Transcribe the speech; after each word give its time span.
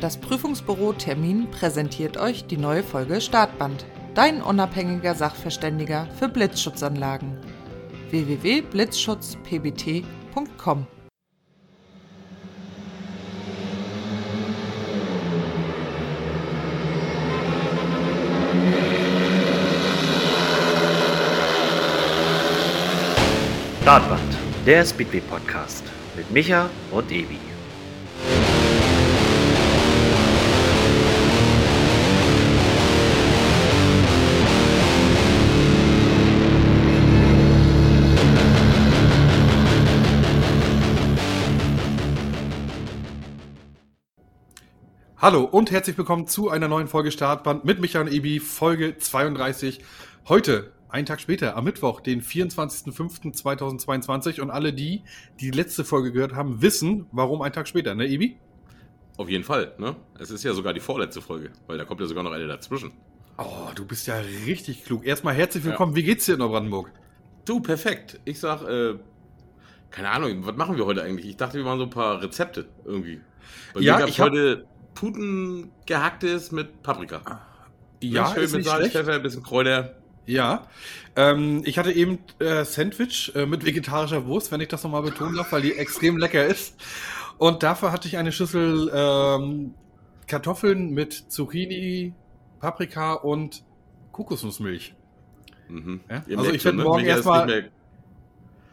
Das 0.00 0.16
Prüfungsbüro 0.16 0.94
Termin 0.94 1.50
präsentiert 1.50 2.16
euch 2.16 2.46
die 2.46 2.56
neue 2.56 2.82
Folge 2.82 3.20
Startband. 3.20 3.84
Dein 4.14 4.40
unabhängiger 4.40 5.14
Sachverständiger 5.14 6.08
für 6.18 6.30
Blitzschutzanlagen. 6.30 7.36
www.blitzschutzpbt.com 8.08 10.86
Startband, 23.82 24.38
der 24.64 24.86
Speedway 24.86 25.20
Podcast 25.20 25.84
mit 26.16 26.30
Micha 26.30 26.70
und 26.90 27.12
Ebi. 27.12 27.49
Hallo 45.22 45.44
und 45.44 45.70
herzlich 45.70 45.98
willkommen 45.98 46.26
zu 46.26 46.48
einer 46.48 46.66
neuen 46.66 46.88
Folge 46.88 47.10
Startband 47.10 47.62
mit 47.62 47.78
Micha 47.78 48.00
und 48.00 48.10
Ebi, 48.10 48.40
Folge 48.40 48.96
32. 48.96 49.82
Heute, 50.26 50.72
einen 50.88 51.04
Tag 51.04 51.20
später, 51.20 51.58
am 51.58 51.64
Mittwoch, 51.64 52.00
den 52.00 52.22
24.05.2022 52.22 54.40
und 54.40 54.50
alle 54.50 54.72
die, 54.72 55.02
die 55.38 55.50
die 55.50 55.52
letzte 55.58 55.84
Folge 55.84 56.10
gehört 56.10 56.34
haben, 56.34 56.62
wissen, 56.62 57.04
warum 57.12 57.42
ein 57.42 57.52
Tag 57.52 57.68
später, 57.68 57.94
ne 57.94 58.06
Ebi? 58.06 58.38
Auf 59.18 59.28
jeden 59.28 59.44
Fall, 59.44 59.74
ne? 59.76 59.94
Es 60.18 60.30
ist 60.30 60.42
ja 60.42 60.54
sogar 60.54 60.72
die 60.72 60.80
vorletzte 60.80 61.20
Folge, 61.20 61.50
weil 61.66 61.76
da 61.76 61.84
kommt 61.84 62.00
ja 62.00 62.06
sogar 62.06 62.24
noch 62.24 62.32
eine 62.32 62.48
dazwischen. 62.48 62.92
Oh, 63.36 63.68
du 63.74 63.84
bist 63.84 64.06
ja 64.06 64.14
richtig 64.46 64.86
klug. 64.86 65.04
Erstmal 65.04 65.34
herzlich 65.34 65.64
willkommen. 65.64 65.92
Ja. 65.92 65.96
Wie 65.96 66.04
geht's 66.04 66.24
dir 66.24 66.32
in 66.32 66.38
Neubrandenburg? 66.38 66.92
Du, 67.44 67.60
perfekt. 67.60 68.18
Ich 68.24 68.40
sag, 68.40 68.62
äh, 68.62 68.94
keine 69.90 70.08
Ahnung, 70.08 70.46
was 70.46 70.56
machen 70.56 70.78
wir 70.78 70.86
heute 70.86 71.02
eigentlich? 71.02 71.28
Ich 71.28 71.36
dachte, 71.36 71.58
wir 71.58 71.64
machen 71.64 71.80
so 71.80 71.84
ein 71.84 71.90
paar 71.90 72.22
Rezepte 72.22 72.70
irgendwie. 72.86 73.20
Bei 73.74 73.80
ja, 73.80 74.06
ich 74.06 74.18
heute 74.18 74.64
Puten 75.00 75.70
gehacktes 75.86 76.52
mit 76.52 76.82
Paprika. 76.82 77.40
Ja, 78.02 78.34
schön 78.34 78.44
ist 78.44 78.54
mit 78.54 78.66
Salz, 78.66 78.92
Pfeffer, 78.92 79.14
ein 79.14 79.22
bisschen 79.22 79.42
Kräuter. 79.42 79.94
Ja, 80.26 80.66
ähm, 81.16 81.62
ich 81.64 81.78
hatte 81.78 81.90
eben 81.90 82.18
äh, 82.38 82.66
Sandwich 82.66 83.32
äh, 83.34 83.46
mit 83.46 83.64
vegetarischer 83.64 84.26
Wurst, 84.26 84.52
wenn 84.52 84.60
ich 84.60 84.68
das 84.68 84.84
nochmal 84.84 85.00
betonen 85.00 85.36
darf, 85.36 85.52
weil 85.52 85.62
die 85.62 85.72
extrem 85.72 86.18
lecker 86.18 86.44
ist. 86.44 86.74
Und 87.38 87.62
dafür 87.62 87.92
hatte 87.92 88.08
ich 88.08 88.18
eine 88.18 88.30
Schüssel 88.30 88.90
ähm, 88.94 89.72
Kartoffeln 90.26 90.90
mit 90.90 91.14
Zucchini, 91.14 92.12
Paprika 92.60 93.14
und 93.14 93.64
Kokosnussmilch. 94.12 94.94
Mhm. 95.70 96.00
Ja? 96.10 96.24
Also 96.36 96.52
ich 96.52 96.62
werde 96.62 96.76
ne? 96.76 96.84
morgen 96.84 97.06
erstmal 97.06 97.70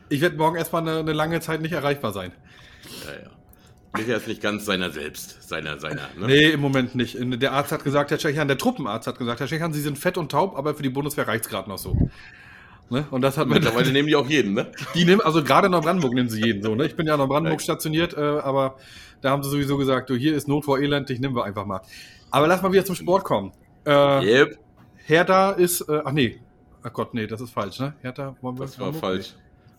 ich 0.10 0.20
werde 0.20 0.36
morgen 0.36 0.58
erstmal 0.58 0.82
eine, 0.82 1.00
eine 1.00 1.14
lange 1.14 1.40
Zeit 1.40 1.62
nicht 1.62 1.72
erreichbar 1.72 2.12
sein. 2.12 2.34
Ja, 3.06 3.14
ja. 3.14 3.38
Micha 3.96 4.16
ist 4.16 4.28
nicht 4.28 4.42
ganz 4.42 4.66
seiner 4.66 4.92
selbst, 4.92 5.48
seiner, 5.48 5.80
seiner. 5.80 6.10
Ne? 6.18 6.28
Nee, 6.28 6.50
im 6.50 6.60
Moment 6.60 6.96
nicht. 6.96 7.18
Der 7.20 7.54
Arzt 7.54 7.72
hat 7.72 7.84
gesagt, 7.84 8.12
Herr 8.12 8.18
Tschechan, 8.18 8.48
der 8.48 8.58
Truppenarzt 8.58 9.08
hat 9.08 9.18
gesagt, 9.18 9.40
Herr 9.40 9.48
Tschechan, 9.48 9.74
Sie 9.74 9.82
sind 9.82 9.98
fett 9.98 10.18
und 10.18 10.32
taub, 10.32 10.58
aber 10.58 10.76
für 10.76 10.84
die 10.84 10.90
Bundeswehr 10.90 11.28
reicht's 11.28 11.50
gerade 11.50 11.70
noch 11.70 11.78
so. 11.78 12.10
Ne? 12.90 13.06
Und 13.12 13.22
das 13.22 13.38
hat 13.38 13.48
Mittlerweile 13.48 13.92
nehmen 13.92 14.08
die 14.08 14.16
auch 14.16 14.28
jeden, 14.30 14.54
ne? 14.54 14.72
Die 14.96 15.04
nehmen, 15.04 15.20
also 15.22 15.44
gerade 15.44 15.66
in 15.66 15.72
Neubrandenburg 15.72 16.14
nehmen 16.14 16.30
sie 16.30 16.42
jeden 16.42 16.64
so, 16.64 16.74
ne? 16.74 16.86
Ich 16.86 16.96
bin 16.96 17.06
ja 17.06 17.16
in 17.16 17.20
Neubrandenburg 17.20 17.62
stationiert, 17.62 18.16
äh, 18.16 18.22
aber 18.22 18.78
da 19.20 19.32
haben 19.32 19.44
sie 19.44 19.50
sowieso 19.50 19.78
gesagt, 19.78 20.10
du, 20.10 20.16
hier 20.16 20.36
ist 20.36 20.48
Not 20.48 20.64
vor 20.64 20.80
Elend, 20.80 21.10
dich 21.10 21.20
nehmen 21.20 21.36
wir 21.36 21.44
einfach 21.44 21.66
mal. 21.66 21.82
Aber 22.32 22.48
lass 22.48 22.62
mal 22.62 22.72
wieder 22.72 22.86
zum 22.86 22.96
Sport 22.96 23.26
kommen. 23.26 23.52
Äh, 23.86 24.26
yep. 24.26 24.58
Hertha 25.06 25.52
ist, 25.52 25.82
äh, 25.82 26.02
ach 26.06 26.14
nee, 26.14 26.40
ach 26.82 26.94
Gott, 26.94 27.14
nee, 27.14 27.28
das 27.28 27.42
ist 27.42 27.52
falsch, 27.52 27.80
ne? 27.80 27.94
Hertha, 28.02 28.38
wollen 28.42 28.58
wir 28.58 28.66
Das 28.66 28.80
war 28.80 28.94
falsch. 28.94 29.34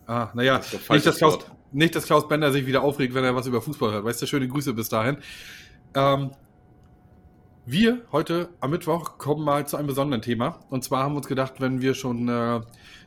Ah, 0.05 0.29
naja, 0.33 0.59
das 0.59 0.89
nicht, 0.89 1.05
dass 1.05 1.17
Klaus, 1.17 1.39
nicht, 1.71 1.95
dass 1.95 2.05
Klaus 2.05 2.27
Bender 2.27 2.51
sich 2.51 2.65
wieder 2.65 2.83
aufregt, 2.83 3.13
wenn 3.13 3.23
er 3.23 3.35
was 3.35 3.47
über 3.47 3.61
Fußball 3.61 3.91
hört. 3.91 4.05
Weißt 4.05 4.21
du, 4.21 4.25
schöne 4.25 4.47
Grüße 4.47 4.73
bis 4.73 4.89
dahin. 4.89 5.17
Ähm, 5.93 6.31
wir 7.65 8.01
heute 8.11 8.49
am 8.61 8.71
Mittwoch 8.71 9.17
kommen 9.17 9.43
mal 9.43 9.67
zu 9.67 9.77
einem 9.77 9.87
besonderen 9.87 10.21
Thema. 10.21 10.59
Und 10.69 10.83
zwar 10.83 11.03
haben 11.03 11.13
wir 11.13 11.17
uns 11.17 11.27
gedacht, 11.27 11.55
wenn 11.59 11.81
wir 11.81 11.93
schon 11.93 12.27
äh, 12.27 12.61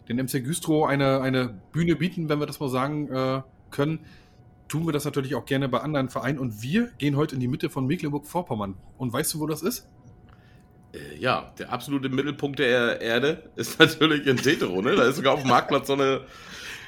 den 0.08 0.18
MC 0.18 0.44
Güstrow 0.44 0.86
eine, 0.86 1.20
eine 1.20 1.60
Bühne 1.72 1.96
bieten, 1.96 2.28
wenn 2.28 2.38
wir 2.38 2.46
das 2.46 2.60
mal 2.60 2.68
sagen 2.68 3.08
äh, 3.08 3.42
können, 3.70 4.00
tun 4.68 4.86
wir 4.86 4.92
das 4.92 5.04
natürlich 5.04 5.34
auch 5.34 5.44
gerne 5.44 5.68
bei 5.68 5.80
anderen 5.80 6.08
Vereinen. 6.08 6.38
Und 6.38 6.62
wir 6.62 6.90
gehen 6.98 7.16
heute 7.16 7.34
in 7.34 7.40
die 7.40 7.48
Mitte 7.48 7.70
von 7.70 7.86
Mecklenburg-Vorpommern. 7.86 8.76
Und 8.98 9.12
weißt 9.12 9.34
du, 9.34 9.40
wo 9.40 9.46
das 9.46 9.62
ist? 9.62 9.88
Äh, 10.92 11.18
ja, 11.18 11.52
der 11.58 11.72
absolute 11.72 12.08
Mittelpunkt 12.08 12.58
der 12.58 13.00
Erde 13.00 13.50
ist 13.56 13.78
natürlich 13.80 14.26
in 14.26 14.36
Tetero, 14.36 14.80
ne? 14.80 14.94
Da 14.94 15.04
ist 15.04 15.16
sogar 15.16 15.34
auf 15.34 15.40
dem 15.40 15.48
Marktplatz 15.48 15.88
so 15.88 15.94
eine, 15.94 16.20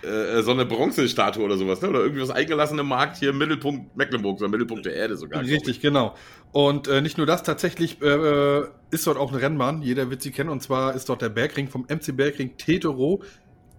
äh, 0.05 0.43
so 0.43 0.51
eine 0.51 0.67
Bronzestatue 0.67 1.45
oder 1.45 1.57
sowas, 1.57 1.81
ne? 1.81 1.89
Oder 1.89 2.01
irgendwie 2.01 2.23
was 2.23 2.31
eingelassene 2.31 2.83
Markt 2.83 3.17
hier 3.17 3.31
im 3.31 3.39
Mittelpunkt 3.39 3.97
Mecklenburg, 3.97 4.39
so 4.39 4.49
Mittelpunkt 4.49 4.87
der 4.87 4.95
Erde 4.95 5.17
sogar. 5.17 5.43
Richtig, 5.43 5.81
genau. 5.81 6.15
Und 6.53 6.89
äh, 6.89 7.01
nicht 7.01 7.19
nur 7.19 7.27
das, 7.27 7.43
tatsächlich 7.43 8.01
äh, 8.03 8.63
ist 8.91 9.07
dort 9.07 9.17
auch 9.17 9.33
eine 9.33 9.43
Rennbahn, 9.43 9.83
jeder 9.83 10.11
wird 10.11 10.23
sie 10.23 10.31
kennen, 10.31 10.51
und 10.51 10.63
zwar 10.63 10.95
ist 10.95 11.09
dort 11.09 11.23
der 11.23 11.29
Bergring 11.31 11.69
vom 11.69 11.83
MC 11.83 12.17
Bergring 12.17 12.57
Tetero 12.57 13.23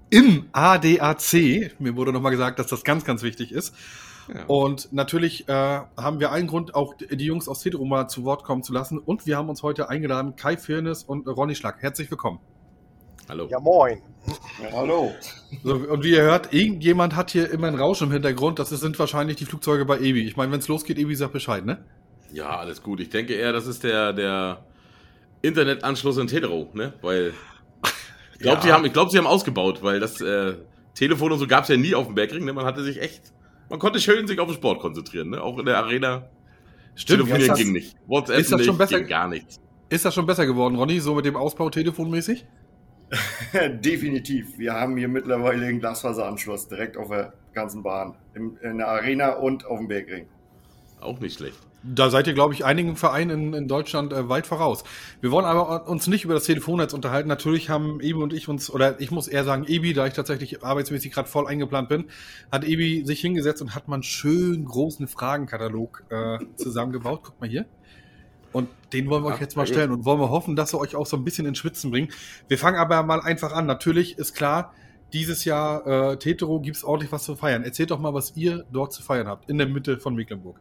im 0.10 0.46
ADAC. 0.52 1.80
Mir 1.80 1.96
wurde 1.96 2.12
nochmal 2.12 2.32
gesagt, 2.32 2.60
dass 2.60 2.68
das 2.68 2.84
ganz, 2.84 3.06
ganz 3.06 3.24
wichtig 3.24 3.52
ist. 3.52 3.74
Ja. 4.34 4.46
Und 4.48 4.92
natürlich 4.92 5.48
äh, 5.48 5.54
haben 5.54 6.20
wir 6.20 6.32
allen 6.32 6.48
Grund, 6.48 6.74
auch 6.74 6.96
die 6.98 7.26
Jungs 7.26 7.48
aus 7.48 7.62
Tetero 7.62 7.86
mal 7.86 8.08
zu 8.08 8.24
Wort 8.24 8.44
kommen 8.44 8.64
zu 8.64 8.74
lassen. 8.74 8.98
Und 8.98 9.26
wir 9.26 9.38
haben 9.38 9.50
uns 9.50 9.62
heute 9.64 9.90
eingeladen, 9.90 10.36
Kai 10.36 10.58
Firnes 10.58 11.04
und 11.04 11.28
Ronny 11.28 11.56
Schlag. 11.56 11.82
Herzlich 11.82 12.10
willkommen. 12.10 12.40
Hallo. 13.28 13.48
Ja, 13.50 13.60
moin. 13.60 14.02
Ja, 14.62 14.72
hallo. 14.72 15.14
So, 15.64 15.76
und 15.76 16.04
wie 16.04 16.12
ihr 16.12 16.22
hört, 16.22 16.54
irgendjemand 16.54 17.16
hat 17.16 17.32
hier 17.32 17.50
immer 17.50 17.68
ein 17.68 17.76
Rausch 17.76 18.02
im 18.02 18.12
Hintergrund. 18.12 18.60
Das 18.60 18.70
sind 18.70 19.00
wahrscheinlich 19.00 19.38
die 19.38 19.46
Flugzeuge 19.46 19.86
bei 19.86 20.00
Ebi. 20.00 20.28
Ich 20.28 20.38
meine, 20.38 20.52
wenn 20.52 20.60
es 20.60 20.68
losgeht, 20.68 21.00
Ebi 21.00 21.16
sagt 21.16 21.34
Bescheid, 21.34 21.66
ne? 21.66 21.84
Ja, 22.32 22.58
alles 22.58 22.84
gut. 22.84 23.00
Ich 23.00 23.10
denke 23.10 23.34
eher, 23.34 23.52
das 23.52 23.66
ist 23.66 23.84
der, 23.84 24.14
der 24.14 24.66
Internetanschluss 25.42 26.18
in 26.18 26.28
Tetero, 26.28 26.70
ne? 26.74 26.94
Weil 27.02 27.34
ich 28.34 28.40
glaube, 28.40 28.58
ja. 28.58 28.64
sie, 28.64 28.72
haben, 28.74 28.94
glaub, 28.94 29.10
sie 29.10 29.18
haben 29.18 29.28
ausgebaut, 29.28 29.82
weil 29.82 30.00
das 30.00 30.22
äh, 30.22 30.56
Telefon 30.94 31.32
und 31.32 31.40
so 31.40 31.48
gab 31.48 31.64
es 31.64 31.70
ja 31.70 31.78
nie 31.78 31.96
auf 31.96 32.06
dem 32.06 32.16
Bergring. 32.16 32.46
Ne? 32.46 32.54
Man 32.54 32.66
hatte 32.66 32.84
sich 32.84 33.02
echt, 33.02 33.34
man 33.70 33.80
konnte 33.80 34.00
schön 34.00 34.28
sich 34.28 34.40
auf 34.40 34.48
den 34.48 34.56
Sport 34.56 34.82
konzentrieren, 34.82 35.30
ne? 35.30 35.42
Auch 35.42 35.58
in 35.58 35.66
der 35.66 35.78
Arena. 35.78 36.30
Stimmt, 36.94 37.22
Telefonieren 37.22 37.50
das, 37.50 37.60
ging 37.60 37.72
nicht. 37.72 37.96
WhatsApp 38.06 38.40
ist 38.40 38.52
das 38.52 38.60
nicht, 38.60 38.68
schon 38.68 38.78
besser, 38.78 39.02
gar 39.02 39.28
nichts. 39.28 39.60
Ist 39.90 40.06
das 40.06 40.14
schon 40.14 40.26
besser 40.26 40.46
geworden, 40.46 40.76
Ronny, 40.76 41.00
so 41.00 41.16
mit 41.16 41.26
dem 41.26 41.36
Ausbau 41.36 41.70
telefonmäßig? 41.70 42.46
Definitiv. 43.54 44.58
Wir 44.58 44.74
haben 44.74 44.98
hier 44.98 45.08
mittlerweile 45.08 45.66
einen 45.68 45.80
Glasfaseranschluss 45.80 46.68
direkt 46.68 46.98
auf 46.98 47.10
der 47.10 47.34
ganzen 47.54 47.84
Bahn. 47.84 48.16
In, 48.34 48.58
in 48.58 48.78
der 48.78 48.88
Arena 48.88 49.34
und 49.34 49.66
auf 49.66 49.80
dem 49.80 49.88
Bergring. 49.88 50.28
Auch 51.00 51.20
nicht 51.20 51.38
schlecht. 51.38 51.60
Da 51.88 52.10
seid 52.10 52.26
ihr, 52.26 52.34
glaube 52.34 52.54
ich, 52.56 52.66
einigen 52.66 52.96
Vereinen 52.96 53.30
in, 53.30 53.54
in 53.54 53.68
Deutschland 53.68 54.12
äh, 54.12 54.28
weit 54.28 54.48
voraus. 54.48 54.84
Wir 55.22 55.30
wollen 55.30 55.46
aber 55.46 55.88
uns 55.88 56.08
nicht 56.08 56.24
über 56.24 56.34
das 56.34 56.46
Telefonnetz 56.46 56.94
unterhalten. 56.94 57.30
Natürlich 57.30 57.70
haben 57.70 58.02
Ebi 58.02 58.22
und 58.24 58.34
ich 58.34 58.48
uns, 58.48 58.72
oder 58.72 59.00
ich 59.00 59.12
muss 59.12 59.28
eher 59.28 59.44
sagen, 59.44 59.66
Ebi, 59.68 59.94
da 59.94 60.08
ich 60.08 60.14
tatsächlich 60.14 60.64
arbeitsmäßig 60.64 61.12
gerade 61.12 61.30
voll 61.30 61.46
eingeplant 61.46 61.90
bin, 61.90 62.06
hat 62.52 62.64
Ebi 62.64 63.06
sich 63.06 63.22
hingesetzt 63.22 63.62
und 63.62 63.76
hat 63.76 63.88
mal 63.88 63.98
einen 63.98 64.04
schön 64.04 64.66
großen 64.66 65.08
Fragenkatalog 65.08 66.04
äh, 66.10 66.40
zusammengebaut. 66.56 67.22
Guck 67.24 67.40
mal 67.40 67.50
hier. 67.50 67.66
Und 68.56 68.70
den 68.94 69.10
wollen 69.10 69.26
wir 69.26 69.34
euch 69.34 69.42
jetzt 69.42 69.58
mal 69.58 69.68
stellen 69.68 69.92
und 69.92 70.06
wollen 70.06 70.22
wir 70.22 70.30
hoffen, 70.30 70.56
dass 70.56 70.74
wir 70.74 70.80
euch 70.80 70.96
auch 70.96 71.06
so 71.06 71.18
ein 71.18 71.26
bisschen 71.26 71.46
ins 71.46 71.58
Schwitzen 71.58 71.92
bringen. 71.92 72.08
Wir 72.48 72.58
fangen 72.58 72.78
aber 72.78 73.04
mal 73.04 73.20
einfach 73.20 73.52
an. 73.52 73.66
Natürlich 73.66 74.18
ist 74.18 74.34
klar, 74.34 74.74
dieses 75.12 75.44
Jahr 75.44 75.86
äh, 75.86 76.18
Tetero 76.18 76.62
gibt 76.62 76.78
es 76.78 76.86
ordentlich 76.86 77.12
was 77.12 77.26
zu 77.26 77.36
feiern. 77.36 77.66
Erzählt 77.66 77.92
doch 77.92 78.00
mal, 78.00 78.14
was 78.14 78.38
ihr 78.38 78.64
dort 78.72 78.94
zu 78.94 79.04
feiern 79.04 79.28
habt, 79.28 79.50
in 79.50 79.58
der 79.58 79.68
Mitte 79.68 80.00
von 80.00 80.16
Mecklenburg. 80.16 80.58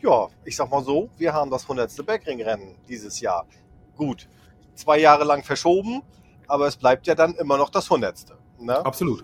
Ja, 0.00 0.28
ich 0.46 0.56
sag 0.56 0.70
mal 0.70 0.82
so, 0.82 1.10
wir 1.18 1.34
haben 1.34 1.50
das 1.50 1.64
100. 1.64 2.06
Backring-Rennen 2.06 2.76
dieses 2.88 3.20
Jahr. 3.20 3.46
Gut, 3.94 4.26
zwei 4.74 4.98
Jahre 5.00 5.24
lang 5.24 5.44
verschoben, 5.44 6.00
aber 6.46 6.66
es 6.66 6.78
bleibt 6.78 7.06
ja 7.06 7.14
dann 7.14 7.34
immer 7.34 7.58
noch 7.58 7.68
das 7.68 7.90
100. 7.90 8.24
Ne? 8.58 8.86
Absolut. 8.86 9.22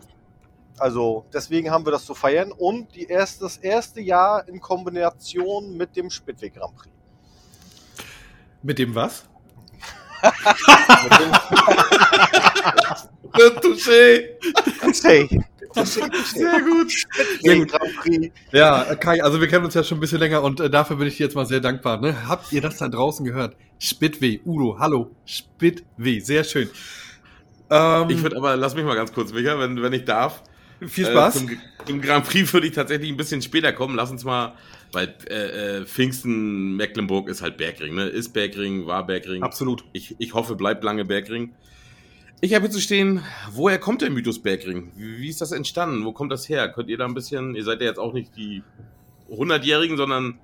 Also 0.78 1.24
deswegen 1.32 1.70
haben 1.70 1.84
wir 1.84 1.92
das 1.92 2.04
zu 2.04 2.14
feiern 2.14 2.52
und 2.52 2.94
die 2.94 3.04
erste, 3.04 3.44
das 3.44 3.56
erste 3.58 4.00
Jahr 4.00 4.48
in 4.48 4.60
Kombination 4.60 5.76
mit 5.76 5.94
dem 5.96 6.10
Spitweg 6.10 6.54
Grand 6.54 6.74
Prix. 6.76 6.90
Mit 8.62 8.78
dem 8.78 8.94
was? 8.94 9.24
Touché. 13.60 14.38
Touché. 14.80 15.28
Sehr 15.74 16.60
gut. 16.60 16.92
Sehr 17.42 17.56
gut. 17.56 17.70
Grand 17.70 17.96
Prix. 17.96 18.32
Ja, 18.52 18.94
Kai, 18.94 19.22
also 19.22 19.40
wir 19.40 19.48
kennen 19.48 19.64
uns 19.64 19.74
ja 19.74 19.82
schon 19.84 19.98
ein 19.98 20.00
bisschen 20.00 20.20
länger 20.20 20.42
und 20.42 20.60
äh, 20.60 20.70
dafür 20.70 20.96
bin 20.96 21.08
ich 21.08 21.16
dir 21.16 21.24
jetzt 21.24 21.34
mal 21.34 21.46
sehr 21.46 21.60
dankbar. 21.60 22.00
Ne? 22.00 22.28
Habt 22.28 22.52
ihr 22.52 22.60
das 22.60 22.78
da 22.78 22.88
draußen 22.88 23.24
gehört? 23.24 23.56
Spitweh, 23.78 24.40
Udo, 24.44 24.78
hallo, 24.78 25.10
Spitweh, 25.24 26.20
sehr 26.20 26.44
schön. 26.44 26.70
Ähm, 27.70 28.10
ich 28.10 28.22
würde 28.22 28.36
aber, 28.36 28.56
lass 28.56 28.74
mich 28.74 28.84
mal 28.84 28.94
ganz 28.94 29.12
kurz, 29.12 29.32
Micha, 29.32 29.58
wenn, 29.58 29.82
wenn 29.82 29.92
ich 29.92 30.04
darf. 30.04 30.42
Viel 30.88 31.06
Spaß. 31.06 31.36
Äh, 31.36 31.38
zum, 31.38 31.50
zum, 31.86 32.00
Grand 32.00 32.26
Prix 32.26 32.52
würde 32.52 32.66
ich 32.66 32.72
tatsächlich 32.72 33.10
ein 33.10 33.16
bisschen 33.16 33.42
später 33.42 33.72
kommen. 33.72 33.96
Lass 33.96 34.10
uns 34.10 34.24
mal, 34.24 34.54
weil 34.92 35.14
äh, 35.28 35.80
äh, 35.80 35.86
Pfingsten, 35.86 36.76
Mecklenburg 36.76 37.28
ist 37.28 37.42
halt 37.42 37.56
Bergring, 37.56 37.94
ne? 37.94 38.06
Ist 38.06 38.32
Bergring, 38.32 38.86
war 38.86 39.06
Bergring. 39.06 39.42
Absolut. 39.42 39.84
Ich, 39.92 40.16
ich 40.18 40.34
hoffe, 40.34 40.54
bleibt 40.54 40.84
lange 40.84 41.04
Bergring. 41.04 41.54
Ich 42.40 42.54
habe 42.54 42.66
jetzt 42.66 42.74
zu 42.74 42.80
stehen, 42.80 43.22
woher 43.52 43.78
kommt 43.78 44.02
der 44.02 44.10
Mythos 44.10 44.42
Bergring? 44.42 44.92
Wie, 44.96 45.18
wie, 45.18 45.28
ist 45.28 45.40
das 45.40 45.52
entstanden? 45.52 46.04
Wo 46.04 46.12
kommt 46.12 46.30
das 46.30 46.48
her? 46.48 46.68
Könnt 46.68 46.90
ihr 46.90 46.98
da 46.98 47.06
ein 47.06 47.14
bisschen, 47.14 47.54
ihr 47.54 47.64
seid 47.64 47.80
ja 47.80 47.86
jetzt 47.86 47.98
auch 47.98 48.12
nicht 48.12 48.36
die 48.36 48.62
100-Jährigen, 49.30 49.96
sondern 49.96 50.38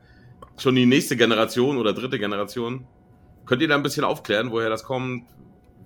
schon 0.57 0.75
die 0.75 0.87
nächste 0.87 1.17
Generation 1.17 1.77
oder 1.77 1.93
dritte 1.93 2.19
Generation. 2.19 2.87
Könnt 3.45 3.63
ihr 3.63 3.69
da 3.69 3.75
ein 3.75 3.83
bisschen 3.83 4.05
aufklären, 4.05 4.51
woher 4.51 4.71
das 4.71 4.85
kommt? 4.85 5.27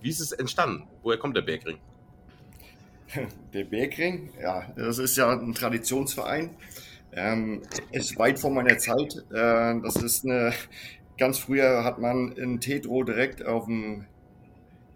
Wie 0.00 0.10
ist 0.10 0.20
es 0.20 0.32
entstanden? 0.32 0.86
Woher 1.02 1.18
kommt 1.18 1.36
der 1.36 1.42
Bergring? 1.42 1.78
Der 3.52 3.64
Bergring, 3.64 4.30
ja, 4.40 4.66
das 4.76 4.98
ist 4.98 5.16
ja 5.16 5.30
ein 5.30 5.54
Traditionsverein. 5.54 6.50
Ähm, 7.12 7.62
ist 7.92 8.18
weit 8.18 8.38
vor 8.38 8.50
meiner 8.50 8.76
Zeit. 8.78 9.14
Äh, 9.30 9.80
das 9.80 9.96
ist 9.96 10.24
eine, 10.24 10.52
ganz 11.16 11.38
früher 11.38 11.84
hat 11.84 11.98
man 11.98 12.32
in 12.32 12.60
Tetro 12.60 13.04
direkt 13.04 13.44
auf 13.44 13.66
dem, 13.66 14.06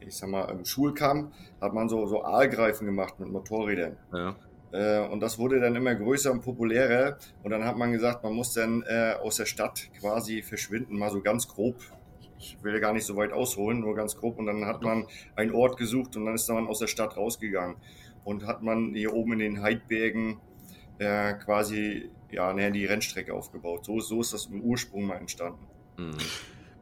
ich 0.01 0.17
sag 0.17 0.29
mal, 0.29 0.51
im 0.51 0.65
Schulkamm, 0.65 1.33
hat 1.61 1.75
man 1.75 1.89
so, 1.89 2.07
so 2.07 2.25
Aalgreifen 2.25 2.87
gemacht 2.87 3.21
mit 3.21 3.29
Motorrädern. 3.29 3.97
Ja. 4.13 4.37
Äh, 4.73 5.07
und 5.09 5.21
das 5.21 5.39
wurde 5.39 5.61
dann 5.61 5.77
immer 5.77 5.95
größer 5.95 6.33
und 6.33 6.43
populärer. 6.43 7.19
Und 7.43 7.51
dann 7.51 7.65
hat 7.65 7.77
man 7.77 7.93
gesagt, 7.93 8.25
man 8.25 8.33
muss 8.33 8.53
dann 8.53 8.83
äh, 8.83 9.15
aus 9.23 9.37
der 9.37 9.47
Stadt 9.47 9.89
quasi 10.01 10.43
verschwinden, 10.43 10.99
mal 10.99 11.11
so 11.11 11.21
ganz 11.21 11.49
grob. 11.49 11.77
Ich 12.39 12.57
will 12.63 12.79
gar 12.81 12.93
nicht 12.93 13.05
so 13.05 13.17
weit 13.17 13.33
ausholen, 13.33 13.81
nur 13.81 13.95
ganz 13.95 14.17
grob. 14.17 14.39
Und 14.39 14.47
dann 14.47 14.65
hat 14.65 14.83
man 14.83 15.07
einen 15.37 15.53
Ort 15.53 15.77
gesucht 15.77 16.17
und 16.17 16.25
dann 16.25 16.35
ist 16.35 16.49
man 16.49 16.67
aus 16.67 16.79
der 16.79 16.87
Stadt 16.87 17.17
rausgegangen 17.17 17.77
und 18.25 18.47
hat 18.47 18.63
man 18.63 18.95
hier 18.95 19.13
oben 19.13 19.33
in 19.33 19.39
den 19.41 19.63
Heidbergen 19.63 20.41
äh, 20.99 21.35
quasi 21.35 22.11
ja, 22.31 22.53
die 22.71 22.85
Rennstrecke 22.85 23.35
aufgebaut. 23.35 23.85
So, 23.85 24.01
so 24.01 24.21
ist 24.21 24.33
das 24.33 24.47
im 24.47 24.61
Ursprung 24.61 25.07
mal 25.07 25.17
entstanden. 25.17 25.67
Mhm. 25.97 26.17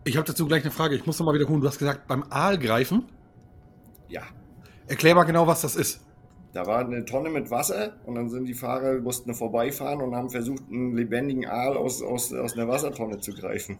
Ich 0.04 0.16
habe 0.16 0.26
dazu 0.26 0.46
gleich 0.46 0.62
eine 0.62 0.70
Frage. 0.70 0.94
Ich 0.94 1.06
muss 1.06 1.18
noch 1.18 1.26
mal 1.26 1.34
wiederholen. 1.34 1.60
Du 1.60 1.66
hast 1.66 1.78
gesagt, 1.78 2.06
beim 2.06 2.24
Aalgreifen? 2.30 3.04
Ja. 4.08 4.22
Erklär 4.86 5.14
mal 5.14 5.24
genau, 5.24 5.46
was 5.46 5.62
das 5.62 5.74
ist. 5.74 6.05
Da 6.56 6.66
war 6.66 6.78
eine 6.78 7.04
Tonne 7.04 7.28
mit 7.28 7.50
Wasser 7.50 7.92
und 8.06 8.14
dann 8.14 8.30
sind 8.30 8.46
die 8.46 8.54
Fahrer, 8.54 8.98
mussten 9.00 9.34
vorbeifahren 9.34 10.00
und 10.00 10.16
haben 10.16 10.30
versucht, 10.30 10.62
einen 10.72 10.96
lebendigen 10.96 11.44
Aal 11.44 11.76
aus, 11.76 12.00
aus, 12.02 12.32
aus 12.32 12.54
einer 12.54 12.66
Wassertonne 12.66 13.18
zu 13.18 13.34
greifen. 13.34 13.78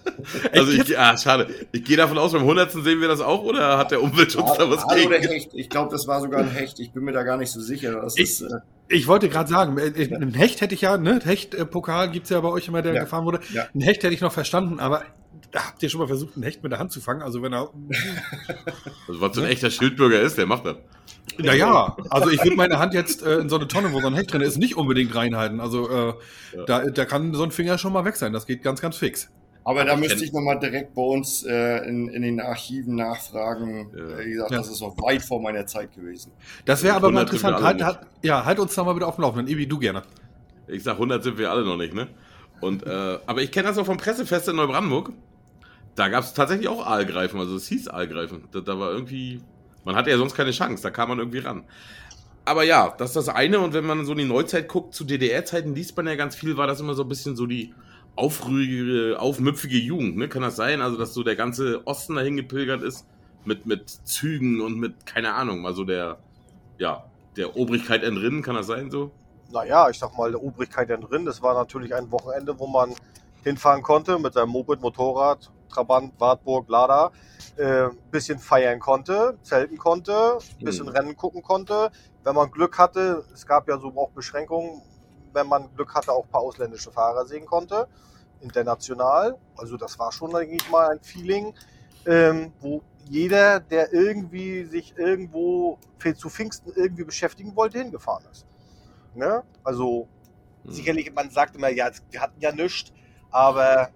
also 0.52 0.72
ich, 0.72 0.98
ah, 0.98 1.18
schade. 1.18 1.48
Ich 1.72 1.84
gehe 1.84 1.98
davon 1.98 2.16
aus, 2.16 2.32
beim 2.32 2.40
100. 2.40 2.72
sehen 2.72 3.02
wir 3.02 3.08
das 3.08 3.20
auch 3.20 3.42
oder 3.42 3.76
hat 3.76 3.90
der 3.90 4.02
Umweltschutz 4.02 4.52
Aal, 4.52 4.56
da 4.56 4.70
was 4.70 4.84
Aal 4.84 4.96
gegen? 4.96 5.08
Oder 5.08 5.18
Hecht. 5.18 5.50
Ich 5.52 5.68
glaube, 5.68 5.90
das 5.90 6.06
war 6.06 6.22
sogar 6.22 6.40
ein 6.40 6.48
Hecht. 6.50 6.80
Ich 6.80 6.92
bin 6.92 7.04
mir 7.04 7.12
da 7.12 7.24
gar 7.24 7.36
nicht 7.36 7.50
so 7.50 7.60
sicher. 7.60 8.00
Das 8.00 8.16
ich, 8.16 8.22
ist, 8.22 8.40
äh, 8.40 8.60
ich 8.88 9.06
wollte 9.06 9.28
gerade 9.28 9.50
sagen, 9.50 9.76
äh, 9.76 10.14
ein 10.14 10.32
Hecht 10.32 10.62
hätte 10.62 10.74
ich 10.74 10.80
ja, 10.80 10.96
ne? 10.96 11.20
Hecht-Pokal 11.22 12.10
gibt 12.10 12.24
es 12.24 12.30
ja 12.30 12.40
bei 12.40 12.48
euch 12.48 12.68
immer, 12.68 12.80
der 12.80 12.94
ja. 12.94 13.00
gefahren 13.02 13.26
wurde. 13.26 13.40
Ja. 13.52 13.66
Ein 13.74 13.82
Hecht 13.82 14.02
hätte 14.02 14.14
ich 14.14 14.22
noch 14.22 14.32
verstanden, 14.32 14.80
aber 14.80 15.02
habt 15.60 15.82
ihr 15.82 15.88
schon 15.88 16.00
mal 16.00 16.06
versucht, 16.06 16.34
einen 16.34 16.42
Hecht 16.42 16.62
mit 16.62 16.72
der 16.72 16.78
Hand 16.78 16.92
zu 16.92 17.00
fangen? 17.00 17.22
Also 17.22 17.42
wenn 17.42 17.52
er. 17.52 17.70
Also 19.06 19.20
was 19.20 19.36
so 19.36 19.42
ein 19.42 19.48
echter 19.48 19.70
Schildbürger 19.70 20.20
ist, 20.20 20.38
der 20.38 20.46
macht 20.46 20.64
das. 20.64 20.76
Naja, 21.38 21.96
also 22.10 22.30
ich 22.30 22.42
würde 22.42 22.56
meine 22.56 22.78
Hand 22.78 22.94
jetzt 22.94 23.22
äh, 23.22 23.36
in 23.36 23.48
so 23.48 23.56
eine 23.56 23.68
Tonne, 23.68 23.92
wo 23.92 24.00
so 24.00 24.06
ein 24.06 24.14
Hecht 24.14 24.32
drin 24.32 24.40
ist, 24.40 24.56
nicht 24.56 24.76
unbedingt 24.76 25.14
reinhalten. 25.14 25.60
Also 25.60 25.88
äh, 25.90 26.14
ja. 26.56 26.64
da, 26.64 26.84
da 26.86 27.04
kann 27.04 27.34
so 27.34 27.42
ein 27.42 27.50
Finger 27.50 27.76
schon 27.76 27.92
mal 27.92 28.04
weg 28.04 28.16
sein. 28.16 28.32
Das 28.32 28.46
geht 28.46 28.62
ganz, 28.62 28.80
ganz 28.80 28.96
fix. 28.96 29.30
Aber, 29.64 29.80
Aber 29.80 29.90
da 29.90 29.96
müsste 29.96 30.22
ich 30.22 30.32
nochmal 30.32 30.58
direkt 30.58 30.94
bei 30.94 31.02
uns 31.02 31.42
äh, 31.44 31.78
in, 31.88 32.08
in 32.08 32.22
den 32.22 32.40
Archiven 32.40 32.96
nachfragen. 32.96 33.90
Ja. 33.96 34.18
Wie 34.18 34.32
gesagt, 34.32 34.50
ja. 34.50 34.58
das 34.58 34.68
ist 34.68 34.80
noch 34.80 34.96
weit 34.98 35.22
vor 35.22 35.40
meiner 35.40 35.66
Zeit 35.66 35.94
gewesen. 35.94 36.32
Das 36.66 36.82
wäre 36.82 36.94
aber 36.94 37.10
mal 37.10 37.22
interessant. 37.22 37.62
Halt, 37.62 37.82
halt, 37.82 38.00
ja, 38.22 38.44
halt 38.44 38.58
uns 38.58 38.76
nochmal 38.76 38.94
wieder 38.94 39.08
auf 39.08 39.16
dem 39.16 39.22
Laufenden. 39.22 39.48
Ibi, 39.48 39.66
du 39.66 39.78
gerne. 39.78 40.02
Ich 40.66 40.82
sag, 40.82 40.94
100 40.94 41.22
sind 41.22 41.38
wir 41.38 41.50
alle 41.50 41.64
noch 41.64 41.76
nicht, 41.76 41.94
ne? 41.94 42.08
Und, 42.60 42.86
äh, 42.86 43.18
aber 43.26 43.42
ich 43.42 43.52
kenne 43.52 43.68
das 43.68 43.78
auch 43.78 43.86
vom 43.86 43.96
Pressefest 43.96 44.48
in 44.48 44.56
Neubrandenburg. 44.56 45.12
Da 45.94 46.08
gab 46.08 46.24
es 46.24 46.34
tatsächlich 46.34 46.68
auch 46.68 46.86
Aalgreifen, 46.86 47.38
also 47.38 47.56
es 47.56 47.68
hieß 47.68 47.88
Aalgreifen. 47.88 48.48
Da, 48.50 48.60
da 48.60 48.78
war 48.78 48.90
irgendwie, 48.90 49.40
man 49.84 49.94
hatte 49.94 50.10
ja 50.10 50.16
sonst 50.16 50.34
keine 50.34 50.50
Chance, 50.50 50.82
da 50.82 50.90
kam 50.90 51.08
man 51.08 51.18
irgendwie 51.18 51.38
ran. 51.38 51.64
Aber 52.44 52.64
ja, 52.64 52.94
das 52.98 53.10
ist 53.10 53.16
das 53.16 53.28
eine. 53.28 53.60
Und 53.60 53.72
wenn 53.72 53.86
man 53.86 54.04
so 54.04 54.12
in 54.12 54.18
die 54.18 54.24
Neuzeit 54.24 54.68
guckt, 54.68 54.94
zu 54.94 55.04
DDR-Zeiten 55.04 55.74
liest 55.74 55.96
man 55.96 56.06
ja 56.06 56.14
ganz 56.14 56.36
viel, 56.36 56.56
war 56.56 56.66
das 56.66 56.80
immer 56.80 56.94
so 56.94 57.02
ein 57.02 57.08
bisschen 57.08 57.36
so 57.36 57.46
die 57.46 57.74
aufrührige, 58.16 59.18
aufmüpfige 59.18 59.78
Jugend, 59.78 60.16
ne? 60.16 60.28
Kann 60.28 60.42
das 60.42 60.56
sein? 60.56 60.80
Also, 60.80 60.96
dass 60.96 61.14
so 61.14 61.22
der 61.22 61.36
ganze 61.36 61.86
Osten 61.86 62.14
dahin 62.14 62.36
gepilgert 62.36 62.82
ist 62.82 63.06
mit, 63.44 63.66
mit 63.66 63.88
Zügen 63.90 64.60
und 64.60 64.78
mit, 64.78 65.06
keine 65.06 65.34
Ahnung, 65.34 65.62
mal 65.62 65.74
so 65.74 65.84
der, 65.84 66.18
ja, 66.78 67.04
der 67.36 67.56
Obrigkeit 67.56 68.02
entrinnen, 68.02 68.42
kann 68.42 68.54
das 68.54 68.66
sein 68.66 68.90
so? 68.90 69.10
Naja, 69.52 69.88
ich 69.90 69.98
sag 69.98 70.16
mal, 70.16 70.30
der 70.30 70.42
Obrigkeit 70.42 70.90
entrinnen, 70.90 71.26
das 71.26 71.42
war 71.42 71.54
natürlich 71.54 71.94
ein 71.94 72.10
Wochenende, 72.10 72.58
wo 72.58 72.66
man 72.66 72.94
hinfahren 73.42 73.82
konnte 73.82 74.18
mit 74.18 74.34
seinem 74.34 74.50
Moped, 74.50 74.80
Motorrad, 74.80 75.50
Trabant, 75.74 76.12
Wartburg, 76.18 76.68
Lada, 76.68 77.10
äh, 77.56 77.88
bisschen 78.10 78.38
feiern 78.38 78.78
konnte, 78.78 79.38
zelten 79.42 79.76
konnte, 79.76 80.38
bisschen 80.60 80.86
mhm. 80.86 80.92
Rennen 80.92 81.16
gucken 81.16 81.42
konnte. 81.42 81.90
Wenn 82.22 82.34
man 82.34 82.50
Glück 82.50 82.78
hatte, 82.78 83.24
es 83.34 83.46
gab 83.46 83.68
ja 83.68 83.78
so 83.78 83.88
auch 83.96 84.10
Beschränkungen, 84.10 84.82
wenn 85.32 85.48
man 85.48 85.68
Glück 85.74 85.94
hatte, 85.94 86.12
auch 86.12 86.24
ein 86.24 86.30
paar 86.30 86.42
ausländische 86.42 86.90
Fahrer 86.90 87.26
sehen 87.26 87.44
konnte, 87.46 87.88
international. 88.40 89.36
Also 89.56 89.76
das 89.76 89.98
war 89.98 90.12
schon, 90.12 90.30
denke 90.32 90.54
ich 90.54 90.70
mal, 90.70 90.90
ein 90.90 91.00
Feeling, 91.02 91.54
ähm, 92.06 92.52
wo 92.60 92.82
jeder, 93.08 93.60
der 93.60 93.92
irgendwie 93.92 94.64
sich 94.64 94.96
irgendwo 94.96 95.78
zu 96.16 96.30
Pfingsten 96.30 96.72
irgendwie 96.74 97.04
beschäftigen 97.04 97.54
wollte, 97.56 97.78
hingefahren 97.78 98.24
ist. 98.30 98.46
Ne? 99.14 99.42
Also 99.62 100.08
mhm. 100.64 100.70
sicherlich, 100.70 101.12
man 101.14 101.30
sagt 101.30 101.56
immer, 101.56 101.68
ja, 101.68 101.90
wir 102.10 102.20
hatten 102.20 102.40
ja 102.40 102.52
nichts, 102.52 102.92
aber 103.30 103.90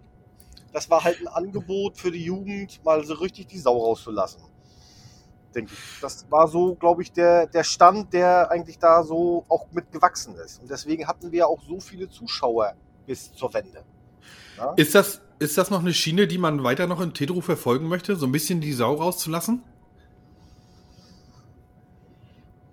das 0.72 0.90
war 0.90 1.04
halt 1.04 1.20
ein 1.20 1.28
Angebot 1.28 1.96
für 1.96 2.10
die 2.10 2.24
Jugend, 2.24 2.84
mal 2.84 3.04
so 3.04 3.14
richtig 3.14 3.48
die 3.48 3.58
Sau 3.58 3.78
rauszulassen. 3.78 4.42
Denke 5.54 5.72
ich. 5.72 6.00
Das 6.00 6.30
war 6.30 6.46
so, 6.46 6.74
glaube 6.74 7.02
ich, 7.02 7.12
der, 7.12 7.46
der 7.46 7.64
Stand, 7.64 8.12
der 8.12 8.50
eigentlich 8.50 8.78
da 8.78 9.02
so 9.02 9.44
auch 9.48 9.66
mit 9.72 9.90
gewachsen 9.92 10.34
ist. 10.36 10.60
Und 10.60 10.70
deswegen 10.70 11.06
hatten 11.06 11.32
wir 11.32 11.48
auch 11.48 11.62
so 11.62 11.80
viele 11.80 12.08
Zuschauer 12.08 12.74
bis 13.06 13.32
zur 13.32 13.52
Wende. 13.54 13.82
Ja? 14.58 14.74
Ist, 14.76 14.94
das, 14.94 15.22
ist 15.38 15.56
das 15.56 15.70
noch 15.70 15.80
eine 15.80 15.94
Schiene, 15.94 16.26
die 16.26 16.38
man 16.38 16.62
weiter 16.64 16.86
noch 16.86 17.00
in 17.00 17.14
Tedro 17.14 17.40
verfolgen 17.40 17.88
möchte? 17.88 18.16
So 18.16 18.26
ein 18.26 18.32
bisschen 18.32 18.60
die 18.60 18.72
Sau 18.72 18.94
rauszulassen? 18.94 19.62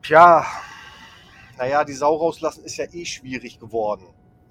Tja, 0.03 0.45
naja, 1.57 1.83
die 1.83 1.93
Sau 1.93 2.15
rauslassen 2.15 2.65
ist 2.65 2.77
ja 2.77 2.85
eh 2.91 3.05
schwierig 3.05 3.59
geworden. 3.59 4.05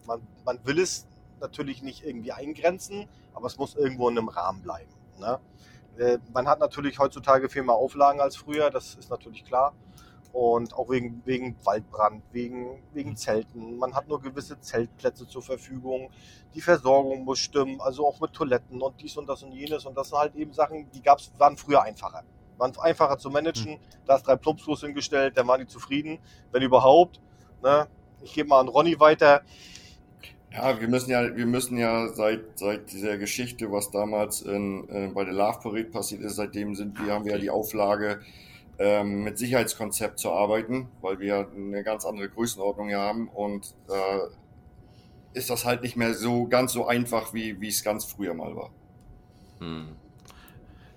Man, 0.06 0.20
man 0.44 0.58
will 0.64 0.78
es 0.78 1.06
natürlich 1.44 1.82
nicht 1.82 2.04
irgendwie 2.04 2.32
eingrenzen, 2.32 3.08
aber 3.34 3.46
es 3.46 3.58
muss 3.58 3.76
irgendwo 3.76 4.08
in 4.08 4.18
einem 4.18 4.28
Rahmen 4.28 4.62
bleiben. 4.62 4.90
Ne? 5.20 5.38
Äh, 5.98 6.18
man 6.32 6.48
hat 6.48 6.58
natürlich 6.58 6.98
heutzutage 6.98 7.48
viel 7.48 7.62
mehr 7.62 7.74
Auflagen 7.74 8.20
als 8.20 8.36
früher, 8.36 8.70
das 8.70 8.94
ist 8.94 9.10
natürlich 9.10 9.44
klar. 9.44 9.74
Und 10.32 10.74
auch 10.74 10.90
wegen, 10.90 11.22
wegen 11.24 11.56
Waldbrand, 11.64 12.24
wegen, 12.32 12.82
wegen 12.92 13.16
Zelten. 13.16 13.78
Man 13.78 13.94
hat 13.94 14.08
nur 14.08 14.20
gewisse 14.20 14.58
Zeltplätze 14.58 15.28
zur 15.28 15.42
Verfügung. 15.42 16.10
Die 16.54 16.60
Versorgung 16.60 17.22
muss 17.22 17.38
stimmen, 17.38 17.80
also 17.80 18.04
auch 18.04 18.18
mit 18.18 18.32
Toiletten 18.32 18.82
und 18.82 19.00
dies 19.00 19.16
und 19.16 19.28
das 19.28 19.44
und 19.44 19.52
jenes. 19.52 19.86
Und 19.86 19.96
das 19.96 20.08
sind 20.08 20.18
halt 20.18 20.34
eben 20.34 20.52
Sachen, 20.52 20.90
die 20.90 21.02
gab's, 21.02 21.30
waren 21.38 21.56
früher 21.56 21.82
einfacher. 21.82 22.24
Waren 22.58 22.76
einfacher 22.80 23.16
zu 23.16 23.30
managen. 23.30 23.74
Mhm. 23.74 23.78
Da 24.06 24.16
ist 24.16 24.26
drei 24.26 24.34
Plumpsklos 24.34 24.80
hingestellt, 24.80 25.38
dann 25.38 25.46
waren 25.46 25.60
die 25.60 25.68
zufrieden, 25.68 26.18
wenn 26.50 26.62
überhaupt. 26.62 27.20
Ne? 27.62 27.86
Ich 28.22 28.34
gebe 28.34 28.48
mal 28.48 28.58
an 28.58 28.66
Ronny 28.66 28.98
weiter. 28.98 29.42
Ja, 30.54 30.80
wir 30.80 30.86
müssen 30.86 31.10
ja, 31.10 31.36
wir 31.36 31.46
müssen 31.46 31.76
ja 31.76 32.08
seit, 32.12 32.58
seit 32.60 32.92
dieser 32.92 33.18
Geschichte, 33.18 33.72
was 33.72 33.90
damals 33.90 34.40
in, 34.42 34.88
äh, 34.88 35.10
bei 35.12 35.24
der 35.24 35.34
Love 35.34 35.58
Parade 35.60 35.84
passiert 35.86 36.20
ist, 36.20 36.36
seitdem 36.36 36.76
sind 36.76 36.96
wir, 37.00 37.12
haben 37.12 37.24
wir 37.24 37.32
ja 37.32 37.38
die 37.38 37.50
Auflage, 37.50 38.20
ähm, 38.78 39.24
mit 39.24 39.36
Sicherheitskonzept 39.36 40.20
zu 40.20 40.30
arbeiten, 40.30 40.88
weil 41.00 41.18
wir 41.18 41.48
eine 41.54 41.82
ganz 41.82 42.04
andere 42.04 42.28
Größenordnung 42.28 42.88
hier 42.88 43.00
haben 43.00 43.28
und 43.28 43.74
äh, 43.88 45.38
ist 45.38 45.50
das 45.50 45.64
halt 45.64 45.82
nicht 45.82 45.96
mehr 45.96 46.14
so 46.14 46.46
ganz 46.46 46.72
so 46.72 46.86
einfach, 46.86 47.34
wie 47.34 47.60
wie 47.60 47.68
es 47.68 47.82
ganz 47.82 48.04
früher 48.04 48.34
mal 48.34 48.54
war. 48.54 48.70
Hm. 49.58 49.88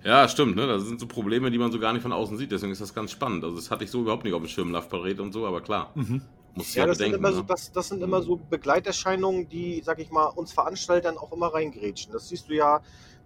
Ja, 0.04 0.28
stimmt, 0.28 0.54
ne? 0.54 0.68
Das 0.68 0.84
sind 0.84 1.00
so 1.00 1.08
Probleme, 1.08 1.50
die 1.50 1.58
man 1.58 1.72
so 1.72 1.80
gar 1.80 1.92
nicht 1.92 2.02
von 2.02 2.12
außen 2.12 2.36
sieht, 2.36 2.52
deswegen 2.52 2.70
ist 2.70 2.80
das 2.80 2.94
ganz 2.94 3.10
spannend. 3.10 3.42
Also 3.42 3.56
das 3.56 3.72
hatte 3.72 3.82
ich 3.82 3.90
so 3.90 4.02
überhaupt 4.02 4.22
nicht 4.22 4.34
auf 4.34 4.40
dem 4.40 4.48
Schirm, 4.48 4.70
Love 4.70 4.86
Parade 4.88 5.20
und 5.20 5.32
so, 5.32 5.44
aber 5.46 5.60
klar. 5.60 5.90
Mhm. 5.96 6.22
Muss 6.58 6.74
ja, 6.74 6.86
das, 6.86 6.98
bedenken, 6.98 7.14
sind 7.14 7.24
immer 7.24 7.32
so, 7.32 7.40
ne? 7.40 7.46
das, 7.46 7.72
das 7.72 7.88
sind 7.88 8.02
immer 8.02 8.22
so 8.22 8.36
Begleiterscheinungen, 8.36 9.48
die, 9.48 9.80
sag 9.84 9.98
ich 10.00 10.10
mal, 10.10 10.26
uns 10.26 10.52
Veranstaltern 10.52 11.16
auch 11.16 11.32
immer 11.32 11.54
reingrätschen. 11.54 12.12
Das 12.12 12.28
siehst 12.28 12.48
du 12.48 12.54
ja, 12.54 12.82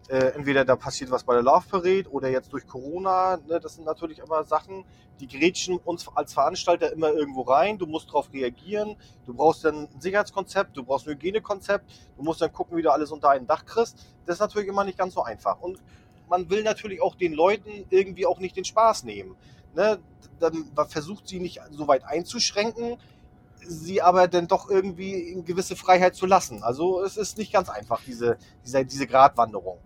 äh, 0.09 0.35
entweder 0.35 0.65
da 0.65 0.77
passiert 0.77 1.11
was 1.11 1.25
bei 1.25 1.35
der 1.35 1.43
Love 1.43 1.65
Parade 1.69 2.11
oder 2.11 2.29
jetzt 2.29 2.53
durch 2.53 2.67
Corona. 2.67 3.39
Ne, 3.49 3.59
das 3.61 3.77
sind 3.77 3.85
natürlich 3.85 4.19
immer 4.19 4.45
Sachen, 4.45 4.85
die 5.21 5.29
grätschen 5.29 5.79
uns 5.79 6.07
als 6.15 6.35
Veranstalter 6.35 6.93
immer 6.93 7.11
irgendwo 7.13 7.43
rein. 7.43 7.79
Du 7.79 7.87
musst 7.87 8.09
darauf 8.09 8.33
reagieren. 8.33 8.97
Du 9.25 9.35
brauchst 9.35 9.65
dann 9.65 9.85
ein 9.85 10.01
Sicherheitskonzept, 10.01 10.77
du 10.77 10.85
brauchst 10.85 11.07
ein 11.07 11.15
Hygienekonzept. 11.15 11.91
Du 12.17 12.23
musst 12.23 12.43
dann 12.43 12.53
gucken, 12.53 12.77
wie 12.77 12.83
du 12.83 12.93
alles 12.93 13.11
unter 13.13 13.31
ein 13.31 13.47
Dach 13.47 13.65
kriegst. 13.65 13.97
Das 14.27 14.37
ist 14.37 14.41
natürlich 14.41 14.69
immer 14.69 14.85
nicht 14.85 14.99
ganz 14.99 15.15
so 15.15 15.23
einfach. 15.23 15.61
Und 15.61 15.79
man 16.29 16.51
will 16.51 16.63
natürlich 16.63 17.01
auch 17.01 17.15
den 17.15 17.33
Leuten 17.33 17.87
irgendwie 17.91 18.27
auch 18.27 18.41
nicht 18.41 18.57
den 18.57 18.65
Spaß 18.65 19.05
nehmen. 19.05 19.37
ne, 19.75 19.99
dann 20.41 20.71
versucht 20.89 21.29
sie 21.29 21.41
nicht 21.41 21.61
so 21.71 21.89
weit 21.89 22.05
einzuschränken, 22.05 22.99
sie 23.67 24.03
aber 24.03 24.29
dann 24.29 24.49
doch 24.49 24.69
irgendwie 24.69 25.13
in 25.13 25.45
gewisse 25.45 25.77
Freiheit 25.77 26.15
zu 26.15 26.27
lassen. 26.27 26.63
Also 26.63 27.03
es 27.03 27.17
ist 27.17 27.39
nicht 27.39 27.53
ganz 27.53 27.69
einfach, 27.69 28.01
diese, 28.07 28.37
diese, 28.65 28.85
diese 28.85 29.07
Gratwanderung. 29.07 29.79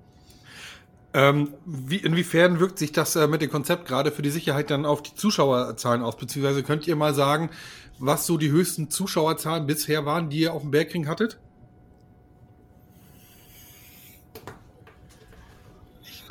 Ähm, 1.14 1.54
wie, 1.64 1.96
inwiefern 1.96 2.60
wirkt 2.60 2.78
sich 2.78 2.92
das 2.92 3.16
äh, 3.16 3.26
mit 3.26 3.40
dem 3.40 3.50
Konzept 3.50 3.86
gerade 3.86 4.12
für 4.12 4.20
die 4.20 4.30
Sicherheit 4.30 4.70
dann 4.70 4.84
auf 4.84 5.02
die 5.02 5.14
Zuschauerzahlen 5.14 6.02
aus? 6.02 6.16
Beziehungsweise 6.16 6.62
könnt 6.62 6.86
ihr 6.86 6.96
mal 6.96 7.14
sagen, 7.14 7.50
was 7.98 8.26
so 8.26 8.36
die 8.36 8.50
höchsten 8.50 8.90
Zuschauerzahlen 8.90 9.66
bisher 9.66 10.04
waren, 10.04 10.28
die 10.28 10.40
ihr 10.40 10.52
auf 10.52 10.60
dem 10.60 10.70
Bergring 10.70 11.08
hattet? 11.08 11.38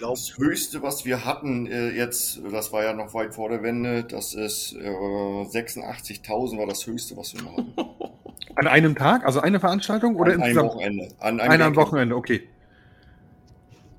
Glaube, 0.05 0.19
das 0.19 0.37
höchste, 0.37 0.81
was 0.81 1.05
wir 1.05 1.25
hatten 1.25 1.67
äh, 1.67 1.89
jetzt, 1.89 2.41
das 2.51 2.71
war 2.71 2.83
ja 2.83 2.93
noch 2.93 3.13
weit 3.13 3.35
vor 3.35 3.49
der 3.49 3.63
Wende, 3.63 4.03
das 4.03 4.33
ist 4.33 4.73
äh, 4.73 4.89
86.000 4.89 6.57
war 6.57 6.67
das 6.67 6.85
höchste, 6.85 7.17
was 7.17 7.33
wir 7.33 7.43
noch 7.43 7.57
hatten. 7.57 7.73
An 8.55 8.67
einem 8.67 8.95
Tag, 8.95 9.25
also 9.25 9.41
eine 9.41 9.59
Veranstaltung 9.59 10.15
oder 10.15 10.33
An 10.33 10.43
einem 10.43 10.57
Wochenende. 10.57 11.09
An 11.19 11.39
einem, 11.39 11.61
einem 11.61 11.75
Wochenende, 11.75 12.15
okay. 12.15 12.47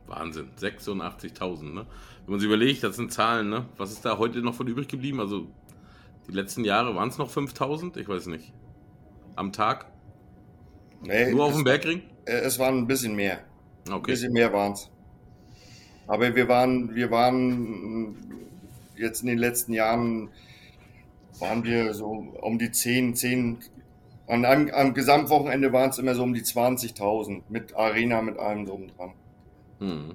Wahnsinn, 0.07 0.51
86.000, 0.59 1.75
ne? 1.75 1.87
Wenn 2.25 2.33
man 2.33 2.41
sich 2.41 2.47
überlegt, 2.47 2.83
das 2.83 2.97
sind 2.97 3.13
Zahlen, 3.13 3.51
ne? 3.51 3.67
Was 3.77 3.93
ist 3.93 4.05
da 4.05 4.19
heute 4.19 4.41
noch 4.41 4.55
von 4.55 4.67
übrig 4.67 4.89
geblieben? 4.89 5.21
Also 5.21 5.47
die 6.27 6.33
letzten 6.33 6.65
Jahre 6.65 6.95
waren 6.95 7.09
es 7.09 7.19
noch 7.19 7.29
5000? 7.29 7.97
Ich 7.99 8.09
weiß 8.09 8.27
nicht. 8.27 8.53
Am 9.35 9.53
Tag? 9.53 9.87
Nee, 11.03 11.33
Nur 11.33 11.45
auf 11.45 11.55
dem 11.55 11.65
Bergring? 11.65 12.03
Äh, 12.25 12.39
es 12.39 12.59
waren 12.59 12.79
ein 12.79 12.87
bisschen 12.87 13.15
mehr. 13.15 13.41
Okay. 13.87 13.95
Ein 13.95 14.03
bisschen 14.03 14.33
mehr 14.33 14.53
waren 14.53 14.73
es. 14.73 14.91
Aber 16.07 16.35
wir 16.35 16.49
waren, 16.49 16.95
wir 16.95 17.11
waren 17.11 18.17
jetzt 18.97 19.23
in 19.23 19.29
den 19.29 19.39
letzten 19.39 19.73
Jahren 19.73 20.29
waren 21.39 21.65
wir 21.65 21.93
so 21.93 22.07
um 22.41 22.59
die 22.59 22.71
10, 22.71 23.15
10, 23.15 23.59
an 24.27 24.45
einem, 24.45 24.71
am 24.71 24.95
Gesamtwochenende 24.95 25.73
waren 25.73 25.91
es 25.91 25.99
immer 25.99 26.15
so 26.15 26.23
um 26.23 26.35
die 26.35 26.43
20.000 26.43 27.43
mit 27.49 27.77
Arena, 27.77 28.23
mit 28.23 28.39
allem 28.39 28.67
drum 28.67 28.89
dran. 28.97 29.13
Hm. 29.79 30.15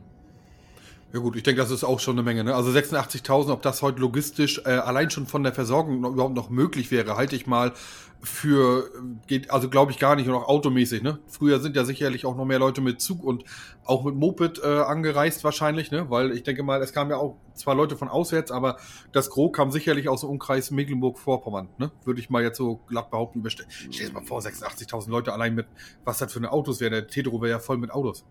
Ja 1.14 1.20
gut, 1.20 1.36
ich 1.36 1.44
denke, 1.44 1.62
das 1.62 1.72
ist 1.72 1.84
auch 1.84 2.00
schon 2.00 2.16
eine 2.16 2.24
Menge. 2.24 2.44
Ne? 2.44 2.56
Also 2.56 2.72
86.000, 2.72 3.52
ob 3.52 3.62
das 3.62 3.82
heute 3.82 4.00
logistisch 4.00 4.62
äh, 4.66 4.70
allein 4.70 5.10
schon 5.10 5.28
von 5.28 5.44
der 5.44 5.54
Versorgung 5.54 6.00
noch, 6.00 6.12
überhaupt 6.12 6.36
noch 6.36 6.50
möglich 6.50 6.90
wäre, 6.90 7.18
halte 7.18 7.36
ich 7.36 7.48
mal 7.48 7.74
für, 8.24 8.90
geht, 9.28 9.50
also 9.52 9.70
glaube 9.70 9.92
ich 9.92 10.00
gar 10.00 10.16
nicht, 10.16 10.28
und 10.28 10.36
auch 10.36 10.48
automäßig. 10.48 11.02
Ne? 11.02 11.20
Früher 11.28 11.60
sind 11.60 11.76
ja 11.76 11.84
sicherlich 11.86 12.26
auch 12.26 12.36
noch 12.36 12.46
mehr 12.46 12.60
Leute 12.60 12.82
mit 12.82 13.02
Zug 13.02 13.24
und 13.24 13.44
auch 13.84 14.04
mit 14.04 14.16
Moped 14.16 14.62
äh, 14.64 14.68
angereist 14.68 15.44
wahrscheinlich, 15.44 15.92
ne? 15.92 16.10
weil 16.10 16.32
ich 16.32 16.44
denke 16.44 16.64
mal, 16.64 16.82
es 16.82 16.94
kamen 16.94 17.12
ja 17.12 17.18
auch 17.18 17.38
zwar 17.56 17.76
Leute 17.76 17.98
von 17.98 18.10
auswärts, 18.10 18.52
aber 18.52 18.78
das 19.12 19.30
Gros 19.30 19.52
kam 19.54 19.72
sicherlich 19.72 20.08
aus 20.08 20.22
dem 20.22 20.30
Umkreis 20.30 20.72
Mecklenburg-Vorpommern. 20.72 21.70
Ne? 21.78 21.92
Würde 22.04 22.20
ich 22.20 22.30
mal 22.30 22.44
jetzt 22.44 22.58
so 22.58 22.78
glatt 22.88 23.10
behaupten, 23.10 23.40
überstellen. 23.40 23.70
Stell 23.72 24.08
dir 24.08 24.14
mal 24.14 24.24
vor, 24.24 24.40
86.000 24.40 25.10
Leute 25.10 25.34
allein 25.34 25.56
mit, 25.56 25.68
was 26.04 26.20
das 26.20 26.32
für 26.32 26.40
eine 26.40 26.52
Autos 26.52 26.80
wäre. 26.80 26.92
Der 26.92 27.08
Tetro 27.08 27.42
wäre 27.42 27.52
ja 27.52 27.60
voll 27.60 27.78
mit 27.78 27.92
Autos. 27.92 28.26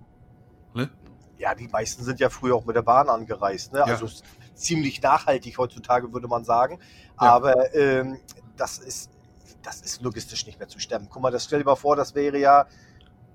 Ne? 0.74 0.88
ja, 1.40 1.54
die 1.54 1.68
meisten 1.68 2.04
sind 2.04 2.20
ja 2.20 2.28
früher 2.28 2.54
auch 2.54 2.66
mit 2.66 2.76
der 2.76 2.82
Bahn 2.82 3.08
angereist. 3.08 3.72
Ne? 3.72 3.82
Also 3.82 4.06
ziemlich 4.54 5.00
nachhaltig 5.00 5.56
heutzutage, 5.56 6.12
würde 6.12 6.28
man 6.28 6.44
sagen. 6.44 6.78
Ja. 7.20 7.34
Aber 7.34 7.74
ähm, 7.74 8.20
das, 8.56 8.78
ist, 8.78 9.10
das 9.62 9.80
ist 9.80 10.02
logistisch 10.02 10.46
nicht 10.46 10.58
mehr 10.58 10.68
zu 10.68 10.78
stemmen. 10.78 11.08
Guck 11.10 11.22
mal, 11.22 11.30
das 11.30 11.44
stell 11.44 11.60
dir 11.60 11.64
mal 11.64 11.76
vor, 11.76 11.96
das 11.96 12.14
wäre 12.14 12.38
ja, 12.38 12.66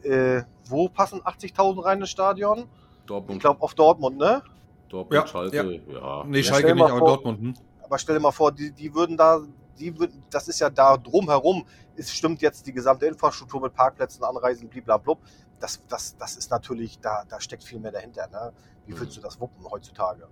äh, 0.04 0.44
wo 0.68 0.90
passen 0.90 1.22
80.000 1.22 1.84
rein 1.84 2.00
ins 2.00 2.10
Stadion? 2.10 2.68
Dortmund. 3.06 3.38
Ich 3.38 3.40
glaube 3.42 3.62
auf 3.62 3.74
Dortmund, 3.74 4.18
ne? 4.18 4.42
Dortmund, 4.90 5.14
ja, 5.14 5.28
Schalke, 5.28 5.82
ja. 5.88 5.94
ja. 5.94 6.24
Nee, 6.26 6.44
Schalke 6.44 6.74
nicht, 6.74 6.84
aber 6.84 7.00
Dortmund. 7.00 7.40
Hm? 7.40 7.54
Aber 7.84 8.00
stell 8.00 8.16
dir 8.16 8.22
mal 8.22 8.32
vor, 8.32 8.52
die, 8.52 8.72
die 8.72 8.94
würden 8.94 9.16
da, 9.16 9.42
die 9.78 9.98
würden, 9.98 10.24
das 10.30 10.48
ist 10.48 10.60
ja 10.60 10.70
da 10.70 10.98
drumherum, 10.98 11.66
es 11.96 12.12
stimmt 12.12 12.42
jetzt 12.42 12.66
die 12.66 12.74
gesamte 12.74 13.06
Infrastruktur 13.06 13.62
mit 13.62 13.74
Parkplätzen, 13.74 14.24
Anreisen, 14.24 14.70
blablabla 14.70 15.18
das, 15.60 15.82
das, 15.88 16.18
das 16.18 16.38
ist 16.38 16.52
natürlich, 16.52 17.00
da, 17.00 17.24
da 17.28 17.40
steckt 17.40 17.64
viel 17.64 17.80
mehr 17.80 17.92
dahinter. 17.92 18.28
Ne? 18.28 18.54
Wie 18.86 18.94
mhm. 18.94 19.00
willst 19.00 19.18
du 19.18 19.22
das 19.22 19.40
wuppen 19.40 19.66
heutzutage? 19.70 20.28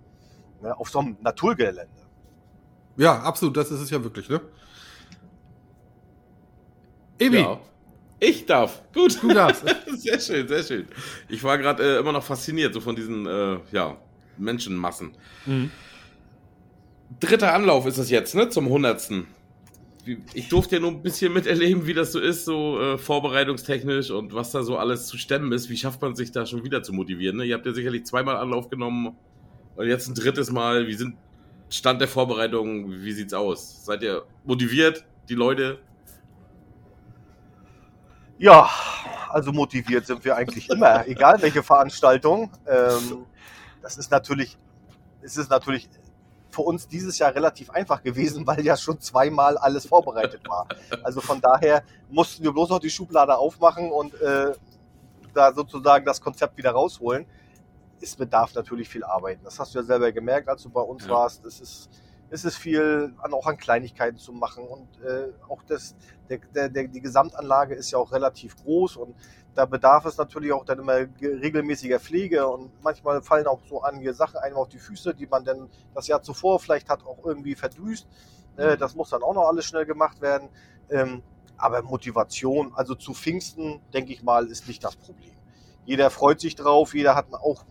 Ne? 0.62 0.78
Auf 0.78 0.90
so 0.90 1.00
einem 1.00 1.18
Naturgelände. 1.22 1.88
Ja, 2.98 3.22
absolut, 3.22 3.58
das 3.58 3.72
ist 3.72 3.82
es 3.82 3.90
ja 3.90 4.04
wirklich, 4.04 4.30
ne? 4.30 4.42
Ebi. 7.20 7.38
Ja. 7.38 7.60
Ich 8.20 8.46
darf. 8.46 8.82
Gut. 8.94 9.22
Du 9.22 9.28
darfst. 9.30 9.64
sehr 9.98 10.20
schön, 10.20 10.48
sehr 10.48 10.64
schön. 10.64 10.88
Ich 11.30 11.44
war 11.44 11.58
gerade 11.58 11.84
äh, 11.84 12.00
immer 12.00 12.12
noch 12.12 12.24
fasziniert 12.24 12.74
so 12.74 12.80
von 12.80 12.96
diesen 12.96 13.26
äh, 13.26 13.58
ja, 13.72 13.98
Menschenmassen. 14.38 15.12
Mhm. 15.46 15.72
Dritter 17.20 17.54
Anlauf 17.54 17.86
ist 17.86 17.98
es 17.98 18.10
jetzt, 18.10 18.34
ne? 18.34 18.50
Zum 18.50 18.70
hundertsten 18.70 19.28
ich 20.34 20.50
durfte 20.50 20.76
ja 20.76 20.82
nur 20.82 20.92
ein 20.92 21.02
bisschen 21.02 21.34
miterleben, 21.34 21.88
wie 21.88 21.94
das 21.94 22.12
so 22.12 22.20
ist, 22.20 22.46
so 22.46 22.80
äh, 22.80 22.98
vorbereitungstechnisch 22.98 24.12
und 24.12 24.34
was 24.34 24.52
da 24.52 24.64
so 24.64 24.78
alles 24.78 25.08
zu 25.08 25.18
stemmen 25.18 25.52
ist. 25.54 25.70
Wie 25.70 25.78
schafft 25.78 26.02
man 26.02 26.16
sich 26.16 26.32
da 26.32 26.46
schon 26.46 26.64
wieder 26.64 26.84
zu 26.84 26.94
motivieren? 26.94 27.38
Ne? 27.38 27.46
Ihr 27.46 27.56
habt 27.56 27.66
ja 27.66 27.74
sicherlich 27.74 28.06
zweimal 28.06 28.36
Anlauf 28.36 28.70
genommen 28.70 29.16
und 29.76 29.88
jetzt 29.88 30.08
ein 30.08 30.16
drittes 30.16 30.52
Mal. 30.52 30.88
Wie 30.88 30.94
sind 30.94 31.16
Stand 31.70 32.02
der 32.02 32.08
Vorbereitung? 32.08 32.92
Wie 32.92 33.14
sieht's 33.14 33.34
aus? 33.34 33.86
Seid 33.86 34.04
ihr 34.04 34.24
motiviert, 34.44 35.06
die 35.30 35.36
Leute? 35.36 35.80
Ja, 38.38 38.70
also 39.30 39.52
motiviert 39.52 40.06
sind 40.06 40.24
wir 40.26 40.36
eigentlich 40.36 40.70
immer, 40.70 41.08
egal 41.08 41.42
welche 41.42 41.64
Veranstaltung. 41.64 42.52
Ähm, 42.68 43.26
das 43.82 43.98
ist 43.98 44.12
natürlich, 44.12 44.58
es 45.22 45.38
ist 45.38 45.50
natürlich 45.50 45.90
für 46.54 46.62
uns 46.62 46.88
dieses 46.88 47.18
Jahr 47.18 47.34
relativ 47.34 47.72
einfach 47.72 48.04
gewesen, 48.04 48.46
weil 48.46 48.64
ja 48.64 48.78
schon 48.78 49.00
zweimal 49.00 49.58
alles 49.58 49.88
vorbereitet 49.88 50.42
war. 50.48 50.68
Also 51.04 51.20
von 51.20 51.42
daher 51.42 51.84
mussten 52.10 52.44
wir 52.44 52.52
bloß 52.52 52.70
noch 52.70 52.80
die 52.80 52.92
Schublade 52.92 53.36
aufmachen 53.36 53.92
und 53.92 54.14
äh, 54.22 54.54
da 55.34 55.52
sozusagen 55.52 56.06
das 56.06 56.22
Konzept 56.22 56.58
wieder 56.58 56.72
rausholen. 56.72 57.26
Es 58.00 58.16
bedarf 58.16 58.54
natürlich 58.54 58.88
viel 58.88 59.04
Arbeit. 59.04 59.40
Das 59.44 59.60
hast 59.60 59.74
du 59.74 59.80
ja 59.80 59.84
selber 59.84 60.12
gemerkt, 60.12 60.48
als 60.48 60.62
du 60.64 60.70
bei 60.70 60.82
uns 60.82 61.06
ja. 61.06 61.10
warst. 61.12 61.46
Es 61.46 61.60
ist, 61.60 61.90
es 62.34 62.46
ist 62.46 62.58
viel 62.58 63.14
an, 63.20 63.32
auch 63.32 63.46
an 63.46 63.58
Kleinigkeiten 63.58 64.18
zu 64.18 64.34
machen 64.34 64.64
und 64.64 64.88
äh, 65.04 65.32
auch 65.48 65.62
das, 65.68 65.96
der, 66.30 66.40
der, 66.56 66.68
der, 66.68 66.88
die 66.88 67.00
Gesamtanlage 67.00 67.76
ist 67.76 67.92
ja 67.92 68.00
auch 68.00 68.12
relativ 68.12 68.56
groß 68.56 68.98
und 68.98 69.16
da 69.54 69.68
bedarf 69.68 70.06
es 70.06 70.18
natürlich 70.18 70.52
auch 70.52 70.66
dann 70.66 70.80
immer 70.80 70.96
regelmäßiger 71.22 72.00
Pflege 72.00 72.48
und 72.48 72.72
manchmal 72.82 73.22
fallen 73.22 73.46
auch 73.46 73.60
so 73.70 73.84
einige 73.84 74.16
Sachen 74.16 74.38
einem 74.38 74.56
auf 74.56 74.68
die 74.68 74.80
Füße, 74.80 75.14
die 75.14 75.28
man 75.28 75.46
dann 75.46 75.70
das 75.94 76.08
Jahr 76.08 76.24
zuvor 76.24 76.60
vielleicht 76.60 76.90
hat 76.90 77.06
auch 77.06 77.24
irgendwie 77.24 77.54
verdüst. 77.54 78.08
Äh, 78.58 78.72
mhm. 78.72 78.80
das 78.80 78.96
muss 78.96 79.12
dann 79.12 79.22
auch 79.22 79.36
noch 79.36 79.48
alles 79.48 79.66
schnell 79.66 79.86
gemacht 79.86 80.20
werden. 80.20 80.50
Ähm, 80.90 81.22
aber 81.56 81.84
Motivation, 81.84 82.74
also 82.74 82.96
zu 82.96 83.14
Pfingsten, 83.14 83.80
denke 83.94 84.12
ich 84.12 84.24
mal, 84.24 84.48
ist 84.48 84.68
nicht 84.68 84.84
das 84.84 84.96
Problem. 84.96 85.36
Jeder 85.86 86.10
freut 86.10 86.40
sich 86.40 86.56
drauf, 86.56 86.96
jeder 86.96 87.14
hat 87.14 87.32
auch, 87.32 87.64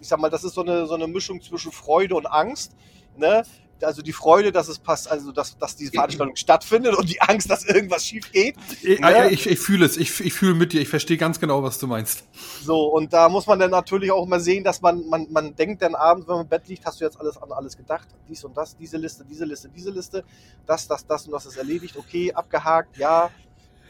ich 0.00 0.08
sag 0.08 0.18
mal, 0.20 0.30
das 0.30 0.42
ist 0.42 0.54
so 0.54 0.62
eine, 0.62 0.86
so 0.86 0.94
eine 0.94 1.06
Mischung 1.06 1.42
zwischen 1.42 1.70
Freude 1.70 2.14
und 2.14 2.24
Angst. 2.24 2.74
Ne? 3.14 3.42
Also 3.84 4.02
die 4.02 4.12
Freude, 4.12 4.52
dass 4.52 4.68
es 4.68 4.78
passt, 4.78 5.10
also 5.10 5.32
dass, 5.32 5.56
dass 5.58 5.76
diese 5.76 5.92
Veranstaltung 5.92 6.36
stattfindet 6.36 6.94
und 6.96 7.08
die 7.08 7.20
Angst, 7.20 7.50
dass 7.50 7.64
irgendwas 7.64 8.06
schief 8.06 8.30
geht. 8.32 8.56
Ich, 8.82 8.98
ja. 8.98 9.26
ich, 9.26 9.46
ich 9.46 9.58
fühle 9.58 9.86
es, 9.86 9.96
ich, 9.96 10.20
ich 10.20 10.32
fühle 10.32 10.54
mit 10.54 10.72
dir, 10.72 10.80
ich 10.80 10.88
verstehe 10.88 11.16
ganz 11.16 11.40
genau, 11.40 11.62
was 11.62 11.78
du 11.78 11.86
meinst. 11.86 12.24
So, 12.62 12.86
und 12.86 13.12
da 13.12 13.28
muss 13.28 13.46
man 13.46 13.58
dann 13.58 13.70
natürlich 13.70 14.10
auch 14.10 14.24
immer 14.24 14.40
sehen, 14.40 14.64
dass 14.64 14.80
man, 14.82 15.06
man, 15.08 15.26
man 15.30 15.54
denkt 15.54 15.82
dann 15.82 15.94
abends, 15.94 16.28
wenn 16.28 16.34
man 16.34 16.44
im 16.44 16.48
Bett 16.48 16.68
liegt, 16.68 16.84
hast 16.84 17.00
du 17.00 17.04
jetzt 17.04 17.18
alles 17.18 17.36
an 17.36 17.52
alles 17.52 17.76
gedacht, 17.76 18.08
dies 18.28 18.44
und 18.44 18.56
das, 18.56 18.76
diese 18.76 18.96
Liste, 18.96 19.24
diese 19.28 19.44
Liste, 19.44 19.68
diese 19.68 19.90
Liste, 19.90 20.24
das, 20.66 20.86
das, 20.86 21.06
das 21.06 21.26
und 21.26 21.32
das 21.32 21.46
ist 21.46 21.56
erledigt, 21.56 21.96
okay, 21.96 22.32
abgehakt, 22.32 22.96
ja. 22.98 23.30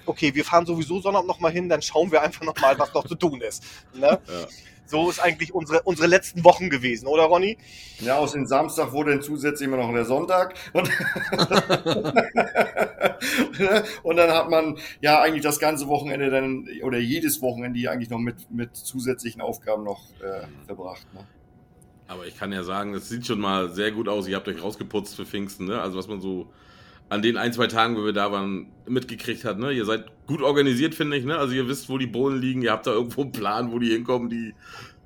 Okay, 0.06 0.34
wir 0.34 0.44
fahren 0.44 0.66
sowieso 0.66 1.00
Sonntag 1.00 1.26
noch 1.26 1.40
mal 1.40 1.52
hin, 1.52 1.68
dann 1.68 1.82
schauen 1.82 2.10
wir 2.10 2.22
einfach 2.22 2.42
noch 2.42 2.58
mal, 2.60 2.78
was 2.78 2.92
noch 2.94 3.06
zu 3.06 3.14
tun 3.14 3.40
ist. 3.42 3.62
Ne? 3.94 4.08
Ja. 4.08 4.18
So 4.90 5.08
ist 5.08 5.20
eigentlich 5.20 5.54
unsere, 5.54 5.82
unsere 5.82 6.08
letzten 6.08 6.42
Wochen 6.42 6.68
gewesen, 6.68 7.06
oder 7.06 7.22
Ronny? 7.24 7.58
Ja, 8.00 8.18
aus 8.18 8.32
dem 8.32 8.46
Samstag 8.46 8.92
wurde 8.92 9.12
dann 9.12 9.22
zusätzlich 9.22 9.68
immer 9.68 9.76
noch 9.76 9.92
der 9.92 10.04
Sonntag. 10.04 10.54
Und, 10.72 10.90
und 14.02 14.16
dann 14.16 14.32
hat 14.32 14.50
man 14.50 14.78
ja 15.00 15.20
eigentlich 15.20 15.42
das 15.42 15.60
ganze 15.60 15.86
Wochenende 15.86 16.30
dann, 16.30 16.66
oder 16.82 16.98
jedes 16.98 17.40
Wochenende 17.40 17.88
eigentlich 17.88 18.10
noch 18.10 18.18
mit, 18.18 18.50
mit 18.50 18.76
zusätzlichen 18.76 19.40
Aufgaben 19.40 19.84
noch 19.84 20.00
äh, 20.20 20.46
verbracht. 20.66 21.06
Ne? 21.14 21.24
Aber 22.08 22.26
ich 22.26 22.36
kann 22.36 22.52
ja 22.52 22.64
sagen, 22.64 22.92
es 22.94 23.08
sieht 23.08 23.24
schon 23.24 23.38
mal 23.38 23.70
sehr 23.70 23.92
gut 23.92 24.08
aus. 24.08 24.26
Ihr 24.26 24.34
habt 24.34 24.48
euch 24.48 24.60
rausgeputzt 24.60 25.14
für 25.14 25.24
Pfingsten, 25.24 25.66
ne? 25.66 25.80
Also 25.80 25.96
was 25.96 26.08
man 26.08 26.20
so 26.20 26.48
an 27.10 27.20
den 27.22 27.36
ein, 27.36 27.52
zwei 27.52 27.66
Tagen, 27.66 27.96
wo 27.96 28.04
wir 28.04 28.12
da 28.14 28.32
waren, 28.32 28.68
mitgekriegt 28.86 29.44
hat. 29.44 29.58
Ne? 29.58 29.72
Ihr 29.72 29.84
seid 29.84 30.06
gut 30.26 30.40
organisiert, 30.40 30.94
finde 30.94 31.16
ich. 31.16 31.24
Ne? 31.24 31.36
Also 31.36 31.54
ihr 31.54 31.68
wisst, 31.68 31.88
wo 31.88 31.98
die 31.98 32.06
Bohnen 32.06 32.40
liegen. 32.40 32.62
Ihr 32.62 32.72
habt 32.72 32.86
da 32.86 32.92
irgendwo 32.92 33.20
einen 33.22 33.32
Plan, 33.32 33.72
wo 33.72 33.78
die 33.78 33.90
hinkommen. 33.90 34.30
Die, 34.30 34.54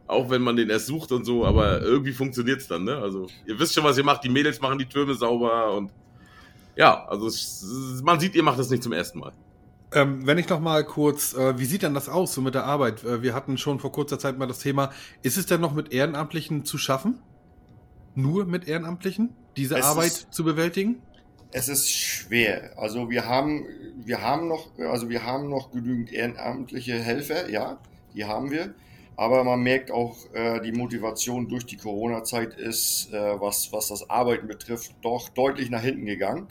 auch 0.07 0.29
wenn 0.31 0.43
man 0.43 0.55
den 0.57 0.69
erst 0.71 0.87
sucht 0.87 1.11
und 1.13 1.25
so, 1.25 1.45
aber 1.47 1.81
irgendwie 1.83 2.13
funktioniert 2.13 2.61
es 2.61 2.69
dann. 2.69 2.85
Ne? 2.85 2.97
Also 2.99 3.27
ihr 3.47 3.59
wisst 3.59 3.75
schon, 3.75 3.85
was 3.85 3.97
ihr 3.99 4.05
macht. 4.05 4.23
Die 4.23 4.29
Mädels 4.29 4.61
machen 4.61 4.79
die 4.79 4.87
Türme 4.87 5.15
sauber 5.15 5.75
und 5.75 5.91
ja, 6.77 7.05
also 7.07 7.29
man 8.03 8.21
sieht, 8.21 8.35
ihr 8.35 8.43
macht 8.43 8.59
das 8.59 8.69
nicht 8.69 8.83
zum 8.83 8.93
ersten 8.93 9.21
Mal. 9.21 9.33
Ähm, 9.93 10.27
wenn 10.27 10.39
ich 10.39 10.49
noch 10.49 10.59
mal 10.61 10.85
kurz, 10.85 11.33
äh, 11.35 11.57
wie 11.59 11.65
sieht 11.65 11.83
denn 11.83 11.95
das 11.95 12.09
aus 12.09 12.35
so 12.35 12.43
mit 12.43 12.55
der 12.55 12.65
Arbeit? 12.65 13.05
Äh, 13.05 13.23
wir 13.23 13.33
hatten 13.33 13.57
schon 13.59 13.79
vor 13.79 13.93
kurzer 13.93 14.19
Zeit 14.19 14.37
mal 14.39 14.47
das 14.47 14.59
Thema, 14.59 14.91
ist 15.23 15.37
es 15.39 15.47
denn 15.47 15.61
noch 15.61 15.73
mit 15.73 15.93
Ehrenamtlichen 15.93 16.65
zu 16.65 16.77
schaffen? 16.79 17.21
nur 18.17 18.45
mit 18.45 18.69
Ehrenamtlichen, 18.69 19.31
diese 19.57 19.77
Es 19.77 19.85
Arbeit 19.85 20.07
ist- 20.07 20.33
zu 20.33 20.45
bewältigen? 20.45 21.03
Es 21.57 21.69
ist 21.69 21.89
schwer. 21.89 22.73
Also 22.77 23.11
wir 23.11 23.27
haben, 23.29 23.65
wir 24.05 24.21
haben 24.21 24.49
noch, 24.49 24.77
also 24.77 25.09
wir 25.09 25.23
haben 25.25 25.49
noch 25.49 25.71
genügend 25.71 26.13
ehrenamtliche 26.13 26.99
Helfer, 26.99 27.49
ja, 27.49 27.79
die 28.13 28.25
haben 28.25 28.51
wir. 28.51 28.75
Aber 29.15 29.45
man 29.45 29.63
merkt 29.63 29.93
auch, 29.93 30.17
äh, 30.35 30.61
die 30.63 30.73
Motivation 30.73 31.49
durch 31.49 31.65
die 31.65 31.77
Corona-Zeit 31.77 32.55
ist, 32.55 33.13
äh, 33.13 33.41
was, 33.41 33.73
was 33.73 33.87
das 33.87 34.11
Arbeiten 34.11 34.49
betrifft, 34.49 34.97
doch 35.03 35.29
deutlich 35.29 35.71
nach 35.71 35.83
hinten 35.83 36.07
gegangen. 36.07 36.49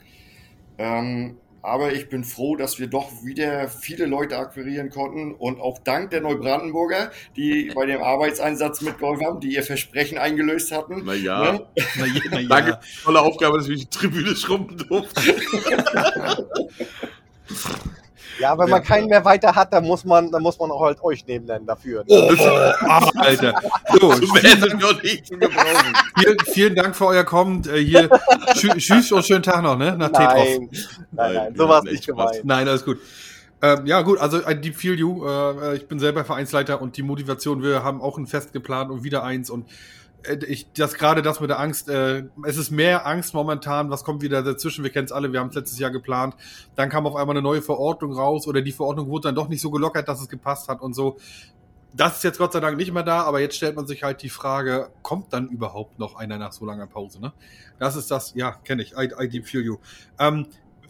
Ähm, 0.78 1.36
aber 1.64 1.92
ich 1.92 2.08
bin 2.08 2.24
froh, 2.24 2.56
dass 2.56 2.78
wir 2.78 2.88
doch 2.88 3.10
wieder 3.24 3.68
viele 3.68 4.06
Leute 4.06 4.36
akquirieren 4.36 4.90
konnten 4.90 5.34
und 5.34 5.60
auch 5.60 5.78
dank 5.78 6.10
der 6.10 6.20
Neubrandenburger, 6.20 7.10
die 7.36 7.70
bei 7.74 7.86
dem 7.86 8.02
Arbeitseinsatz 8.02 8.80
mitgeholfen 8.82 9.26
haben, 9.26 9.40
die 9.40 9.54
ihr 9.54 9.62
Versprechen 9.62 10.18
eingelöst 10.18 10.72
hatten. 10.72 11.04
Naja, 11.04 11.52
Ne? 11.52 11.66
Na, 11.98 12.06
je- 12.06 12.20
na 12.30 12.40
ja. 12.40 12.48
danke. 12.48 12.80
Tolle 13.02 13.20
Aufgabe, 13.22 13.58
dass 13.58 13.68
ich 13.68 13.88
die 13.88 13.98
Tribüne 13.98 14.36
schrubben 14.36 14.76
durfte. 14.76 15.22
Ja, 18.40 18.58
wenn 18.58 18.68
man 18.70 18.82
keinen 18.82 19.08
mehr 19.08 19.24
weiter 19.24 19.54
hat, 19.54 19.72
dann 19.72 19.84
muss 19.84 20.04
man, 20.04 20.30
dann 20.30 20.42
muss 20.42 20.58
man 20.58 20.70
auch 20.70 20.82
halt 20.82 21.02
euch 21.02 21.26
nehmen 21.26 21.46
dann 21.46 21.66
dafür. 21.66 22.04
ne? 22.06 22.36
Oh, 22.38 22.86
ach, 22.88 23.08
Alter. 23.16 23.54
So, 24.00 24.12
nicht 25.02 25.32
vielen, 26.18 26.36
vielen 26.52 26.74
Dank 26.74 26.96
für 26.96 27.06
euer 27.06 27.24
Kommen. 27.24 27.62
Äh, 27.68 27.78
hier, 27.78 28.08
Tschü- 28.54 28.76
tschüss 28.78 29.12
und 29.12 29.24
schönen 29.24 29.42
Tag 29.42 29.62
noch, 29.62 29.76
ne? 29.78 29.96
Nach. 29.96 30.10
Nein, 30.10 30.68
nein, 31.12 31.34
nein, 31.34 31.54
sowas 31.56 31.82
Nein, 31.84 31.92
nicht 31.92 32.04
Spaß. 32.04 32.16
gemeint. 32.16 32.44
Nein, 32.44 32.68
alles 32.68 32.84
gut. 32.84 32.98
Ähm, 33.62 33.86
ja, 33.86 34.02
gut, 34.02 34.18
also 34.18 34.40
I 34.46 34.54
deep 34.54 34.76
feel 34.76 34.98
you. 34.98 35.26
Äh, 35.26 35.76
ich 35.76 35.88
bin 35.88 35.98
selber 35.98 36.24
Vereinsleiter 36.24 36.82
und 36.82 36.96
die 36.96 37.02
Motivation, 37.02 37.62
wir 37.62 37.82
haben 37.82 38.02
auch 38.02 38.18
ein 38.18 38.26
Fest 38.26 38.52
geplant 38.52 38.90
und 38.90 39.04
wieder 39.04 39.22
eins 39.24 39.48
und 39.48 39.64
äh, 39.66 39.72
ich, 40.46 40.72
das 40.72 40.94
gerade 40.94 41.22
das 41.22 41.40
mit 41.40 41.50
der 41.50 41.60
Angst, 41.60 41.88
äh, 41.88 42.24
es 42.44 42.56
ist 42.56 42.70
mehr 42.70 43.06
Angst 43.06 43.34
momentan, 43.34 43.90
was 43.90 44.04
kommt 44.04 44.22
wieder 44.22 44.42
dazwischen, 44.42 44.84
wir 44.84 44.90
kennen 44.90 45.06
es 45.06 45.12
alle, 45.12 45.32
wir 45.32 45.40
haben 45.40 45.48
es 45.48 45.54
letztes 45.54 45.78
Jahr 45.78 45.90
geplant, 45.90 46.34
dann 46.76 46.88
kam 46.88 47.06
auf 47.06 47.16
einmal 47.16 47.36
eine 47.36 47.42
neue 47.42 47.62
Verordnung 47.62 48.12
raus 48.12 48.46
oder 48.46 48.62
die 48.62 48.72
Verordnung 48.72 49.08
wurde 49.08 49.28
dann 49.28 49.34
doch 49.34 49.48
nicht 49.48 49.60
so 49.60 49.70
gelockert, 49.70 50.08
dass 50.08 50.20
es 50.20 50.28
gepasst 50.28 50.68
hat 50.68 50.80
und 50.80 50.94
so. 50.94 51.16
Das 51.92 52.16
ist 52.16 52.24
jetzt 52.24 52.38
Gott 52.38 52.52
sei 52.52 52.58
Dank 52.58 52.76
nicht 52.76 52.92
mehr 52.92 53.04
da, 53.04 53.22
aber 53.22 53.40
jetzt 53.40 53.56
stellt 53.56 53.76
man 53.76 53.86
sich 53.86 54.02
halt 54.02 54.20
die 54.22 54.28
Frage, 54.28 54.90
kommt 55.02 55.32
dann 55.32 55.48
überhaupt 55.48 56.00
noch 56.00 56.16
einer 56.16 56.38
nach 56.38 56.52
so 56.52 56.64
langer 56.64 56.88
Pause, 56.88 57.20
ne? 57.20 57.32
Das 57.78 57.94
ist 57.94 58.10
das, 58.10 58.34
ja, 58.34 58.50
kenne 58.50 58.82
ich, 58.82 58.94
I, 58.96 59.10
I 59.16 59.28
deep 59.28 59.46
feel 59.46 59.62
you. 59.62 59.76
Ähm, 60.18 60.46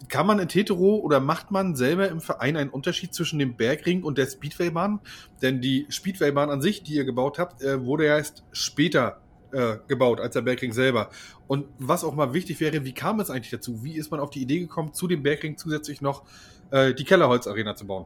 kann 0.07 0.27
man 0.27 0.39
in 0.39 0.49
Hetero 0.49 0.95
oder 0.97 1.19
macht 1.19 1.51
man 1.51 1.75
selber 1.75 2.09
im 2.09 2.21
Verein 2.21 2.57
einen 2.57 2.69
Unterschied 2.69 3.13
zwischen 3.13 3.39
dem 3.39 3.55
Bergring 3.55 4.03
und 4.03 4.17
der 4.17 4.27
Speedwaybahn? 4.27 4.99
Denn 5.41 5.61
die 5.61 5.87
Speedwaybahn 5.89 6.49
an 6.49 6.61
sich, 6.61 6.83
die 6.83 6.95
ihr 6.95 7.05
gebaut 7.05 7.39
habt, 7.39 7.61
äh, 7.61 7.83
wurde 7.83 8.05
ja 8.05 8.17
erst 8.17 8.43
später 8.51 9.21
äh, 9.51 9.77
gebaut 9.87 10.19
als 10.19 10.33
der 10.33 10.41
Bergring 10.41 10.73
selber. 10.73 11.09
Und 11.47 11.67
was 11.79 12.03
auch 12.03 12.15
mal 12.15 12.33
wichtig 12.33 12.59
wäre, 12.59 12.83
wie 12.85 12.93
kam 12.93 13.19
es 13.19 13.29
eigentlich 13.29 13.51
dazu? 13.51 13.83
Wie 13.83 13.95
ist 13.95 14.11
man 14.11 14.19
auf 14.19 14.29
die 14.29 14.41
Idee 14.41 14.59
gekommen, 14.59 14.93
zu 14.93 15.07
dem 15.07 15.23
Bergring 15.23 15.57
zusätzlich 15.57 16.01
noch 16.01 16.23
äh, 16.71 16.93
die 16.93 17.03
Kellerholz-Arena 17.03 17.75
zu 17.75 17.87
bauen? 17.87 18.05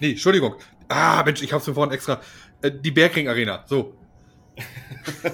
Nee, 0.00 0.10
Entschuldigung. 0.10 0.54
Ah, 0.88 1.22
Mensch, 1.24 1.42
ich 1.42 1.52
hab's 1.52 1.66
mir 1.66 1.74
vorhin 1.74 1.92
extra. 1.92 2.20
Äh, 2.62 2.70
die 2.72 2.90
Bergring-Arena, 2.90 3.64
so. 3.66 3.94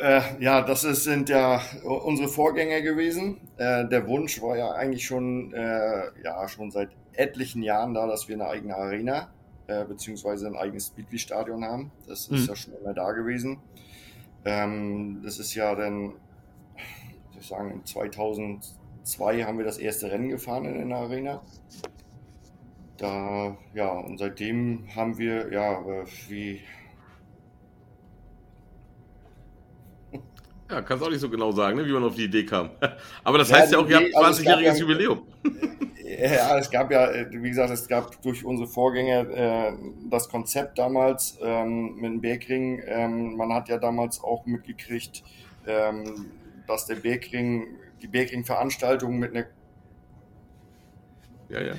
Äh, 0.00 0.20
ja, 0.38 0.62
das 0.62 0.84
ist, 0.84 1.02
sind 1.02 1.28
ja 1.28 1.60
unsere 1.82 2.28
Vorgänger 2.28 2.82
gewesen. 2.82 3.40
Äh, 3.56 3.88
der 3.88 4.06
Wunsch 4.06 4.40
war 4.40 4.56
ja 4.56 4.70
eigentlich 4.70 5.04
schon, 5.04 5.52
ja, 5.52 6.46
schon 6.46 6.70
seit 6.70 6.90
etlichen 7.14 7.64
Jahren 7.64 7.94
da, 7.94 8.06
dass 8.06 8.28
wir 8.28 8.36
eine 8.36 8.46
eigene 8.46 8.76
Arena 8.76 9.28
äh, 9.68 9.84
beziehungsweise 9.84 10.46
ein 10.48 10.56
eigenes 10.56 10.86
Speedway-Stadion 10.88 11.64
haben. 11.64 11.92
Das 12.06 12.26
ist 12.28 12.30
Mhm. 12.42 12.46
ja 12.48 12.56
schon 12.56 12.74
immer 12.74 12.94
da 12.94 13.12
gewesen. 13.12 13.58
Ähm, 14.44 15.20
das 15.22 15.38
ist 15.38 15.54
ja 15.54 15.74
dann, 15.74 16.14
ich 17.38 17.46
sagen, 17.46 17.70
in 17.70 17.84
2002 17.84 19.44
haben 19.44 19.58
wir 19.58 19.64
das 19.64 19.78
erste 19.78 20.10
Rennen 20.10 20.28
gefahren 20.30 20.64
in 20.64 20.88
der 20.88 20.98
Arena. 20.98 21.42
Da, 22.96 23.56
ja, 23.74 23.90
und 23.92 24.18
seitdem 24.18 24.84
haben 24.96 25.18
wir, 25.18 25.52
ja, 25.52 25.80
äh, 25.82 26.04
wie, 26.28 26.60
Ja, 30.70 30.82
kannst 30.82 31.02
auch 31.02 31.08
nicht 31.10 31.20
so 31.20 31.30
genau 31.30 31.50
sagen, 31.52 31.78
ne, 31.78 31.86
wie 31.86 31.92
man 31.92 32.04
auf 32.04 32.14
die 32.14 32.24
Idee 32.24 32.44
kam. 32.44 32.70
Aber 33.24 33.38
das 33.38 33.48
Ja, 33.48 33.56
heißt 33.56 33.72
ja 33.72 33.78
auch, 33.78 33.88
ihr 33.88 33.96
habt 33.96 34.06
Idee- 34.08 34.16
also 34.16 34.40
es 34.40 34.44
gab 34.46 34.58
20-jähriges 34.58 34.74
ja- 34.74 34.80
Jubiläum. 34.80 35.22
Ja, 36.18 36.58
es 36.58 36.68
gab 36.68 36.90
ja, 36.90 37.10
äh, 37.12 37.26
wie 37.30 37.48
gesagt, 37.48 37.70
es 37.70 37.86
gab 37.86 38.20
durch 38.22 38.44
unsere 38.44 38.68
Vorgänger 38.68 39.28
äh, 39.30 39.72
das 40.10 40.28
Konzept 40.28 40.76
damals 40.76 41.38
ähm, 41.40 41.94
mit 41.94 42.10
dem 42.10 42.20
Bergring. 42.20 42.82
Ähm, 42.86 43.36
man 43.36 43.52
hat 43.52 43.68
ja 43.68 43.78
damals 43.78 44.22
auch 44.22 44.44
mitgekriegt, 44.44 45.22
ähm, 45.66 46.32
dass 46.66 46.86
der 46.86 46.96
Bergring, 46.96 47.68
die 48.02 48.08
Bergring-Veranstaltung 48.08 49.16
mit 49.18 49.36
einer, 49.36 49.46
Ja, 51.48 51.60
ja. 51.60 51.74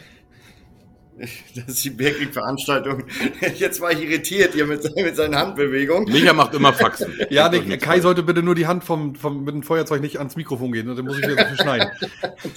dass 1.55 1.82
die 1.82 1.89
Bergring-Veranstaltung, 1.89 3.03
jetzt 3.55 3.82
war 3.82 3.91
ich 3.91 4.03
irritiert 4.03 4.53
hier 4.53 4.65
mit, 4.65 4.84
mit 4.95 5.15
seinen 5.15 5.36
Handbewegungen. 5.36 6.12
Micha 6.12 6.34
macht 6.34 6.53
immer 6.53 6.73
Faxen. 6.73 7.13
Ja, 7.29 7.49
Das 7.49 7.60
ist 7.60 7.67
nichts 7.67 7.84
Kai 7.84 7.99
sollte 7.99 8.23
bitte 8.23 8.41
nur 8.41 8.55
die 8.55 8.67
Hand 8.67 8.84
vom, 8.84 9.15
vom, 9.15 9.43
mit 9.43 9.53
dem 9.53 9.63
Feuerzeug 9.63 10.01
nicht 10.01 10.17
ans 10.17 10.36
Mikrofon 10.36 10.71
gehen, 10.71 10.88
dann 10.88 11.05
muss 11.05 11.19
ich 11.19 11.27
wieder 11.27 11.55
schneiden. 11.55 11.89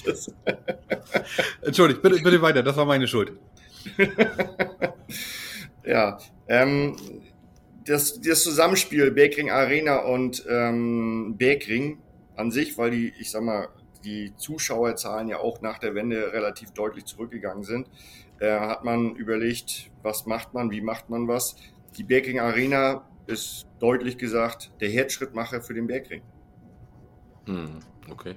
Das, 0.06 0.32
Entschuldigt, 1.62 2.02
bitte, 2.02 2.22
bitte 2.22 2.42
weiter, 2.42 2.62
das 2.62 2.76
war 2.76 2.84
meine 2.84 3.06
Schuld. 3.06 3.32
Ja, 5.84 6.18
ähm, 6.48 6.96
das, 7.84 8.20
das 8.20 8.42
Zusammenspiel 8.44 9.10
Bergring 9.10 9.50
Arena 9.50 9.98
und 9.98 10.44
ähm, 10.48 11.34
Bergring 11.36 11.98
an 12.36 12.50
sich, 12.50 12.78
weil 12.78 12.92
die, 12.92 13.12
ich 13.18 13.30
sag 13.30 13.42
mal, 13.42 13.68
die 14.04 14.32
Zuschauerzahlen 14.36 15.28
ja 15.28 15.38
auch 15.38 15.60
nach 15.60 15.78
der 15.78 15.94
Wende 15.94 16.32
relativ 16.32 16.72
deutlich 16.72 17.04
zurückgegangen 17.04 17.64
sind, 17.64 17.88
äh, 18.42 18.58
hat 18.58 18.84
man 18.84 19.14
überlegt, 19.14 19.90
was 20.02 20.26
macht 20.26 20.52
man, 20.52 20.70
wie 20.72 20.80
macht 20.80 21.08
man 21.08 21.28
was. 21.28 21.56
Die 21.96 22.02
Bergring 22.02 22.40
Arena 22.40 23.08
ist 23.26 23.66
deutlich 23.78 24.18
gesagt 24.18 24.72
der 24.80 24.88
Herzschrittmacher 24.90 25.62
für 25.62 25.74
den 25.74 25.86
Bergring. 25.86 26.22
Hm, 27.46 27.78
okay. 28.10 28.34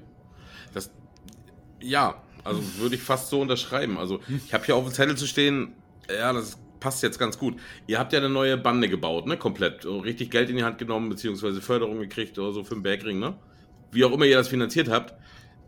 Das, 0.73 0.91
ja, 1.81 2.21
also 2.43 2.61
würde 2.77 2.95
ich 2.95 3.01
fast 3.01 3.29
so 3.29 3.41
unterschreiben. 3.41 3.97
Also 3.97 4.19
ich 4.45 4.53
habe 4.53 4.63
hier 4.63 4.75
auf 4.75 4.83
dem 4.83 4.93
Zettel 4.93 5.17
zu 5.17 5.25
stehen, 5.25 5.73
ja, 6.07 6.31
das 6.33 6.59
passt 6.79 7.01
jetzt 7.01 7.17
ganz 7.17 7.39
gut. 7.39 7.59
Ihr 7.87 7.97
habt 7.97 8.13
ja 8.13 8.19
eine 8.19 8.29
neue 8.29 8.57
Bande 8.57 8.87
gebaut, 8.87 9.25
ne? 9.25 9.37
Komplett. 9.37 9.85
Richtig 9.85 10.29
Geld 10.29 10.51
in 10.51 10.57
die 10.57 10.63
Hand 10.63 10.77
genommen, 10.77 11.09
beziehungsweise 11.09 11.61
Förderung 11.61 11.99
gekriegt 11.99 12.37
oder 12.37 12.51
so 12.51 12.63
für 12.63 12.75
den 12.75 12.83
Bergring, 12.83 13.17
ne? 13.17 13.35
Wie 13.91 14.05
auch 14.05 14.11
immer 14.11 14.25
ihr 14.25 14.37
das 14.37 14.49
finanziert 14.49 14.87
habt. 14.87 15.15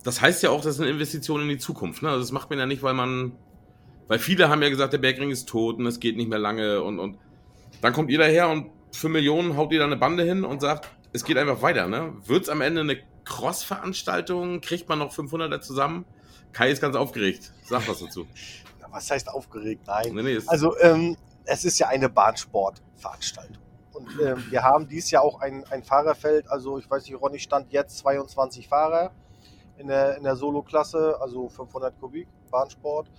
Das 0.04 0.22
heißt 0.22 0.44
ja 0.44 0.52
auch, 0.52 0.62
das 0.62 0.76
ist 0.76 0.82
eine 0.82 0.92
Investition 0.92 1.42
in 1.42 1.50
die 1.50 1.58
Zukunft, 1.58 2.04
ne? 2.04 2.10
Also 2.10 2.22
das 2.22 2.32
macht 2.32 2.52
man 2.52 2.60
ja 2.60 2.68
nicht, 2.68 2.84
weil 2.84 2.94
man. 2.94 3.32
Weil 4.08 4.20
viele 4.20 4.50
haben 4.50 4.62
ja 4.62 4.70
gesagt, 4.70 4.94
der 4.94 5.00
Bergring 5.00 5.32
ist 5.32 5.50
tot 5.50 5.78
und 5.78 5.86
es 5.86 6.00
geht 6.00 6.18
nicht 6.18 6.30
mehr 6.30 6.40
lange 6.40 6.82
und, 6.82 7.00
und 7.00 7.18
dann 7.82 7.94
kommt 7.94 8.10
ihr 8.10 8.18
daher 8.18 8.50
und 8.50 8.72
für 8.92 9.10
Millionen 9.10 9.58
haut 9.58 9.72
ihr 9.72 9.80
da 9.80 9.86
eine 9.86 9.98
Bande 9.98 10.24
hin 10.24 10.44
und 10.44 10.62
sagt, 10.62 10.90
es 11.14 11.24
geht 11.24 11.38
einfach 11.38 11.62
weiter, 11.62 11.88
ne? 11.88 12.14
Wird's 12.26 12.50
am 12.50 12.62
Ende 12.62 12.82
eine 12.82 12.98
Cross-Veranstaltung? 13.26 14.62
Kriegt 14.62 14.88
man 14.90 15.00
noch 15.00 15.14
500er 15.14 15.60
zusammen? 15.62 16.06
Kai 16.54 16.72
ist 16.72 16.82
ganz 16.82 16.96
aufgeregt. 16.96 17.52
Sag 17.64 17.88
was 17.88 18.00
dazu. 18.00 18.26
Was 18.90 19.12
heißt 19.12 19.30
aufgeregt? 19.30 19.82
Nein. 19.86 20.16
Nee, 20.16 20.24
nee, 20.24 20.40
Also 20.48 20.76
ähm, 20.80 21.18
es 21.44 21.66
ist 21.66 21.78
ja 21.78 21.90
eine 21.90 22.08
Bahnsportveranstaltung. 22.10 23.58
Und 23.92 24.08
ähm, 24.24 24.44
wir 24.50 24.64
haben 24.64 24.88
dieses 24.88 25.12
Jahr 25.12 25.24
auch 25.24 25.42
ein, 25.42 25.66
ein 25.70 25.84
Fahrerfeld, 25.84 26.50
also 26.50 26.80
ich 26.80 26.90
weiß 26.90 27.04
nicht, 27.04 27.20
Ronny 27.20 27.38
stand 27.38 27.72
jetzt 27.72 27.98
22 27.98 28.68
Fahrer 28.68 29.12
in 29.78 29.88
der, 29.88 30.18
in 30.18 30.24
der 30.24 30.36
Solo-Klasse, 30.36 31.18
also 31.20 31.50
500 31.50 32.00
Kubik 32.00 32.28
Bahnsport. 32.50 33.10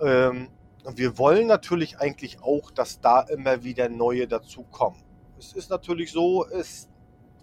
Ähm, 0.00 0.48
und 0.84 0.98
wir 0.98 1.18
wollen 1.18 1.46
natürlich 1.46 1.98
eigentlich 1.98 2.42
auch, 2.42 2.70
dass 2.70 3.00
da 3.00 3.20
immer 3.22 3.64
wieder 3.64 3.88
neue 3.88 4.28
dazukommen. 4.28 5.02
Es 5.38 5.52
ist 5.52 5.70
natürlich 5.70 6.12
so, 6.12 6.46
es, 6.46 6.88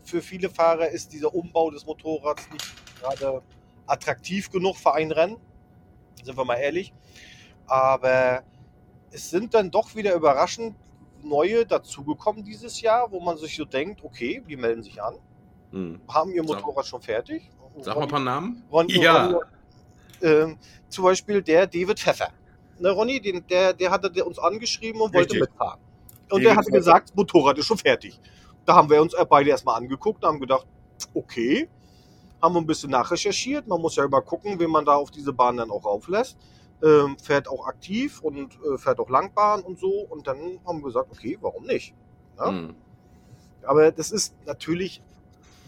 für 0.04 0.22
viele 0.22 0.50
Fahrer 0.50 0.88
ist 0.90 1.12
dieser 1.14 1.34
Umbau 1.34 1.70
des 1.72 1.86
Motorrads 1.86 2.50
nicht 2.52 2.66
gerade 3.02 3.42
attraktiv 3.86 4.50
genug 4.50 4.78
für 4.78 4.94
ein 4.94 5.12
Rennen. 5.12 5.38
Sind 6.24 6.38
wir 6.38 6.46
mal 6.46 6.56
ehrlich. 6.56 6.94
Aber 7.68 8.44
es 9.12 9.30
sind 9.30 9.54
dann 9.54 9.72
doch 9.72 9.96
wieder 9.96 10.14
überraschend 10.16 10.76
neue 11.22 11.66
dazugekommen 11.66 12.44
dieses 12.44 12.82
Jahr, 12.82 13.12
wo 13.12 13.20
man 13.20 13.38
sich 13.38 13.56
so 13.56 13.66
denkt, 13.66 14.04
okay, 14.04 14.44
die 14.48 14.58
melden 14.58 14.84
sich 14.84 15.02
an, 15.02 15.16
hm. 15.72 16.02
haben 16.08 16.32
ihr 16.32 16.44
Sag- 16.46 16.62
Motorrad 16.62 16.86
schon 16.86 17.02
fertig. 17.02 17.50
Sag 17.80 17.96
mal 17.96 18.04
ein 18.04 18.08
paar 18.10 18.20
Namen. 18.20 18.64
Ronny, 18.72 19.02
Ja. 19.02 19.26
Ronny, 19.28 19.38
ähm, 20.22 20.58
zum 20.90 21.04
Beispiel 21.06 21.42
der 21.42 21.66
David 21.68 22.00
Pfeffer. 22.00 22.30
Ne, 22.80 22.90
Ronny, 22.90 23.22
den, 23.22 23.46
der, 23.48 23.74
der 23.74 23.92
hatte 23.92 24.10
der 24.12 24.26
uns 24.26 24.40
angeschrieben 24.40 25.02
und 25.02 25.14
wollte 25.14 25.34
Richtig. 25.34 25.50
mitfahren. 25.50 25.80
Und 26.30 26.44
der 26.44 26.56
hatte 26.56 26.72
gesagt, 26.72 27.16
Motorrad 27.16 27.58
ist 27.60 27.68
schon 27.68 27.78
fertig. 27.78 28.20
Da 28.66 28.76
haben 28.76 28.90
wir 28.90 29.02
uns 29.02 29.14
beide 29.30 29.50
erstmal 29.50 29.76
angeguckt 29.78 30.24
und 30.24 30.30
haben 30.30 30.40
gedacht, 30.40 30.66
okay, 31.14 31.70
haben 32.42 32.56
wir 32.56 32.62
ein 32.62 32.66
bisschen 32.66 32.90
nachrecherchiert. 32.90 33.68
Man 33.68 33.80
muss 33.82 33.96
ja 33.96 34.06
immer 34.06 34.22
gucken, 34.22 34.60
wen 34.60 34.70
man 34.70 34.84
da 34.86 34.96
auf 34.96 35.12
diese 35.12 35.32
Bahn 35.32 35.58
dann 35.58 35.70
auch 35.70 35.86
rauflässt. 35.86 36.38
Ähm, 36.82 37.18
fährt 37.18 37.48
auch 37.48 37.68
aktiv 37.68 38.20
und 38.22 38.58
äh, 38.66 38.78
fährt 38.78 39.00
auch 39.00 39.10
Langbahn 39.10 39.62
und 39.62 39.80
so. 39.80 40.06
Und 40.10 40.28
dann 40.28 40.60
haben 40.66 40.80
wir 40.80 40.86
gesagt, 40.88 41.10
okay, 41.12 41.38
warum 41.40 41.64
nicht? 41.66 41.94
Ja? 42.38 42.48
Hm. 42.50 42.76
Aber 43.64 43.92
das 43.92 44.12
ist 44.12 44.36
natürlich, 44.46 45.02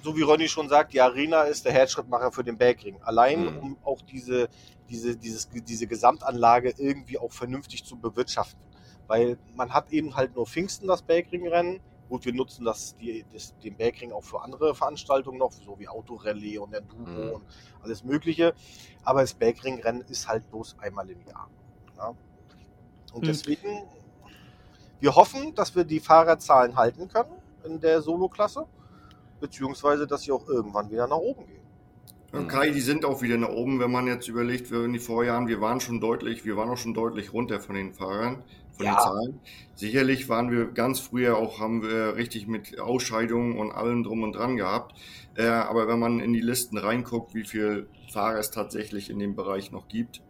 so 0.03 0.17
wie 0.17 0.21
Ronny 0.21 0.49
schon 0.49 0.67
sagt, 0.67 0.93
die 0.93 0.99
Arena 0.99 1.43
ist 1.43 1.63
der 1.63 1.71
Herzschrittmacher 1.71 2.31
für 2.31 2.43
den 2.43 2.57
Bergring. 2.57 2.97
Allein, 3.03 3.45
Mhm. 3.45 3.57
um 3.59 3.77
auch 3.83 4.01
diese, 4.01 4.49
diese, 4.89 5.15
dieses, 5.17 5.49
diese 5.49 5.87
Gesamtanlage 5.87 6.73
irgendwie 6.77 7.17
auch 7.17 7.31
vernünftig 7.31 7.83
zu 7.85 7.97
bewirtschaften. 7.97 8.61
Weil 9.07 9.37
man 9.55 9.73
hat 9.73 9.91
eben 9.91 10.15
halt 10.15 10.35
nur 10.35 10.47
Pfingsten 10.47 10.87
das 10.87 11.01
Bergringrennen. 11.01 11.79
Gut, 12.09 12.25
wir 12.25 12.33
nutzen 12.33 12.65
das, 12.65 12.95
die, 12.97 13.25
das, 13.33 13.57
den 13.59 13.75
Bergring 13.75 14.11
auch 14.11 14.23
für 14.23 14.41
andere 14.41 14.75
Veranstaltungen 14.75 15.39
noch, 15.39 15.51
so 15.51 15.79
wie 15.79 15.87
Autorallye 15.87 16.59
und 16.59 16.73
Enduro 16.73 17.09
Mhm. 17.09 17.29
und 17.31 17.45
alles 17.81 18.03
Mögliche. 18.03 18.53
Aber 19.03 19.21
das 19.21 19.33
Bergringrennen 19.33 20.01
ist 20.01 20.27
halt 20.27 20.49
bloß 20.49 20.77
einmal 20.79 21.09
im 21.09 21.21
Jahr. 21.25 21.49
Ja? 21.97 22.09
Und 23.13 23.21
Mhm. 23.21 23.25
deswegen, 23.25 23.87
wir 24.99 25.15
hoffen, 25.15 25.55
dass 25.55 25.75
wir 25.75 25.83
die 25.83 25.99
Fahrerzahlen 25.99 26.75
halten 26.75 27.07
können 27.07 27.33
in 27.63 27.79
der 27.79 28.01
Solo-Klasse, 28.01 28.67
beziehungsweise 29.39 30.05
dass 30.05 30.21
sie 30.21 30.31
auch 30.31 30.47
irgendwann 30.47 30.89
wieder 30.91 31.07
nach 31.07 31.17
oben 31.17 31.47
gehen. 31.47 31.64
Und 32.37 32.47
Kai, 32.47 32.69
die 32.69 32.81
sind 32.81 33.05
auch 33.05 33.21
wieder 33.21 33.37
nach 33.37 33.49
oben, 33.49 33.79
wenn 33.79 33.91
man 33.91 34.07
jetzt 34.07 34.27
überlegt, 34.27 34.71
wir 34.71 34.83
in 34.85 34.93
die 34.93 34.99
Vorjahren, 34.99 35.47
wir 35.47 35.61
waren 35.61 35.79
schon 35.79 35.99
deutlich, 35.99 36.45
wir 36.45 36.57
waren 36.57 36.69
auch 36.69 36.77
schon 36.77 36.93
deutlich 36.93 37.33
runter 37.33 37.59
von 37.59 37.75
den 37.75 37.93
Fahrern, 37.93 38.43
von 38.73 38.85
Ja. 38.85 38.93
den 38.95 38.99
Zahlen. 38.99 39.39
Sicherlich 39.75 40.29
waren 40.29 40.51
wir 40.51 40.65
ganz 40.67 40.99
früher 40.99 41.37
auch, 41.37 41.59
haben 41.59 41.81
wir 41.81 42.15
richtig 42.15 42.47
mit 42.47 42.79
Ausscheidungen 42.79 43.57
und 43.57 43.71
allem 43.71 44.03
drum 44.03 44.23
und 44.23 44.33
dran 44.35 44.55
gehabt. 44.57 44.95
Äh, 45.35 45.47
aber 45.47 45.87
wenn 45.87 45.99
man 45.99 46.19
in 46.19 46.33
die 46.33 46.41
Listen 46.41 46.77
reinguckt, 46.77 47.33
wie 47.33 47.43
viel 47.43 47.87
Fahrer 48.11 48.39
es 48.39 48.51
tatsächlich 48.51 49.09
in 49.09 49.19
dem 49.19 49.35
Bereich 49.35 49.71
noch 49.71 49.87
gibt, 49.87 50.21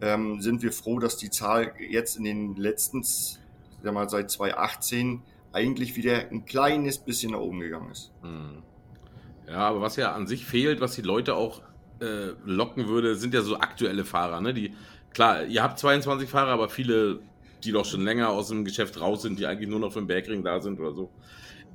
ähm, 0.00 0.40
sind 0.40 0.62
wir 0.62 0.72
froh, 0.72 0.98
dass 0.98 1.16
die 1.16 1.30
Zahl 1.30 1.72
jetzt 1.88 2.16
in 2.16 2.24
den 2.24 2.56
letzten, 2.56 3.02
sag 3.02 3.92
mal, 3.92 4.08
seit 4.08 4.30
2018 4.30 5.22
eigentlich 5.52 5.96
wieder 5.96 6.28
ein 6.30 6.44
kleines 6.44 6.98
bisschen 6.98 7.32
nach 7.32 7.38
oben 7.40 7.60
gegangen 7.60 7.90
ist. 7.90 8.10
Hm. 8.22 8.62
Ja, 9.48 9.68
aber 9.68 9.80
was 9.80 9.96
ja 9.96 10.12
an 10.12 10.26
sich 10.26 10.44
fehlt, 10.44 10.80
was 10.80 10.94
die 10.94 11.02
Leute 11.02 11.34
auch 11.34 11.62
äh, 12.00 12.32
locken 12.44 12.88
würde, 12.88 13.14
sind 13.14 13.34
ja 13.34 13.42
so 13.42 13.58
aktuelle 13.58 14.04
Fahrer. 14.04 14.40
Ne? 14.40 14.54
Die, 14.54 14.74
klar, 15.12 15.44
ihr 15.44 15.62
habt 15.62 15.78
22 15.78 16.28
Fahrer, 16.28 16.50
aber 16.50 16.68
viele, 16.68 17.20
die 17.62 17.72
doch 17.72 17.84
schon 17.84 18.02
länger 18.02 18.30
aus 18.30 18.48
dem 18.48 18.64
Geschäft 18.64 19.00
raus 19.00 19.22
sind, 19.22 19.38
die 19.38 19.46
eigentlich 19.46 19.68
nur 19.68 19.80
noch 19.80 19.92
für 19.92 20.00
den 20.00 20.06
Bergring 20.06 20.42
da 20.42 20.60
sind 20.60 20.80
oder 20.80 20.92
so. 20.92 21.10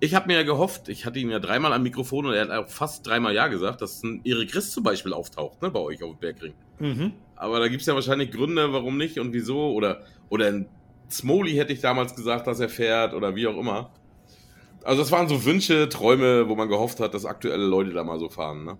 Ich 0.01 0.15
habe 0.15 0.27
mir 0.27 0.35
ja 0.35 0.43
gehofft, 0.43 0.87
ich 0.87 1.05
hatte 1.05 1.19
ihn 1.19 1.29
ja 1.29 1.39
dreimal 1.39 1.73
am 1.73 1.83
Mikrofon 1.83 2.25
und 2.25 2.33
er 2.33 2.43
hat 2.43 2.51
auch 2.51 2.69
fast 2.69 3.05
dreimal 3.05 3.35
Ja 3.35 3.47
gesagt, 3.47 3.81
dass 3.81 4.01
ein 4.01 4.21
Erik 4.23 4.51
Christ 4.51 4.71
zum 4.71 4.83
Beispiel 4.83 5.11
auftaucht, 5.11 5.61
ne, 5.61 5.69
bei 5.69 5.79
euch 5.79 6.01
auf 6.03 6.11
dem 6.11 6.19
Bergring. 6.19 6.53
Mhm. 6.79 7.13
Aber 7.35 7.59
da 7.59 7.67
gibt 7.67 7.81
es 7.81 7.87
ja 7.87 7.95
wahrscheinlich 7.95 8.31
Gründe, 8.31 8.71
warum 8.71 8.97
nicht 8.97 9.19
und 9.19 9.33
wieso. 9.33 9.71
Oder, 9.71 10.03
oder 10.29 10.47
ein 10.47 10.69
Smoley 11.09 11.53
hätte 11.53 11.73
ich 11.73 11.81
damals 11.81 12.15
gesagt, 12.15 12.47
dass 12.47 12.59
er 12.59 12.69
fährt 12.69 13.13
oder 13.13 13.35
wie 13.35 13.47
auch 13.47 13.57
immer. 13.57 13.91
Also 14.83 15.01
das 15.01 15.11
waren 15.11 15.27
so 15.27 15.43
Wünsche, 15.45 15.89
Träume, 15.89 16.47
wo 16.47 16.55
man 16.55 16.69
gehofft 16.69 16.99
hat, 16.99 17.13
dass 17.13 17.25
aktuelle 17.25 17.65
Leute 17.65 17.91
da 17.91 18.03
mal 18.03 18.19
so 18.19 18.29
fahren. 18.29 18.63
Ne? 18.65 18.77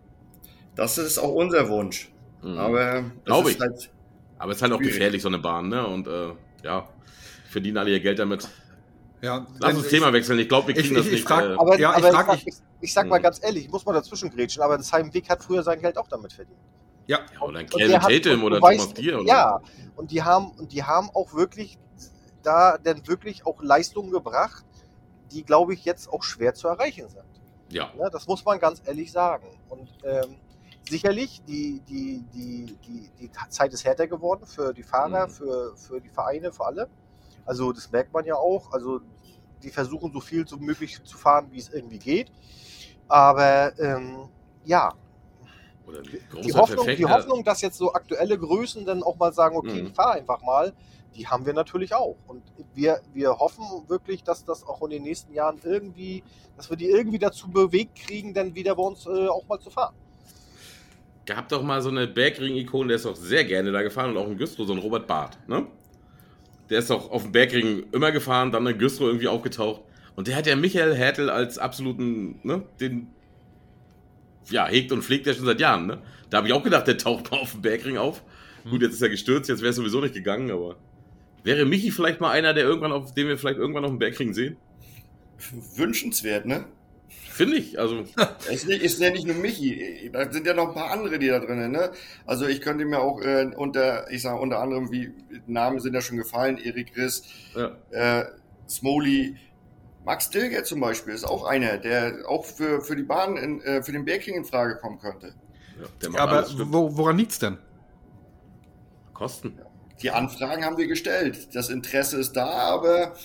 Das 0.75 0.97
ist 0.97 1.17
auch 1.19 1.33
unser 1.33 1.67
Wunsch. 1.69 2.11
Mhm. 2.41 2.57
Aber 2.57 2.85
das 2.93 3.03
Glaub 3.25 3.45
ist 3.47 3.55
ich. 3.55 3.59
halt 3.59 3.91
Aber 4.37 4.51
es 4.51 4.57
ist 4.57 4.61
halt 4.63 4.71
auch 4.73 4.77
schwierig. 4.77 4.93
gefährlich, 4.93 5.21
so 5.21 5.27
eine 5.27 5.39
Bahn. 5.39 5.67
Ne? 5.69 5.85
Und 5.85 6.07
äh, 6.07 6.29
ja, 6.63 6.87
verdienen 7.49 7.77
alle 7.77 7.91
ihr 7.91 7.99
Geld 7.99 8.19
damit. 8.19 8.47
Ja, 9.21 9.45
Lass 9.59 9.75
uns 9.75 9.85
ich- 9.87 9.91
Thema 9.91 10.13
wechseln. 10.13 10.39
Ich 10.39 10.47
glaube, 10.47 10.67
wir 10.69 10.77
ich- 10.77 10.81
kriegen 10.83 10.95
ich- 10.95 10.97
das 10.99 11.05
ich 11.07 11.11
nicht. 11.13 11.27
frag- 11.27 11.49
äh, 11.49 11.55
Aber, 11.57 11.77
Ja, 11.77 11.91
ich 11.97 11.97
aber 12.05 12.13
frag- 12.13 12.27
sag, 12.39 12.39
ich- 12.79 12.93
sag 12.93 13.07
mal 13.09 13.17
Hm. 13.17 13.23
ganz 13.23 13.43
ehrlich, 13.43 13.65
ich 13.65 13.69
muss 13.71 13.85
mal 13.85 13.91
dazwischen 13.93 14.29
grätschen, 14.29 14.63
aber 14.63 14.81
Simon 14.81 15.13
Wick 15.13 15.29
hat 15.29 15.43
früher 15.43 15.61
sein 15.63 15.81
Geld 15.81 15.97
auch 15.97 16.07
damit 16.07 16.31
verdient. 16.31 16.57
Ja, 17.07 17.19
ja, 17.33 17.41
oder 17.41 17.59
ein 17.59 17.65
Und 17.65 17.71
Calvin 17.77 17.99
Tatum 18.23 18.43
und 18.43 18.53
oder 18.53 18.59
Thomas 18.61 18.93
Gier. 18.93 19.19
Ja, 19.25 19.59
und 19.97 20.11
die 20.11 20.21
haben, 20.23 20.51
und 20.57 20.71
die 20.71 20.83
haben 20.83 21.09
auch 21.13 21.33
wirklich 21.33 21.77
da 22.43 22.77
denn 22.77 23.05
wirklich 23.07 23.45
auch 23.45 23.61
Leistungen 23.61 24.11
gebracht, 24.11 24.63
die, 25.31 25.43
glaube 25.43 25.73
ich, 25.73 25.85
jetzt 25.85 26.11
auch 26.11 26.23
schwer 26.23 26.53
zu 26.53 26.67
erreichen 26.67 27.07
sind. 27.09 27.23
Ja. 27.69 27.91
Ne, 27.95 28.09
das 28.11 28.27
muss 28.27 28.43
man 28.43 28.59
ganz 28.59 28.81
ehrlich 28.85 29.11
sagen. 29.11 29.45
Und 29.69 29.89
ähm, 30.03 30.35
sicherlich, 30.89 31.41
die, 31.47 31.81
die, 31.87 32.23
die, 32.33 32.77
die, 32.87 33.09
die 33.19 33.31
Zeit 33.49 33.73
ist 33.73 33.85
härter 33.85 34.07
geworden 34.07 34.45
für 34.45 34.73
die 34.73 34.83
Fahrer, 34.83 35.27
Mhm. 35.27 35.31
für, 35.31 35.75
für 35.77 36.01
die 36.01 36.09
Vereine, 36.09 36.51
für 36.51 36.65
alle. 36.65 36.89
Also 37.45 37.71
das 37.71 37.91
merkt 37.91 38.13
man 38.13 38.25
ja 38.25 38.35
auch. 38.35 38.71
Also 38.71 39.01
die 39.61 39.69
versuchen 39.69 40.11
so 40.11 40.19
viel 40.19 40.47
so 40.47 40.57
möglich 40.57 41.03
zu 41.03 41.17
fahren, 41.17 41.47
wie 41.51 41.59
es 41.59 41.69
irgendwie 41.69 41.99
geht. 41.99 42.31
Aber 43.07 43.77
ähm, 43.79 44.29
ja, 44.65 44.93
Oder 45.89 45.99
ein 45.99 46.41
die 46.43 46.53
Hoffnung, 46.53 46.87
die. 46.87 47.05
Hoffnung, 47.05 47.43
dass 47.43 47.61
jetzt 47.61 47.77
so 47.77 47.93
aktuelle 47.93 48.37
Größen 48.37 48.85
dann 48.85 49.03
auch 49.03 49.17
mal 49.17 49.33
sagen, 49.33 49.55
okay, 49.57 49.81
Mhm. 49.81 49.87
ich 49.87 49.93
fahre 49.93 50.13
einfach 50.13 50.41
mal, 50.41 50.73
die 51.15 51.27
haben 51.27 51.45
wir 51.45 51.53
natürlich 51.53 51.93
auch. 51.93 52.15
Und 52.27 52.43
wir, 52.75 53.01
wir 53.13 53.37
hoffen 53.39 53.63
wirklich, 53.87 54.23
dass 54.23 54.45
das 54.45 54.63
auch 54.65 54.81
in 54.83 54.91
den 54.91 55.03
nächsten 55.03 55.33
Jahren 55.33 55.59
irgendwie, 55.63 56.23
dass 56.55 56.69
wir 56.69 56.77
die 56.77 56.89
irgendwie 56.89 57.19
dazu 57.19 57.49
bewegt 57.49 57.95
kriegen, 57.95 58.33
dann 58.33 58.55
wieder 58.55 58.75
bei 58.75 58.83
uns 58.83 59.05
äh, 59.05 59.27
auch 59.27 59.47
mal 59.47 59.59
zu 59.59 59.69
fahren. 59.69 59.95
Gab 61.25 61.47
doch 61.49 61.61
mal 61.61 61.81
so 61.81 61.89
eine 61.89 62.07
Bergring-Ikone, 62.07 62.87
der 62.87 62.95
ist 62.95 63.05
auch 63.05 63.15
sehr 63.15 63.43
gerne 63.45 63.71
da 63.71 63.81
gefahren 63.83 64.11
und 64.11 64.17
auch 64.17 64.27
in 64.27 64.37
Güstrow, 64.37 64.65
so 64.65 64.73
ein 64.73 64.79
Robert 64.79 65.05
Barth, 65.07 65.37
ne? 65.47 65.67
Der 66.69 66.79
ist 66.79 66.89
doch 66.89 67.09
auf 67.11 67.23
dem 67.23 67.31
Bergring 67.31 67.85
immer 67.91 68.11
gefahren, 68.11 68.51
dann 68.51 68.65
in 68.65 68.77
Güstrow 68.77 69.07
irgendwie 69.07 69.27
aufgetaucht. 69.27 69.81
Und 70.15 70.27
der 70.27 70.35
hat 70.35 70.45
ja 70.47 70.55
Michael 70.55 70.95
Hertel 70.95 71.29
als 71.29 71.57
absoluten, 71.57 72.39
ne, 72.43 72.63
den, 72.79 73.07
ja, 74.49 74.67
hegt 74.67 74.91
und 74.91 75.03
pflegt 75.03 75.27
er 75.27 75.33
schon 75.33 75.45
seit 75.45 75.59
Jahren, 75.59 75.87
ne? 75.87 76.01
Da 76.29 76.37
habe 76.37 76.47
ich 76.47 76.53
auch 76.53 76.63
gedacht, 76.63 76.87
der 76.87 76.97
taucht 76.97 77.31
mal 77.31 77.39
auf 77.39 77.51
dem 77.53 77.61
Bergring 77.61 77.97
auf. 77.97 78.23
Gut, 78.69 78.81
jetzt 78.81 78.93
ist 78.93 79.01
er 79.01 79.09
gestürzt, 79.09 79.49
jetzt 79.49 79.61
wäre 79.61 79.71
es 79.71 79.75
sowieso 79.75 80.01
nicht 80.01 80.13
gegangen, 80.13 80.51
aber 80.51 80.75
wäre 81.43 81.65
Michi 81.65 81.91
vielleicht 81.91 82.19
mal 82.21 82.31
einer, 82.31 82.53
der 82.53 82.65
irgendwann 82.65 82.91
auf, 82.91 83.13
den 83.13 83.27
wir 83.27 83.37
vielleicht 83.37 83.57
irgendwann 83.57 83.85
auf 83.85 83.91
dem 83.91 83.99
Bergring 83.99 84.33
sehen? 84.33 84.57
wünschenswert, 85.75 86.45
ne? 86.45 86.65
Finde 87.07 87.55
ich, 87.55 87.79
also, 87.79 88.03
Es 88.39 88.47
ist, 88.49 88.67
nicht, 88.67 88.83
ist 88.83 88.99
ja 88.99 89.11
nicht 89.11 89.25
nur 89.25 89.35
Michi, 89.35 90.09
da 90.11 90.29
sind 90.31 90.45
ja 90.45 90.53
noch 90.53 90.69
ein 90.69 90.73
paar 90.73 90.91
andere, 90.91 91.17
die 91.19 91.27
da 91.27 91.39
drinnen, 91.39 91.71
ne? 91.71 91.91
Also 92.25 92.47
ich 92.47 92.59
könnte 92.61 92.85
mir 92.85 92.99
auch 92.99 93.21
äh, 93.21 93.49
unter, 93.55 94.11
ich 94.11 94.21
sage 94.21 94.39
unter 94.39 94.59
anderem, 94.59 94.91
wie 94.91 95.11
Namen 95.47 95.79
sind 95.79 95.93
ja 95.93 96.01
schon 96.01 96.17
gefallen, 96.17 96.57
Erik 96.57 96.95
Riss, 96.97 97.23
ja. 97.55 97.77
äh, 97.91 98.25
Smoley, 98.67 99.37
Max 100.05 100.29
Dilger 100.29 100.63
zum 100.63 100.79
Beispiel 100.79 101.13
ist 101.13 101.25
auch 101.25 101.45
einer, 101.45 101.77
der 101.77 102.23
auch 102.27 102.45
für, 102.45 102.81
für 102.81 102.95
die 102.95 103.03
Bahn, 103.03 103.37
in, 103.37 103.61
äh, 103.61 103.83
für 103.83 103.91
den 103.91 104.05
Bergring 104.05 104.35
in 104.35 104.45
Frage 104.45 104.77
kommen 104.77 104.99
könnte. 104.99 105.33
ja 105.79 105.87
der 106.01 106.09
macht 106.09 106.21
aber 106.21 106.47
wo, 106.71 106.97
woran 106.97 107.17
liegt's 107.17 107.39
denn? 107.39 107.57
Kosten. 109.13 109.59
Die 110.01 110.11
Anfragen 110.11 110.63
haben 110.63 110.77
wir 110.77 110.87
gestellt. 110.87 111.53
Das 111.53 111.69
Interesse 111.69 112.17
ist 112.17 112.33
da, 112.33 112.47
aber 112.47 113.15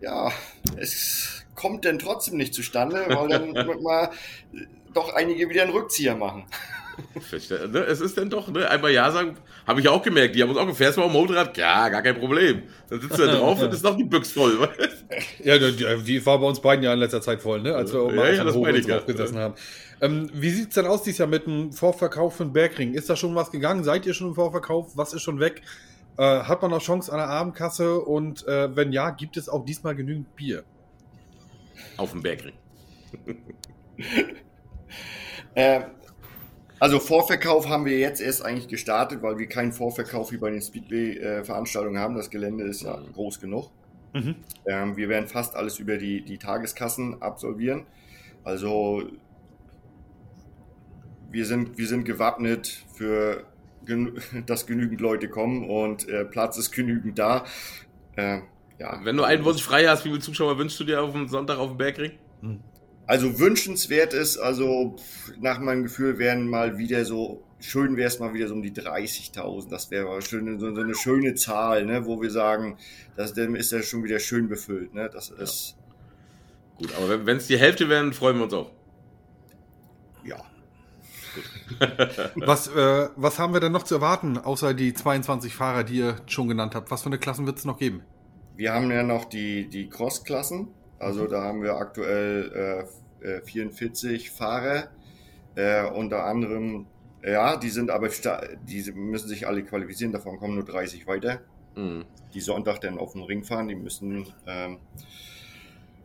ja, 0.00 0.30
es 0.76 1.44
kommt 1.54 1.84
dann 1.84 1.98
trotzdem 1.98 2.36
nicht 2.36 2.54
zustande, 2.54 3.04
weil 3.08 3.28
dann 3.28 3.52
mal 3.82 4.10
doch 4.92 5.12
einige 5.14 5.48
wieder 5.48 5.62
einen 5.62 5.72
Rückzieher 5.72 6.14
machen. 6.14 6.44
Ne? 7.50 7.78
Es 7.80 8.00
ist 8.00 8.16
denn 8.16 8.30
doch, 8.30 8.48
ne? 8.48 8.68
Einmal 8.68 8.92
Ja 8.92 9.10
sagen, 9.10 9.36
habe 9.66 9.80
ich 9.80 9.88
auch 9.88 10.02
gemerkt. 10.02 10.34
Die 10.34 10.42
haben 10.42 10.50
uns 10.50 10.58
auch 10.58 10.66
gefährst 10.66 10.98
mal 10.98 11.04
am 11.04 11.12
Motorrad. 11.12 11.56
Ja, 11.56 11.88
gar 11.88 12.02
kein 12.02 12.18
Problem. 12.18 12.62
Dann 12.88 13.00
sitzt 13.00 13.18
du 13.18 13.26
da 13.26 13.34
drauf 13.36 13.60
und 13.60 13.72
ist 13.74 13.82
noch 13.82 13.96
die 13.96 14.04
Büchs 14.04 14.32
voll. 14.32 14.60
weißt? 14.60 15.04
Ja, 15.42 15.58
die, 15.58 16.02
die 16.04 16.24
war 16.26 16.38
bei 16.38 16.46
uns 16.46 16.60
beiden 16.60 16.84
ja 16.84 16.92
in 16.92 16.98
letzter 17.00 17.20
Zeit 17.20 17.42
voll, 17.42 17.62
ne? 17.62 17.74
als 17.74 17.92
wir 17.92 18.00
Ja, 18.00 18.14
mal 18.14 18.34
ja, 18.34 18.40
auf 18.42 18.46
das 18.46 18.56
meine 18.56 18.78
ich 18.78 18.86
ja. 18.86 18.96
drauf 18.96 19.06
gesessen 19.06 19.38
haben. 19.38 19.54
Ähm, 20.00 20.30
wie 20.32 20.50
sieht's 20.50 20.74
denn 20.74 20.86
aus 20.86 21.02
dieses 21.02 21.18
Jahr 21.18 21.28
mit 21.28 21.46
dem 21.46 21.72
Vorverkauf 21.72 22.36
für 22.36 22.44
den 22.44 22.52
Bergring? 22.52 22.94
Ist 22.94 23.08
da 23.10 23.16
schon 23.16 23.34
was 23.34 23.50
gegangen? 23.50 23.84
Seid 23.84 24.06
ihr 24.06 24.14
schon 24.14 24.28
im 24.28 24.34
Vorverkauf? 24.34 24.96
Was 24.96 25.12
ist 25.14 25.22
schon 25.22 25.40
weg? 25.40 25.62
Äh, 26.16 26.22
hat 26.22 26.62
man 26.62 26.70
noch 26.70 26.82
Chance 26.82 27.10
an 27.12 27.18
der 27.18 27.28
Abendkasse? 27.28 28.00
Und 28.00 28.46
äh, 28.46 28.74
wenn 28.76 28.92
ja, 28.92 29.10
gibt 29.10 29.36
es 29.36 29.48
auch 29.48 29.64
diesmal 29.64 29.94
genügend 29.94 30.34
Bier? 30.36 30.64
Auf 31.96 32.12
dem 32.12 32.22
Bergring. 32.22 32.54
Äh, 35.56 35.82
also 36.80 36.98
Vorverkauf 36.98 37.68
haben 37.68 37.84
wir 37.84 37.98
jetzt 37.98 38.20
erst 38.20 38.44
eigentlich 38.44 38.68
gestartet, 38.68 39.22
weil 39.22 39.38
wir 39.38 39.46
keinen 39.46 39.72
Vorverkauf 39.72 40.32
wie 40.32 40.36
bei 40.36 40.50
den 40.50 40.60
Speedway-Veranstaltungen 40.60 41.98
haben. 41.98 42.14
Das 42.14 42.30
Gelände 42.30 42.64
ist 42.64 42.82
ja 42.82 43.00
groß 43.14 43.40
genug. 43.40 43.70
Mhm. 44.12 44.36
Ähm, 44.66 44.96
wir 44.96 45.08
werden 45.08 45.28
fast 45.28 45.56
alles 45.56 45.78
über 45.78 45.96
die, 45.96 46.22
die 46.22 46.38
Tageskassen 46.38 47.22
absolvieren. 47.22 47.86
Also 48.44 49.02
wir 51.30 51.46
sind, 51.46 51.78
wir 51.78 51.86
sind 51.86 52.04
gewappnet 52.04 52.84
für 52.94 53.44
dass 54.46 54.66
genügend 54.66 55.00
Leute 55.00 55.28
kommen 55.28 55.68
und 55.68 56.08
äh, 56.08 56.24
Platz 56.24 56.56
ist 56.56 56.72
genügend 56.72 57.18
da. 57.18 57.44
Äh, 58.16 58.40
ja. 58.78 59.00
Wenn 59.02 59.16
du 59.16 59.24
einen 59.24 59.44
Wunsch 59.44 59.62
frei 59.62 59.86
hast, 59.86 60.04
wie 60.04 60.08
viele 60.08 60.20
Zuschauer 60.20 60.58
wünschst 60.58 60.80
du 60.80 60.84
dir 60.84 61.02
auf 61.02 61.12
dem 61.12 61.28
Sonntag 61.28 61.58
auf 61.58 61.68
dem 61.68 61.76
Bergring? 61.76 62.12
Also 63.06 63.38
wünschenswert 63.38 64.14
ist, 64.14 64.38
also 64.38 64.96
nach 65.38 65.58
meinem 65.58 65.82
Gefühl 65.82 66.18
wären 66.18 66.48
mal 66.48 66.78
wieder 66.78 67.04
so, 67.04 67.42
schön 67.60 67.96
wäre 67.96 68.08
es 68.08 68.18
mal 68.18 68.32
wieder 68.32 68.48
so 68.48 68.54
um 68.54 68.62
die 68.62 68.72
30.000. 68.72 69.68
Das 69.68 69.90
wäre 69.90 70.22
schön, 70.22 70.58
so, 70.58 70.66
eine 70.66 70.94
schöne 70.94 71.34
Zahl, 71.34 71.84
ne, 71.84 72.06
wo 72.06 72.22
wir 72.22 72.30
sagen, 72.30 72.78
das 73.16 73.34
dann 73.34 73.56
ist 73.56 73.72
ja 73.72 73.82
schon 73.82 74.04
wieder 74.04 74.18
schön 74.18 74.48
befüllt. 74.48 74.94
Ne? 74.94 75.10
Das 75.12 75.28
ist, 75.28 75.76
Gut, 76.78 76.92
aber 76.96 77.24
wenn 77.26 77.36
es 77.36 77.46
die 77.46 77.58
Hälfte 77.58 77.88
wären, 77.88 78.12
freuen 78.12 78.36
wir 78.36 78.44
uns 78.44 78.54
auch. 78.54 78.70
ja. 80.24 80.36
Was, 82.36 82.68
äh, 82.68 83.08
was 83.16 83.38
haben 83.38 83.52
wir 83.52 83.60
denn 83.60 83.72
noch 83.72 83.84
zu 83.84 83.96
erwarten, 83.96 84.38
außer 84.38 84.74
die 84.74 84.94
22 84.94 85.54
Fahrer, 85.54 85.84
die 85.84 85.96
ihr 85.96 86.16
schon 86.26 86.48
genannt 86.48 86.74
habt? 86.74 86.90
Was 86.90 87.02
für 87.02 87.06
eine 87.06 87.18
Klassen 87.18 87.46
wird 87.46 87.58
es 87.58 87.64
noch 87.64 87.78
geben? 87.78 88.02
Wir 88.56 88.72
haben 88.72 88.90
ja 88.90 89.02
noch 89.02 89.24
die, 89.24 89.68
die 89.68 89.88
Cross-Klassen. 89.88 90.68
Also 90.98 91.26
da 91.26 91.42
haben 91.42 91.62
wir 91.62 91.76
aktuell 91.76 92.86
äh, 93.22 93.36
äh 93.36 93.40
44 93.44 94.30
Fahrer, 94.30 94.88
äh, 95.56 95.84
unter 95.86 96.24
anderem, 96.24 96.86
ja, 97.22 97.56
die 97.56 97.70
sind 97.70 97.90
aber, 97.90 98.08
die 98.68 98.92
müssen 98.92 99.28
sich 99.28 99.46
alle 99.46 99.62
qualifizieren, 99.64 100.12
davon 100.12 100.38
kommen 100.38 100.54
nur 100.54 100.64
30 100.64 101.06
weiter, 101.06 101.40
mhm. 101.74 102.04
die 102.32 102.40
Sonntag 102.40 102.80
dann 102.80 102.98
auf 102.98 103.12
den 103.12 103.22
Ring 103.22 103.44
fahren, 103.44 103.68
die 103.68 103.74
müssen, 103.74 104.26
ähm, 104.46 104.78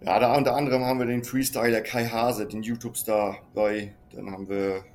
ja, 0.02 0.20
da 0.20 0.36
unter 0.36 0.56
anderem 0.56 0.86
haben 0.86 1.00
wir 1.00 1.08
den 1.08 1.24
Freestyler 1.24 1.82
Kai 1.82 2.06
Hase, 2.06 2.48
den 2.48 2.64
YouTube-Star 2.64 3.38
bei, 3.54 3.94
dann 4.14 4.32
haben 4.32 4.48
wir, 4.48 4.86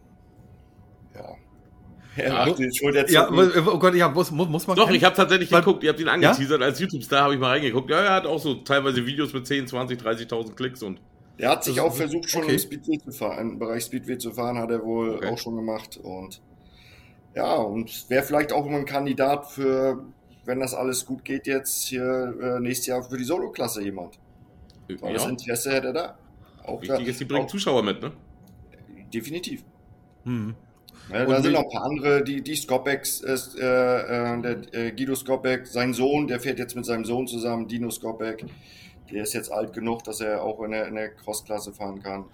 ja, 2.17 2.47
ja, 2.47 3.29
oh 3.67 3.79
Gott, 3.79 3.95
ja, 3.95 4.09
muss, 4.09 4.31
muss, 4.31 4.49
muss 4.49 4.67
man. 4.67 4.77
Doch, 4.77 4.87
kennen? 4.87 4.97
ich 4.97 5.05
habe 5.05 5.17
tatsächlich 5.17 5.51
Weil, 5.51 5.61
geguckt, 5.61 5.83
ihr 5.83 5.91
habt 5.91 6.01
ihn 6.01 6.09
angeteasert 6.09 6.61
ja? 6.61 6.67
als 6.67 6.79
YouTube-Star, 6.79 7.25
habe 7.25 7.35
ich 7.35 7.41
mal 7.41 7.51
reingeguckt. 7.51 7.91
Ja, 7.91 8.01
er 8.01 8.15
hat 8.15 8.27
auch 8.27 8.39
so 8.39 8.55
teilweise 8.55 9.05
Videos 9.05 9.33
mit 9.33 9.47
10, 9.47 9.67
20, 9.67 10.01
30.000 10.01 10.55
Klicks 10.55 10.83
und. 10.83 11.01
Er 11.37 11.51
hat 11.51 11.65
sich 11.65 11.81
auch 11.81 11.93
versucht, 11.93 12.31
schon 12.31 12.45
okay. 12.45 12.53
im 12.53 12.59
Speedway 12.61 12.99
zu 12.99 13.11
fahren, 13.11 13.51
im 13.51 13.59
Bereich 13.59 13.83
Speedway 13.85 14.17
zu 14.19 14.31
fahren, 14.31 14.57
hat 14.57 14.71
er 14.71 14.85
wohl 14.85 15.17
okay. 15.17 15.27
auch 15.27 15.39
schon 15.39 15.57
gemacht. 15.57 15.99
Und 16.01 16.41
ja, 17.35 17.57
und 17.57 18.09
wäre 18.09 18.23
vielleicht 18.23 18.53
auch 18.53 18.65
immer 18.67 18.79
ein 18.79 18.85
Kandidat 18.85 19.51
für, 19.51 20.05
wenn 20.45 20.61
das 20.61 20.75
alles 20.75 21.05
gut 21.05 21.25
geht, 21.25 21.49
jetzt 21.49 21.89
hier 21.89 22.35
äh, 22.41 22.61
nächstes 22.61 22.87
Jahr 22.87 23.03
für 23.03 23.17
die 23.17 23.25
Solo-Klasse 23.25 23.83
jemand. 23.83 24.19
Weil 25.01 25.09
ja. 25.09 25.15
das 25.15 25.27
Interesse 25.27 25.73
hätte 25.73 25.89
er 25.89 25.93
da. 25.93 26.19
Auch 26.63 26.81
Wichtig 26.81 27.05
da, 27.05 27.11
ist, 27.11 27.21
die 27.21 27.25
bringen 27.25 27.45
auch, 27.45 27.51
Zuschauer 27.51 27.83
mit, 27.83 28.01
ne? 28.01 28.13
Definitiv. 29.13 29.65
Hm. 30.25 30.55
Ja, 31.13 31.27
da 31.27 31.43
sind 31.43 31.53
noch 31.53 31.65
ein 31.65 31.71
paar 31.71 31.85
andere, 31.85 32.25
die, 32.25 32.43
die 32.43 32.55
Skopex, 32.55 33.21
ist, 33.21 33.59
äh, 33.59 34.35
äh, 34.35 34.41
der 34.41 34.75
äh, 34.75 34.93
Guido 34.93 35.15
Skopek, 35.15 35.67
sein 35.67 35.93
Sohn, 35.93 36.27
der 36.27 36.41
fährt 36.41 36.59
jetzt 36.59 36.75
mit 36.77 36.87
seinem 36.87 37.05
Sohn 37.05 37.27
zusammen, 37.27 37.69
Dino 37.69 37.91
Skopek. 37.91 38.47
Der 39.11 39.23
ist 39.23 39.35
jetzt 39.35 39.53
alt 39.53 39.73
genug, 39.75 40.03
dass 40.05 40.21
er 40.21 40.43
auch 40.43 40.63
in 40.63 40.71
der, 40.71 40.89
in 40.89 40.95
der 40.95 41.11
Crossklasse 41.11 41.73
fahren 41.73 42.03
kann. 42.03 42.25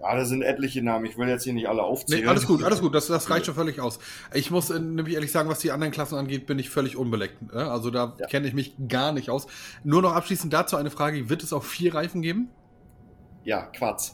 Ja, 0.00 0.16
da 0.16 0.24
sind 0.24 0.42
etliche 0.42 0.82
Namen. 0.82 1.06
Ich 1.06 1.16
will 1.16 1.28
jetzt 1.28 1.44
hier 1.44 1.52
nicht 1.52 1.68
alle 1.68 1.84
aufzählen. 1.84 2.24
Nee, 2.24 2.28
alles 2.28 2.46
gut, 2.46 2.64
alles 2.64 2.80
gut. 2.80 2.92
Das, 2.92 3.06
das 3.06 3.30
reicht 3.30 3.46
schon 3.46 3.54
völlig 3.54 3.78
aus. 3.78 4.00
Ich 4.34 4.50
muss 4.50 4.68
äh, 4.70 4.80
nämlich 4.80 5.14
ehrlich 5.14 5.30
sagen, 5.30 5.48
was 5.48 5.60
die 5.60 5.70
anderen 5.70 5.92
Klassen 5.92 6.16
angeht, 6.16 6.46
bin 6.46 6.58
ich 6.58 6.70
völlig 6.70 6.96
unbeleckt. 6.96 7.40
Ne? 7.54 7.70
Also 7.70 7.90
da 7.90 8.16
ja. 8.18 8.26
kenne 8.26 8.48
ich 8.48 8.52
mich 8.54 8.74
gar 8.88 9.12
nicht 9.12 9.30
aus. 9.30 9.46
Nur 9.84 10.02
noch 10.02 10.12
abschließend 10.12 10.52
dazu 10.52 10.76
eine 10.76 10.90
Frage. 10.90 11.30
Wird 11.30 11.44
es 11.44 11.52
auch 11.52 11.62
vier 11.62 11.94
Reifen 11.94 12.20
geben? 12.20 12.50
Ja, 13.44 13.62
Quatsch. 13.66 14.10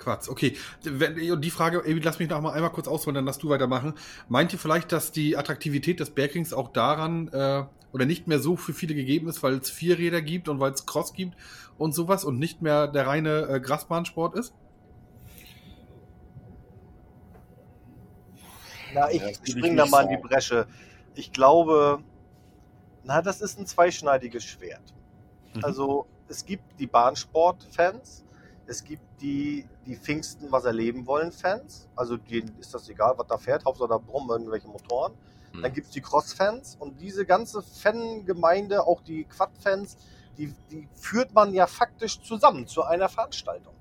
Quatsch. 0.00 0.28
Okay. 0.28 0.56
Und 0.84 1.42
die 1.42 1.50
Frage, 1.50 1.82
lass 2.02 2.18
mich 2.18 2.28
noch 2.28 2.40
mal 2.40 2.52
einmal 2.52 2.70
kurz 2.70 2.88
ausholen, 2.88 3.14
dann 3.14 3.26
darfst 3.26 3.42
du 3.42 3.48
weitermachen. 3.48 3.94
Meint 4.28 4.52
ihr 4.52 4.58
vielleicht, 4.58 4.90
dass 4.90 5.12
die 5.12 5.36
Attraktivität 5.36 6.00
des 6.00 6.10
Bergrings 6.10 6.52
auch 6.52 6.72
daran 6.72 7.28
äh, 7.28 7.64
oder 7.92 8.06
nicht 8.06 8.26
mehr 8.26 8.40
so 8.40 8.56
für 8.56 8.72
viele 8.72 8.94
gegeben 8.94 9.28
ist, 9.28 9.42
weil 9.42 9.54
es 9.54 9.70
Vierräder 9.70 10.22
gibt 10.22 10.48
und 10.48 10.58
weil 10.60 10.72
es 10.72 10.86
Cross 10.86 11.12
gibt 11.12 11.36
und 11.78 11.94
sowas 11.94 12.24
und 12.24 12.38
nicht 12.38 12.62
mehr 12.62 12.88
der 12.88 13.06
reine 13.06 13.48
äh, 13.48 13.60
Grasbahnsport 13.60 14.34
ist? 14.34 14.54
Na, 18.92 19.10
ich 19.10 19.22
ja, 19.22 19.28
spring 19.44 19.76
da 19.76 19.86
mal 19.86 20.02
in 20.02 20.10
die 20.10 20.16
Bresche. 20.16 20.66
Ich 21.14 21.32
glaube, 21.32 22.02
na, 23.04 23.22
das 23.22 23.40
ist 23.40 23.58
ein 23.58 23.66
zweischneidiges 23.66 24.44
Schwert. 24.44 24.82
Mhm. 25.54 25.64
Also, 25.64 26.06
es 26.28 26.44
gibt 26.44 26.78
die 26.78 26.86
Bahnsport-Fans, 26.86 28.24
es 28.70 28.84
gibt 28.84 29.02
die, 29.20 29.66
die 29.84 29.96
Pfingsten 29.96 30.52
was 30.52 30.64
erleben 30.64 31.04
wollen 31.04 31.32
Fans. 31.32 31.88
Also 31.96 32.16
denen 32.16 32.56
ist 32.60 32.72
das 32.72 32.88
egal, 32.88 33.14
was 33.16 33.26
da 33.26 33.36
fährt. 33.36 33.64
Hauptsache 33.64 33.88
da 33.88 33.98
brummen 33.98 34.30
irgendwelche 34.30 34.68
Motoren. 34.68 35.12
Hm. 35.52 35.62
Dann 35.62 35.72
gibt 35.72 35.88
es 35.88 35.92
die 35.92 36.00
Cross-Fans 36.00 36.76
und 36.78 37.00
diese 37.00 37.26
ganze 37.26 37.62
Fangemeinde, 37.62 38.86
auch 38.86 39.02
die 39.02 39.24
Quad-Fans, 39.24 39.96
die, 40.38 40.54
die 40.70 40.88
führt 40.94 41.34
man 41.34 41.52
ja 41.52 41.66
faktisch 41.66 42.22
zusammen 42.22 42.68
zu 42.68 42.84
einer 42.84 43.08
Veranstaltung. 43.08 43.74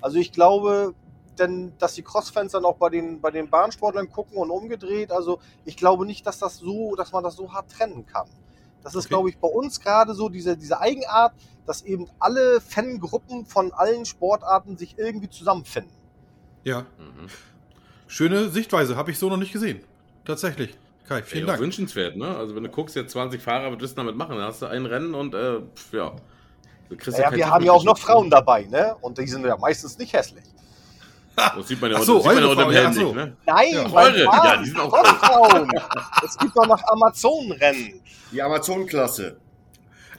Also 0.00 0.18
ich 0.18 0.30
glaube, 0.30 0.94
denn 1.40 1.72
dass 1.78 1.94
die 1.94 2.02
Cross-Fans 2.02 2.52
dann 2.52 2.64
auch 2.64 2.76
bei 2.76 2.88
den, 2.88 3.20
bei 3.20 3.32
den 3.32 3.50
Bahnsportlern 3.50 4.08
gucken 4.10 4.38
und 4.38 4.50
umgedreht. 4.50 5.10
Also 5.10 5.40
ich 5.64 5.76
glaube 5.76 6.06
nicht, 6.06 6.24
dass 6.24 6.38
das 6.38 6.58
so, 6.58 6.94
dass 6.94 7.10
man 7.10 7.24
das 7.24 7.34
so 7.34 7.52
hart 7.52 7.68
trennen 7.72 8.06
kann. 8.06 8.28
Das 8.82 8.94
ist, 8.94 9.06
okay. 9.06 9.08
glaube 9.08 9.30
ich, 9.30 9.38
bei 9.38 9.48
uns 9.48 9.80
gerade 9.80 10.14
so 10.14 10.28
diese, 10.28 10.56
diese 10.56 10.80
Eigenart, 10.80 11.32
dass 11.66 11.82
eben 11.82 12.08
alle 12.18 12.60
Fangruppen 12.60 13.44
von 13.46 13.72
allen 13.72 14.04
Sportarten 14.04 14.76
sich 14.76 14.98
irgendwie 14.98 15.28
zusammenfinden. 15.28 15.92
Ja. 16.64 16.80
Mhm. 16.98 17.28
Schöne 18.06 18.48
Sichtweise, 18.48 18.96
habe 18.96 19.10
ich 19.10 19.18
so 19.18 19.28
noch 19.28 19.36
nicht 19.36 19.52
gesehen. 19.52 19.80
Tatsächlich. 20.24 20.76
Kai, 21.08 21.22
vielen 21.22 21.42
Ey, 21.42 21.46
Dank. 21.48 21.60
Wünschenswert, 21.60 22.16
ne? 22.16 22.36
Also 22.36 22.54
wenn 22.54 22.62
du 22.62 22.68
guckst, 22.68 22.96
jetzt 22.96 23.12
20 23.12 23.42
Fahrer, 23.42 23.72
was 23.72 23.80
willst 23.80 23.96
du 23.96 24.02
damit 24.02 24.16
machen? 24.16 24.36
Dann 24.36 24.46
hast 24.46 24.62
du 24.62 24.66
ein 24.66 24.86
Rennen 24.86 25.14
und 25.14 25.34
äh, 25.34 25.60
pf, 25.60 25.92
ja. 25.92 26.12
Ja, 27.06 27.32
wir 27.32 27.48
haben 27.48 27.64
ja 27.64 27.72
auch 27.72 27.84
noch 27.84 27.98
Frauen 27.98 28.30
dabei, 28.30 28.64
ne? 28.64 28.96
Und 29.00 29.18
die 29.18 29.26
sind 29.26 29.44
ja 29.44 29.56
meistens 29.56 29.96
nicht 29.96 30.12
hässlich. 30.12 30.44
Das 31.56 31.68
sieht 31.68 31.80
man 31.80 31.90
ja, 31.90 32.00
so, 32.00 32.20
sieht 32.20 32.26
man 32.26 32.42
ja 32.42 32.48
unter 32.48 32.64
dem 32.64 32.72
Helm 32.72 32.94
nicht, 32.94 33.14
ne? 33.14 33.36
Nein, 33.46 33.68
ja. 33.72 33.92
eure, 33.92 34.22
ja, 34.24 34.56
die 34.56 34.66
sind 34.66 34.78
auch 34.78 35.06
Frauen. 35.06 35.70
es 36.24 36.38
gibt 36.38 36.56
doch 36.56 36.66
noch 36.66 36.82
Amazonenrennen. 36.88 38.00
Die 38.32 38.42
Amazonenklasse. 38.42 39.36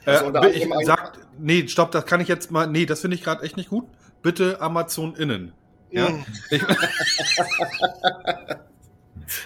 Äh, 0.04 0.10
also 0.10 0.42
ich 0.48 0.68
sag, 0.84 1.18
nee, 1.38 1.66
stopp, 1.68 1.92
das 1.92 2.06
kann 2.06 2.20
ich 2.20 2.28
jetzt 2.28 2.50
mal, 2.50 2.66
nee, 2.66 2.86
das 2.86 3.00
finde 3.00 3.16
ich 3.16 3.22
gerade 3.22 3.42
echt 3.42 3.56
nicht 3.56 3.70
gut. 3.70 3.86
Bitte 4.22 4.60
Amazon 4.60 5.14
innen. 5.16 5.52
Ja. 5.90 6.08
Mm. 6.08 6.24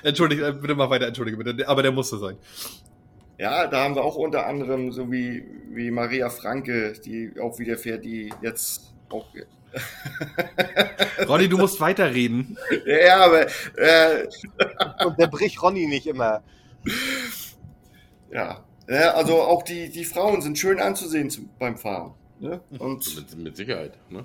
entschuldige, 0.03 0.47
äh, 0.47 0.53
bitte 0.53 0.75
mal 0.75 0.91
weiter, 0.91 1.07
entschuldige 1.07 1.37
bitte, 1.37 1.69
aber 1.69 1.83
der 1.83 1.93
musste 1.93 2.19
sein. 2.19 2.37
Ja, 3.39 3.67
da 3.67 3.85
haben 3.85 3.95
wir 3.95 4.03
auch 4.03 4.17
unter 4.17 4.47
anderem 4.47 4.93
so 4.93 5.13
wie, 5.13 5.45
wie 5.71 5.91
Maria 5.91 6.31
Franke, 6.31 6.95
die 7.05 7.33
auch 7.41 7.59
wieder 7.59 7.77
fährt, 7.77 8.05
die 8.05 8.33
jetzt 8.41 8.95
auch. 9.11 9.27
Ronny, 11.29 11.49
du 11.49 11.59
musst 11.59 11.81
weiterreden. 11.81 12.57
Ja, 12.87 13.25
aber. 13.25 13.47
Äh, 13.77 14.27
Und 15.05 15.19
der 15.19 15.27
bricht 15.27 15.63
Ronny 15.63 15.87
nicht 15.87 16.07
immer. 16.07 16.43
Ja. 18.31 18.65
ja, 18.89 19.11
also 19.13 19.41
auch 19.43 19.63
die, 19.63 19.91
die 19.91 20.05
Frauen 20.05 20.43
sind 20.43 20.59
schön 20.59 20.81
anzusehen 20.81 21.31
zum, 21.31 21.49
beim 21.59 21.77
Fahren. 21.77 22.15
Ne? 22.39 22.61
Und 22.79 23.17
mit, 23.17 23.39
mit 23.39 23.57
Sicherheit. 23.57 23.95
Ne? 24.11 24.25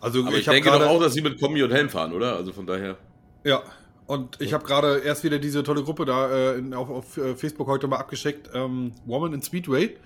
Also 0.00 0.20
Aber 0.20 0.32
ich, 0.32 0.40
ich 0.40 0.46
denke 0.46 0.70
doch 0.70 0.86
auch, 0.86 1.00
dass 1.00 1.14
sie 1.14 1.22
mit 1.22 1.40
Kombi 1.40 1.62
und 1.62 1.72
Helm 1.72 1.88
fahren, 1.88 2.12
oder? 2.12 2.36
Also 2.36 2.52
von 2.52 2.66
daher. 2.66 2.96
Ja, 3.44 3.62
und 4.06 4.40
ich 4.40 4.52
habe 4.54 4.64
gerade 4.64 4.98
erst 4.98 5.24
wieder 5.24 5.38
diese 5.38 5.62
tolle 5.62 5.82
Gruppe 5.82 6.04
da 6.04 6.30
äh, 6.30 6.58
in, 6.58 6.72
auf, 6.72 6.88
auf, 6.88 7.16
äh, 7.18 7.34
Facebook 7.36 7.68
heute 7.68 7.88
mal 7.88 7.96
abgeschickt, 7.96 8.48
ähm, 8.54 8.92
Woman 9.06 9.34
in 9.34 9.42
Speedway. 9.42 9.96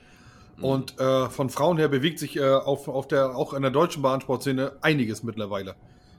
Mhm. 0.57 0.65
Und 0.65 1.01
äh, 1.01 1.29
von 1.29 1.51
Frauen 1.51 1.79
her 1.79 1.89
bewegt 1.89 2.19
sich 2.19 2.37
äh, 2.37 2.43
auf, 2.43 2.89
auf 2.89 3.09
der, 3.09 3.37
auch 3.37 3.55
in 3.55 3.63
der 3.63 3.71
deutschen 3.71 4.03
Bahnsportszene 4.03 4.73
einiges 4.81 5.23
mittlerweile. 5.23 5.75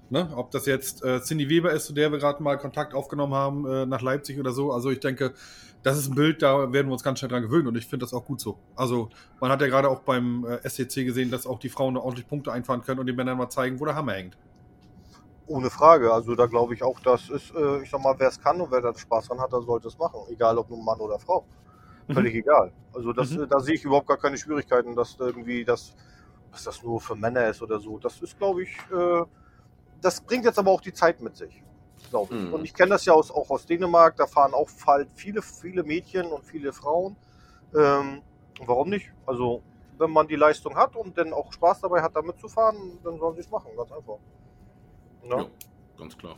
Ne? 0.10 0.30
Ob 0.36 0.52
das 0.52 0.66
jetzt 0.66 1.04
äh, 1.04 1.22
Cindy 1.22 1.50
Weber 1.50 1.72
ist, 1.72 1.86
zu 1.88 1.94
der 1.94 2.12
wir 2.12 2.20
gerade 2.20 2.44
mal 2.44 2.58
Kontakt 2.58 2.94
aufgenommen 2.94 3.34
haben 3.34 3.66
äh, 3.66 3.86
nach 3.86 4.02
Leipzig 4.02 4.40
oder 4.40 4.52
so. 4.52 4.72
Also 4.72 4.92
ich 4.92 5.00
denke, 5.00 5.34
das 5.82 5.98
ist 5.98 6.10
ein 6.10 6.16
Bild, 6.16 6.42
da 6.42 6.72
werden 6.72 6.88
wir 6.88 6.94
uns 6.94 7.04
ganz 7.04 7.20
schnell 7.20 7.30
dran 7.30 7.42
gewöhnen 7.42 7.68
und 7.68 7.78
ich 7.78 7.86
finde 7.86 8.06
das 8.06 8.14
auch 8.14 8.26
gut 8.26 8.40
so. 8.40 8.58
Also 8.76 9.10
man 9.40 9.52
hat 9.52 9.60
ja 9.62 9.68
gerade 9.68 9.90
auch 9.90 10.00
beim 10.00 10.46
äh, 10.46 10.70
SCC 10.70 11.04
gesehen, 11.04 11.30
dass 11.30 11.46
auch 11.46 11.60
die 11.60 11.70
Frauen 11.70 11.98
ordentlich 11.98 12.28
Punkte 12.28 12.52
einfahren 12.52 12.84
können 12.84 13.00
und 13.00 13.08
den 13.08 13.16
Männern 13.16 13.38
mal 13.38 13.50
zeigen, 13.50 13.80
wo 13.80 13.86
der 13.86 13.96
Hammer 13.96 14.14
hängt. 14.14 14.38
Ohne 15.48 15.70
Frage. 15.70 16.14
Also 16.14 16.36
da 16.36 16.46
glaube 16.46 16.74
ich 16.74 16.84
auch, 16.84 17.00
dass 17.02 17.30
es, 17.30 17.52
äh, 17.52 17.84
ich 17.84 17.90
sag 17.90 18.02
mal, 18.02 18.16
wer 18.18 18.30
es 18.30 18.40
kann 18.40 18.62
und 18.62 18.72
wer 18.72 18.82
da 18.82 18.96
Spaß 18.96 19.28
dran 19.28 19.40
hat, 19.40 19.52
der 19.52 19.62
sollte 19.62 19.90
es 19.90 19.98
machen. 19.98 20.22
Egal 20.30 20.58
ob 20.58 20.70
nun 20.70 20.86
Mann 20.86 21.00
oder 21.00 21.20
Frau. 21.20 21.44
Mhm. 22.08 22.14
Völlig 22.14 22.36
egal. 22.36 22.72
Also 22.94 23.14
das, 23.14 23.32
mhm. 23.32 23.48
da 23.50 23.60
sehe 23.60 23.76
ich 23.76 23.84
überhaupt 23.84 24.08
gar 24.08 24.18
keine 24.18 24.38
Schwierigkeiten, 24.38 24.96
dass 24.96 25.16
irgendwie 25.20 25.64
das, 25.64 25.96
dass 26.52 26.64
das 26.64 26.84
nur 26.84 27.00
für 27.00 27.16
Männer 27.16 27.48
ist 27.48 27.62
oder 27.62 27.80
so. 27.80 27.98
Das 27.98 28.22
ist, 28.22 28.38
glaube 28.38 28.64
ich, 28.64 28.78
äh, 28.92 29.24
das 30.02 30.22
bringt 30.22 30.46
jetzt 30.46 30.60
aber 30.60 30.72
auch 30.72 30.82
die 30.82 30.94
Zeit 30.94 31.22
mit 31.22 31.36
sich 31.36 31.64
glaube 32.10 32.36
ich. 32.36 32.42
Mhm. 32.42 32.54
Und 32.54 32.64
ich 32.64 32.74
kenne 32.74 32.92
das 32.92 33.06
ja 33.06 33.14
aus, 33.14 33.32
auch 33.32 33.50
aus 33.50 33.66
Dänemark, 33.66 34.16
da 34.18 34.28
fahren 34.28 34.54
auch 34.54 34.70
halt 34.86 35.10
viele, 35.16 35.42
viele 35.42 35.84
Mädchen 35.84 36.28
und 36.28 36.46
viele 36.46 36.72
Frauen. 36.74 37.16
Ähm, 37.76 38.22
warum 38.66 38.90
nicht? 38.90 39.12
Also, 39.26 39.62
wenn 39.98 40.12
man 40.12 40.28
die 40.28 40.36
Leistung 40.36 40.76
hat 40.76 40.96
und 40.96 41.18
dann 41.18 41.34
auch 41.34 41.52
Spaß 41.54 41.82
dabei 41.82 42.02
hat, 42.02 42.16
damit 42.16 42.40
zu 42.40 42.48
fahren, 42.48 43.00
dann 43.04 43.18
sollen 43.18 43.36
sie 43.36 43.42
es 43.42 43.50
machen, 43.50 43.72
ganz 43.76 43.92
einfach. 43.92 44.18
Ja, 45.24 45.38
ja 45.38 45.46
ganz 45.98 46.18
klar. 46.18 46.36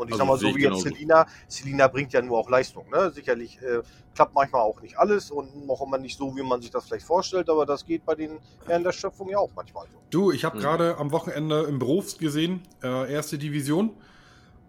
Und 0.00 0.08
ich 0.08 0.14
also 0.14 0.24
sag 0.24 0.28
mal, 0.28 0.38
so 0.38 0.56
wie 0.56 0.62
jetzt 0.62 0.80
Selina, 0.80 1.26
Selina 1.46 1.86
bringt 1.86 2.12
ja 2.14 2.22
nur 2.22 2.38
auch 2.38 2.48
Leistung. 2.48 2.88
Ne? 2.90 3.10
Sicherlich 3.10 3.60
äh, 3.60 3.82
klappt 4.14 4.34
manchmal 4.34 4.62
auch 4.62 4.80
nicht 4.80 4.98
alles 4.98 5.30
und 5.30 5.48
auch 5.68 5.82
immer 5.86 5.98
nicht 5.98 6.16
so, 6.16 6.34
wie 6.34 6.42
man 6.42 6.62
sich 6.62 6.70
das 6.70 6.86
vielleicht 6.86 7.04
vorstellt, 7.04 7.50
aber 7.50 7.66
das 7.66 7.84
geht 7.84 8.06
bei 8.06 8.14
den 8.14 8.38
Herren 8.66 8.82
der 8.82 8.92
Schöpfung 8.92 9.28
ja 9.28 9.36
auch 9.36 9.50
manchmal 9.54 9.86
so. 9.92 9.98
Du, 10.08 10.32
ich 10.32 10.44
habe 10.44 10.56
mhm. 10.56 10.62
gerade 10.62 10.96
am 10.96 11.12
Wochenende 11.12 11.64
im 11.64 11.78
Beruf 11.78 12.16
gesehen, 12.16 12.62
äh, 12.82 13.12
erste 13.12 13.36
Division. 13.36 13.90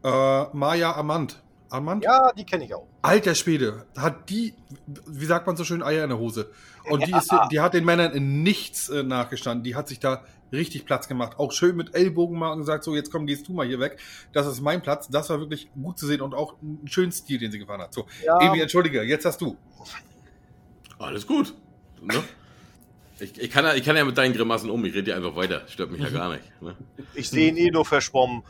Äh, 0.04 0.44
Maya 0.52 0.96
Amand. 0.96 1.42
Amand? 1.72 2.04
Ja, 2.04 2.32
die 2.34 2.46
kenne 2.46 2.66
ich 2.66 2.74
auch. 2.74 2.86
Alter 3.02 3.34
Schwede, 3.34 3.86
hat 3.98 4.30
die, 4.30 4.54
wie 5.08 5.26
sagt 5.26 5.48
man 5.48 5.56
so 5.56 5.64
schön, 5.64 5.82
Eier 5.82 6.04
in 6.04 6.10
der 6.10 6.20
Hose. 6.20 6.52
Und 6.90 7.06
die, 7.08 7.12
ist, 7.12 7.32
die 7.52 7.60
hat 7.60 7.74
den 7.74 7.86
Männern 7.86 8.12
in 8.12 8.44
nichts 8.44 8.90
äh, 8.90 9.04
nachgestanden. 9.04 9.64
Die 9.64 9.76
hat 9.76 9.88
sich 9.88 10.00
da 10.00 10.24
richtig 10.52 10.86
Platz 10.86 11.08
gemacht. 11.08 11.40
Auch 11.40 11.52
schön 11.52 11.76
mit 11.76 11.96
Ellbogen 11.96 12.38
mal 12.38 12.52
und 12.52 12.60
gesagt, 12.60 12.84
so, 12.84 12.96
jetzt 12.96 13.12
komm, 13.12 13.26
gehst 13.26 13.48
du 13.48 13.54
mal 13.54 13.66
hier 13.66 13.80
weg. 13.80 14.00
Das 14.34 14.48
ist 14.48 14.62
mein 14.62 14.82
Platz. 14.82 15.08
Das 15.08 15.30
war 15.30 15.40
wirklich 15.40 15.70
gut 15.74 15.98
zu 15.98 16.08
sehen 16.08 16.22
und 16.22 16.34
auch 16.34 16.56
ein 16.62 16.88
schönen 16.88 17.12
Stil, 17.12 17.40
den 17.40 17.52
sie 17.52 17.60
gefahren 17.60 17.82
hat. 17.82 17.94
So, 17.94 18.06
ja. 18.26 18.40
Ebi, 18.42 18.62
entschuldige, 18.62 19.04
jetzt 19.04 19.26
hast 19.26 19.40
du. 19.40 19.56
Alles 21.00 21.26
gut. 21.26 21.54
Ne? 22.02 22.22
Ich, 23.20 23.40
ich, 23.40 23.50
kann 23.50 23.64
ja, 23.64 23.76
ich 23.76 23.84
kann 23.84 23.96
ja 23.96 24.04
mit 24.04 24.18
deinen 24.18 24.34
Grimassen 24.34 24.70
um, 24.70 24.84
ich 24.84 24.94
rede 24.94 25.12
ja 25.12 25.18
einfach 25.18 25.36
weiter. 25.36 25.62
Stört 25.68 25.92
mich 25.92 26.02
ja 26.02 26.10
gar 26.20 26.34
nicht. 26.34 26.44
Ne? 26.62 26.76
Ich 27.14 27.30
sehe 27.30 27.50
ihn 27.50 27.58
eh 27.58 27.70
nur 27.70 27.86
verschwommen. 27.86 28.44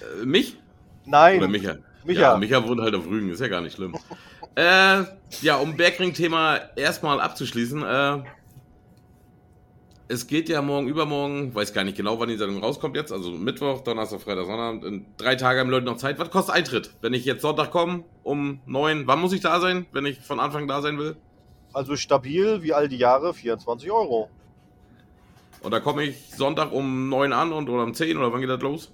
Äh, 0.00 0.24
mich? 0.24 0.56
Nein. 1.04 1.38
Oder 1.38 1.48
Micha? 1.48 1.76
Micha. 2.04 2.20
Ja, 2.20 2.36
Micha 2.36 2.66
wohnt 2.66 2.80
halt 2.80 2.94
auf 2.94 3.06
Rügen, 3.06 3.30
ist 3.30 3.40
ja 3.40 3.48
gar 3.48 3.60
nicht 3.60 3.76
schlimm. 3.76 3.94
äh, 4.54 5.04
ja, 5.42 5.56
um 5.56 5.76
Bergring-Thema 5.76 6.58
erstmal 6.76 7.20
abzuschließen. 7.20 7.82
Äh, 7.82 8.22
es 10.08 10.26
geht 10.26 10.48
ja 10.48 10.62
morgen, 10.62 10.88
übermorgen, 10.88 11.54
weiß 11.54 11.74
gar 11.74 11.84
nicht 11.84 11.96
genau, 11.96 12.18
wann 12.18 12.30
die 12.30 12.36
Sendung 12.36 12.62
rauskommt 12.62 12.96
jetzt, 12.96 13.12
also 13.12 13.30
Mittwoch, 13.30 13.82
Donnerstag, 13.82 14.22
Freitag, 14.22 14.46
Sonntag, 14.46 14.82
in 14.84 15.04
drei 15.18 15.36
Tage 15.36 15.60
haben 15.60 15.68
Leute 15.68 15.84
noch 15.84 15.98
Zeit. 15.98 16.18
Was 16.18 16.30
kostet 16.30 16.54
Eintritt? 16.54 16.94
Wenn 17.02 17.12
ich 17.12 17.26
jetzt 17.26 17.42
Sonntag 17.42 17.70
komme, 17.70 18.04
um 18.22 18.60
neun, 18.64 19.06
wann 19.06 19.20
muss 19.20 19.34
ich 19.34 19.40
da 19.40 19.60
sein, 19.60 19.86
wenn 19.92 20.06
ich 20.06 20.20
von 20.20 20.40
Anfang 20.40 20.66
da 20.66 20.80
sein 20.80 20.98
will? 20.98 21.16
Also 21.74 21.94
stabil 21.96 22.62
wie 22.62 22.72
all 22.72 22.88
die 22.88 22.96
Jahre, 22.96 23.34
24 23.34 23.90
Euro. 23.90 24.30
Und 25.60 25.72
da 25.72 25.80
komme 25.80 26.04
ich 26.04 26.34
Sonntag 26.34 26.72
um 26.72 27.10
neun 27.10 27.32
an 27.32 27.52
und 27.52 27.68
oder 27.68 27.82
um 27.82 27.92
zehn 27.92 28.16
oder 28.16 28.32
wann 28.32 28.40
geht 28.40 28.48
das 28.48 28.62
los? 28.62 28.92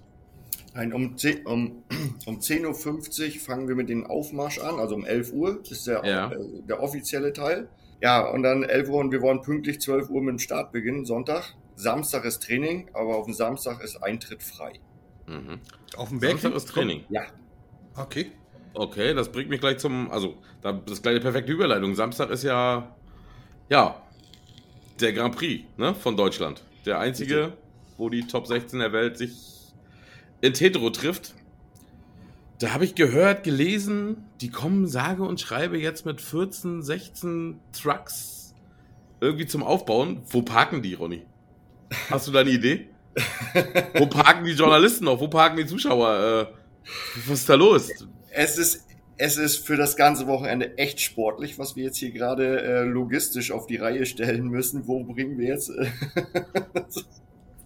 Nein, 0.74 0.92
um, 0.92 1.16
10 1.16 1.46
um, 1.46 1.84
um 2.26 2.38
10.50 2.40 3.34
Uhr 3.36 3.40
fangen 3.40 3.68
wir 3.68 3.76
mit 3.76 3.88
dem 3.88 4.06
Aufmarsch 4.06 4.58
an, 4.58 4.78
also 4.80 4.94
um 4.96 5.04
11 5.04 5.32
Uhr 5.32 5.60
ist 5.70 5.86
der, 5.86 6.04
Ja. 6.04 6.32
äh, 6.32 6.36
der 6.68 6.82
offizielle 6.82 7.32
Teil. 7.32 7.68
Ja, 8.00 8.28
und 8.28 8.42
dann 8.42 8.64
11 8.64 8.88
Uhr 8.88 8.98
und 8.98 9.12
wir 9.12 9.22
wollen 9.22 9.40
pünktlich 9.40 9.80
12 9.80 10.10
Uhr 10.10 10.20
mit 10.20 10.32
dem 10.32 10.38
Start 10.38 10.72
beginnen, 10.72 11.04
Sonntag. 11.06 11.54
Samstag 11.76 12.24
ist 12.24 12.42
Training, 12.42 12.88
aber 12.92 13.16
auf 13.16 13.24
dem 13.24 13.34
Samstag 13.34 13.82
ist 13.82 13.96
Eintritt 14.02 14.42
frei. 14.42 14.74
Mhm. 15.26 15.60
Auf 15.96 16.08
dem 16.10 16.18
Berg? 16.20 16.32
Samstag 16.32 16.54
ist 16.56 16.68
Training. 16.68 17.04
Ja, 17.08 17.22
Okay. 17.96 18.32
Okay, 18.76 19.14
das 19.14 19.30
bringt 19.30 19.48
mich 19.50 19.60
gleich 19.60 19.78
zum, 19.78 20.10
also, 20.10 20.34
da- 20.60 20.72
das 20.72 20.94
ist 20.94 21.02
gleich 21.04 21.12
eine 21.14 21.20
perfekte 21.20 21.52
Überleitung. 21.52 21.94
Samstag 21.94 22.30
ist 22.30 22.42
ja, 22.42 22.96
ja, 23.68 24.02
der 25.00 25.12
Grand 25.12 25.36
Prix, 25.36 25.64
ne, 25.76 25.94
von 25.94 26.16
Deutschland. 26.16 26.64
Der 26.84 26.98
einzige, 26.98 27.52
wo 27.96 28.08
die 28.08 28.26
Top 28.26 28.48
16 28.48 28.80
der 28.80 28.92
Welt 28.92 29.16
sich 29.16 29.30
in 30.40 30.52
Tetro 30.52 30.90
trifft. 30.90 31.34
Da 32.58 32.72
habe 32.72 32.84
ich 32.84 32.94
gehört, 32.94 33.44
gelesen, 33.44 34.24
die 34.40 34.48
kommen 34.48 34.86
sage 34.86 35.22
und 35.24 35.40
schreibe 35.40 35.78
jetzt 35.78 36.06
mit 36.06 36.20
14, 36.20 36.82
16 36.82 37.60
Trucks 37.72 38.54
irgendwie 39.20 39.46
zum 39.46 39.62
Aufbauen. 39.62 40.22
Wo 40.28 40.42
parken 40.42 40.82
die, 40.82 40.94
Ronny? 40.94 41.22
Hast 42.10 42.28
du 42.28 42.32
da 42.32 42.40
eine 42.40 42.50
Idee? 42.50 42.88
Wo 43.94 44.06
parken 44.06 44.44
die 44.44 44.52
Journalisten 44.52 45.04
noch? 45.04 45.20
Wo 45.20 45.28
parken 45.28 45.56
die 45.56 45.66
Zuschauer? 45.66 46.48
Äh, 46.50 46.88
was 47.26 47.40
ist 47.40 47.48
da 47.48 47.54
los? 47.54 47.88
es 48.30 48.58
ist, 48.58 48.86
es 49.16 49.36
ist 49.36 49.66
für 49.66 49.76
das 49.76 49.96
ganze 49.96 50.26
Wochenende 50.26 50.76
echt 50.76 51.00
sportlich, 51.00 51.58
was 51.58 51.76
wir 51.76 51.84
jetzt 51.84 51.98
hier 51.98 52.10
gerade 52.10 52.60
äh, 52.62 52.82
logistisch 52.82 53.52
auf 53.52 53.66
die 53.66 53.76
Reihe 53.76 54.06
stellen 54.06 54.48
müssen. 54.48 54.86
Wo 54.86 55.04
bringen 55.04 55.38
wir 55.38 55.48
jetzt? 55.48 55.70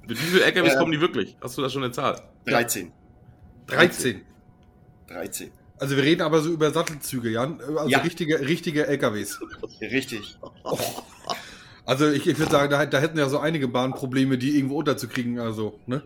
Äh, 0.08 0.12
Mit 0.12 0.22
wie 0.22 0.26
vielen 0.26 0.42
LKWs 0.42 0.72
Ja. 0.72 0.78
kommen 0.78 0.92
die 0.92 1.00
wirklich? 1.00 1.36
Hast 1.40 1.58
du 1.58 1.62
da 1.62 1.68
schon 1.70 1.84
eine 1.84 1.92
Zahl? 1.92 2.20
13. 2.46 2.92
13. 3.66 4.22
13. 5.08 5.50
Also 5.78 5.96
wir 5.96 6.02
reden 6.02 6.22
aber 6.22 6.40
so 6.40 6.50
über 6.50 6.70
Sattelzüge, 6.72 7.30
Jan. 7.30 7.60
Also 7.60 7.88
Ja. 7.88 7.98
richtige, 8.00 8.40
richtige 8.40 8.86
LKWs. 8.86 9.38
Richtig. 9.80 10.36
Also 11.84 12.10
ich, 12.10 12.26
ich 12.26 12.38
würde 12.38 12.50
sagen, 12.52 12.70
da, 12.70 12.84
da 12.84 12.98
hätten 12.98 13.16
ja 13.18 13.28
so 13.28 13.38
einige 13.38 13.68
Bahnprobleme, 13.68 14.38
die 14.38 14.56
irgendwo 14.56 14.78
unterzukriegen. 14.78 15.38
Also, 15.38 15.78
ne? 15.86 16.02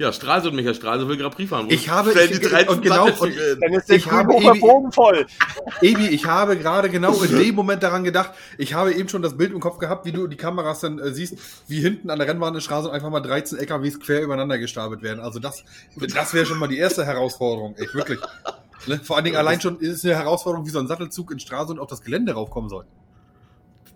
Ja, 0.00 0.14
Stralsund, 0.14 0.56
Michael 0.56 0.74
Stralsund 0.74 1.10
will 1.10 1.18
Grand 1.18 1.34
Prix 1.34 1.50
fahren. 1.50 1.66
Wo 1.66 1.70
Ich 1.70 1.90
habe- 1.90 2.12
ich- 2.12 2.30
die 2.30 2.38
13 2.40 2.68
und 2.70 2.80
genau- 2.80 3.06
hin? 3.06 3.34
Dann 3.60 3.74
ist 3.74 3.86
der 3.90 3.96
Ich 3.96 4.10
habe 4.10 4.28
Bogen 4.58 4.90
voll. 4.92 5.26
Ebi, 5.82 6.08
ich 6.08 6.24
habe 6.24 6.56
gerade 6.56 6.88
genau 6.88 7.20
in 7.22 7.38
dem 7.38 7.54
Moment 7.54 7.82
daran 7.82 8.02
gedacht, 8.02 8.30
ich 8.56 8.72
habe 8.72 8.94
eben 8.94 9.10
schon 9.10 9.20
das 9.20 9.36
Bild 9.36 9.52
im 9.52 9.60
Kopf 9.60 9.76
gehabt, 9.76 10.06
wie 10.06 10.12
du 10.12 10.26
die 10.26 10.38
Kameras 10.38 10.80
dann 10.80 10.98
äh, 11.00 11.12
siehst, 11.12 11.34
wie 11.68 11.80
hinten 11.82 12.08
an 12.08 12.18
der 12.18 12.26
Rennbahn 12.28 12.54
in 12.54 12.62
Straße 12.62 12.90
einfach 12.90 13.10
mal 13.10 13.20
13 13.20 13.58
LKWs 13.58 14.00
quer 14.00 14.22
übereinander 14.22 14.56
gestapelt 14.56 15.02
werden. 15.02 15.20
Also 15.20 15.38
das, 15.38 15.64
das 16.14 16.32
wäre 16.32 16.46
schon 16.46 16.58
mal 16.58 16.68
die 16.68 16.78
erste 16.78 17.04
Herausforderung, 17.04 17.74
echt 17.76 17.94
wirklich. 17.94 18.20
Ne? 18.86 18.98
Vor 19.04 19.16
allen 19.16 19.26
Dingen 19.26 19.36
allein 19.36 19.60
schon 19.60 19.80
ist 19.80 19.98
es 19.98 20.04
eine 20.06 20.14
Herausforderung, 20.14 20.64
wie 20.64 20.70
so 20.70 20.78
ein 20.78 20.86
Sattelzug 20.86 21.30
in 21.30 21.40
Straße 21.40 21.72
und 21.72 21.78
auf 21.78 21.88
das 21.88 22.00
Gelände 22.00 22.32
raufkommen 22.32 22.70
soll. 22.70 22.86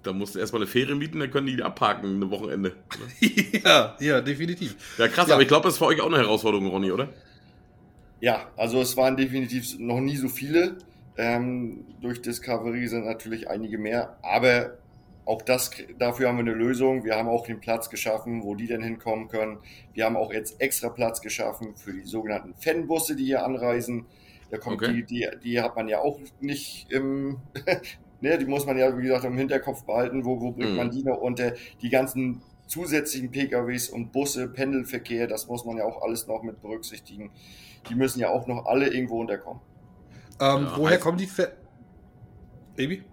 Da 0.04 0.12
musst 0.12 0.34
du 0.34 0.38
erstmal 0.38 0.62
eine 0.62 0.70
Fähre 0.70 0.94
mieten, 0.94 1.18
dann 1.20 1.30
können 1.30 1.46
die 1.48 1.62
abparken 1.62 2.16
eine 2.16 2.30
Wochenende. 2.30 2.76
ja, 3.64 3.96
ja, 4.00 4.20
definitiv. 4.20 4.76
Ja, 4.98 5.08
krass, 5.08 5.28
Ja. 5.28 5.34
aber 5.34 5.42
ich 5.42 5.48
glaube, 5.48 5.64
das 5.64 5.74
ist 5.74 5.78
für 5.78 5.86
euch 5.86 6.00
auch 6.00 6.06
eine 6.06 6.18
Herausforderung, 6.18 6.68
Ronny, 6.68 6.92
oder? 6.92 7.08
Ja, 8.20 8.50
also 8.56 8.80
es 8.80 8.96
waren 8.96 9.16
definitiv 9.16 9.78
noch 9.78 10.00
nie 10.00 10.16
so 10.16 10.28
viele. 10.28 10.78
Ähm, 11.16 11.84
durch 12.00 12.22
Discovery 12.22 12.86
sind 12.88 13.04
natürlich 13.04 13.48
einige 13.48 13.78
mehr, 13.78 14.18
aber 14.22 14.78
auch 15.26 15.42
das, 15.42 15.70
dafür 15.98 16.28
haben 16.28 16.36
wir 16.38 16.42
eine 16.44 16.54
Lösung. 16.54 17.04
Wir 17.04 17.16
haben 17.16 17.28
auch 17.28 17.46
den 17.46 17.60
Platz 17.60 17.88
geschaffen, 17.90 18.42
wo 18.42 18.54
die 18.54 18.66
denn 18.66 18.82
hinkommen 18.82 19.28
können. 19.28 19.58
Wir 19.94 20.04
haben 20.04 20.16
auch 20.16 20.32
jetzt 20.32 20.60
extra 20.60 20.88
Platz 20.90 21.20
geschaffen 21.22 21.76
für 21.76 21.92
die 21.92 22.02
sogenannten 22.04 22.54
Fanbusse, 22.54 23.16
die 23.16 23.24
hier 23.24 23.44
anreisen. 23.44 24.06
Da 24.50 24.58
kommt 24.58 24.82
Okay. 24.82 24.92
die, 24.92 25.04
die, 25.04 25.28
die 25.42 25.60
hat 25.60 25.76
man 25.76 25.88
ja 25.88 26.00
auch 26.00 26.20
nicht 26.40 26.90
im, 26.90 27.38
ne, 28.24 28.38
die 28.38 28.46
muss 28.46 28.66
man 28.66 28.76
ja, 28.76 28.96
wie 28.96 29.02
gesagt, 29.02 29.24
im 29.24 29.36
Hinterkopf 29.38 29.84
behalten. 29.84 30.24
Wo, 30.24 30.40
wo 30.40 30.50
bringt 30.52 30.70
Mhm. 30.72 30.76
man 30.76 30.90
die 30.90 31.02
noch 31.04 31.18
unter? 31.18 31.52
Die 31.82 31.90
ganzen 31.90 32.42
zusätzlichen 32.66 33.30
PKWs 33.30 33.90
und 33.90 34.10
Busse, 34.12 34.48
Pendelverkehr, 34.48 35.26
das 35.26 35.46
muss 35.48 35.64
man 35.64 35.76
ja 35.76 35.84
auch 35.84 36.02
alles 36.02 36.26
noch 36.26 36.42
mit 36.42 36.60
berücksichtigen. 36.62 37.30
Die 37.88 37.94
müssen 37.94 38.20
ja 38.20 38.30
auch 38.30 38.46
noch 38.46 38.64
alle 38.66 38.88
irgendwo 38.88 39.20
unterkommen. 39.20 39.60
Ähm, 40.40 40.64
Ja, 40.64 40.72
woher 40.76 40.98
kommen 40.98 41.18
die 41.18 41.26
Fe 41.26 41.52
Baby? 42.74 43.04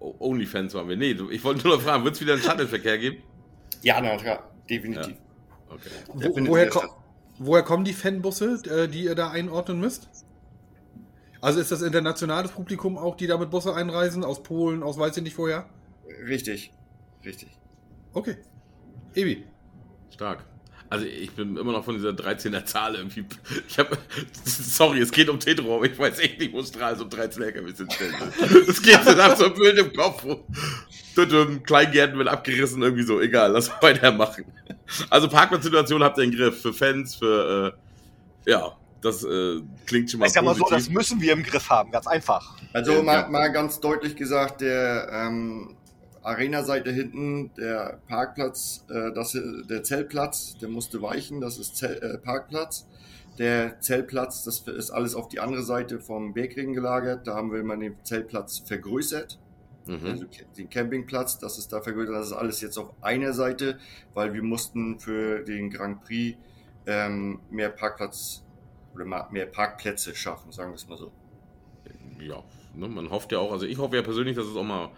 Onlyfans 0.00 0.74
waren 0.74 0.88
wir. 0.88 0.96
Nee, 0.96 1.16
ich 1.30 1.44
wollte 1.44 1.66
nur 1.66 1.76
noch 1.76 1.82
fragen, 1.82 2.04
wird 2.04 2.14
es 2.14 2.20
wieder 2.20 2.34
einen 2.34 2.42
Shuttle-Verkehr 2.42 2.98
geben? 2.98 3.22
Ja, 3.82 4.00
na 4.00 4.16
klar, 4.16 4.50
definitiv. 4.68 5.16
Okay. 5.68 5.88
Der 6.14 6.30
Wo, 6.30 6.48
woher, 6.48 6.68
ko 6.68 6.80
woher 7.38 7.62
kommen 7.62 7.84
die 7.84 7.92
Fanbusse, 7.92 8.60
äh, 8.68 8.88
die 8.88 9.04
ihr 9.04 9.14
da 9.14 9.30
einordnen 9.30 9.80
müsst? 9.80 10.08
Also 11.44 11.60
ist 11.60 11.70
das 11.70 11.82
internationales 11.82 12.52
Publikum 12.52 12.96
auch, 12.96 13.18
die 13.18 13.26
da 13.26 13.36
mit 13.36 13.50
Busse 13.50 13.74
einreisen? 13.74 14.24
Aus 14.24 14.42
Polen, 14.42 14.82
aus 14.82 14.96
weiß 14.96 15.14
ich 15.18 15.22
nicht 15.22 15.36
woher? 15.36 15.68
Richtig, 16.26 16.72
richtig. 17.22 17.50
Okay. 18.14 18.38
Ebi. 19.14 19.44
Stark. 20.10 20.46
Also 20.88 21.04
ich 21.04 21.32
bin 21.32 21.58
immer 21.58 21.72
noch 21.72 21.84
von 21.84 21.96
dieser 21.96 22.12
13er 22.12 22.64
Zahl 22.64 22.94
irgendwie. 22.94 23.26
Ich 23.68 23.78
habe, 23.78 23.98
sorry, 24.46 25.00
es 25.00 25.10
geht 25.10 25.28
um 25.28 25.38
Tetro, 25.38 25.76
aber 25.76 25.84
ich 25.84 25.98
weiß 25.98 26.18
echt 26.20 26.40
nicht, 26.40 26.54
wo 26.54 26.62
Stralsund 26.62 27.12
13 27.12 27.42
LKWs 27.42 27.76
hinstellen 27.76 28.14
will. 28.14 28.64
Es 28.68 28.80
geht 28.80 29.04
so 29.04 29.12
nach 29.12 29.36
so 29.36 29.44
einem 29.44 29.54
Bild 29.54 29.78
im 29.78 29.92
Kopf. 29.92 30.24
Kleingärten 31.66 32.16
wird 32.16 32.28
abgerissen, 32.28 32.80
irgendwie 32.80 33.02
so. 33.02 33.20
Egal, 33.20 33.52
lass 33.52 33.70
weitermachen. 33.82 34.46
Also 35.10 35.28
Parkplatzsituation 35.28 36.02
habt 36.02 36.16
ihr 36.16 36.24
im 36.24 36.30
Griff. 36.30 36.62
Für 36.62 36.72
Fans, 36.72 37.16
für, 37.16 37.74
äh, 38.46 38.50
ja, 38.50 38.74
das 39.04 39.22
äh, 39.22 39.60
klingt 39.86 40.10
schon 40.10 40.20
mal 40.20 40.26
Ich 40.26 40.32
sag 40.32 40.44
mal 40.44 40.54
so, 40.54 40.64
das 40.68 40.88
müssen 40.88 41.20
wir 41.20 41.32
im 41.32 41.42
Griff 41.42 41.68
haben, 41.68 41.90
ganz 41.90 42.06
einfach. 42.06 42.56
Also 42.72 42.92
Ja, 42.92 43.02
mal, 43.02 43.28
mal 43.28 43.52
ganz 43.52 43.80
deutlich 43.80 44.16
gesagt, 44.16 44.62
der 44.62 45.08
ähm, 45.12 45.76
Arena-Seite 46.22 46.90
hinten, 46.90 47.50
der 47.54 48.00
Parkplatz, 48.08 48.84
äh, 48.88 49.12
das, 49.12 49.38
der 49.68 49.82
Zeltplatz, 49.82 50.56
der 50.58 50.68
musste 50.70 51.02
weichen, 51.02 51.40
das 51.40 51.58
ist 51.58 51.76
Zel 51.76 51.96
äh, 52.02 52.18
Parkplatz. 52.18 52.86
Der 53.38 53.80
Zeltplatz, 53.80 54.44
das 54.44 54.60
ist 54.60 54.90
alles 54.90 55.14
auf 55.14 55.28
die 55.28 55.40
andere 55.40 55.62
Seite 55.62 56.00
vom 56.00 56.34
Bergring 56.34 56.72
gelagert. 56.72 57.26
Da 57.26 57.34
haben 57.34 57.52
wir 57.52 57.62
mal 57.64 57.76
den 57.76 57.96
Zeltplatz 58.04 58.60
vergrößert. 58.60 59.38
Mhm. 59.86 60.06
Also 60.06 60.24
den 60.56 60.70
Campingplatz, 60.70 61.38
das 61.38 61.58
ist 61.58 61.72
da 61.72 61.82
vergrößert. 61.82 62.14
Das 62.14 62.28
ist 62.28 62.32
alles 62.32 62.60
jetzt 62.60 62.78
auf 62.78 62.94
einer 63.02 63.32
Seite, 63.32 63.78
weil 64.14 64.32
wir 64.32 64.42
mussten 64.42 65.00
für 65.00 65.40
den 65.40 65.68
Grand 65.68 66.04
Prix 66.04 66.38
ähm, 66.86 67.40
mehr 67.50 67.70
Parkplatz 67.70 68.43
oder 68.94 69.28
mehr 69.30 69.46
Parkplätze 69.46 70.14
schaffen, 70.14 70.52
sagen 70.52 70.70
wir 70.70 70.76
es 70.76 70.88
mal 70.88 70.98
so. 70.98 71.12
ja, 72.20 72.42
ne, 72.74 72.88
man 72.88 73.10
hofft 73.10 73.32
ja 73.32 73.38
auch, 73.38 73.52
also 73.52 73.66
ich 73.66 73.78
hoffe 73.78 73.96
ja 73.96 74.02
persönlich, 74.02 74.36
dass 74.36 74.46
es 74.46 74.56
auch 74.56 74.64
mal 74.64 74.90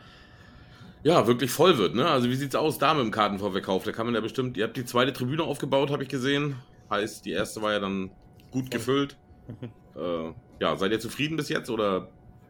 ja, 1.02 1.26
wirklich 1.26 1.50
voll 1.52 1.78
wird, 1.78 1.94
ne? 1.94 2.09
Also 2.09 2.28
wie 2.28 2.35
sieht's 2.35 2.56
aus 2.56 2.78
da 2.78 2.92
mit 2.94 3.04
dem 3.04 3.12
Kartenvorverkauf? 3.12 3.85
Da 3.85 3.92
kann 3.92 4.06
man 4.06 4.14
ja 4.14 4.20
bestimmt, 4.20 4.56
ihr 4.56 4.64
habt 4.64 4.76
die 4.76 4.85
zweite 4.85 5.12
Tribüne 5.12 5.44
aufgebaut, 5.44 5.90
habe 5.90 6.02
ich 6.02 6.09
gesehen. 6.09 6.56
Heißt, 6.90 7.24
die 7.24 7.30
erste 7.30 7.62
war 7.62 7.72
ja 7.72 7.78
dann 7.78 8.11
gut 8.50 8.70
gefüllt. 8.72 9.16
äh, 9.97 10.32
ja, 10.61 10.76
seid 10.76 10.90
ihr 10.90 11.01
zufrieden 11.01 11.36
bis 11.36 11.49
jetzt 11.49 11.70
oder 11.70 12.09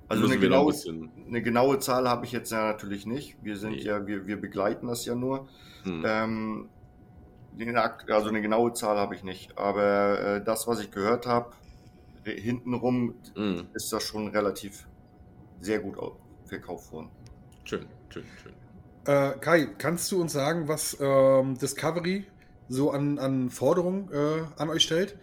Also 0.09 0.22
müssen 0.22 0.34
eine 0.34 0.40
wir 0.42 0.49
noch 0.49 0.57
genaue, 0.57 0.72
ein 0.72 0.72
bisschen? 0.72 1.11
eine 1.28 1.42
genaue 1.42 1.78
Zahl 1.80 2.09
habe 2.09 2.24
ich 2.24 2.32
jetzt 2.32 2.51
ja 2.51 2.64
natürlich 2.66 3.05
nicht. 3.05 3.36
Wir 3.42 3.57
sind 3.59 3.72
Nee. 3.72 3.82
ja, 3.82 4.07
wir, 4.07 4.26
wir 4.26 4.40
begleiten 4.40 4.86
das 4.86 5.05
ja 5.05 5.14
nur. 5.14 5.49
Hm. 5.82 6.03
Ähm, 6.07 6.68
also 8.09 8.28
eine 8.28 8.42
genaue 8.42 8.72
Zahl 8.74 8.96
habe 8.98 9.14
ich 9.14 9.22
nicht. 9.22 9.57
Aber 9.59 10.20
äh, 10.20 10.44
das, 10.44 10.66
was 10.66 10.80
ich 10.80 10.90
gehört 10.90 11.26
habe, 11.26 11.50
hintenrum 12.24 13.14
Hm. 13.34 13.68
ist 13.74 13.92
das 13.92 14.02
schon 14.04 14.28
relativ 14.28 14.88
sehr 15.61 15.80
gut 15.80 15.98
au- 15.98 16.20
verkauft 16.44 16.90
worden. 16.92 17.11
Schön, 17.64 17.88
schön, 18.09 18.24
schön. 18.42 18.54
Äh, 19.04 19.38
Kai, 19.40 19.66
kannst 19.78 20.11
du 20.11 20.20
uns 20.20 20.32
sagen, 20.32 20.68
was 20.68 20.96
ähm, 21.00 21.57
Discovery 21.59 22.26
so 22.68 22.90
an, 22.90 23.18
an 23.18 23.50
Forderungen 23.50 24.11
äh, 24.12 24.44
an 24.57 24.68
euch 24.70 24.82
stellt? 24.82 25.18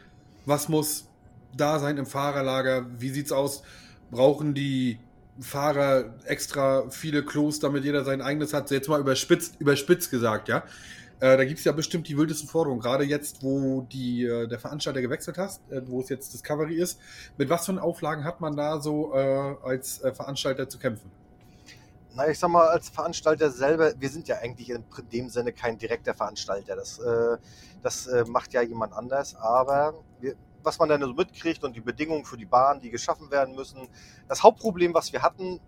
Was 0.45 0.69
muss 0.69 1.13
da 1.51 1.79
sein 1.79 1.97
im 1.97 2.05
Fahrerlager? 2.05 2.87
Wie 2.99 3.09
sieht's 3.09 3.31
aus? 3.31 3.63
Brauchen 4.09 4.53
die 4.53 5.09
Fahrer 5.39 6.19
extra 6.25 6.89
viele 6.89 7.25
Klos, 7.25 7.59
damit 7.59 7.83
jeder 7.83 8.03
sein 8.03 8.21
eigenes 8.21 8.53
hat. 8.53 8.69
Jetzt 8.71 8.87
mal 8.87 8.99
überspitzt, 9.01 9.59
überspitzt 9.59 10.11
gesagt, 10.11 10.47
ja. 10.47 10.63
Äh, 11.23 11.37
da 11.37 11.45
gibt 11.45 11.59
es 11.59 11.63
ja 11.63 11.71
bestimmt 11.71 12.09
die 12.09 12.17
wildesten 12.17 12.49
Forderungen, 12.49 12.81
gerade 12.81 13.05
jetzt, 13.05 13.43
wo 13.43 13.83
die, 13.83 14.25
äh, 14.25 14.45
der 14.45 14.59
Veranstalter 14.59 15.01
gewechselt 15.01 15.37
hat, 15.37 15.61
äh, 15.69 15.79
wo 15.85 16.01
es 16.01 16.09
jetzt 16.09 16.33
Discovery 16.33 16.75
ist. 16.75 16.99
Mit 17.37 17.49
was 17.49 17.65
für 17.65 17.81
Auflagen 17.81 18.25
hat 18.25 18.41
man 18.41 18.57
da 18.57 18.81
so 18.81 19.15
äh, 19.15 19.55
als 19.63 20.01
äh, 20.01 20.13
Veranstalter 20.13 20.67
zu 20.67 20.77
kämpfen? 20.79 21.09
Na, 22.13 22.27
ich 22.27 22.37
sag 22.37 22.49
mal, 22.49 22.67
als 22.67 22.89
Veranstalter 22.89 23.51
selber, 23.51 23.93
wir 23.97 24.09
sind 24.09 24.27
ja 24.27 24.39
eigentlich 24.39 24.69
in 24.69 24.83
dem 25.13 25.29
Sinne 25.29 25.53
kein 25.53 25.77
direkter 25.77 26.13
Veranstalter. 26.13 26.75
Das, 26.75 26.99
äh, 26.99 27.37
das 27.81 28.09
macht 28.27 28.51
ja 28.51 28.61
jemand 28.61 28.91
anders. 28.91 29.33
Aber 29.35 29.93
wir, 30.19 30.35
was 30.61 30.77
man 30.77 30.89
dann 30.89 30.99
so 30.99 31.13
mitkriegt 31.13 31.63
und 31.63 31.73
die 31.73 31.81
Bedingungen 31.81 32.25
für 32.25 32.35
die 32.35 32.45
Bahn, 32.45 32.81
die 32.81 32.89
geschaffen 32.89 33.31
werden 33.31 33.55
müssen. 33.55 33.87
Das 34.27 34.43
Hauptproblem, 34.43 34.93
was 34.93 35.13
wir 35.13 35.21
hatten, 35.21 35.61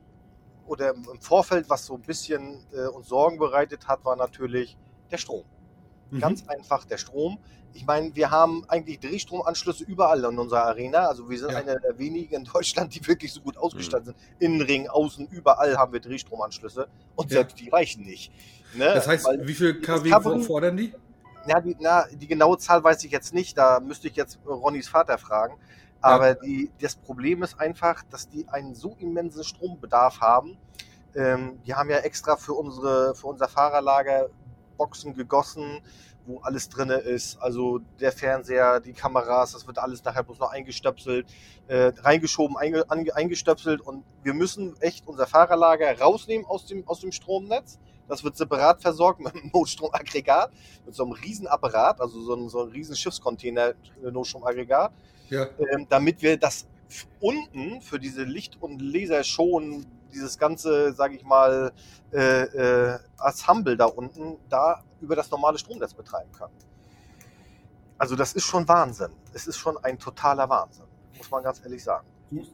oder 0.68 0.96
im 0.96 1.22
Vorfeld, 1.22 1.70
was 1.70 1.86
so 1.86 1.96
ein 1.96 2.02
bisschen 2.02 2.66
uns 2.94 3.08
Sorgen 3.08 3.38
bereitet 3.38 3.88
hat, 3.88 4.04
war 4.04 4.16
natürlich 4.16 4.78
der 5.12 5.18
Strom. 5.18 5.44
Mhm. 6.12 6.20
Ganz 6.20 6.48
einfach 6.48 6.86
der 6.86 6.98
Strom. 6.98 7.38
Ich 7.74 7.86
meine, 7.86 8.16
wir 8.16 8.32
haben 8.32 8.64
eigentlich 8.70 9.00
Drehstromanschlüsse 9.00 9.84
überall 9.84 10.24
in 10.24 10.40
unserer 10.40 10.64
Arena. 10.64 11.08
Also 11.08 11.30
wir 11.30 11.38
sind 11.38 11.52
ja. 11.52 11.58
einer 11.58 11.78
der 11.78 11.98
wenigen 12.00 12.34
in 12.34 12.44
Deutschland, 12.46 12.96
die 12.96 13.06
wirklich 13.06 13.34
so 13.34 13.42
gut 13.42 13.58
ausgestattet 13.58 14.16
mhm. 14.16 14.20
sind. 14.20 14.40
Innenring, 14.40 14.88
außen, 14.88 15.28
überall 15.28 15.78
haben 15.78 15.92
wir 15.92 16.00
Drehstromanschlüsse. 16.00 16.88
Und 17.16 17.32
ja. 17.32 17.38
selbst 17.38 17.60
die 17.60 17.70
reichen 17.70 18.06
nicht. 18.06 18.32
Ne? 18.76 18.86
Das 18.86 19.08
heißt, 19.08 19.26
Weil 19.26 19.46
wie 19.46 19.54
viel 19.54 19.82
kW 19.82 20.42
fordern 20.44 20.78
die? 20.78 20.94
Ja, 21.48 21.60
die, 21.60 21.76
na, 21.80 22.06
die 22.12 22.28
genaue 22.28 22.58
Zahl 22.58 22.84
weiß 22.84 23.04
ich 23.04 23.12
jetzt 23.12 23.34
nicht. 23.34 23.58
Da 23.58 23.80
müsste 23.80 24.08
ich 24.08 24.16
jetzt 24.16 24.40
Ronnys 24.46 24.88
Vater 24.88 25.18
fragen. 25.18 25.56
Aber 26.02 26.30
ja. 26.30 26.36
die, 26.36 26.72
das 26.80 26.96
Problem 26.96 27.44
ist 27.44 27.60
einfach, 27.60 28.04
dass 28.10 28.30
die 28.30 28.48
einen 28.48 28.76
so 28.76 28.96
immensen 29.00 29.44
Strombedarf 29.44 30.22
haben. 30.22 30.58
Ähm, 31.16 31.60
die 31.66 31.74
haben 31.74 31.90
ja 31.90 31.98
extra 31.98 32.36
für, 32.36 32.54
unsere, 32.54 33.16
für 33.16 33.28
unser 33.28 33.48
Fahrerlager 33.48 34.30
Boxen 34.78 35.14
gegossen, 35.14 35.82
wo 36.26 36.40
alles 36.40 36.70
drin 36.70 36.90
ist. 36.90 37.38
Also 37.42 37.80
der 38.00 38.12
Fernseher, 38.12 38.80
die 38.80 38.94
Kameras, 38.94 39.54
das 39.54 39.68
wird 39.68 39.78
alles 39.78 40.04
nachher 40.04 40.24
bloß 40.24 40.40
noch 40.40 40.52
eingestöpselt, 40.52 41.28
äh, 41.68 41.92
reingeschoben, 41.98 42.58
einge, 42.58 42.86
eingestöpselt 43.16 43.82
und 43.82 44.04
wir 44.24 44.34
müssen 44.34 44.80
echt 44.82 45.08
unser 45.08 45.28
Fahrerlager 45.28 46.00
rausnehmen 46.00 46.46
aus 46.46 46.66
dem, 46.66 46.88
aus 46.88 47.00
dem 47.00 47.12
Stromnetz. 47.12 47.80
Das 48.08 48.24
wird 48.24 48.38
separat 48.38 48.82
versorgt 48.82 49.20
mit 49.20 49.34
einem 49.34 49.50
Notstromaggregat, 49.54 50.52
mit 50.86 50.94
so 50.94 51.04
einem 51.04 51.14
Riesenapparat, 51.14 52.02
also 52.02 52.22
so 52.22 52.36
ein, 52.36 52.50
so 52.50 52.64
ein 52.64 52.70
riesen 52.70 52.96
Schiffscontainer 52.96 53.70
äh, 54.04 54.12
Notstromaggregat, 54.12 54.92
ja. 55.30 55.48
ähm, 55.72 55.88
damit 55.90 56.22
wir 56.22 56.38
das 56.38 56.68
unten 57.20 57.82
für 57.82 58.00
diese 58.00 58.24
Licht- 58.24 58.62
und 58.62 58.80
Lasershowen 58.80 59.86
dieses 60.16 60.38
ganze, 60.40 60.94
sage 60.94 61.16
ich 61.16 61.24
mal, 61.24 61.72
äh, 62.12 62.44
äh, 62.44 63.00
Ensemble 63.24 63.78
da 63.78 63.86
unten 63.86 64.38
da 64.50 64.84
über 65.02 65.16
das 65.16 65.30
normale 65.30 65.58
Stromnetz 65.58 65.94
betreiben 65.94 66.32
können. 66.32 66.54
Also 67.98 68.16
das 68.16 68.34
ist 68.34 68.46
schon 68.46 68.68
Wahnsinn. 68.68 69.12
Es 69.34 69.48
ist 69.48 69.58
schon 69.58 69.78
ein 69.78 70.00
totaler 70.00 70.50
Wahnsinn, 70.50 70.86
muss 71.18 71.30
man 71.30 71.44
ganz 71.44 71.62
ehrlich 71.64 71.84
sagen. 71.84 72.08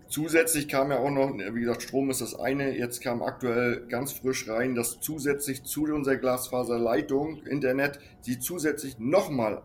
Zusätzlich 0.10 0.68
kam 0.68 0.92
ja 0.92 1.00
auch 1.00 1.10
noch, 1.10 1.32
wie 1.34 1.62
gesagt, 1.62 1.84
Strom 1.84 2.10
ist 2.10 2.22
das 2.22 2.36
eine. 2.36 2.78
Jetzt 2.78 3.02
kam 3.02 3.24
aktuell 3.24 3.88
ganz 3.88 4.12
frisch 4.12 4.50
rein, 4.50 4.76
dass 4.76 5.00
zusätzlich 5.00 5.64
zu 5.64 5.84
unserer 5.84 6.18
Glasfaserleitung 6.18 7.44
Internet 7.46 8.00
sie 8.20 8.38
zusätzlich 8.38 9.00
nochmal 9.00 9.62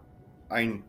ein, 0.49 0.85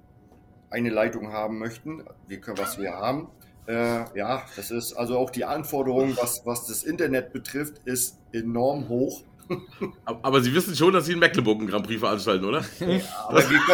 eine 0.69 0.89
Leitung 0.89 1.33
haben 1.33 1.57
möchten, 1.57 2.05
wir 2.27 2.39
können, 2.39 2.59
was 2.59 2.77
wir 2.77 2.93
haben. 2.93 3.29
Äh, 3.67 4.17
ja, 4.17 4.43
das 4.55 4.71
ist 4.71 4.93
also 4.93 5.17
auch 5.17 5.29
die 5.29 5.43
Anforderung, 5.43 6.15
was, 6.17 6.45
was 6.45 6.65
das 6.67 6.83
Internet 6.83 7.33
betrifft, 7.33 7.81
ist 7.85 8.17
enorm 8.31 8.87
hoch. 8.87 9.21
Aber 10.05 10.41
Sie 10.41 10.53
wissen 10.53 10.75
schon, 10.75 10.93
dass 10.93 11.05
Sie 11.05 11.13
in 11.13 11.19
Mecklenburg 11.19 11.59
einen 11.59 11.67
Grand 11.69 11.85
Prix 11.85 11.99
veranstalten, 11.99 12.45
oder? 12.45 12.63
Ja, 12.79 12.99
aber, 13.27 13.41
können, 13.43 13.69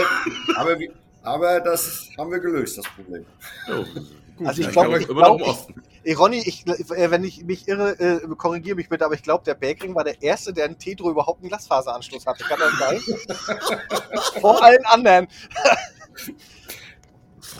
aber, 0.55 0.77
aber, 1.23 1.59
das 1.61 2.09
haben 2.17 2.31
wir 2.31 2.39
gelöst, 2.39 2.77
das 2.77 2.85
Problem. 2.85 3.25
Oh, 3.69 3.83
gut. 4.37 4.47
Also 4.47 4.61
ich 4.61 4.69
glaube, 4.69 4.99
ich 4.99 5.07
glaub, 5.07 5.41
ich, 6.03 6.19
Ronny, 6.19 6.41
ich, 6.45 6.67
äh, 6.67 7.11
wenn 7.11 7.23
ich 7.23 7.43
mich 7.43 7.67
irre, 7.67 7.99
äh, 7.99 8.19
korrigiere 8.35 8.75
mich 8.75 8.89
bitte, 8.89 9.05
aber 9.05 9.13
ich 9.13 9.23
glaube, 9.23 9.43
der 9.45 9.53
Bäckring 9.53 9.95
war 9.95 10.03
der 10.03 10.21
Erste, 10.21 10.53
der 10.53 10.65
in 10.65 10.77
Tetro 10.77 11.09
überhaupt 11.09 11.41
einen 11.41 11.49
Glasfaseranschluss 11.49 12.25
hatte. 12.25 12.43
Kann 12.43 12.59
das 12.59 12.77
sein? 12.77 12.99
Vor 14.41 14.61
allen 14.63 14.85
anderen. 14.85 15.27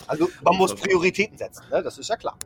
Also 0.07 0.29
man 0.43 0.57
muss 0.57 0.75
Prioritäten 0.75 1.37
setzen, 1.37 1.63
ne? 1.71 1.81
das 1.83 1.97
ist 1.97 2.09
ja 2.09 2.15
klar. 2.15 2.37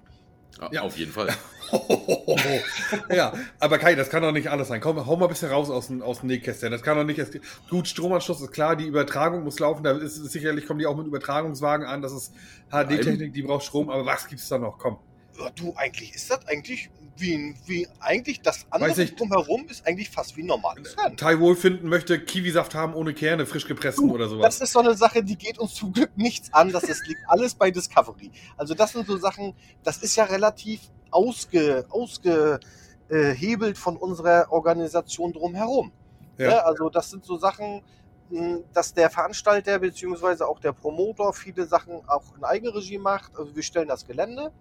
Ja, 0.71 0.81
auf 0.81 0.97
jeden 0.97 1.11
Fall. 1.11 1.29
ja, 3.09 3.33
aber 3.59 3.77
Kai, 3.77 3.95
das 3.95 4.09
kann 4.09 4.23
doch 4.23 4.31
nicht 4.31 4.47
alles 4.49 4.69
sein. 4.69 4.81
Komm, 4.81 5.05
hau 5.05 5.15
mal 5.15 5.25
ein 5.25 5.29
bisschen 5.29 5.49
raus 5.49 5.69
aus 5.69 5.87
dem, 5.87 6.01
aus 6.01 6.21
dem 6.21 6.27
Nähkästchen. 6.27 6.71
Das 6.71 6.81
kann 6.81 6.97
doch 6.97 7.03
nicht. 7.03 7.21
Gut, 7.69 7.87
Stromanschluss 7.87 8.41
ist 8.41 8.51
klar, 8.51 8.75
die 8.75 8.85
Übertragung 8.85 9.43
muss 9.43 9.59
laufen. 9.59 9.83
Da 9.83 9.91
ist 9.91 10.15
sicherlich 10.15 10.65
kommen 10.65 10.79
die 10.79 10.87
auch 10.87 10.97
mit 10.97 11.05
Übertragungswagen 11.05 11.85
an. 11.85 12.01
Das 12.01 12.11
ist 12.11 12.33
HD-Technik, 12.71 13.33
die 13.33 13.43
braucht 13.43 13.65
Strom. 13.65 13.89
Aber 13.89 14.05
was 14.05 14.27
gibt 14.27 14.41
es 14.41 14.47
da 14.47 14.57
noch? 14.57 14.77
Komm. 14.79 14.97
Ja, 15.39 15.49
du, 15.51 15.73
eigentlich 15.75 16.15
ist 16.15 16.31
das 16.31 16.47
eigentlich 16.47 16.89
wie, 17.19 17.55
wie 17.65 17.87
eigentlich 17.99 18.41
das 18.41 18.65
andere 18.69 19.05
drumherum 19.05 19.67
ist 19.67 19.85
eigentlich 19.85 20.09
fast 20.09 20.37
wie 20.37 20.43
normales 20.43 20.97
Rennen. 20.97 21.17
Tai 21.17 21.39
Wohlfinden 21.39 21.89
möchte 21.89 22.19
Kiwisaft 22.19 22.75
haben 22.75 22.93
ohne 22.93 23.13
Kerne, 23.13 23.45
frisch 23.45 23.67
gepressten 23.67 24.09
oder 24.09 24.27
sowas. 24.27 24.57
Das 24.57 24.61
ist 24.61 24.73
so 24.73 24.79
eine 24.79 24.95
Sache, 24.95 25.23
die 25.23 25.37
geht 25.37 25.57
uns 25.59 25.75
zum 25.75 25.93
Glück 25.93 26.11
nichts 26.15 26.53
an. 26.53 26.71
Das 26.71 26.83
ist, 26.83 27.07
liegt 27.07 27.21
alles 27.27 27.55
bei 27.55 27.71
Discovery. 27.71 28.31
Also 28.55 28.73
das 28.73 28.91
sind 28.91 29.07
so 29.07 29.17
Sachen, 29.17 29.53
das 29.83 29.97
ist 29.97 30.15
ja 30.15 30.25
relativ 30.25 30.81
ausge, 31.11 31.85
ausgehebelt 31.89 33.77
von 33.77 33.97
unserer 33.97 34.51
Organisation 34.51 35.33
drumherum. 35.33 35.91
Ja. 36.37 36.49
Ja, 36.49 36.57
also 36.59 36.89
das 36.89 37.09
sind 37.09 37.25
so 37.25 37.37
Sachen, 37.37 37.81
hm, 38.29 38.63
dass 38.73 38.93
der 38.93 39.09
Veranstalter 39.09 39.79
bzw. 39.79 40.43
auch 40.43 40.59
der 40.59 40.73
Promoter 40.73 41.33
viele 41.33 41.65
Sachen 41.65 42.07
auch 42.07 42.35
in 42.37 42.43
Eigenregie 42.43 42.97
macht. 42.97 43.31
Also 43.37 43.55
wir 43.55 43.63
stellen 43.63 43.87
das 43.87 44.05
Gelände, 44.05 44.51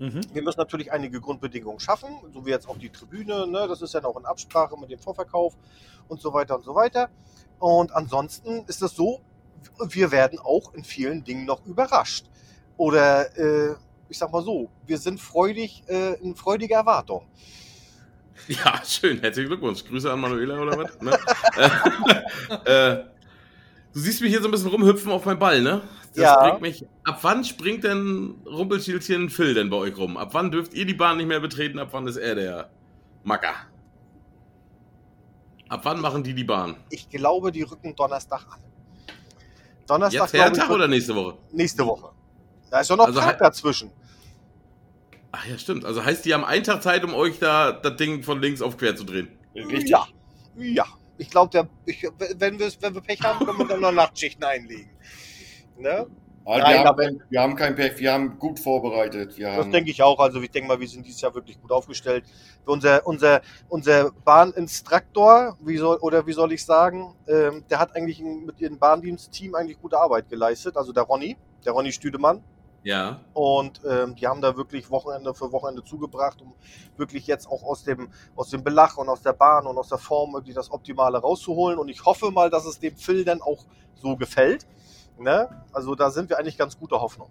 Mhm. 0.00 0.22
Wir 0.32 0.42
müssen 0.42 0.58
natürlich 0.58 0.90
einige 0.90 1.20
Grundbedingungen 1.20 1.78
schaffen, 1.78 2.08
so 2.32 2.44
wie 2.46 2.50
jetzt 2.50 2.66
auch 2.66 2.78
die 2.78 2.88
Tribüne. 2.88 3.46
Ne? 3.46 3.68
Das 3.68 3.82
ist 3.82 3.92
ja 3.92 4.00
noch 4.00 4.16
in 4.16 4.24
Absprache 4.24 4.76
mit 4.78 4.90
dem 4.90 4.98
Vorverkauf 4.98 5.54
und 6.08 6.20
so 6.20 6.32
weiter 6.32 6.56
und 6.56 6.64
so 6.64 6.74
weiter. 6.74 7.10
Und 7.58 7.94
ansonsten 7.94 8.64
ist 8.66 8.80
es 8.80 8.96
so, 8.96 9.20
wir 9.86 10.10
werden 10.10 10.38
auch 10.38 10.72
in 10.72 10.84
vielen 10.84 11.22
Dingen 11.22 11.44
noch 11.44 11.64
überrascht. 11.66 12.24
Oder 12.78 13.36
äh, 13.36 13.74
ich 14.08 14.16
sag 14.16 14.32
mal 14.32 14.42
so, 14.42 14.70
wir 14.86 14.96
sind 14.96 15.20
freudig 15.20 15.82
äh, 15.86 16.14
in 16.20 16.34
freudiger 16.34 16.76
Erwartung. 16.76 17.26
Ja, 18.48 18.80
schön. 18.82 19.20
Herzlichen 19.20 19.48
Glückwunsch. 19.48 19.84
Grüße 19.84 20.10
an 20.10 20.18
Manuela 20.18 20.58
oder 20.58 20.78
was? 20.78 20.98
ne? 21.02 21.12
äh, 22.64 23.04
du 23.92 24.00
siehst 24.00 24.22
mich 24.22 24.30
hier 24.30 24.40
so 24.40 24.48
ein 24.48 24.50
bisschen 24.50 24.70
rumhüpfen 24.70 25.12
auf 25.12 25.26
meinen 25.26 25.38
Ball, 25.38 25.60
ne? 25.60 25.82
Das 26.14 26.24
ja. 26.24 26.48
bringt 26.48 26.60
mich. 26.60 26.84
Ab 27.04 27.18
wann 27.22 27.44
springt 27.44 27.84
denn 27.84 28.42
Rumpelstilzchen 28.46 29.30
Phil 29.30 29.54
denn 29.54 29.70
bei 29.70 29.76
euch 29.76 29.96
rum? 29.96 30.16
Ab 30.16 30.30
wann 30.32 30.50
dürft 30.50 30.74
ihr 30.74 30.84
die 30.84 30.94
Bahn 30.94 31.16
nicht 31.16 31.26
mehr 31.26 31.40
betreten? 31.40 31.78
Ab 31.78 31.88
wann 31.92 32.06
ist 32.06 32.16
er 32.16 32.34
der 32.34 32.70
Macker? 33.22 33.54
Ab 35.68 35.80
wann 35.84 36.00
machen 36.00 36.24
die 36.24 36.34
die 36.34 36.44
Bahn? 36.44 36.76
Ich 36.90 37.08
glaube, 37.08 37.52
die 37.52 37.62
rücken 37.62 37.94
Donnerstag 37.94 38.44
an. 38.50 38.60
Donnerstag. 39.86 40.32
Jetzt 40.32 40.34
Hertag 40.34 40.64
ich, 40.64 40.70
oder 40.70 40.88
nächste 40.88 41.14
Woche? 41.14 41.38
Nächste 41.52 41.86
Woche. 41.86 42.10
Da 42.70 42.80
ist 42.80 42.90
doch 42.90 42.96
noch 42.96 43.06
also 43.06 43.20
Tag 43.20 43.38
dazwischen. 43.38 43.92
Ach 45.32 45.46
ja, 45.46 45.58
stimmt. 45.58 45.84
Also 45.84 46.04
heißt, 46.04 46.24
die 46.24 46.34
haben 46.34 46.44
einen 46.44 46.64
Tag 46.64 46.82
Zeit, 46.82 47.04
um 47.04 47.14
euch 47.14 47.38
da 47.38 47.70
das 47.70 47.96
Ding 47.96 48.24
von 48.24 48.40
links 48.40 48.62
auf 48.62 48.76
quer 48.76 48.96
zu 48.96 49.04
drehen. 49.04 49.28
Richtig. 49.54 49.90
Ja. 49.90 50.06
Ja. 50.56 50.86
Ich 51.18 51.30
glaube, 51.30 51.68
wenn, 51.84 52.58
wir, 52.58 52.72
wenn 52.80 52.94
wir 52.94 53.00
Pech 53.00 53.22
haben, 53.22 53.44
können 53.44 53.58
wir 53.58 53.68
dann 53.68 53.80
noch 53.80 53.92
Nachtschichten 53.92 54.42
einlegen. 54.42 54.90
Ne? 55.80 56.06
Also 56.44 56.62
Nein, 56.64 56.72
wir, 56.72 56.84
haben, 56.84 57.22
wir, 57.28 57.40
haben, 57.42 57.54
kein 57.54 57.74
Pech, 57.76 57.98
wir 57.98 58.12
haben 58.12 58.38
gut 58.38 58.58
vorbereitet. 58.58 59.36
Wir 59.36 59.54
das 59.56 59.70
denke 59.70 59.90
ich 59.90 60.02
auch. 60.02 60.18
Also 60.18 60.40
ich 60.40 60.50
denke 60.50 60.68
mal, 60.68 60.80
wir 60.80 60.88
sind 60.88 61.06
dieses 61.06 61.20
Jahr 61.20 61.34
wirklich 61.34 61.60
gut 61.60 61.70
aufgestellt. 61.70 62.24
Unser, 62.64 63.06
unser, 63.06 63.42
unser 63.68 64.10
Bahninstruktor, 64.24 65.56
wie 65.60 65.76
soll, 65.76 65.98
oder 65.98 66.26
wie 66.26 66.32
soll 66.32 66.52
ich 66.52 66.64
sagen, 66.64 67.14
ähm, 67.28 67.64
der 67.70 67.78
hat 67.78 67.94
eigentlich 67.94 68.20
mit 68.20 68.58
ihrem 68.60 68.78
Bahndienstteam 68.78 69.54
eigentlich 69.54 69.80
gute 69.80 69.98
Arbeit 69.98 70.28
geleistet. 70.30 70.76
Also 70.76 70.92
der 70.92 71.02
Ronny, 71.04 71.36
der 71.64 71.72
Ronny 71.72 71.92
Stüdemann. 71.92 72.42
Ja. 72.82 73.20
Und 73.34 73.82
ähm, 73.86 74.14
die 74.14 74.26
haben 74.26 74.40
da 74.40 74.56
wirklich 74.56 74.90
Wochenende 74.90 75.34
für 75.34 75.52
Wochenende 75.52 75.84
zugebracht, 75.84 76.40
um 76.40 76.54
wirklich 76.96 77.26
jetzt 77.26 77.46
auch 77.46 77.62
aus 77.62 77.84
dem, 77.84 78.08
aus 78.34 78.48
dem 78.48 78.64
Belach 78.64 78.96
und 78.96 79.10
aus 79.10 79.20
der 79.20 79.34
Bahn 79.34 79.66
und 79.66 79.76
aus 79.76 79.90
der 79.90 79.98
Form 79.98 80.32
wirklich 80.32 80.54
das 80.54 80.70
Optimale 80.70 81.18
rauszuholen. 81.18 81.78
Und 81.78 81.90
ich 81.90 82.04
hoffe 82.04 82.30
mal, 82.30 82.48
dass 82.48 82.64
es 82.64 82.78
dem 82.78 82.96
Phil 82.96 83.24
dann 83.24 83.42
auch 83.42 83.66
so 83.94 84.16
gefällt. 84.16 84.66
Ne? 85.20 85.48
Also 85.72 85.94
da 85.94 86.10
sind 86.10 86.30
wir 86.30 86.38
eigentlich 86.38 86.56
ganz 86.56 86.78
guter 86.78 87.00
Hoffnung. 87.00 87.28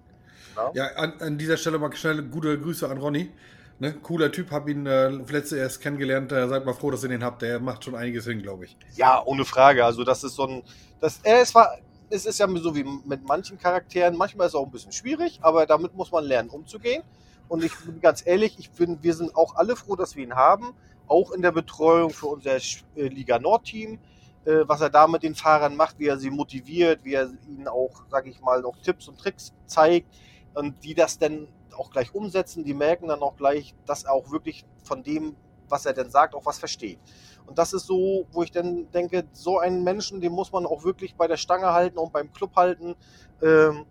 Ne? 0.56 0.72
Ja, 0.74 0.86
an, 0.96 1.14
an, 1.20 1.38
dieser 1.38 1.58
Stelle 1.58 1.80
mal 1.80 1.94
schnell 1.96 2.22
gute 2.24 2.60
Grüße 2.60 2.88
an 2.88 2.98
Ronny. 2.98 3.32
Ne? 3.80 3.94
Cooler 3.94 4.32
Typ, 4.32 4.52
hab 4.52 4.68
ihn 4.70 4.86
äh, 4.86 5.08
letzte 5.08 5.58
erst 5.58 5.82
kennengelernt. 5.82 6.32
Äh, 6.32 6.48
seid 6.48 6.66
mal 6.66 6.74
froh, 6.74 6.92
dass 6.92 7.04
ihr 7.04 7.10
den 7.10 7.24
habt. 7.24 7.42
Der 7.42 7.60
macht 7.60 7.84
schon 7.84 7.96
einiges 7.96 8.26
hin, 8.26 8.42
glaube 8.42 8.66
ich. 8.66 8.78
Ja, 8.96 9.24
ohne 9.26 9.46
Frage. 9.46 9.86
Also 9.86 10.04
das 10.04 10.24
ist 10.24 10.36
so 10.36 10.46
ein, 10.46 10.64
das, 11.00 11.20
äh, 11.24 11.40
es 11.42 11.56
war, 11.56 11.78
es 12.10 12.26
ist 12.26 12.40
ja 12.40 12.48
so 12.48 12.76
wie 12.76 12.86
mit 13.06 13.28
manchen 13.28 13.58
Charakteren. 13.58 14.16
Manchmal 14.18 14.48
ist 14.48 14.54
es 14.54 14.60
auch 14.60 14.66
ein 14.66 14.72
bisschen 14.72 14.92
schwierig, 14.92 15.40
aber 15.42 15.66
damit 15.66 15.96
muss 15.96 16.12
man 16.12 16.26
lernen, 16.26 16.50
umzugehen. 16.50 17.04
Und 17.48 17.64
ich 17.64 17.76
bin 17.80 18.00
ganz 18.00 18.26
ehrlich, 18.26 18.56
ich 18.60 18.70
bin, 18.72 19.02
wir 19.02 19.16
sind 19.16 19.36
auch 19.36 19.56
alle 19.56 19.76
froh, 19.76 19.96
dass 19.96 20.16
wir 20.16 20.24
ihn 20.24 20.36
haben. 20.36 20.74
Auch 21.08 21.32
in 21.32 21.42
der 21.42 21.52
Betreuung 21.52 22.12
für 22.12 22.28
unser 22.28 22.58
äh, 22.58 23.08
Liga 23.08 23.40
Nord-Team. 23.40 23.98
Äh, 24.46 24.68
was 24.68 24.82
er 24.82 24.90
da 24.90 25.08
mit 25.08 25.24
den 25.24 25.36
Fahrern 25.36 25.76
macht, 25.76 26.00
wie 26.00 26.08
er 26.08 26.18
sie 26.18 26.30
motiviert, 26.30 27.04
wie 27.04 27.14
er 27.14 27.30
ihnen 27.48 27.68
auch, 27.68 28.04
sage 28.10 28.30
ich 28.30 28.40
mal, 28.40 28.64
auch 28.66 28.78
Tipps 28.78 29.08
und 29.08 29.20
Tricks 29.20 29.54
zeigt 29.66 30.08
und 30.54 30.84
die 30.84 30.94
das 30.94 31.18
dann 31.18 31.48
auch 31.76 31.92
gleich 31.92 32.14
umsetzen, 32.14 32.64
die 32.64 32.74
merken 32.74 33.08
dann 33.08 33.22
auch 33.22 33.36
gleich, 33.36 33.76
dass 33.86 34.04
er 34.04 34.14
auch 34.14 34.32
wirklich 34.32 34.66
von 34.84 35.04
dem, 35.04 35.36
was 35.68 35.86
er 35.86 35.94
denn 35.94 36.10
sagt, 36.10 36.36
auch 36.36 36.46
was 36.46 36.60
versteht. 36.60 37.00
Und 37.46 37.58
das 37.58 37.74
ist 37.74 37.86
so, 37.86 38.28
wo 38.32 38.44
ich 38.44 38.52
dann 38.52 38.92
denke, 38.92 39.26
so 39.34 39.60
einen 39.60 39.84
Menschen, 39.84 40.22
den 40.22 40.32
muss 40.32 40.52
man 40.52 40.66
auch 40.66 40.84
wirklich 40.84 41.16
bei 41.16 41.28
der 41.28 41.38
Stange 41.38 41.74
halten 41.74 41.98
und 41.98 42.14
beim 42.14 42.32
Club 42.32 42.56
halten, 42.56 42.96
ähm, 43.42 43.86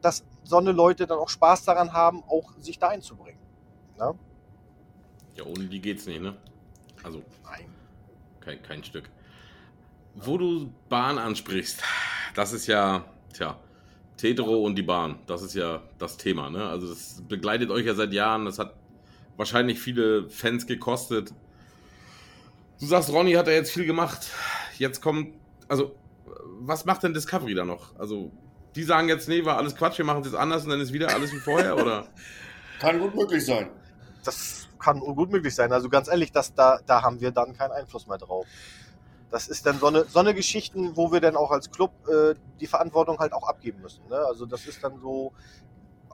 dass 0.00 0.24
so 0.42 0.58
eine 0.58 0.72
Leute 0.72 1.06
dann 1.06 1.18
auch 1.18 1.28
Spaß 1.28 1.64
daran 1.64 1.92
haben, 1.92 2.22
auch 2.28 2.52
sich 2.58 2.78
da 2.78 2.88
einzubringen. 2.88 3.40
Ja, 3.98 4.14
ja 5.36 5.44
ohne 5.44 5.66
die 5.66 5.80
geht's 5.80 6.06
nicht, 6.06 6.20
ne? 6.20 6.36
Also, 7.02 7.22
Nein. 7.44 7.72
Kein, 8.40 8.62
kein 8.62 8.84
Stück. 8.84 9.10
Wo 10.14 10.36
du 10.36 10.72
Bahn 10.88 11.18
ansprichst, 11.18 11.82
das 12.34 12.52
ist 12.52 12.66
ja, 12.66 13.04
tja, 13.32 13.58
Tetro 14.16 14.64
und 14.64 14.76
die 14.76 14.82
Bahn, 14.82 15.18
das 15.26 15.42
ist 15.42 15.54
ja 15.54 15.82
das 15.98 16.16
Thema. 16.16 16.50
Ne? 16.50 16.64
Also 16.64 16.88
das 16.88 17.22
begleitet 17.28 17.70
euch 17.70 17.86
ja 17.86 17.94
seit 17.94 18.12
Jahren, 18.12 18.44
das 18.44 18.58
hat 18.58 18.74
wahrscheinlich 19.36 19.80
viele 19.80 20.28
Fans 20.28 20.66
gekostet. 20.66 21.32
Du 22.78 22.86
sagst, 22.86 23.10
Ronny 23.10 23.32
hat 23.32 23.46
da 23.46 23.50
jetzt 23.50 23.72
viel 23.72 23.86
gemacht. 23.86 24.28
Jetzt 24.78 25.00
kommt, 25.00 25.34
also 25.68 25.96
was 26.60 26.84
macht 26.84 27.02
denn 27.02 27.14
Discovery 27.14 27.54
da 27.54 27.64
noch? 27.64 27.98
Also 27.98 28.30
die 28.76 28.84
sagen 28.84 29.08
jetzt, 29.08 29.28
nee, 29.28 29.44
war 29.44 29.56
alles 29.56 29.74
Quatsch, 29.74 29.98
wir 29.98 30.04
machen 30.04 30.20
es 30.20 30.28
jetzt 30.28 30.36
anders 30.36 30.64
und 30.64 30.70
dann 30.70 30.80
ist 30.80 30.92
wieder 30.92 31.12
alles 31.12 31.32
wie 31.32 31.38
vorher, 31.38 31.76
oder? 31.76 32.06
Kann 32.80 32.98
gut 32.98 33.14
möglich 33.14 33.44
sein. 33.44 33.70
Das 34.24 34.68
kann 34.78 34.98
gut 34.98 35.30
möglich 35.30 35.54
sein. 35.54 35.72
Also 35.72 35.88
ganz 35.88 36.08
ehrlich, 36.08 36.32
das, 36.32 36.54
da, 36.54 36.80
da 36.86 37.02
haben 37.02 37.20
wir 37.20 37.30
dann 37.30 37.56
keinen 37.56 37.70
Einfluss 37.70 38.08
mehr 38.08 38.18
drauf 38.18 38.46
das 39.32 39.48
ist 39.48 39.64
dann 39.64 39.78
so 39.78 39.86
eine, 39.86 40.04
so 40.04 40.18
eine 40.18 40.34
Geschichten, 40.34 40.94
wo 40.94 41.10
wir 41.10 41.20
dann 41.20 41.36
auch 41.36 41.50
als 41.50 41.70
Club 41.70 41.90
äh, 42.06 42.34
die 42.60 42.66
Verantwortung 42.66 43.18
halt 43.18 43.32
auch 43.32 43.48
abgeben 43.48 43.80
müssen. 43.80 44.06
Ne? 44.08 44.16
Also 44.16 44.44
das 44.44 44.66
ist 44.66 44.84
dann 44.84 45.00
so, 45.00 45.32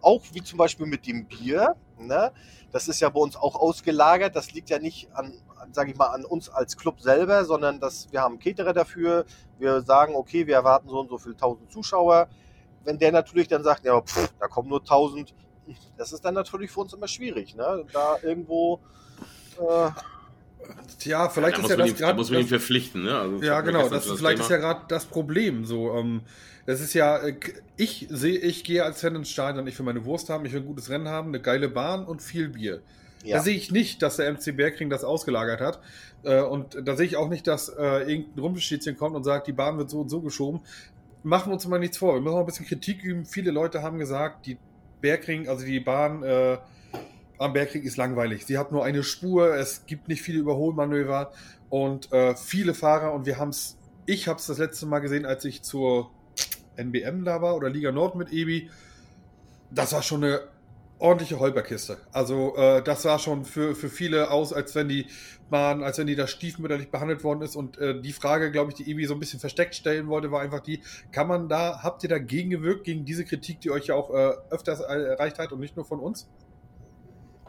auch 0.00 0.22
wie 0.32 0.42
zum 0.42 0.56
Beispiel 0.56 0.86
mit 0.86 1.04
dem 1.04 1.26
Bier, 1.26 1.74
ne? 1.98 2.32
das 2.70 2.86
ist 2.86 3.00
ja 3.00 3.08
bei 3.08 3.18
uns 3.18 3.34
auch 3.34 3.56
ausgelagert, 3.56 4.36
das 4.36 4.52
liegt 4.52 4.70
ja 4.70 4.78
nicht 4.78 5.12
an, 5.14 5.34
an 5.56 5.74
sage 5.74 5.90
ich 5.90 5.96
mal, 5.96 6.06
an 6.06 6.24
uns 6.24 6.48
als 6.48 6.76
Club 6.76 7.00
selber, 7.00 7.44
sondern 7.44 7.80
dass 7.80 8.10
wir 8.12 8.20
haben 8.20 8.38
Caterer 8.38 8.72
dafür, 8.72 9.24
wir 9.58 9.82
sagen, 9.82 10.14
okay, 10.14 10.46
wir 10.46 10.54
erwarten 10.54 10.88
so 10.88 11.00
und 11.00 11.08
so 11.08 11.18
viel 11.18 11.34
tausend 11.34 11.72
Zuschauer. 11.72 12.28
Wenn 12.84 13.00
der 13.00 13.10
natürlich 13.10 13.48
dann 13.48 13.64
sagt, 13.64 13.84
ja, 13.84 14.00
pff, 14.00 14.32
da 14.38 14.46
kommen 14.46 14.68
nur 14.68 14.84
tausend, 14.84 15.34
das 15.96 16.12
ist 16.12 16.24
dann 16.24 16.34
natürlich 16.34 16.70
für 16.70 16.80
uns 16.80 16.92
immer 16.92 17.08
schwierig, 17.08 17.56
ne? 17.56 17.84
da 17.92 18.16
irgendwo... 18.22 18.78
Äh, 19.58 19.90
Tja, 20.98 21.28
vielleicht 21.28 21.58
ja, 21.58 21.64
ist 21.64 21.70
ja 21.70 21.76
das 21.76 21.94
gerade. 21.94 22.12
Da 22.12 22.14
muss 22.14 22.30
man 22.30 22.40
ihn 22.40 22.48
verpflichten, 22.48 23.04
ne? 23.04 23.18
Also 23.18 23.42
ja, 23.42 23.60
genau. 23.60 23.88
Das, 23.88 24.06
das 24.06 24.18
vielleicht 24.18 24.36
Thema. 24.36 24.44
ist 24.44 24.50
ja 24.50 24.56
gerade 24.56 24.80
das 24.88 25.06
Problem. 25.06 25.64
So, 25.64 25.94
ähm, 25.94 26.22
das 26.66 26.80
ist 26.80 26.94
ja, 26.94 27.18
äh, 27.18 27.34
ich 27.76 28.06
sehe, 28.10 28.38
ich 28.38 28.64
gehe 28.64 28.84
als 28.84 29.00
Fan 29.00 29.14
ins 29.14 29.30
Stadion. 29.30 29.66
Ich 29.66 29.78
will 29.78 29.86
meine 29.86 30.04
Wurst 30.04 30.28
haben, 30.28 30.44
ich 30.44 30.52
will 30.52 30.60
ein 30.60 30.66
gutes 30.66 30.90
Rennen 30.90 31.08
haben, 31.08 31.28
eine 31.28 31.40
geile 31.40 31.68
Bahn 31.68 32.04
und 32.04 32.20
viel 32.22 32.48
Bier. 32.48 32.82
Ja. 33.24 33.38
Da 33.38 33.42
sehe 33.42 33.56
ich 33.56 33.70
nicht, 33.70 34.02
dass 34.02 34.16
der 34.16 34.32
MC 34.32 34.56
Bergring 34.56 34.90
das 34.90 35.04
ausgelagert 35.04 35.60
hat. 35.60 35.80
Äh, 36.22 36.40
und 36.40 36.76
da 36.84 36.96
sehe 36.96 37.06
ich 37.06 37.16
auch 37.16 37.28
nicht, 37.28 37.46
dass 37.46 37.68
äh, 37.68 38.10
irgendein 38.10 38.38
Rumpelstilzchen 38.38 38.96
kommt 38.96 39.16
und 39.16 39.24
sagt, 39.24 39.46
die 39.46 39.52
Bahn 39.52 39.78
wird 39.78 39.90
so 39.90 40.00
und 40.00 40.08
so 40.08 40.20
geschoben. 40.20 40.60
Machen 41.22 41.50
wir 41.50 41.54
uns 41.54 41.66
mal 41.66 41.78
nichts 41.78 41.98
vor. 41.98 42.14
Wir 42.14 42.20
müssen 42.20 42.34
auch 42.34 42.40
ein 42.40 42.46
bisschen 42.46 42.66
Kritik 42.66 43.02
üben. 43.02 43.24
Viele 43.24 43.50
Leute 43.50 43.82
haben 43.82 43.98
gesagt, 43.98 44.46
die 44.46 44.56
Bergring, 45.00 45.48
also 45.48 45.64
die 45.64 45.80
Bahn, 45.80 46.22
äh, 46.22 46.58
am 47.38 47.52
Bergkrieg 47.52 47.84
ist 47.84 47.96
langweilig. 47.96 48.46
Sie 48.46 48.58
hat 48.58 48.72
nur 48.72 48.84
eine 48.84 49.02
Spur, 49.02 49.54
es 49.54 49.86
gibt 49.86 50.08
nicht 50.08 50.22
viele 50.22 50.38
Überholmanöver 50.38 51.32
und 51.70 52.12
äh, 52.12 52.34
viele 52.34 52.74
Fahrer 52.74 53.12
und 53.12 53.26
wir 53.26 53.38
haben 53.38 53.50
es, 53.50 53.76
ich 54.06 54.28
habe 54.28 54.38
es 54.38 54.46
das 54.46 54.58
letzte 54.58 54.86
Mal 54.86 55.00
gesehen, 55.00 55.24
als 55.24 55.44
ich 55.44 55.62
zur 55.62 56.10
NBM 56.76 57.24
da 57.24 57.42
war 57.42 57.56
oder 57.56 57.70
Liga 57.70 57.92
Nord 57.92 58.16
mit 58.16 58.32
Ebi. 58.32 58.70
Das 59.70 59.92
war 59.92 60.02
schon 60.02 60.24
eine 60.24 60.40
ordentliche 60.98 61.38
Holperkiste. 61.38 61.98
Also 62.12 62.56
äh, 62.56 62.82
das 62.82 63.02
sah 63.02 63.18
schon 63.18 63.44
für, 63.44 63.74
für 63.74 63.88
viele 63.88 64.30
aus, 64.30 64.52
als 64.52 64.74
wenn 64.74 64.88
die 64.88 65.06
waren, 65.50 65.82
als 65.82 65.98
wenn 65.98 66.06
die 66.06 66.16
da 66.16 66.26
stiefmütterlich 66.26 66.90
behandelt 66.90 67.24
worden 67.24 67.42
ist. 67.42 67.56
Und 67.56 67.78
äh, 67.78 68.00
die 68.00 68.12
Frage, 68.12 68.50
glaube 68.50 68.70
ich, 68.70 68.76
die 68.76 68.90
Ebi 68.90 69.06
so 69.06 69.14
ein 69.14 69.20
bisschen 69.20 69.40
versteckt 69.40 69.74
stellen 69.74 70.08
wollte, 70.08 70.30
war 70.30 70.40
einfach 70.40 70.60
die, 70.60 70.82
kann 71.12 71.28
man 71.28 71.48
da, 71.48 71.82
habt 71.82 72.02
ihr 72.02 72.08
dagegen 72.08 72.50
gewirkt, 72.50 72.84
gegen 72.84 73.04
diese 73.04 73.24
Kritik, 73.24 73.60
die 73.60 73.70
euch 73.70 73.86
ja 73.86 73.94
auch 73.94 74.10
äh, 74.10 74.32
öfters 74.50 74.80
erreicht 74.80 75.38
hat 75.38 75.52
und 75.52 75.60
nicht 75.60 75.76
nur 75.76 75.84
von 75.84 76.00
uns? 76.00 76.28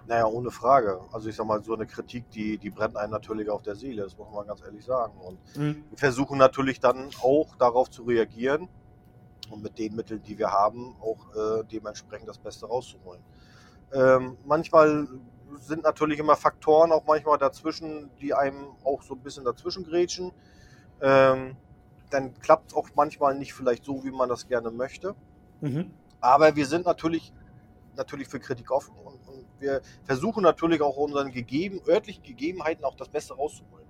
Naja, 0.10 0.26
ohne 0.26 0.50
Frage. 0.50 1.02
Also 1.12 1.30
ich 1.30 1.36
sag 1.36 1.46
mal, 1.46 1.64
so 1.64 1.76
eine 1.76 1.86
Kritik, 1.86 2.32
die, 2.32 2.58
die 2.58 2.72
brennt 2.72 2.98
einem 2.98 3.12
natürlich 3.12 3.48
auf 3.48 3.62
der 3.62 3.76
Seele, 3.76 4.02
das 4.02 4.18
muss 4.18 4.28
man 4.34 4.48
ganz 4.48 4.64
ehrlich 4.64 4.84
sagen. 4.84 5.14
Und 5.20 5.38
mhm. 5.56 5.84
wir 5.88 5.98
versuchen 6.00 6.40
natürlich 6.40 6.80
dann 6.80 7.12
auch 7.22 7.56
darauf 7.58 7.92
zu 7.92 8.02
reagieren 8.02 8.68
und 9.52 9.62
mit 9.62 9.78
den 9.78 9.96
Mitteln, 9.96 10.24
die 10.24 10.40
wir 10.40 10.50
haben, 10.50 10.96
auch 11.00 11.36
äh, 11.36 11.64
dementsprechend 11.72 12.28
das 12.28 12.40
Beste 12.40 12.66
rauszuholen. 12.66 13.22
Ähm, 13.94 14.38
manchmal 14.46 15.08
sind 15.60 15.84
natürlich 15.84 16.18
immer 16.18 16.36
Faktoren 16.36 16.92
auch 16.92 17.06
manchmal 17.06 17.38
dazwischen, 17.38 18.10
die 18.20 18.34
einem 18.34 18.70
auch 18.84 19.04
so 19.04 19.14
ein 19.14 19.20
bisschen 19.20 19.46
dazwischen 19.46 19.84
grätschen. 19.84 20.32
Ähm, 21.02 21.56
dann 22.10 22.34
klappt 22.40 22.72
es 22.72 22.76
auch 22.76 22.90
manchmal 22.96 23.38
nicht 23.38 23.54
vielleicht 23.54 23.86
so, 23.86 24.04
wie 24.04 24.10
man 24.10 24.28
das 24.28 24.48
gerne 24.48 24.72
möchte. 24.72 25.14
Mhm. 25.62 25.92
Aber 26.20 26.56
wir 26.56 26.66
sind 26.66 26.88
natürlich, 26.88 27.32
natürlich 27.96 28.28
für 28.28 28.40
Kritik 28.40 28.72
offen 28.72 28.96
und 28.98 29.20
wir 29.60 29.82
versuchen 30.04 30.44
natürlich 30.44 30.82
auch 30.82 30.98
unseren 30.98 31.32
gegeben, 31.32 31.82
örtlichen 31.88 32.24
Gegebenheiten 32.24 32.84
auch 32.84 32.96
das 32.96 33.10
Beste 33.10 33.36
rauszuholen. 33.36 33.86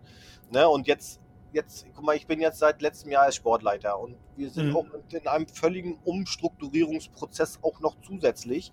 Ne? 0.52 0.68
Und 0.68 0.88
jetzt, 0.88 1.20
jetzt, 1.54 1.86
guck 1.96 2.04
mal, 2.04 2.16
ich 2.16 2.28
bin 2.28 2.40
jetzt 2.40 2.60
seit 2.60 2.82
letztem 2.82 3.12
Jahr 3.12 3.24
als 3.24 3.36
Sportleiter 3.36 4.00
und 4.00 4.16
wir 4.36 4.50
sind 4.50 4.70
mhm. 4.70 4.78
auch 4.78 4.86
in 5.12 5.28
einem 5.28 5.48
völligen 5.48 5.98
Umstrukturierungsprozess 6.04 7.60
auch 7.62 7.80
noch 7.80 7.96
zusätzlich. 8.02 8.72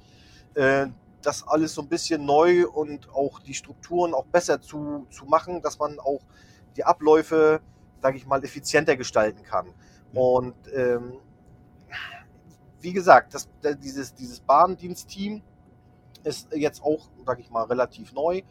Äh, 0.55 0.86
das 1.22 1.47
alles 1.47 1.74
so 1.74 1.82
ein 1.82 1.88
bisschen 1.88 2.24
neu 2.24 2.68
und 2.68 3.11
auch 3.11 3.40
die 3.40 3.55
Strukturen 3.55 4.14
auch 4.14 4.26
besser 4.26 4.61
zu, 4.61 5.07
zu 5.11 5.24
machen, 5.24 5.61
dass 5.61 5.78
man 5.78 5.99
auch 5.99 6.20
die 6.76 6.84
Abläufe, 6.84 7.61
sage 8.01 8.16
ich 8.16 8.26
mal, 8.26 8.42
effizienter 8.44 8.97
gestalten 8.97 9.42
kann. 9.42 9.66
Mhm. 10.12 10.18
Und 10.18 10.55
ähm, 10.72 11.18
wie 12.80 12.92
gesagt, 12.92 13.34
das, 13.34 13.49
dieses, 13.82 14.14
dieses 14.14 14.40
Bahndienstteam, 14.40 15.42
ist 16.27 16.53
jetzt 16.55 16.83
auch, 16.83 17.09
sage 17.24 17.41
ich 17.41 17.51
mal, 17.51 17.64
relativ 17.64 18.12
neu. 18.12 18.43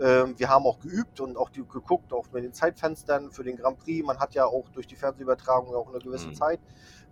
Ähm, 0.00 0.34
wir 0.38 0.48
haben 0.48 0.64
auch 0.64 0.78
geübt 0.80 1.20
und 1.20 1.36
auch 1.36 1.50
geguckt, 1.52 2.12
auch 2.12 2.26
mit 2.32 2.44
den 2.44 2.52
Zeitfenstern 2.52 3.30
für 3.30 3.44
den 3.44 3.56
Grand 3.56 3.78
Prix. 3.78 4.06
Man 4.06 4.18
hat 4.18 4.34
ja 4.34 4.46
auch 4.46 4.68
durch 4.70 4.86
die 4.86 4.96
Fernsehübertragung 4.96 5.74
auch 5.74 5.88
eine 5.88 5.98
gewisse 5.98 6.28
mhm. 6.28 6.34
Zeit. 6.34 6.60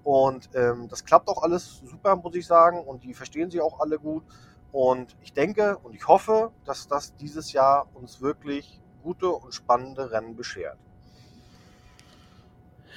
Und 0.05 0.51
ähm, 0.55 0.89
das 0.89 1.05
klappt 1.05 1.29
auch 1.29 1.43
alles 1.43 1.83
super, 1.85 2.15
muss 2.17 2.35
ich 2.35 2.47
sagen. 2.47 2.85
Und 2.85 3.03
die 3.05 3.13
verstehen 3.13 3.51
sie 3.51 3.61
auch 3.61 3.81
alle 3.81 3.99
gut. 3.99 4.23
Und 4.73 5.17
ich 5.23 5.33
denke 5.33 5.79
und 5.79 5.95
ich 5.95 6.07
hoffe, 6.07 6.53
dass 6.65 6.87
das 6.87 7.17
dieses 7.17 7.53
Jahr 7.53 7.89
uns 7.95 8.21
wirklich 8.21 8.81
gute 9.03 9.29
und 9.29 9.55
spannende 9.55 10.11
Rennen 10.11 10.37
beschert. 10.37 10.79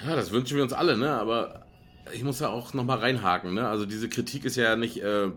Ja, 0.06 0.16
das 0.16 0.32
wünschen 0.32 0.56
wir 0.56 0.64
uns 0.64 0.74
alle, 0.74 0.98
ne? 0.98 1.12
Aber 1.20 1.66
ich 2.14 2.24
muss 2.24 2.40
ja 2.40 2.50
auch 2.50 2.74
nochmal 2.74 3.00
reinhaken, 3.00 3.54
ne? 3.54 3.68
Also 3.68 3.86
diese 3.86 4.10
Kritik 4.10 4.46
ist 4.46 4.56
ja 4.56 4.76
nicht 4.76 5.02
äh, 5.02 5.32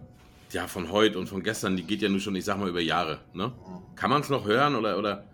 ja, 0.53 0.67
von 0.67 0.91
heute 0.91 1.19
und 1.19 1.29
von 1.29 1.43
gestern, 1.43 1.77
die 1.77 1.83
geht 1.83 2.03
ja 2.03 2.09
nur 2.09 2.21
schon, 2.21 2.35
ich 2.37 2.45
sag 2.45 2.59
mal, 2.59 2.69
über 2.69 2.81
Jahre. 2.81 3.21
Ne? 3.33 3.53
Kann 3.97 4.11
man 4.11 4.23
es 4.23 4.29
noch 4.29 4.47
hören 4.47 4.75
oder, 4.75 4.99
oder 4.99 5.25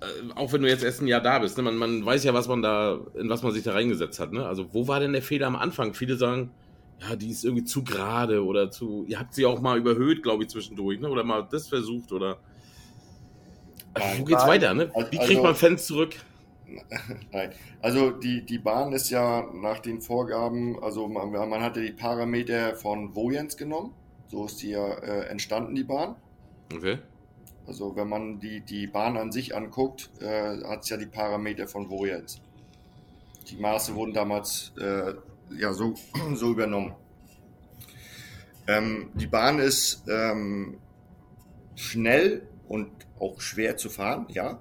äh, 0.00 0.32
auch 0.34 0.52
wenn 0.52 0.62
du 0.62 0.68
jetzt 0.68 0.84
erst 0.84 1.00
ein 1.00 1.06
Jahr 1.06 1.20
da 1.20 1.38
bist, 1.38 1.56
ne? 1.56 1.62
man, 1.62 1.76
man 1.76 2.04
weiß 2.04 2.24
ja, 2.24 2.34
was 2.34 2.48
man 2.48 2.62
da, 2.62 2.98
in 3.18 3.28
was 3.28 3.42
man 3.42 3.52
sich 3.52 3.64
da 3.64 3.72
reingesetzt 3.72 4.20
hat. 4.20 4.32
Ne? 4.32 4.46
Also 4.46 4.72
wo 4.72 4.86
war 4.88 5.00
denn 5.00 5.12
der 5.12 5.22
Fehler 5.22 5.46
am 5.46 5.56
Anfang? 5.56 5.94
Viele 5.94 6.16
sagen, 6.16 6.50
ja, 7.00 7.16
die 7.16 7.30
ist 7.30 7.44
irgendwie 7.44 7.64
zu 7.64 7.84
gerade 7.84 8.44
oder 8.44 8.70
zu, 8.70 9.04
ihr 9.06 9.18
habt 9.18 9.34
sie 9.34 9.46
auch 9.46 9.60
mal 9.60 9.78
überhöht, 9.78 10.22
glaube 10.22 10.44
ich, 10.44 10.50
zwischendurch, 10.50 11.00
ne? 11.00 11.08
oder 11.08 11.24
mal 11.24 11.46
das 11.50 11.68
versucht 11.68 12.12
oder 12.12 12.38
wo 14.18 14.24
geht's 14.24 14.46
weiter? 14.46 14.74
Ne? 14.74 14.92
Wie 15.10 15.16
kriegt 15.16 15.30
also, 15.30 15.42
man 15.42 15.54
Fans 15.54 15.86
zurück? 15.86 16.14
Nein, 17.32 17.50
also 17.80 18.10
die, 18.10 18.44
die 18.44 18.58
Bahn 18.58 18.92
ist 18.92 19.10
ja 19.10 19.48
nach 19.54 19.78
den 19.78 20.02
Vorgaben, 20.02 20.80
also 20.82 21.08
man, 21.08 21.30
man 21.30 21.62
hatte 21.62 21.80
die 21.80 21.92
Parameter 21.92 22.76
von 22.76 23.14
Vojens 23.14 23.56
genommen 23.56 23.94
so 24.28 24.44
ist 24.46 24.62
die 24.62 24.70
ja 24.70 24.86
äh, 24.86 25.26
entstanden, 25.26 25.74
die 25.74 25.84
Bahn. 25.84 26.16
Okay. 26.72 26.98
Also 27.66 27.94
wenn 27.96 28.08
man 28.08 28.40
die, 28.40 28.60
die 28.60 28.86
Bahn 28.86 29.16
an 29.16 29.32
sich 29.32 29.54
anguckt, 29.54 30.10
äh, 30.20 30.62
hat 30.64 30.84
es 30.84 30.88
ja 30.88 30.96
die 30.96 31.06
Parameter 31.06 31.66
von 31.68 31.90
Vojens. 31.90 32.40
Die 33.50 33.56
Maße 33.56 33.94
wurden 33.94 34.12
damals 34.12 34.72
äh, 34.78 35.14
ja 35.56 35.72
so, 35.72 35.94
so 36.34 36.52
übernommen. 36.52 36.94
Ähm, 38.66 39.10
die 39.14 39.26
Bahn 39.26 39.58
ist 39.58 40.04
ähm, 40.08 40.78
schnell 41.74 42.46
und 42.68 42.90
auch 43.18 43.40
schwer 43.40 43.76
zu 43.76 43.88
fahren, 43.88 44.26
ja. 44.30 44.60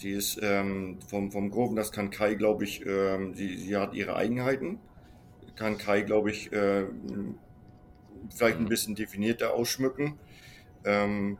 Die 0.00 0.10
ist 0.10 0.38
ähm, 0.42 0.98
vom, 1.08 1.32
vom 1.32 1.50
Groben, 1.50 1.76
das 1.76 1.92
kann 1.92 2.10
Kai, 2.10 2.34
glaube 2.34 2.64
ich, 2.64 2.84
ähm, 2.86 3.34
sie, 3.34 3.56
sie 3.56 3.76
hat 3.76 3.94
ihre 3.94 4.16
Eigenheiten. 4.16 4.78
Kann 5.56 5.76
Kai, 5.76 6.02
glaube 6.02 6.30
ich, 6.30 6.52
äh, 6.52 6.84
vielleicht 8.30 8.58
ein 8.58 8.68
bisschen 8.68 8.94
definierter 8.94 9.54
ausschmücken. 9.54 10.18
Ähm, 10.84 11.38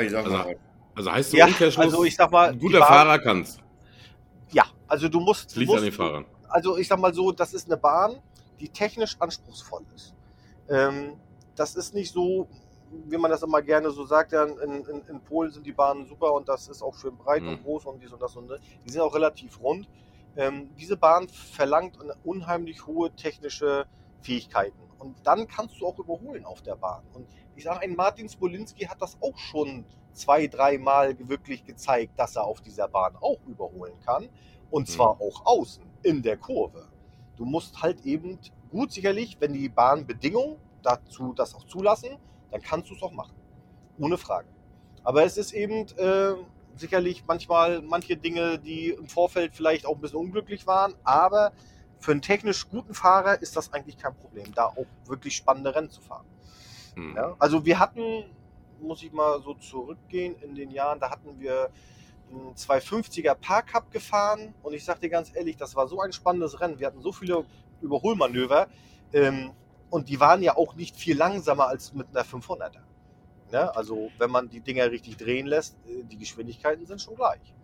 ich 0.00 0.10
sag 0.10 0.24
Also, 0.24 0.36
mal, 0.36 0.56
also 0.94 1.12
heißt 1.12 1.32
du 1.32 1.36
Ja, 1.36 1.46
Umkehrschluss, 1.46 1.84
also 1.86 2.04
ich 2.04 2.16
sag 2.16 2.30
mal, 2.30 2.56
guter 2.56 2.78
Bahn- 2.80 2.88
Fahrer 2.88 3.18
kann's. 3.18 3.58
Ja, 4.52 4.64
also 4.86 5.08
du 5.08 5.20
musst. 5.20 5.54
Liegt 5.56 5.70
musst 5.70 5.78
an 5.78 5.84
den 5.84 5.92
Fahrern. 5.92 6.26
also 6.48 6.76
ich 6.76 6.88
sag 6.88 6.98
mal 6.98 7.12
so, 7.14 7.32
das 7.32 7.52
ist 7.54 7.66
eine 7.66 7.76
Bahn, 7.76 8.20
die 8.60 8.68
technisch 8.68 9.16
anspruchsvoll 9.20 9.82
ist. 9.94 10.14
Ähm, 10.68 11.18
das 11.54 11.74
ist 11.74 11.94
nicht 11.94 12.12
so, 12.12 12.48
wie 13.06 13.16
man 13.18 13.30
das 13.30 13.42
immer 13.42 13.60
gerne 13.62 13.90
so 13.90 14.04
sagt, 14.04 14.32
ja, 14.32 14.44
in, 14.44 14.84
in, 14.84 15.02
in 15.08 15.20
Polen 15.20 15.50
sind 15.50 15.66
die 15.66 15.72
Bahnen 15.72 16.06
super 16.06 16.32
und 16.32 16.48
das 16.48 16.68
ist 16.68 16.82
auch 16.82 16.94
schön 16.94 17.16
breit 17.16 17.42
Mhm. 17.42 17.48
und 17.48 17.62
groß 17.62 17.86
und 17.86 18.02
dies 18.02 18.12
und 18.12 18.20
das 18.22 18.36
und 18.36 18.48
das. 18.48 18.60
Die 18.84 18.90
sind 18.90 19.00
auch 19.00 19.14
relativ 19.14 19.60
rund. 19.60 19.88
Ähm, 20.36 20.70
diese 20.76 20.96
Bahn 20.96 21.28
verlangt 21.28 22.00
eine 22.00 22.14
unheimlich 22.24 22.86
hohe 22.86 23.10
technische 23.14 23.86
Fähigkeiten. 24.22 24.78
Und 24.98 25.16
dann 25.24 25.48
kannst 25.48 25.80
du 25.80 25.86
auch 25.86 25.98
überholen 25.98 26.44
auf 26.44 26.62
der 26.62 26.76
Bahn. 26.76 27.02
Und 27.12 27.26
ich 27.56 27.64
sage, 27.64 27.80
ein 27.80 27.94
Martin 27.94 28.28
Spolinski 28.28 28.84
hat 28.84 29.02
das 29.02 29.16
auch 29.20 29.36
schon 29.36 29.84
zwei, 30.12 30.46
dreimal 30.46 31.16
wirklich 31.28 31.64
gezeigt, 31.64 32.18
dass 32.18 32.36
er 32.36 32.44
auf 32.44 32.60
dieser 32.60 32.88
Bahn 32.88 33.16
auch 33.16 33.40
überholen 33.46 33.98
kann. 34.04 34.28
Und 34.70 34.88
zwar 34.88 35.20
auch 35.20 35.44
außen, 35.44 35.84
in 36.02 36.22
der 36.22 36.36
Kurve. 36.36 36.88
Du 37.36 37.44
musst 37.44 37.82
halt 37.82 38.04
eben 38.06 38.38
gut 38.70 38.92
sicherlich, 38.92 39.36
wenn 39.40 39.52
die 39.52 39.68
Bahnbedingungen 39.68 40.56
dazu 40.82 41.32
das 41.34 41.54
auch 41.54 41.64
zulassen, 41.64 42.16
dann 42.50 42.62
kannst 42.62 42.90
du 42.90 42.94
es 42.94 43.02
auch 43.02 43.12
machen. 43.12 43.34
Ohne 43.98 44.16
Frage. 44.18 44.48
Aber 45.04 45.24
es 45.24 45.36
ist 45.36 45.52
eben 45.52 45.86
äh, 45.96 46.34
sicherlich 46.76 47.24
manchmal 47.26 47.82
manche 47.82 48.16
Dinge, 48.16 48.58
die 48.58 48.90
im 48.90 49.08
Vorfeld 49.08 49.54
vielleicht 49.54 49.86
auch 49.86 49.94
ein 49.94 50.00
bisschen 50.00 50.18
unglücklich 50.18 50.66
waren, 50.66 50.94
aber 51.04 51.52
für 52.02 52.10
einen 52.10 52.20
technisch 52.20 52.68
guten 52.68 52.94
Fahrer 52.94 53.40
ist 53.40 53.56
das 53.56 53.72
eigentlich 53.72 53.96
kein 53.96 54.14
Problem, 54.14 54.52
da 54.54 54.66
auch 54.66 54.86
wirklich 55.06 55.36
spannende 55.36 55.74
Rennen 55.74 55.90
zu 55.90 56.00
fahren. 56.00 56.26
Hm. 56.96 57.16
Ja? 57.16 57.36
Also 57.38 57.64
wir 57.64 57.78
hatten, 57.78 58.24
muss 58.80 59.02
ich 59.02 59.12
mal 59.12 59.40
so 59.40 59.54
zurückgehen 59.54 60.34
in 60.42 60.54
den 60.54 60.70
Jahren, 60.70 60.98
da 60.98 61.10
hatten 61.10 61.38
wir 61.38 61.70
einen 62.30 62.54
250er 62.54 63.34
Park 63.34 63.68
Cup 63.68 63.90
gefahren 63.92 64.54
und 64.62 64.72
ich 64.74 64.84
sag 64.84 65.00
dir 65.00 65.10
ganz 65.10 65.34
ehrlich, 65.34 65.56
das 65.56 65.76
war 65.76 65.86
so 65.86 66.00
ein 66.00 66.12
spannendes 66.12 66.60
Rennen. 66.60 66.78
Wir 66.78 66.88
hatten 66.88 67.02
so 67.02 67.12
viele 67.12 67.44
Überholmanöver 67.80 68.66
ähm, 69.12 69.52
und 69.90 70.08
die 70.08 70.18
waren 70.18 70.42
ja 70.42 70.56
auch 70.56 70.74
nicht 70.74 70.96
viel 70.96 71.16
langsamer 71.16 71.68
als 71.68 71.92
mit 71.92 72.08
einer 72.10 72.24
500er. 72.24 72.80
Ne? 73.52 73.76
Also 73.76 74.10
wenn 74.18 74.30
man 74.30 74.48
die 74.48 74.60
Dinger 74.60 74.90
richtig 74.90 75.18
drehen 75.18 75.46
lässt, 75.46 75.76
äh, 75.86 76.02
die 76.04 76.18
Geschwindigkeiten 76.18 76.84
sind 76.86 77.00
schon 77.00 77.14
gleich. 77.14 77.54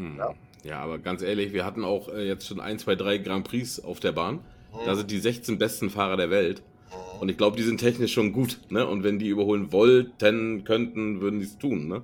Hm. 0.00 0.16
Ja. 0.18 0.34
Ja, 0.62 0.80
aber 0.80 0.98
ganz 0.98 1.22
ehrlich, 1.22 1.54
wir 1.54 1.64
hatten 1.64 1.84
auch 1.84 2.08
äh, 2.08 2.26
jetzt 2.26 2.46
schon 2.46 2.60
ein, 2.60 2.78
zwei, 2.78 2.94
drei 2.94 3.16
Grand 3.16 3.44
Prix 3.48 3.80
auf 3.80 3.98
der 3.98 4.12
Bahn. 4.12 4.40
Da 4.84 4.94
sind 4.94 5.10
die 5.10 5.18
16 5.18 5.58
besten 5.58 5.88
Fahrer 5.90 6.16
der 6.18 6.28
Welt. 6.30 6.62
Mhm. 6.90 7.20
Und 7.22 7.28
ich 7.30 7.38
glaube, 7.38 7.56
die 7.56 7.62
sind 7.62 7.78
technisch 7.78 8.12
schon 8.12 8.32
gut. 8.32 8.60
Ne? 8.68 8.86
Und 8.86 9.02
wenn 9.02 9.18
die 9.18 9.28
überholen 9.28 9.72
wollten, 9.72 10.64
könnten, 10.64 11.20
würden 11.22 11.38
die 11.40 11.46
es 11.46 11.56
tun. 11.58 11.88
Ne? 11.88 12.02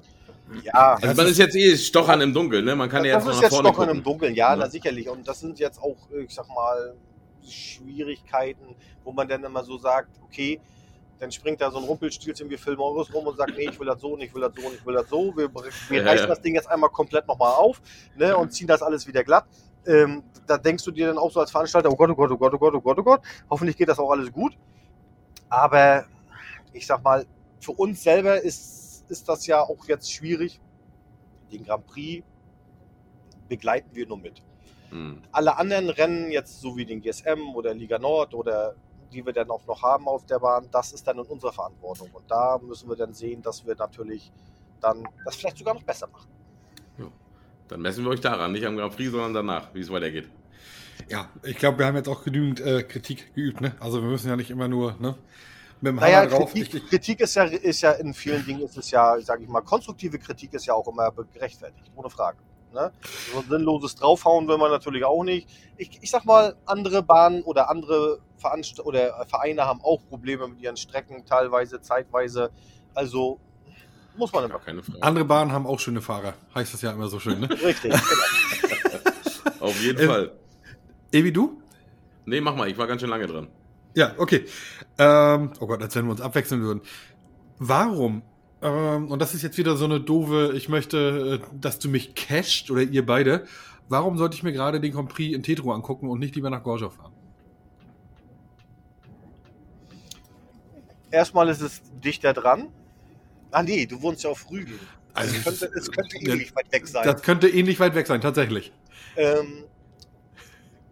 ja, 0.64 0.94
Also 1.02 1.14
man 1.14 1.26
ist 1.30 1.38
jetzt 1.38 1.54
eh 1.54 1.76
stochern 1.76 2.20
im 2.22 2.32
Dunkeln. 2.32 2.64
Ne? 2.64 2.74
Man 2.74 2.88
kann 2.88 3.04
ja 3.04 3.16
das 3.16 3.26
jetzt 3.26 3.34
ist 3.34 3.52
noch 3.52 3.62
nach 3.62 3.64
jetzt 3.64 3.68
in 3.68 3.74
gucken. 3.74 3.90
einem 3.90 4.02
Dunkeln, 4.02 4.34
ja, 4.34 4.50
Ja. 4.52 4.56
na 4.56 4.70
sicherlich. 4.70 5.08
Und 5.10 5.28
das 5.28 5.40
sind 5.40 5.58
jetzt 5.58 5.78
auch, 5.78 5.96
ich 6.18 6.34
sag 6.34 6.48
mal, 6.48 6.94
Schwierigkeiten, 7.46 8.74
wo 9.04 9.12
man 9.12 9.28
dann 9.28 9.44
immer 9.44 9.62
so 9.64 9.78
sagt, 9.78 10.10
okay, 10.24 10.60
dann 11.18 11.32
springt 11.32 11.60
da 11.60 11.70
so 11.70 11.78
ein 11.78 11.84
Rumpelstilzchen 11.84 12.50
wie 12.50 12.56
Phil 12.56 12.76
Morris 12.76 13.12
rum 13.12 13.26
und 13.26 13.36
sagt, 13.36 13.56
nee, 13.56 13.68
ich 13.70 13.78
will 13.80 13.86
das 13.86 14.00
so 14.00 14.14
und 14.14 14.20
ich 14.20 14.34
will 14.34 14.42
das 14.42 14.52
so 14.54 14.66
und 14.66 14.74
ich 14.74 14.84
will 14.84 14.94
das 14.94 15.08
so. 15.08 15.36
Wir, 15.36 15.50
wir 15.54 16.02
Ja, 16.02 16.04
reißen 16.04 16.24
ja. 16.24 16.26
das 16.26 16.40
Ding 16.42 16.54
jetzt 16.54 16.70
einmal 16.70 16.90
komplett 16.90 17.26
nochmal 17.26 17.54
auf 17.54 17.80
ne, 18.16 18.36
und 18.36 18.52
ziehen 18.52 18.66
das 18.66 18.82
alles 18.82 19.06
wieder 19.06 19.24
glatt. 19.24 19.46
Ähm, 19.86 20.24
da 20.46 20.58
denkst 20.58 20.84
du 20.84 20.90
dir 20.90 21.06
dann 21.06 21.18
auch 21.18 21.30
so 21.30 21.40
als 21.40 21.50
Veranstalter, 21.50 21.90
oh 21.90 21.96
Gott, 21.96 22.10
oh 22.10 22.14
Gott, 22.14 22.30
oh 22.30 22.36
Gott, 22.36 22.54
oh 22.54 22.58
Gott, 22.58 22.74
oh 22.74 22.80
Gott, 22.80 22.98
oh 22.98 23.02
Gott, 23.02 23.20
hoffentlich 23.48 23.76
geht 23.76 23.88
das 23.88 23.98
auch 23.98 24.10
alles 24.10 24.30
gut. 24.32 24.56
Aber 25.48 26.04
ich 26.72 26.86
sag 26.86 27.02
mal, 27.02 27.24
für 27.60 27.72
uns 27.72 28.02
selber 28.02 28.40
ist, 28.40 29.04
ist 29.08 29.28
das 29.28 29.46
ja 29.46 29.62
auch 29.62 29.86
jetzt 29.86 30.12
schwierig. 30.12 30.60
Den 31.52 31.64
Grand 31.64 31.86
Prix 31.86 32.24
begleiten 33.48 33.90
wir 33.92 34.06
nur 34.06 34.18
mit. 34.18 34.42
Hm. 34.90 35.22
Alle 35.32 35.56
anderen 35.56 35.88
Rennen, 35.90 36.30
jetzt 36.30 36.60
so 36.60 36.76
wie 36.76 36.84
den 36.84 37.00
GSM 37.00 37.54
oder 37.54 37.72
Liga 37.74 37.98
Nord 37.98 38.34
oder 38.34 38.74
die 39.12 39.24
wir 39.24 39.32
dann 39.32 39.50
auch 39.50 39.66
noch 39.66 39.82
haben 39.82 40.08
auf 40.08 40.24
der 40.26 40.38
Bahn, 40.38 40.68
das 40.70 40.92
ist 40.92 41.06
dann 41.06 41.18
in 41.18 41.24
unserer 41.24 41.52
Verantwortung. 41.52 42.10
Und 42.12 42.30
da 42.30 42.58
müssen 42.62 42.88
wir 42.88 42.96
dann 42.96 43.12
sehen, 43.12 43.42
dass 43.42 43.66
wir 43.66 43.74
natürlich 43.74 44.32
dann 44.80 45.06
das 45.24 45.36
vielleicht 45.36 45.58
sogar 45.58 45.74
noch 45.74 45.82
besser 45.82 46.08
machen. 46.08 46.28
Dann 47.68 47.80
messen 47.80 48.04
wir 48.04 48.10
euch 48.10 48.20
daran, 48.20 48.52
nicht 48.52 48.64
am 48.64 48.76
Grand 48.76 48.94
Prix, 48.94 49.10
sondern 49.10 49.34
danach, 49.34 49.74
wie 49.74 49.80
es 49.80 49.90
weitergeht. 49.90 50.28
Ja, 51.08 51.28
ich 51.42 51.56
glaube, 51.56 51.78
wir 51.78 51.86
haben 51.86 51.96
jetzt 51.96 52.08
auch 52.08 52.24
genügend 52.24 52.60
äh, 52.60 52.82
Kritik 52.82 53.34
geübt, 53.34 53.60
ne? 53.60 53.74
Also 53.80 54.00
wir 54.02 54.08
müssen 54.08 54.28
ja 54.28 54.36
nicht 54.36 54.50
immer 54.50 54.68
nur, 54.68 54.92
ne? 54.98 55.16
Mit 55.80 55.90
dem 55.90 55.96
Naja, 55.96 56.20
Hammer 56.20 56.30
drauf. 56.30 56.52
Kritik, 56.52 56.74
ich, 56.74 56.88
Kritik 56.88 57.20
ist, 57.20 57.34
ja, 57.34 57.44
ist 57.44 57.82
ja 57.82 57.92
in 57.92 58.14
vielen 58.14 58.44
Dingen, 58.46 58.62
ist 58.62 58.78
es 58.78 58.90
ja, 58.90 59.20
sage 59.20 59.42
ich 59.42 59.48
mal, 59.48 59.60
konstruktive 59.60 60.18
Kritik 60.18 60.54
ist 60.54 60.66
ja 60.66 60.74
auch 60.74 60.88
immer 60.88 61.10
gerechtfertigt, 61.32 61.90
ohne 61.94 62.08
Frage. 62.08 62.38
Ne? 62.76 62.92
So 63.32 63.40
ein 63.40 63.48
sinnloses 63.48 63.96
Draufhauen 63.96 64.46
will 64.46 64.58
man 64.58 64.70
natürlich 64.70 65.04
auch 65.04 65.24
nicht. 65.24 65.48
Ich, 65.78 65.98
ich 66.02 66.10
sag 66.10 66.24
mal, 66.24 66.54
andere 66.66 67.02
Bahnen 67.02 67.42
oder 67.42 67.68
andere 67.70 68.20
Veranst 68.36 68.78
oder 68.84 69.26
Vereine 69.26 69.64
haben 69.64 69.80
auch 69.82 70.00
Probleme 70.08 70.46
mit 70.46 70.60
ihren 70.60 70.76
Strecken, 70.76 71.24
teilweise, 71.26 71.80
zeitweise. 71.80 72.50
Also 72.94 73.40
muss 74.16 74.32
man 74.32 74.44
immer. 74.44 74.58
Keine 74.60 74.82
Frage. 74.82 75.02
andere 75.02 75.24
Bahnen 75.24 75.52
haben 75.52 75.66
auch 75.66 75.80
schöne 75.80 76.00
Fahrer, 76.02 76.34
heißt 76.54 76.72
das 76.74 76.82
ja 76.82 76.92
immer 76.92 77.08
so 77.08 77.18
schön, 77.18 77.40
ne? 77.40 77.50
Richtig. 77.64 77.92
Auf 79.60 79.80
jeden 79.82 80.00
Ähm, 80.02 80.08
Fall. 80.08 80.32
Evi, 81.12 81.32
du? 81.32 81.60
Nee, 82.26 82.40
mach 82.40 82.54
mal, 82.54 82.68
ich 82.68 82.76
war 82.76 82.86
ganz 82.86 83.00
schön 83.00 83.10
lange 83.10 83.26
dran. 83.26 83.48
Ja, 83.94 84.12
okay. 84.18 84.44
Ähm, 84.98 85.52
oh 85.60 85.66
Gott, 85.66 85.80
als 85.82 85.94
wenn 85.96 86.04
wir 86.04 86.10
uns 86.12 86.20
abwechseln 86.20 86.60
würden. 86.60 86.82
Warum? 87.58 88.22
Ähm, 88.62 89.10
und 89.10 89.20
das 89.20 89.34
ist 89.34 89.42
jetzt 89.42 89.58
wieder 89.58 89.76
so 89.76 89.84
eine 89.84 90.00
doofe, 90.00 90.52
ich 90.54 90.68
möchte, 90.68 91.40
äh, 91.42 91.56
dass 91.60 91.78
du 91.78 91.88
mich 91.88 92.14
casht 92.14 92.70
oder 92.70 92.82
ihr 92.82 93.04
beide. 93.04 93.46
Warum 93.88 94.18
sollte 94.18 94.36
ich 94.36 94.42
mir 94.42 94.52
gerade 94.52 94.80
den 94.80 94.92
Grand 94.92 95.08
Prix 95.08 95.34
in 95.34 95.42
Tetro 95.42 95.72
angucken 95.72 96.08
und 96.08 96.18
nicht 96.18 96.34
lieber 96.34 96.50
nach 96.50 96.62
Gorzow 96.62 96.92
fahren? 96.92 97.12
Erstmal 101.10 101.48
ist 101.48 101.60
es 101.60 101.82
dichter 102.04 102.32
dran. 102.32 102.68
Ah 103.50 103.62
nee, 103.62 103.86
du 103.86 104.00
wohnst 104.02 104.24
ja 104.24 104.30
auf 104.30 104.50
Rügen. 104.50 104.78
Also, 105.14 105.34
es 105.36 105.44
könnte, 105.44 105.70
es 105.74 105.90
könnte 105.90 106.16
ähnlich 106.18 106.54
weit 106.54 106.72
weg 106.72 106.86
sein. 106.86 107.04
Das 107.04 107.22
könnte 107.22 107.48
ähnlich 107.48 107.80
weit 107.80 107.94
weg 107.94 108.06
sein, 108.06 108.20
tatsächlich. 108.20 108.72
Ähm, 109.16 109.64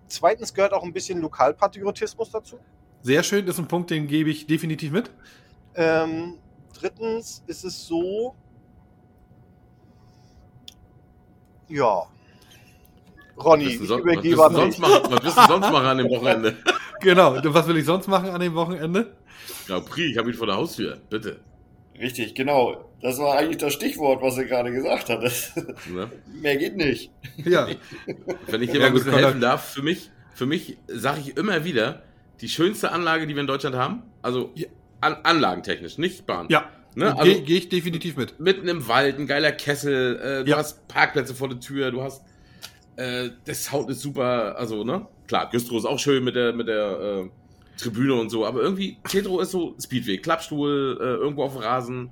zweitens 0.08 0.54
gehört 0.54 0.72
auch 0.72 0.82
ein 0.82 0.92
bisschen 0.92 1.20
Lokalpatriotismus 1.20 2.30
dazu. 2.30 2.58
Sehr 3.02 3.22
schön, 3.22 3.44
das 3.44 3.56
ist 3.56 3.60
ein 3.60 3.68
Punkt, 3.68 3.90
den 3.90 4.06
gebe 4.06 4.30
ich 4.30 4.46
definitiv 4.46 4.92
mit. 4.92 5.10
Ähm, 5.74 6.38
drittens 6.84 7.42
ist 7.46 7.64
es 7.64 7.86
so, 7.86 8.34
ja, 11.68 12.02
Ronny, 13.42 13.66
Was 13.66 13.90
ich 13.90 13.90
übergebe 13.90 14.36
du 14.36 14.42
an 14.42 14.54
sonst 14.54 14.74
dich. 14.76 14.80
machen? 14.80 15.02
Was 15.10 15.22
willst 15.24 15.36
du 15.38 15.46
sonst 15.48 15.70
machen 15.72 15.86
an 15.86 15.98
dem 15.98 16.10
Wochenende? 16.10 16.56
Genau. 17.00 17.36
Was 17.42 17.66
will 17.66 17.76
ich 17.76 17.84
sonst 17.84 18.06
machen 18.06 18.30
an 18.30 18.40
dem 18.40 18.54
Wochenende? 18.54 19.14
Grand 19.66 19.84
Prix, 19.84 20.12
ich 20.12 20.16
habe 20.16 20.30
ihn 20.30 20.34
vor 20.36 20.46
der 20.46 20.56
Haustür. 20.56 20.96
Bitte. 21.10 21.40
richtig, 21.98 22.34
genau. 22.34 22.88
Das 23.02 23.18
war 23.18 23.36
eigentlich 23.36 23.58
das 23.58 23.74
Stichwort, 23.74 24.22
was 24.22 24.38
er 24.38 24.44
gerade 24.46 24.72
gesagt 24.72 25.10
hat. 25.10 25.20
Ne? 25.90 26.10
Mehr 26.40 26.56
geht 26.56 26.76
nicht. 26.76 27.10
Ja. 27.44 27.66
Wenn 28.46 28.62
ich 28.62 28.70
dir 28.70 28.80
Ja, 28.80 28.88
mal 28.90 28.96
ein 28.96 29.04
gut, 29.04 29.12
helfen 29.12 29.40
darf, 29.40 29.68
für 29.72 29.82
mich, 29.82 30.10
für 30.32 30.46
mich 30.46 30.78
sage 30.86 31.20
ich 31.20 31.36
immer 31.36 31.64
wieder, 31.64 32.02
die 32.40 32.48
schönste 32.48 32.90
Anlage, 32.92 33.26
die 33.26 33.34
wir 33.34 33.40
in 33.42 33.48
Deutschland 33.48 33.76
haben, 33.76 34.04
also 34.22 34.52
Ja. 34.54 34.68
An, 35.04 35.16
anlagentechnisch, 35.22 35.98
nicht 35.98 36.26
Bahn. 36.26 36.46
Ja. 36.50 36.64
Ne? 36.96 37.06
Gehe 37.06 37.16
Also 37.16 37.42
geh 37.42 37.56
ich 37.56 37.68
definitiv 37.68 38.16
mit. 38.16 38.38
mitten 38.40 38.68
im 38.68 38.86
Wald, 38.88 39.18
ein 39.18 39.26
geiler 39.26 39.52
Kessel, 39.52 40.16
äh, 40.16 40.44
du 40.44 40.50
Ja. 40.50 40.56
hast 40.58 40.86
Parkplätze 40.88 41.34
vor 41.34 41.48
der 41.48 41.60
Tür, 41.60 41.90
du 41.90 42.02
hast 42.02 42.22
äh, 42.96 43.30
das 43.44 43.64
Sound 43.64 43.90
ist 43.90 44.00
super, 44.00 44.56
also 44.56 44.84
ne, 44.84 45.06
klar, 45.26 45.50
Güstrow 45.50 45.78
ist 45.78 45.84
auch 45.86 45.98
schön 45.98 46.22
mit 46.22 46.36
der 46.36 46.52
mit 46.52 46.68
der 46.68 47.24
äh, 47.24 47.28
Tribüne 47.76 48.14
und 48.14 48.30
so, 48.30 48.46
aber 48.46 48.60
irgendwie 48.62 48.98
Tetro 49.08 49.40
ist 49.40 49.50
so 49.50 49.74
Speedway, 49.82 50.18
Klappstuhl, 50.18 50.96
äh, 51.00 51.04
irgendwo 51.04 51.42
auf 51.42 51.54
dem 51.54 51.62
Rasen, 51.62 52.10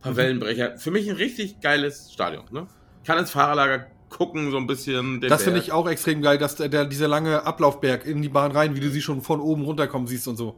paar 0.00 0.12
Mhm. 0.12 0.16
Wellenbrecher. 0.16 0.76
Für 0.78 0.92
mich 0.92 1.10
ein 1.10 1.16
richtig 1.16 1.60
geiles 1.60 2.12
Stadion, 2.12 2.44
ne? 2.52 2.68
Kann 3.04 3.18
ins 3.18 3.32
Fahrerlager 3.32 3.86
gucken 4.08 4.50
so 4.52 4.58
ein 4.58 4.66
bisschen. 4.68 5.20
Das 5.22 5.42
finde 5.42 5.58
ich 5.58 5.72
auch 5.72 5.88
extrem 5.88 6.22
geil, 6.22 6.38
dass 6.38 6.54
der, 6.54 6.68
der, 6.68 6.84
dieser 6.84 7.08
lange 7.08 7.44
Ablaufberg 7.44 8.04
in 8.06 8.22
die 8.22 8.28
Bahn 8.28 8.52
rein, 8.52 8.76
wie 8.76 8.80
du 8.80 8.90
sie 8.90 9.00
schon 9.02 9.22
von 9.22 9.40
oben 9.40 9.64
runterkommen 9.64 10.06
siehst 10.06 10.28
und 10.28 10.36
so. 10.36 10.56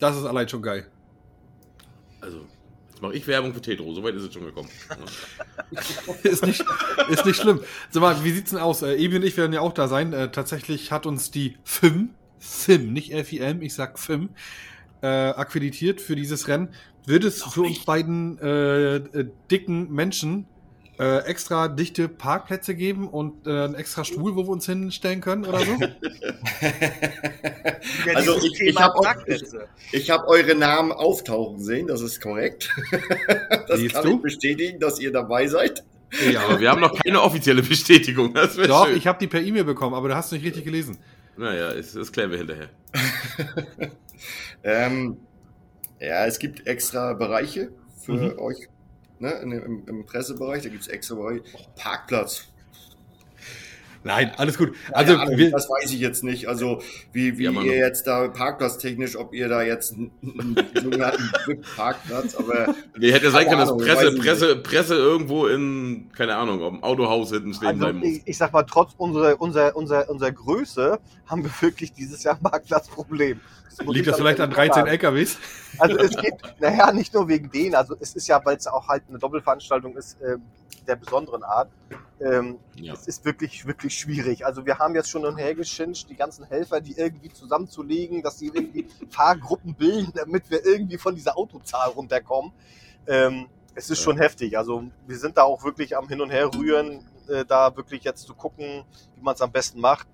Das 0.00 0.16
ist 0.16 0.24
allein 0.24 0.48
schon 0.48 0.62
geil. 0.62 0.86
Jetzt 3.02 3.08
mache 3.08 3.16
ich 3.16 3.26
Werbung 3.26 3.52
für 3.52 3.60
Tetro, 3.60 3.92
soweit 3.92 4.14
ist 4.14 4.22
es 4.22 4.32
schon 4.32 4.44
gekommen. 4.44 4.68
ist, 6.22 6.46
nicht, 6.46 6.64
ist 7.10 7.26
nicht 7.26 7.40
schlimm. 7.40 7.60
Sag 7.90 8.00
mal, 8.00 8.22
wie 8.22 8.30
sieht's 8.30 8.50
denn 8.50 8.60
aus? 8.60 8.82
Äh, 8.82 8.94
Ebi 8.94 9.16
und 9.16 9.24
ich 9.24 9.36
werden 9.36 9.52
ja 9.52 9.60
auch 9.60 9.72
da 9.72 9.88
sein. 9.88 10.12
Äh, 10.12 10.30
tatsächlich 10.30 10.92
hat 10.92 11.04
uns 11.04 11.32
die 11.32 11.56
FIM, 11.64 12.10
FIM, 12.38 12.92
nicht 12.92 13.12
FIM, 13.12 13.60
ich 13.60 13.74
sag 13.74 13.98
FIM, 13.98 14.28
äh, 15.02 15.08
akkreditiert 15.08 16.00
für 16.00 16.14
dieses 16.14 16.46
Rennen. 16.46 16.68
Wird 17.04 17.24
es 17.24 17.42
für 17.42 17.62
uns 17.62 17.84
beiden 17.84 18.38
äh, 18.38 18.94
äh, 18.98 19.28
dicken 19.50 19.90
Menschen 19.90 20.46
äh, 20.98 21.18
extra 21.24 21.68
dichte 21.68 22.08
Parkplätze 22.08 22.74
geben 22.74 23.08
und 23.08 23.46
äh, 23.46 23.50
einen 23.64 23.74
extra 23.74 24.04
Stuhl, 24.04 24.36
wo 24.36 24.44
wir 24.44 24.50
uns 24.50 24.66
hinstellen 24.66 25.20
können 25.20 25.44
oder 25.44 25.60
so? 25.60 25.78
Ja, 28.06 28.14
Also 28.14 28.36
ich, 28.38 28.60
ich 28.60 28.76
habe 28.80 28.94
hab 29.06 30.28
eure 30.28 30.54
Namen 30.54 30.92
auftauchen 30.92 31.60
sehen, 31.60 31.86
das 31.86 32.00
ist 32.00 32.20
korrekt. 32.20 32.70
Das 33.68 33.80
Siehst 33.80 33.94
kann 33.94 34.04
du? 34.04 34.16
ich 34.16 34.22
bestätigen, 34.22 34.80
dass 34.80 35.00
ihr 35.00 35.12
dabei 35.12 35.46
seid. 35.46 35.84
Aber 36.46 36.60
wir 36.60 36.70
haben 36.70 36.80
noch 36.80 36.94
keine 37.02 37.22
offizielle 37.22 37.62
Bestätigung. 37.62 38.34
Das 38.34 38.56
Doch, 38.56 38.86
schön. 38.86 38.96
ich 38.96 39.06
habe 39.06 39.18
die 39.18 39.26
per 39.28 39.40
E-Mail 39.40 39.64
bekommen, 39.64 39.94
aber 39.94 40.08
du 40.08 40.14
hast 40.16 40.30
nicht 40.32 40.44
richtig 40.44 40.64
gelesen. 40.64 40.98
naja, 41.36 41.68
ist, 41.70 41.96
das 41.96 42.12
klären 42.12 42.30
wir 42.30 42.38
hinterher. 42.38 42.68
Ähm, 44.62 45.16
ja, 46.00 46.26
es 46.26 46.38
gibt 46.38 46.66
extra 46.66 47.14
Bereiche 47.14 47.70
für 48.04 48.12
Mhm. 48.12 48.38
euch 48.38 48.68
ne, 49.22 49.30
im, 49.30 49.88
im 49.88 50.06
Pressebereich. 50.06 50.62
Da 50.62 50.68
gibt 50.68 50.82
es 50.82 50.88
extra 50.88 51.14
Bereiche. 51.14 51.42
Parkplatz. 51.76 52.51
Nein, 54.04 54.32
alles 54.36 54.58
gut. 54.58 54.74
Also, 54.92 55.14
Ahnung, 55.16 55.36
wir, 55.36 55.50
das 55.50 55.68
weiß 55.68 55.92
ich 55.92 56.00
jetzt 56.00 56.24
nicht. 56.24 56.48
Also, 56.48 56.82
wie, 57.12 57.38
wie 57.38 57.44
Ja, 57.44 57.62
ihr 57.62 57.76
jetzt 57.76 58.06
da 58.06 58.28
parkplatztechnisch, 58.28 59.16
ob 59.16 59.32
ihr 59.32 59.48
da 59.48 59.62
jetzt 59.62 59.94
einen, 59.94 60.56
sogenannten 60.74 61.30
VIP-Parkplatz, 61.46 62.34
aber 62.34 62.74
Nee, 62.98 63.12
hätte 63.12 63.26
ja 63.26 63.30
sein 63.30 63.46
können, 63.46 63.58
dass 63.58 63.76
Presse, 63.76 64.14
Presse, 64.16 64.56
Presse 64.56 64.94
irgendwo 64.96 65.46
in, 65.46 66.10
keine 66.16 66.36
Ahnung, 66.36 66.62
ob 66.62 66.74
im 66.74 66.82
Autohaus 66.82 67.30
hinten 67.30 67.54
stehen 67.54 67.68
Also 67.68 67.78
bleiben 67.78 67.98
muss. 68.00 68.08
ich, 68.08 68.22
ich 68.24 68.36
sag 68.38 68.52
mal, 68.52 68.64
trotz 68.64 68.92
unserer, 68.96 69.40
unserer, 69.40 69.76
unserer, 69.76 70.08
unserer 70.08 70.32
Größe 70.32 70.98
haben 71.26 71.44
wir 71.44 71.50
wirklich 71.60 71.92
dieses 71.92 72.22
Jahr 72.24 72.34
ein 72.36 72.42
Parkplatzproblem. 72.42 73.40
muss 73.84 73.94
liegt 73.94 74.08
das 74.08 74.16
vielleicht 74.16 74.40
an 74.40 74.50
ehrlich 74.50 74.72
13 74.72 74.74
sagen. 74.74 74.88
LKWs? 74.88 75.38
Also 75.78 75.96
es 75.98 76.16
geht, 76.16 76.34
naja, 76.60 76.92
nicht 76.92 77.14
nur 77.14 77.28
wegen 77.28 77.50
denen, 77.50 77.74
also 77.74 77.96
es 78.00 78.14
ist 78.14 78.26
ja, 78.26 78.44
weil 78.44 78.56
es 78.56 78.66
auch 78.66 78.88
halt 78.88 79.04
eine 79.08 79.18
Doppelveranstaltung 79.18 79.96
ist, 79.96 80.16
ähm, 80.26 80.42
der 80.86 80.96
besonderen 80.96 81.42
Art. 81.42 81.70
Ähm, 82.20 82.58
Ja. 82.76 82.94
Es 82.94 83.06
ist 83.06 83.24
wirklich, 83.24 83.66
wirklich 83.66 83.91
schwierig. 83.92 84.44
Also 84.44 84.66
wir 84.66 84.78
haben 84.78 84.94
jetzt 84.94 85.10
schon 85.10 85.22
hin 85.22 85.32
und 85.32 85.38
her 85.38 85.54
geschinscht, 85.54 86.08
die 86.10 86.16
ganzen 86.16 86.44
Helfer, 86.44 86.80
die 86.80 86.96
irgendwie 86.96 87.30
zusammenzulegen, 87.30 88.22
dass 88.22 88.38
sie 88.38 88.46
irgendwie 88.46 88.86
Fahrgruppen 89.10 89.74
bilden, 89.74 90.12
damit 90.14 90.50
wir 90.50 90.64
irgendwie 90.64 90.98
von 90.98 91.14
dieser 91.14 91.36
Autozahl 91.36 91.90
runterkommen. 91.90 92.52
Ähm, 93.06 93.48
es 93.74 93.90
ist 93.90 94.00
schon 94.00 94.18
heftig. 94.18 94.58
Also 94.58 94.84
wir 95.06 95.18
sind 95.18 95.36
da 95.36 95.42
auch 95.42 95.64
wirklich 95.64 95.96
am 95.96 96.08
Hin 96.08 96.20
und 96.20 96.30
Her 96.30 96.50
rühren, 96.54 97.06
äh, 97.28 97.44
da 97.44 97.74
wirklich 97.76 98.04
jetzt 98.04 98.26
zu 98.26 98.34
gucken, 98.34 98.84
wie 99.16 99.22
man 99.22 99.34
es 99.34 99.40
am 99.40 99.52
besten 99.52 99.80
macht. 99.80 100.06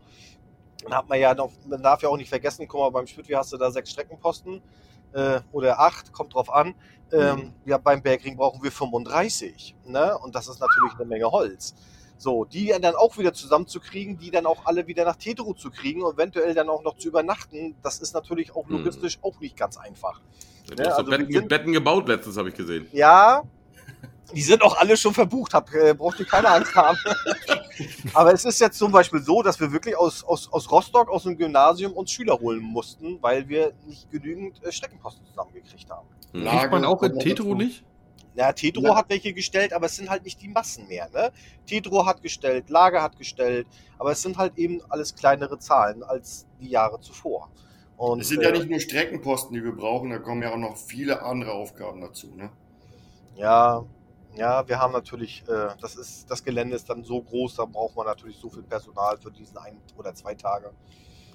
Dann 0.84 0.94
hat 0.94 1.08
man 1.08 1.18
ja 1.18 1.34
noch, 1.34 1.50
man 1.66 1.82
darf 1.82 2.02
ja 2.02 2.08
auch 2.08 2.16
nicht 2.16 2.28
vergessen, 2.28 2.66
guck 2.68 2.80
mal, 2.80 2.90
beim 2.90 3.06
Spitwi 3.06 3.32
hast 3.32 3.52
du 3.52 3.56
da 3.56 3.70
sechs 3.70 3.90
Streckenposten 3.90 4.62
äh, 5.12 5.40
oder 5.52 5.80
acht, 5.80 6.12
kommt 6.12 6.34
drauf 6.34 6.52
an. 6.52 6.74
Ähm, 7.10 7.54
ja, 7.64 7.78
beim 7.78 8.02
Bergring 8.02 8.36
brauchen 8.36 8.62
wir 8.62 8.70
35. 8.70 9.74
Ne? 9.86 10.16
Und 10.18 10.34
das 10.34 10.48
ist 10.48 10.60
natürlich 10.60 10.94
eine 10.94 11.06
Menge 11.06 11.30
Holz. 11.30 11.74
So, 12.20 12.44
die 12.44 12.74
dann 12.82 12.96
auch 12.96 13.16
wieder 13.16 13.32
zusammenzukriegen, 13.32 14.18
die 14.18 14.30
dann 14.32 14.44
auch 14.44 14.66
alle 14.66 14.86
wieder 14.88 15.04
nach 15.04 15.16
Tetero 15.16 15.54
zu 15.54 15.70
kriegen 15.70 16.02
und 16.02 16.14
eventuell 16.14 16.52
dann 16.52 16.68
auch 16.68 16.82
noch 16.82 16.96
zu 16.98 17.06
übernachten, 17.08 17.76
das 17.82 18.00
ist 18.00 18.12
natürlich 18.12 18.54
auch 18.56 18.66
Mhm. 18.66 18.78
logistisch 18.78 19.18
auch 19.22 19.38
nicht 19.40 19.56
ganz 19.56 19.76
einfach. 19.76 20.20
Du 20.66 20.76
hast 20.82 20.88
also 20.98 21.02
doch 21.10 21.16
Betten, 21.16 21.32
sind- 21.32 21.48
Betten 21.48 21.72
gebaut 21.72 22.08
letztens, 22.08 22.36
habe 22.36 22.48
ich 22.48 22.56
gesehen. 22.56 22.88
Ja, 22.92 23.42
die 24.34 24.42
sind 24.42 24.60
auch 24.62 24.76
alle 24.76 24.96
schon 24.96 25.14
verbucht, 25.14 25.54
hab, 25.54 25.72
äh, 25.72 25.94
braucht 25.94 26.18
ihr 26.20 26.26
keine 26.26 26.48
Angst 26.48 26.74
haben. 26.74 26.98
Aber 28.14 28.34
es 28.34 28.44
ist 28.44 28.60
jetzt 28.60 28.76
zum 28.78 28.90
Beispiel 28.92 29.22
so, 29.22 29.42
dass 29.42 29.58
wir 29.60 29.70
wirklich 29.72 29.96
aus, 29.96 30.24
aus, 30.24 30.52
aus 30.52 30.70
Rostock, 30.70 31.08
aus 31.08 31.22
dem 31.22 31.38
Gymnasium 31.38 31.92
uns 31.92 32.10
Schüler 32.10 32.38
holen 32.38 32.60
mussten, 32.60 33.18
weil 33.22 33.48
wir 33.48 33.72
nicht 33.86 34.10
genügend 34.10 34.62
äh, 34.64 34.72
Streckenposten 34.72 35.24
zusammengekriegt 35.26 35.88
haben. 35.88 36.06
Hm. 36.32 36.42
Lage 36.44 36.58
Kriegt 36.58 36.72
man 36.72 36.84
auch 36.84 37.02
in 37.02 37.18
Tetro 37.18 37.54
nicht? 37.54 37.84
Ja, 38.38 38.52
Tetro 38.52 38.82
Ja. 38.82 38.94
hat 38.94 39.08
welche 39.08 39.32
gestellt, 39.32 39.72
aber 39.72 39.86
es 39.86 39.96
sind 39.96 40.08
halt 40.08 40.24
nicht 40.24 40.40
die 40.40 40.46
Massen 40.46 40.86
mehr. 40.86 41.08
Ne? 41.12 41.32
Tetro 41.66 42.06
hat 42.06 42.22
gestellt, 42.22 42.70
Lager 42.70 43.02
hat 43.02 43.18
gestellt, 43.18 43.66
aber 43.98 44.12
es 44.12 44.22
sind 44.22 44.38
halt 44.38 44.56
eben 44.56 44.80
alles 44.88 45.16
kleinere 45.16 45.58
Zahlen 45.58 46.04
als 46.04 46.46
die 46.60 46.68
Jahre 46.68 47.00
zuvor. 47.00 47.50
Und, 47.96 48.20
Es 48.20 48.28
sind 48.28 48.42
äh, 48.42 48.44
ja 48.44 48.52
nicht 48.52 48.70
nur 48.70 48.78
Streckenposten, 48.78 49.54
die 49.54 49.64
wir 49.64 49.72
brauchen, 49.72 50.10
da 50.10 50.18
kommen 50.18 50.40
ja 50.42 50.52
auch 50.52 50.56
noch 50.58 50.76
viele 50.76 51.20
andere 51.22 51.50
Aufgaben 51.50 52.00
dazu. 52.00 52.32
Ne? 52.36 52.50
Ja, 53.34 53.84
ja, 54.36 54.68
wir 54.68 54.78
haben 54.78 54.92
natürlich, 54.92 55.42
äh, 55.48 55.70
das 55.80 55.96
ist, 55.96 56.30
das 56.30 56.44
Gelände 56.44 56.76
ist 56.76 56.88
dann 56.88 57.02
so 57.02 57.20
groß, 57.20 57.56
da 57.56 57.64
braucht 57.64 57.96
man 57.96 58.06
natürlich 58.06 58.36
so 58.36 58.48
viel 58.48 58.62
Personal 58.62 59.16
für 59.18 59.32
diesen 59.32 59.58
ein 59.58 59.80
oder 59.96 60.14
zwei 60.14 60.36
Tage. 60.36 60.70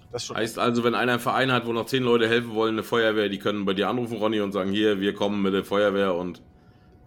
Das 0.09 0.23
schon. 0.23 0.37
Heißt 0.37 0.57
also, 0.57 0.85
wenn 0.85 0.95
einer 0.95 1.13
einen 1.13 1.19
Verein 1.21 1.51
hat, 1.51 1.65
wo 1.67 1.73
noch 1.73 1.85
zehn 1.87 2.03
Leute 2.03 2.29
helfen 2.29 2.55
wollen, 2.55 2.75
eine 2.75 2.83
Feuerwehr, 2.83 3.27
die 3.27 3.39
können 3.39 3.65
bei 3.65 3.73
dir 3.73 3.89
anrufen, 3.89 4.19
Ronny, 4.19 4.39
und 4.39 4.53
sagen, 4.53 4.71
hier, 4.71 5.01
wir 5.01 5.13
kommen 5.13 5.41
mit 5.41 5.53
der 5.53 5.65
Feuerwehr 5.65 6.13
und 6.15 6.41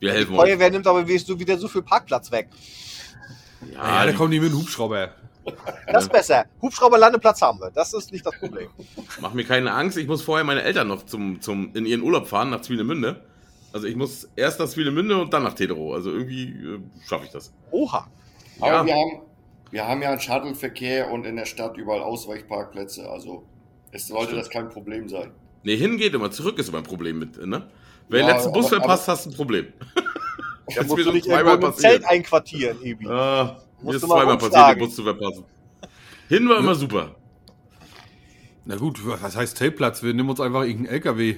wir 0.01 0.11
die 0.13 0.17
helfen 0.19 0.35
euch. 0.35 0.41
Feuerwehr 0.43 0.71
nimmt 0.71 0.87
aber 0.87 1.07
wieder 1.07 1.19
so, 1.21 1.39
wieder 1.39 1.59
so 1.59 1.69
viel 1.69 1.83
Parkplatz 1.83 2.31
weg. 2.31 2.49
Ja, 3.73 4.05
da 4.05 4.11
die- 4.11 4.17
kommen 4.17 4.31
die 4.31 4.41
mit 4.41 4.51
dem 4.53 4.59
Hubschrauber. 4.59 5.11
Das 5.93 6.05
ist 6.05 6.13
besser. 6.13 6.45
Hubschrauberlandeplatz 6.61 7.41
haben 7.41 7.61
wir. 7.61 7.71
Das 7.71 7.93
ist 7.95 8.11
nicht 8.13 8.27
das 8.27 8.37
Problem. 8.39 8.69
Mach 9.21 9.33
mir 9.33 9.45
keine 9.45 9.73
Angst, 9.73 9.97
ich 9.97 10.09
muss 10.09 10.23
vorher 10.23 10.45
meine 10.45 10.63
Eltern 10.63 10.89
noch 10.89 11.05
zum, 11.05 11.41
zum, 11.41 11.73
in 11.75 11.87
ihren 11.87 12.03
Urlaub 12.03 12.27
fahren, 12.27 12.51
nach 12.51 12.63
Zwinemünde. 12.63 13.23
Also 13.73 13.87
ich 13.87 13.95
muss 13.95 14.29
erst 14.35 14.59
nach 14.59 14.69
Zwinemünde 14.69 15.17
und 15.21 15.33
dann 15.33 15.45
nach 15.45 15.55
Tetero. 15.55 15.95
Also 15.95 16.11
irgendwie 16.11 16.45
äh, 16.49 16.81
schaffe 17.07 17.27
ich 17.27 17.31
das. 17.31 17.53
Oha. 17.71 18.09
Aber 18.61 18.69
Ja. 18.73 18.87
wir, 18.87 18.95
haben, 18.95 19.23
wir 19.71 19.87
haben 19.87 20.03
ja 20.03 20.11
einen 20.11 20.21
Shuttleverkehr 20.21 21.11
und 21.13 21.25
in 21.27 21.37
der 21.37 21.45
Stadt 21.47 21.77
überall 21.77 22.03
Ausweichparkplätze. 22.03 23.09
Also 23.09 23.45
es 23.93 24.09
sollte 24.09 24.25
Stimmt. 24.29 24.41
das 24.41 24.51
kein 24.51 24.69
Problem 24.69 25.09
sein. 25.09 25.31
Nee, 25.63 25.77
hingeht 25.77 26.15
immer, 26.15 26.31
zurück 26.33 26.59
ist 26.59 26.69
immer 26.69 26.79
ein 26.79 26.85
Problem 26.85 27.19
mit, 27.21 27.45
ne? 27.47 27.69
Wer 28.09 28.21
den 28.23 28.29
Ja, 28.29 28.35
letzten 28.35 28.53
Bus 28.53 28.67
aber- 28.67 28.77
verpasst, 28.77 29.09
hast 29.09 29.27
ein 29.27 29.35
Problem. 29.35 29.73
Ist 30.69 30.83
musst 30.89 30.97
mir 30.97 31.05
du 31.05 31.13
dich 31.13 31.25
zweimal 31.25 31.45
irgendwo 31.55 31.69
im 31.69 31.75
Zelt 31.75 32.05
einquartieren, 32.05 32.83
Ebi. 32.83 33.07
Ah, 33.07 33.57
mir 33.83 33.95
ist 33.95 34.03
zweimal 34.05 34.37
passiert, 34.37 34.71
den 34.71 34.79
Bus 34.81 34.97
zu 34.97 35.05
verpassen. 35.05 35.45
Hin 36.29 36.49
war 36.49 36.59
immer 36.59 36.75
super. 36.75 37.15
Na 38.65 38.75
gut, 38.75 38.99
was 39.07 39.37
heißt 39.37 39.57
Zeltplatz? 39.59 40.03
Wir 40.03 40.13
nehmen 40.13 40.29
uns 40.29 40.41
einfach 40.41 40.63
irgendeinen 40.63 40.95
LKW 40.97 41.37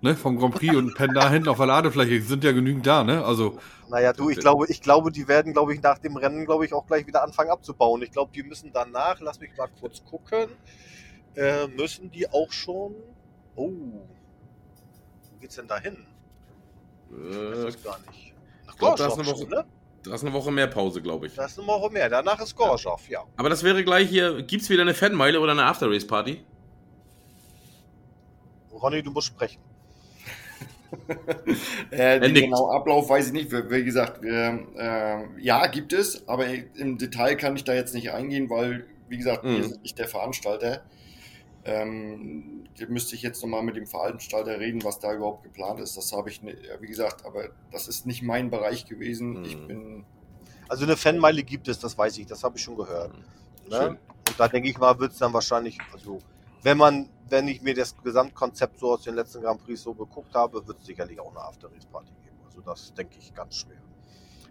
ne, 0.00 0.16
vom 0.16 0.36
Grand 0.38 0.56
Prix 0.56 0.74
und 0.74 0.92
pennen 0.96 1.14
da 1.14 1.30
hinten 1.30 1.48
auf 1.48 1.56
der 1.58 1.66
Ladefläche. 1.66 2.20
Sind 2.20 2.42
ja 2.42 2.50
genügend 2.50 2.84
da, 2.84 3.04
ne? 3.04 3.24
Also, 3.24 3.58
Naja, 3.90 4.12
du, 4.12 4.28
ich 4.28 4.38
glaube, 4.40 4.66
ich 4.68 4.80
glaube, 4.82 5.12
die 5.12 5.28
werden, 5.28 5.52
glaube 5.52 5.72
ich, 5.72 5.80
nach 5.80 5.98
dem 5.98 6.16
Rennen, 6.16 6.44
glaube 6.44 6.64
ich, 6.66 6.72
auch 6.72 6.84
gleich 6.88 7.06
wieder 7.06 7.22
anfangen 7.22 7.50
abzubauen. 7.50 8.02
Ich 8.02 8.10
glaube, 8.10 8.32
die 8.34 8.42
müssen 8.42 8.72
danach, 8.74 9.20
lass 9.20 9.38
mich 9.38 9.50
mal 9.56 9.68
kurz 9.80 10.04
gucken, 10.04 10.48
äh, 11.36 11.68
müssen 11.68 12.10
die 12.10 12.28
auch 12.28 12.50
schon. 12.50 12.96
Oh, 13.54 13.70
geht's 15.44 15.56
denn 15.56 15.68
da 15.68 15.78
hin? 15.78 15.98
Ich 17.10 17.36
Äh, 17.36 17.64
weiß 17.64 17.82
gar 17.82 17.98
nicht. 18.10 18.32
Nach 18.66 18.76
glaub, 18.78 18.96
da 18.96 19.08
ist 19.08 19.16
Gorschow 19.16 19.18
eine 19.18 19.26
Woche- 19.28 19.40
schon, 19.42 19.50
ne? 19.50 19.64
da 20.04 20.14
ist 20.14 20.22
eine 20.24 20.32
Woche 20.32 20.50
mehr 20.50 20.66
Pause, 20.68 21.02
glaube 21.02 21.26
ich. 21.26 21.34
Da 21.34 21.44
ist 21.44 21.58
eine 21.58 21.68
Woche 21.68 21.92
mehr. 21.92 22.08
Danach 22.08 22.40
ist 22.40 22.56
Gorschow, 22.56 22.98
ja. 23.10 23.22
Aber 23.36 23.50
das 23.50 23.62
wäre 23.62 23.84
gleich 23.84 24.08
hier, 24.08 24.42
gibt's 24.42 24.70
wieder 24.70 24.80
eine 24.82 24.94
Fanmeile 24.94 25.38
oder 25.40 25.52
eine 25.52 25.64
After-Race-Party? 25.66 26.42
Ronny, 28.72 29.02
du 29.02 29.10
musst 29.10 29.26
sprechen. 29.28 29.60
Äh, 31.90 32.20
den 32.20 32.34
genauen 32.34 32.70
Ablauf 32.74 33.08
weiß 33.10 33.26
ich 33.26 33.32
nicht. 33.32 33.50
Wie, 33.50 33.68
wie 33.68 33.84
gesagt, 33.84 34.22
wir, 34.22 34.64
äh, 34.76 35.42
ja, 35.42 35.66
gibt 35.66 35.92
es, 35.92 36.26
aber 36.28 36.46
im 36.76 36.96
Detail 36.98 37.34
kann 37.36 37.56
ich 37.56 37.64
da 37.64 37.74
jetzt 37.74 37.94
nicht 37.94 38.12
eingehen, 38.12 38.48
weil, 38.48 38.86
wie 39.08 39.18
gesagt, 39.18 39.42
Mhm. 39.44 39.56
wir 39.56 39.64
sind 39.64 39.82
nicht 39.82 39.98
der 39.98 40.06
Veranstalter. 40.08 40.82
Ähm, 41.64 42.64
da 42.78 42.86
müsste 42.86 43.14
ich 43.14 43.22
jetzt 43.22 43.42
nochmal 43.42 43.62
mit 43.62 43.76
dem 43.76 43.86
Veranstalter 43.86 44.60
reden, 44.60 44.84
was 44.84 44.98
da 44.98 45.14
überhaupt 45.14 45.44
geplant 45.44 45.80
ist. 45.80 45.96
Das 45.96 46.12
habe 46.12 46.28
ich, 46.28 46.42
nicht, 46.42 46.58
wie 46.80 46.86
gesagt, 46.86 47.24
aber 47.24 47.48
das 47.72 47.88
ist 47.88 48.06
nicht 48.06 48.22
mein 48.22 48.50
Bereich 48.50 48.84
gewesen. 48.84 49.40
Mhm. 49.40 49.44
Ich 49.44 49.66
bin, 49.66 50.04
Also 50.68 50.84
eine 50.84 50.96
Fanmeile 50.96 51.42
gibt 51.42 51.68
es, 51.68 51.78
das 51.78 51.96
weiß 51.96 52.18
ich, 52.18 52.26
das 52.26 52.44
habe 52.44 52.58
ich 52.58 52.62
schon 52.62 52.76
gehört. 52.76 53.12
Ne? 53.68 53.76
Schön. 53.76 53.98
Und 54.28 54.38
da 54.38 54.48
denke 54.48 54.68
ich 54.68 54.78
mal, 54.78 54.98
wird 54.98 55.12
es 55.12 55.18
dann 55.18 55.32
wahrscheinlich, 55.32 55.78
also 55.92 56.20
wenn 56.62 56.76
man, 56.76 57.08
wenn 57.28 57.48
ich 57.48 57.62
mir 57.62 57.74
das 57.74 57.96
Gesamtkonzept 58.02 58.78
so 58.78 58.92
aus 58.92 59.02
den 59.02 59.14
letzten 59.14 59.42
Grand 59.42 59.64
Prix 59.64 59.82
so 59.82 59.94
geguckt 59.94 60.34
habe, 60.34 60.66
wird 60.66 60.80
es 60.80 60.86
sicherlich 60.86 61.18
auch 61.20 61.30
eine 61.30 61.40
After-Race-Party 61.40 62.12
geben. 62.24 62.36
Also 62.46 62.60
das 62.60 62.92
denke 62.92 63.16
ich 63.18 63.34
ganz 63.34 63.56
schwer. 63.56 63.76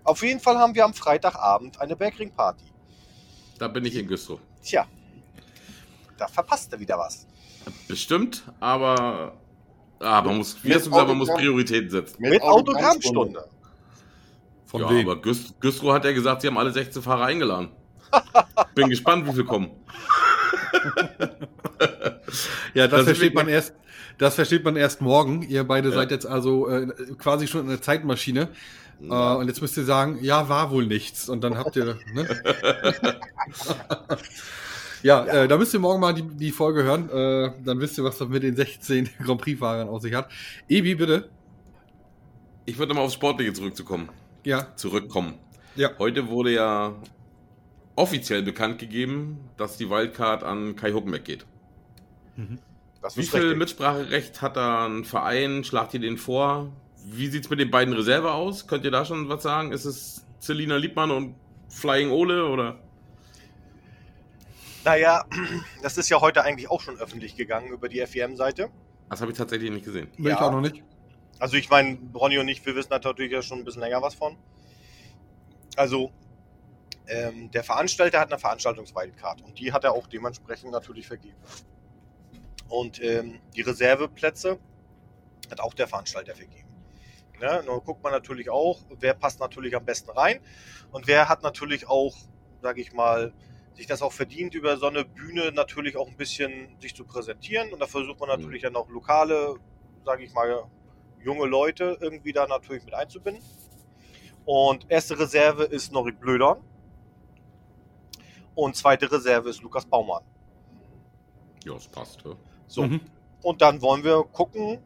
Auf 0.03 0.22
jeden 0.24 0.39
Fall 0.39 0.57
haben 0.57 0.74
wir 0.76 0.84
am 0.84 0.93
Freitagabend 0.93 1.80
eine 1.80 1.95
Bergring-Party. 1.95 2.66
Da 3.57 3.68
bin 3.68 3.86
ich 3.86 3.95
in 3.95 4.07
Güstrow. 4.07 4.39
Tja, 4.61 4.86
da 6.18 6.28
verpasst 6.28 6.72
er 6.74 6.80
wieder 6.80 6.97
was. 6.97 7.26
Bestimmt, 7.88 8.43
aber 8.59 9.38
ah, 9.99 10.22
man 10.22 10.38
muss, 10.38 10.57
wie 10.64 10.68
Mit 10.70 10.78
hast 10.78 10.86
du 10.88 10.91
gesagt, 10.91 11.07
man 11.07 11.18
muss. 11.18 11.30
Prioritäten 11.30 11.89
setzen. 11.89 12.18
Mit 12.20 12.41
Autogrammstunde. 12.41 13.45
von 14.66 14.82
ja, 14.82 14.89
wem? 14.89 15.07
aber 15.07 15.22
Güst, 15.22 15.59
Güstrow 15.61 15.93
hat 15.93 16.05
ja 16.05 16.11
gesagt, 16.11 16.41
sie 16.41 16.47
haben 16.47 16.57
alle 16.57 16.72
16 16.72 17.01
Fahrer 17.01 17.26
eingeladen. 17.26 17.70
Bin 18.76 18.89
gespannt, 18.89 19.26
wie 19.28 19.34
viel 19.34 19.45
kommen. 19.45 19.72
Ja, 22.74 22.88
das, 22.88 22.99
Das 22.99 23.05
versteht 23.05 23.36
man 23.36 23.47
erst. 23.47 23.74
Das 24.18 24.36
versteht 24.36 24.64
man 24.64 24.76
erst 24.76 25.01
morgen. 25.01 25.43
Ihr 25.43 25.64
beide 25.64 25.89
Ja. 25.89 25.95
seid 25.95 26.11
jetzt 26.11 26.26
also 26.26 26.68
äh, 26.68 26.88
quasi 27.18 27.47
schon 27.47 27.61
in 27.61 27.68
der 27.70 27.82
Zeitmaschine. 27.82 28.49
Äh, 29.01 29.05
und 29.05 29.47
jetzt 29.47 29.61
müsst 29.61 29.78
ihr 29.78 29.86
sagen, 29.86 30.18
ja, 30.22 30.49
war 30.49 30.72
wohl 30.72 30.88
nichts. 30.88 31.30
Und 31.30 31.43
dann 31.43 31.57
habt 31.57 31.76
ihr. 31.76 31.97
Ne? 32.14 32.28
ja, 35.04 35.26
Äh, 35.26 35.47
da 35.47 35.58
müsst 35.58 35.74
ihr 35.74 35.80
morgen 35.80 35.99
mal 35.99 36.14
die, 36.14 36.24
die 36.24 36.51
Folge 36.51 36.84
hören. 36.84 37.10
Äh, 37.10 37.51
dann 37.64 37.80
wisst 37.80 37.97
ihr, 37.97 38.04
was 38.04 38.18
das 38.18 38.28
mit 38.30 38.43
den 38.43 38.56
16 38.56 39.10
Grand 39.24 39.41
Prix-Fahrern 39.41 39.88
auf 39.89 40.01
sich 40.01 40.14
hat. 40.14 40.30
Ebi, 40.68 40.95
bitte. 40.95 41.30
Ich 42.66 42.78
würde 42.78 42.93
mal 42.93 43.01
aufs 43.01 43.14
Sportliche 43.14 43.54
zurückzukommen. 43.54 44.10
Ja. 44.43 44.76
Zurückkommen. 44.76 45.36
Ja. 45.76 45.91
Heute 45.99 46.28
wurde 46.30 46.51
ja 46.54 46.93
offiziell 47.95 48.41
bekannt 48.41 48.80
gegeben, 48.80 49.38
dass 49.58 49.78
die 49.78 49.89
Wildcard 49.89 50.43
an 50.43 50.76
Kai 50.76 50.93
Huckenbeck 50.93 51.26
geht. 51.26 51.45
Das 53.01 53.18
Wie 53.18 53.24
viel 53.24 53.41
richtig. 53.41 53.58
Mitspracherecht 53.58 54.41
hat 54.41 54.56
da 54.58 54.86
ein 54.88 55.04
Verein? 55.04 55.64
Schlagt 55.64 55.93
ihr 55.93 55.99
den 55.99 56.18
vor? 56.18 56.72
Wie 57.06 57.28
sieht's 57.28 57.49
mit 57.49 57.60
den 57.60 57.70
beiden 57.70 57.93
Reserve 57.93 58.32
aus? 58.32 58.66
Könnt 58.68 58.86
ihr 58.86 58.91
da 58.91 59.06
schon 59.06 59.30
was 59.30 59.43
sagen? 59.43 59.72
Ist 59.72 59.86
es 59.86 60.26
Celina 60.41 60.78
Liebmann 60.78 61.12
und 61.12 61.36
Flying 61.70 62.12
Ole 62.12 62.45
oder? 62.45 62.80
Naja, 64.84 65.26
das 65.82 65.98
ist 65.98 66.10
ja 66.10 66.20
heute 66.22 66.44
eigentlich 66.44 66.70
auch 66.70 66.82
schon 66.82 66.98
öffentlich 67.00 67.36
gegangen 67.36 67.70
über 67.70 67.90
die 67.90 68.06
FEM-Seite. 68.06 68.70
Das 69.10 69.22
habe 69.22 69.32
ich 69.32 69.38
tatsächlich 69.38 69.72
nicht 69.72 69.86
gesehen. 69.86 70.10
Will 70.18 70.32
ich 70.34 70.40
Ja. 70.40 70.48
auch 70.48 70.52
noch 70.52 70.62
nicht. 70.62 70.84
Also 71.40 71.58
ich 71.58 71.70
meine, 71.70 71.98
Ronny 72.14 72.38
und 72.38 72.48
ich, 72.48 72.66
wir 72.66 72.76
wissen 72.76 72.90
natürlich 72.90 73.32
ja 73.32 73.42
schon 73.42 73.60
ein 73.60 73.66
bisschen 73.66 73.82
länger 73.82 74.02
was 74.02 74.16
von. 74.16 74.38
Also 75.76 76.12
ähm, 77.08 77.52
der 77.52 77.64
Veranstalter 77.64 78.20
hat 78.20 78.32
eine 78.32 78.40
Veranstaltungswildcard 78.40 79.42
und 79.42 79.60
die 79.60 79.74
hat 79.74 79.84
er 79.84 79.94
auch 79.94 80.08
dementsprechend 80.08 80.72
natürlich 80.72 81.08
vergeben. 81.08 81.38
Und 82.70 83.02
ähm, 83.04 83.40
die 83.56 83.62
Reserveplätze 83.62 84.60
hat 85.52 85.60
auch 85.60 85.74
der 85.74 85.88
Veranstalter 85.88 86.36
vergeben. 86.36 86.70
Ne? 87.42 87.62
Nun 87.66 87.84
guckt 87.84 88.04
man 88.04 88.14
natürlich 88.14 88.50
auch, 88.50 88.80
wer 89.00 89.14
passt 89.14 89.40
natürlich 89.40 89.76
am 89.76 89.84
besten 89.86 90.12
rein 90.12 90.40
und 90.92 91.08
wer 91.08 91.28
hat 91.28 91.44
natürlich 91.44 91.88
auch, 91.88 92.16
sage 92.62 92.82
ich 92.82 92.94
mal, 92.94 93.34
sich 93.76 93.88
das 93.88 94.02
auch 94.02 94.14
verdient, 94.14 94.54
über 94.54 94.78
so 94.78 94.88
eine 94.88 95.06
Bühne 95.06 95.52
natürlich 95.52 95.98
auch 95.98 96.08
ein 96.08 96.18
bisschen 96.18 96.80
sich 96.80 96.96
zu 96.96 97.06
präsentieren. 97.06 97.74
Und 97.74 97.80
da 97.80 97.88
versucht 97.88 98.20
man 98.20 98.30
natürlich 98.30 98.62
dann 98.62 98.76
auch 98.76 98.90
lokale, 98.90 99.56
sage 100.06 100.24
ich 100.24 100.34
mal, 100.34 100.66
junge 101.24 101.46
Leute 101.46 101.98
irgendwie 102.02 102.34
da 102.34 102.48
natürlich 102.48 102.84
mit 102.86 102.94
einzubinden. 102.94 103.44
Und 104.46 104.90
erste 104.90 105.18
Reserve 105.18 105.64
ist 105.64 105.92
Norik 105.92 106.20
Blödern. 106.20 106.58
Und 108.56 108.76
zweite 108.76 109.12
Reserve 109.12 109.50
ist 109.50 109.62
Lukas 109.62 109.86
Baumann. 109.86 110.24
Ja, 111.64 111.76
es 111.76 111.88
passt. 111.88 112.24
Ja. 112.24 112.36
So. 112.68 112.84
Mhm. 112.84 113.02
Und 113.42 113.62
dann 113.62 113.82
wollen 113.82 114.04
wir 114.04 114.24
gucken, 114.24 114.80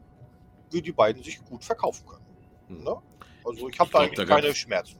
wie 0.70 0.82
die 0.82 0.92
beiden 0.92 1.22
sich 1.22 1.44
gut 1.44 1.64
verkaufen 1.64 2.06
können. 2.06 2.26
Hm. 2.68 2.84
Ne? 2.84 2.96
Also 3.44 3.68
ich 3.68 3.78
habe 3.78 3.90
da 3.90 3.98
eigentlich 4.00 4.28
keine 4.28 4.54
Schmerzen. 4.54 4.98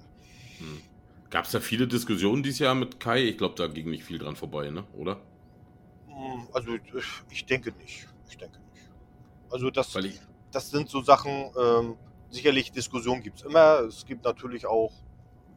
Hm. 0.58 0.82
Gab 1.30 1.44
es 1.44 1.50
da 1.50 1.60
viele 1.60 1.86
Diskussionen 1.86 2.42
dieses 2.42 2.58
Jahr 2.60 2.74
mit 2.74 3.00
Kai? 3.00 3.22
Ich 3.24 3.38
glaube, 3.38 3.54
da 3.56 3.66
ging 3.66 3.90
nicht 3.90 4.04
viel 4.04 4.18
dran 4.18 4.36
vorbei, 4.36 4.70
ne? 4.70 4.84
oder? 4.94 5.20
Hm, 6.06 6.48
Also 6.52 6.74
ich- 7.30 7.44
denke 7.46 7.72
nicht. 7.72 8.08
Ich 8.30 8.38
denke 8.38 8.58
nicht. 8.72 8.90
Also 9.50 9.70
das, 9.70 9.94
ich, 9.96 10.20
das 10.50 10.70
sind 10.70 10.88
so 10.88 11.02
Sachen, 11.02 11.50
ähm, 11.58 11.96
sicherlich 12.30 12.72
Diskussionen 12.72 13.22
gibt 13.22 13.38
es 13.40 13.44
immer. 13.44 13.80
Es 13.80 14.06
gibt 14.06 14.24
natürlich 14.24 14.66
auch 14.66 14.92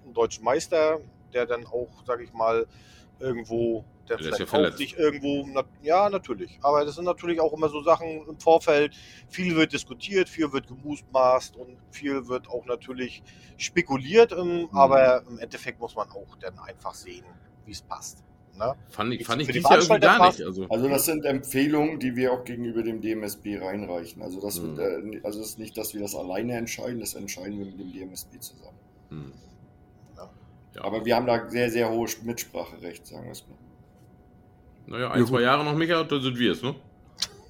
einen 0.03 0.13
deutschen 0.13 0.43
Meister, 0.43 0.99
der 1.33 1.45
dann 1.45 1.65
auch, 1.65 2.03
sage 2.05 2.23
ich 2.23 2.33
mal, 2.33 2.67
irgendwo, 3.19 3.85
der 4.17 4.27
ja 4.27 4.35
vielleicht 4.35 4.41
auch 4.43 4.47
verletzt. 4.47 4.77
sich 4.77 4.97
irgendwo, 4.97 5.45
na, 5.47 5.63
ja, 5.81 6.09
natürlich. 6.09 6.59
Aber 6.61 6.85
das 6.85 6.95
sind 6.95 7.05
natürlich 7.05 7.39
auch 7.39 7.53
immer 7.53 7.69
so 7.69 7.81
Sachen 7.81 8.25
im 8.27 8.39
Vorfeld. 8.39 8.95
Viel 9.29 9.55
wird 9.55 9.73
diskutiert, 9.73 10.29
viel 10.29 10.51
wird 10.53 10.67
gemustmaßt 10.67 11.55
und 11.57 11.77
viel 11.91 12.27
wird 12.27 12.47
auch 12.49 12.65
natürlich 12.65 13.23
spekuliert. 13.57 14.31
Ähm, 14.31 14.67
Mhm. 14.71 14.77
Aber 14.77 15.23
im 15.27 15.39
Endeffekt 15.39 15.79
muss 15.79 15.95
man 15.95 16.09
auch 16.11 16.35
dann 16.39 16.57
einfach 16.59 16.93
sehen, 16.93 17.25
wie 17.65 17.71
es 17.71 17.81
passt. 17.81 18.23
Ne? 18.57 18.75
fand 18.89 19.13
ich, 19.13 19.25
fand 19.25 19.41
ich 19.41 19.47
dieses 19.47 19.63
Jahr 19.69 19.79
irgendwie 19.79 19.99
gar 20.01 20.17
passt- 20.19 20.39
nicht. 20.39 20.45
Also, 20.47 20.65
Also 20.69 20.89
das 20.89 21.05
sind 21.05 21.23
Empfehlungen, 21.23 21.99
die 21.99 22.15
wir 22.17 22.33
auch 22.33 22.43
gegenüber 22.43 22.83
dem 22.83 22.99
DMSB 23.01 23.57
reinreichen. 23.57 24.21
Also 24.21 24.41
das 24.41 24.59
Mhm. 24.59 24.75
wird, 24.77 25.15
äh, 25.15 25.21
also 25.23 25.39
es 25.39 25.51
ist 25.51 25.59
nicht, 25.59 25.77
dass 25.77 25.93
wir 25.93 26.01
das 26.01 26.13
alleine 26.15 26.57
entscheiden, 26.57 26.99
das 26.99 27.13
entscheiden 27.13 27.57
wir 27.59 27.65
mit 27.67 27.79
dem 27.79 27.91
DMSB 27.93 28.39
zusammen. 28.39 28.77
hm. 29.09 29.31
Ja. 30.75 30.83
Aber 30.83 31.03
wir 31.05 31.15
haben 31.15 31.25
da 31.27 31.49
sehr, 31.49 31.69
sehr 31.69 31.89
hohes 31.89 32.21
Mitspracherecht, 32.23 33.05
sagen 33.07 33.25
wir 33.25 33.31
es 33.31 33.45
mal. 33.47 33.57
Naja, 34.87 35.11
ein, 35.11 35.21
Ja, 35.21 35.25
zwei. 35.25 35.41
Jahre 35.41 35.63
noch, 35.63 35.75
Micha, 35.75 36.03
da 36.03 36.19
sind 36.19 36.37
wir 36.37 36.51
es, 36.51 36.61
ne? 36.61 36.75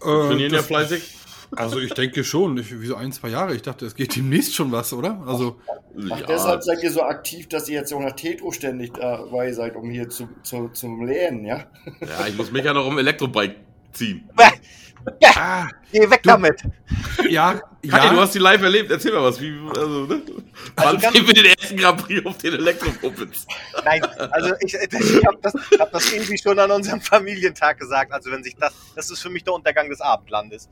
Äh, 0.01 0.03
Trainieren 0.03 0.53
ja 0.53 0.61
fleißig. 0.61 1.17
Also 1.55 1.79
ich 1.79 1.93
denke 1.93 2.23
schon. 2.23 2.57
Ich, 2.57 2.79
wieso 2.79 2.95
ein, 2.95 3.11
zwei 3.11 3.29
Jahre? 3.29 3.53
Ich 3.55 3.61
dachte, 3.61 3.85
es 3.85 3.95
geht 3.95 4.15
demnächst 4.15 4.55
schon 4.55 4.71
was, 4.71 4.93
oder? 4.93 5.21
Also 5.27 5.59
Ach, 6.09 6.19
Ja, 6.19 6.25
deshalb 6.25 6.63
seid 6.63 6.81
ihr 6.81 6.91
so 6.91 7.03
aktiv, 7.03 7.49
dass 7.49 7.67
ihr 7.67 7.79
jetzt 7.79 7.93
auch 7.93 7.99
nach 7.99 8.15
Tetro 8.15 8.51
ständig 8.51 8.93
dabei 8.93 9.51
seid, 9.51 9.75
um 9.75 9.89
hier 9.89 10.09
zu, 10.09 10.29
zu, 10.43 10.69
zum 10.69 11.05
Lernen, 11.05 11.45
ja? 11.45 11.65
ja, 11.99 12.27
ich 12.27 12.37
muss 12.37 12.51
Micha 12.51 12.73
noch 12.73 12.87
um 12.87 12.97
Elektrobike 12.97 13.55
ziehen. 13.91 14.29
ah, 15.35 15.67
Geh 15.91 16.09
weg 16.09 16.23
Du- 16.23 16.29
damit! 16.29 16.61
ja, 17.29 17.59
ja. 17.83 18.09
du 18.13 18.19
hast 18.19 18.33
die 18.35 18.39
live 18.39 18.61
erlebt. 18.61 18.91
Erzähl 18.91 19.11
mal 19.13 19.23
was. 19.23 19.39
Wie, 19.41 19.53
also, 19.69 20.05
ne? 20.05 20.21
Wann 20.75 20.97
ganz- 20.99 21.15
sehen 21.15 21.27
wir 21.27 21.33
den 21.33 21.45
ersten 21.45 21.77
Grand 21.77 22.05
Prix 22.05 22.25
auf 22.25 22.37
den 22.37 22.53
Elektropuppets? 22.53 23.45
Nein, 23.85 24.03
also 24.31 24.53
ich, 24.61 24.73
ich 24.73 25.25
habe 25.25 25.37
das, 25.41 25.53
hab 25.79 25.91
das 25.91 26.11
irgendwie 26.13 26.37
schon 26.37 26.57
an 26.59 26.71
unserem 26.71 27.01
Familientag 27.01 27.79
gesagt. 27.79 28.11
Also 28.11 28.31
wenn 28.31 28.43
sich 28.43 28.55
das, 28.55 28.73
das 28.95 29.09
ist 29.11 29.21
für 29.21 29.29
mich 29.29 29.43
der 29.43 29.53
Untergang 29.53 29.89
des 29.89 30.01
Abendlandes. 30.01 30.69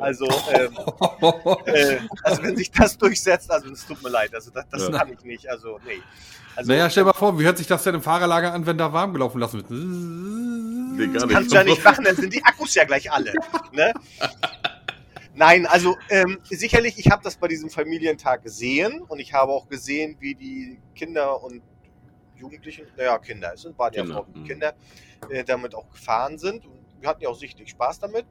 Also, 0.00 0.26
ähm, 0.52 0.76
äh, 1.66 1.98
also 2.22 2.42
wenn 2.42 2.56
sich 2.56 2.70
das 2.70 2.98
durchsetzt, 2.98 3.50
also 3.50 3.70
es 3.70 3.86
tut 3.86 4.02
mir 4.02 4.10
leid, 4.10 4.34
also 4.34 4.50
das, 4.50 4.64
das 4.70 4.82
Ja. 4.82 4.98
kann 4.98 5.12
ich 5.12 5.24
nicht. 5.24 5.48
Also 5.48 5.78
nee. 5.86 6.02
Also, 6.56 6.72
naja, 6.72 6.88
stell 6.88 7.04
mal 7.04 7.12
vor, 7.12 7.38
wie 7.38 7.44
hört 7.44 7.58
sich 7.58 7.66
das 7.66 7.82
denn 7.82 7.94
im 7.94 8.02
Fahrerlager 8.02 8.52
an, 8.54 8.64
wenn 8.64 8.78
da 8.78 8.90
warm 8.92 9.12
gelaufen 9.12 9.38
lassen 9.40 9.58
wird? 9.58 9.70
Nee, 9.70 11.06
gar 11.08 11.22
das 11.22 11.28
kannst 11.28 11.52
du 11.52 11.56
ja 11.56 11.64
nicht 11.64 11.84
machen, 11.84 12.02
dann 12.04 12.16
sind 12.16 12.32
die 12.32 12.42
Akkus 12.42 12.74
ja 12.74 12.84
gleich 12.84 13.12
alle. 13.12 13.34
Ne? 13.72 13.92
Nein, 15.36 15.66
also 15.66 15.98
ähm, 16.08 16.38
sicherlich, 16.44 16.98
ich 16.98 17.10
habe 17.10 17.22
das 17.22 17.36
bei 17.36 17.46
diesem 17.46 17.68
Familientag 17.68 18.42
gesehen 18.42 19.02
und 19.02 19.18
ich 19.18 19.34
habe 19.34 19.52
auch 19.52 19.68
gesehen, 19.68 20.16
wie 20.18 20.34
die 20.34 20.80
Kinder 20.94 21.42
und 21.42 21.62
Jugendlichen, 22.36 22.86
naja, 22.96 23.18
Kinder, 23.18 23.52
es 23.52 23.60
sind- 23.60 23.78
waren 23.78 23.92
ja 23.92 24.02
Kinder, 24.02 24.26
mhm. 24.32 24.44
Kinder, 24.44 24.74
äh, 25.28 25.44
damit 25.44 25.74
auch 25.74 25.90
gefahren 25.90 26.38
sind. 26.38 26.64
Und 26.64 26.80
wir 27.00 27.08
hatten 27.10 27.22
ja 27.22 27.28
auch 27.28 27.38
sichtlich 27.38 27.68
Spaß 27.68 27.98
damit. 27.98 28.24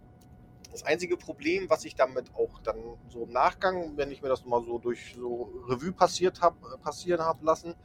Das 0.71 0.81
einzige 0.83 1.15
Problem, 1.15 1.69
was 1.69 1.85
ich 1.85 1.93
damit 1.93 2.33
auch 2.33 2.59
dann 2.63 2.77
so 3.07 3.25
im 3.25 3.31
Nachgang, 3.31 3.95
wenn 3.97 4.09
ich 4.09 4.23
mir 4.23 4.29
das 4.29 4.43
mal 4.43 4.63
so 4.63 4.79
durch 4.79 5.13
so 5.15 5.51
Revue 5.69 5.91
passiert 5.91 6.41
hab, 6.41 6.55
passieren 6.81 7.21
habe 7.21 7.45
lassen, 7.45 7.75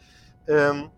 ähm, 0.49 0.91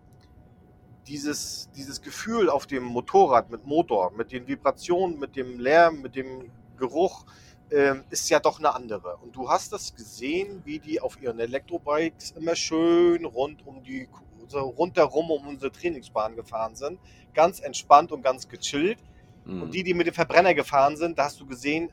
dieses, 1.07 1.69
dieses 1.75 2.01
Gefühl 2.01 2.49
auf 2.49 2.67
dem 2.67 2.83
Motorrad 2.83 3.49
mit 3.49 3.65
Motor, 3.65 4.11
mit 4.11 4.31
den 4.31 4.47
Vibrationen, 4.47 5.19
mit 5.19 5.35
dem 5.35 5.59
Lärm, 5.59 6.01
mit 6.01 6.15
dem 6.15 6.49
Geruch, 6.77 7.25
ähm, 7.73 8.03
ist 8.11 8.29
ja 8.29 8.39
doch 8.39 8.59
eine 8.59 8.73
andere. 8.75 9.17
Und 9.17 9.35
du 9.35 9.49
hast 9.49 9.73
das 9.73 9.95
gesehen, 9.95 10.61
wie 10.63 10.77
die 10.77 11.01
auf 11.01 11.19
ihren 11.19 11.39
Elektrobikes 11.39 12.31
immer 12.31 12.55
schön 12.55 13.25
rund 13.25 13.65
um 13.65 13.83
die, 13.83 14.07
so 14.47 14.59
rundherum 14.59 15.31
um 15.31 15.47
unsere 15.47 15.71
Trainingsbahn 15.71 16.35
gefahren 16.35 16.75
sind. 16.75 16.99
Ganz 17.33 17.59
entspannt 17.59 18.11
und 18.11 18.21
ganz 18.21 18.47
gechillt. 18.47 18.99
Hm. 19.45 19.63
Und 19.63 19.73
die, 19.73 19.81
die 19.83 19.95
mit 19.95 20.05
dem 20.05 20.13
Verbrenner 20.13 20.53
gefahren 20.53 20.97
sind, 20.97 21.17
da 21.17 21.25
hast 21.25 21.39
du 21.39 21.47
gesehen, 21.47 21.89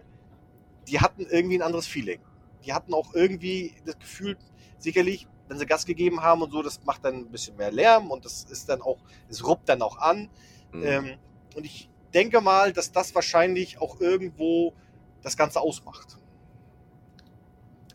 die 0.87 1.01
hatten 1.01 1.26
irgendwie 1.31 1.57
ein 1.59 1.62
anderes 1.62 1.87
Feeling. 1.87 2.20
Die 2.66 2.74
hatten 2.74 2.93
auch 2.93 3.14
irgendwie 3.14 3.74
das 3.87 3.99
Gefühl, 3.99 4.37
sicherlich, 4.76 5.26
wenn 5.49 5.59
sie 5.59 5.64
Gas 5.64 5.87
gegeben 5.87 6.22
haben 6.22 6.43
und 6.43 6.53
so, 6.53 6.62
das 6.62 6.85
macht 6.85 7.07
dann 7.07 7.14
ein 7.14 7.31
bisschen 7.31 7.57
mehr 7.57 7.72
Lärm 7.72 8.11
und 8.11 8.26
das 8.26 8.45
ist 8.45 8.68
dann 8.68 8.83
auch, 8.83 8.99
es 9.31 9.47
ruppt 9.47 9.70
dann 9.70 9.81
auch 9.81 9.97
an. 9.97 10.28
Hm. 10.72 10.85
Ähm, 10.85 11.18
und 11.57 11.64
ich 11.64 11.89
denke 12.12 12.43
mal, 12.43 12.74
dass 12.74 12.93
das 12.93 13.14
wahrscheinlich 13.14 13.81
auch 13.81 13.99
irgendwo 13.99 14.74
das 15.23 15.37
Ganze 15.37 15.61
ausmacht. 15.61 16.18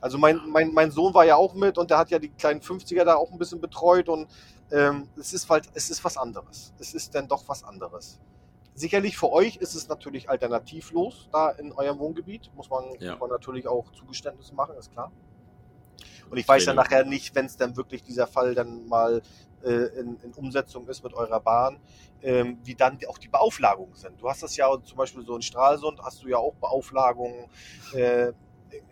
Also 0.01 0.17
mein, 0.17 0.39
mein, 0.49 0.73
mein 0.73 0.91
Sohn 0.91 1.13
war 1.13 1.25
ja 1.25 1.35
auch 1.35 1.53
mit 1.55 1.77
und 1.77 1.89
der 1.89 1.97
hat 1.97 2.11
ja 2.11 2.19
die 2.19 2.29
kleinen 2.29 2.61
50er 2.61 3.03
da 3.03 3.15
auch 3.15 3.31
ein 3.31 3.37
bisschen 3.39 3.59
betreut 3.59 4.07
und 4.07 4.27
ähm, 4.71 5.09
es, 5.17 5.33
ist 5.33 5.49
halt, 5.49 5.67
es 5.73 5.89
ist 5.89 6.03
was 6.03 6.17
anderes. 6.17 6.73
Es 6.79 6.93
ist 6.93 7.15
dann 7.15 7.27
doch 7.27 7.43
was 7.47 7.63
anderes. 7.63 8.19
Sicherlich 8.75 9.17
für 9.17 9.31
euch 9.31 9.55
ist 9.55 9.73
es 9.73 9.87
natürlich 9.87 10.29
alternativlos 10.29 11.29
da 11.31 11.49
in 11.51 11.71
eurem 11.71 11.97
Wohngebiet, 11.97 12.51
muss 12.55 12.69
man, 12.69 12.83
Ja. 12.99 13.11
muss 13.11 13.21
man 13.21 13.29
natürlich 13.29 13.67
auch 13.67 13.91
Zugeständnisse 13.93 14.53
machen, 14.53 14.75
ist 14.77 14.91
klar. 14.91 15.11
Und 16.29 16.37
ich 16.37 16.47
weiß 16.47 16.65
ja 16.65 16.73
nachher 16.73 17.05
nicht, 17.05 17.33
wenn 17.35 17.45
es 17.45 17.55
dann 17.55 17.77
wirklich 17.77 18.03
dieser 18.03 18.27
Fall 18.27 18.53
dann 18.53 18.87
mal 18.87 19.21
in, 19.69 20.17
in 20.23 20.33
Umsetzung 20.35 20.87
ist 20.87 21.03
mit 21.03 21.13
eurer 21.13 21.39
Bahn, 21.39 21.79
ähm, 22.21 22.57
wie 22.63 22.75
dann 22.75 22.97
auch 23.07 23.17
die 23.17 23.27
Beauflagungen 23.27 23.95
sind. 23.95 24.21
Du 24.21 24.29
hast 24.29 24.43
das 24.43 24.55
ja 24.55 24.67
zum 24.83 24.97
Beispiel 24.97 25.23
so 25.25 25.35
in 25.35 25.41
Stralsund, 25.41 25.99
hast 26.01 26.23
du 26.23 26.27
ja 26.27 26.37
auch 26.37 26.53
Beauflagungen. 26.55 27.45
Äh, 27.93 28.33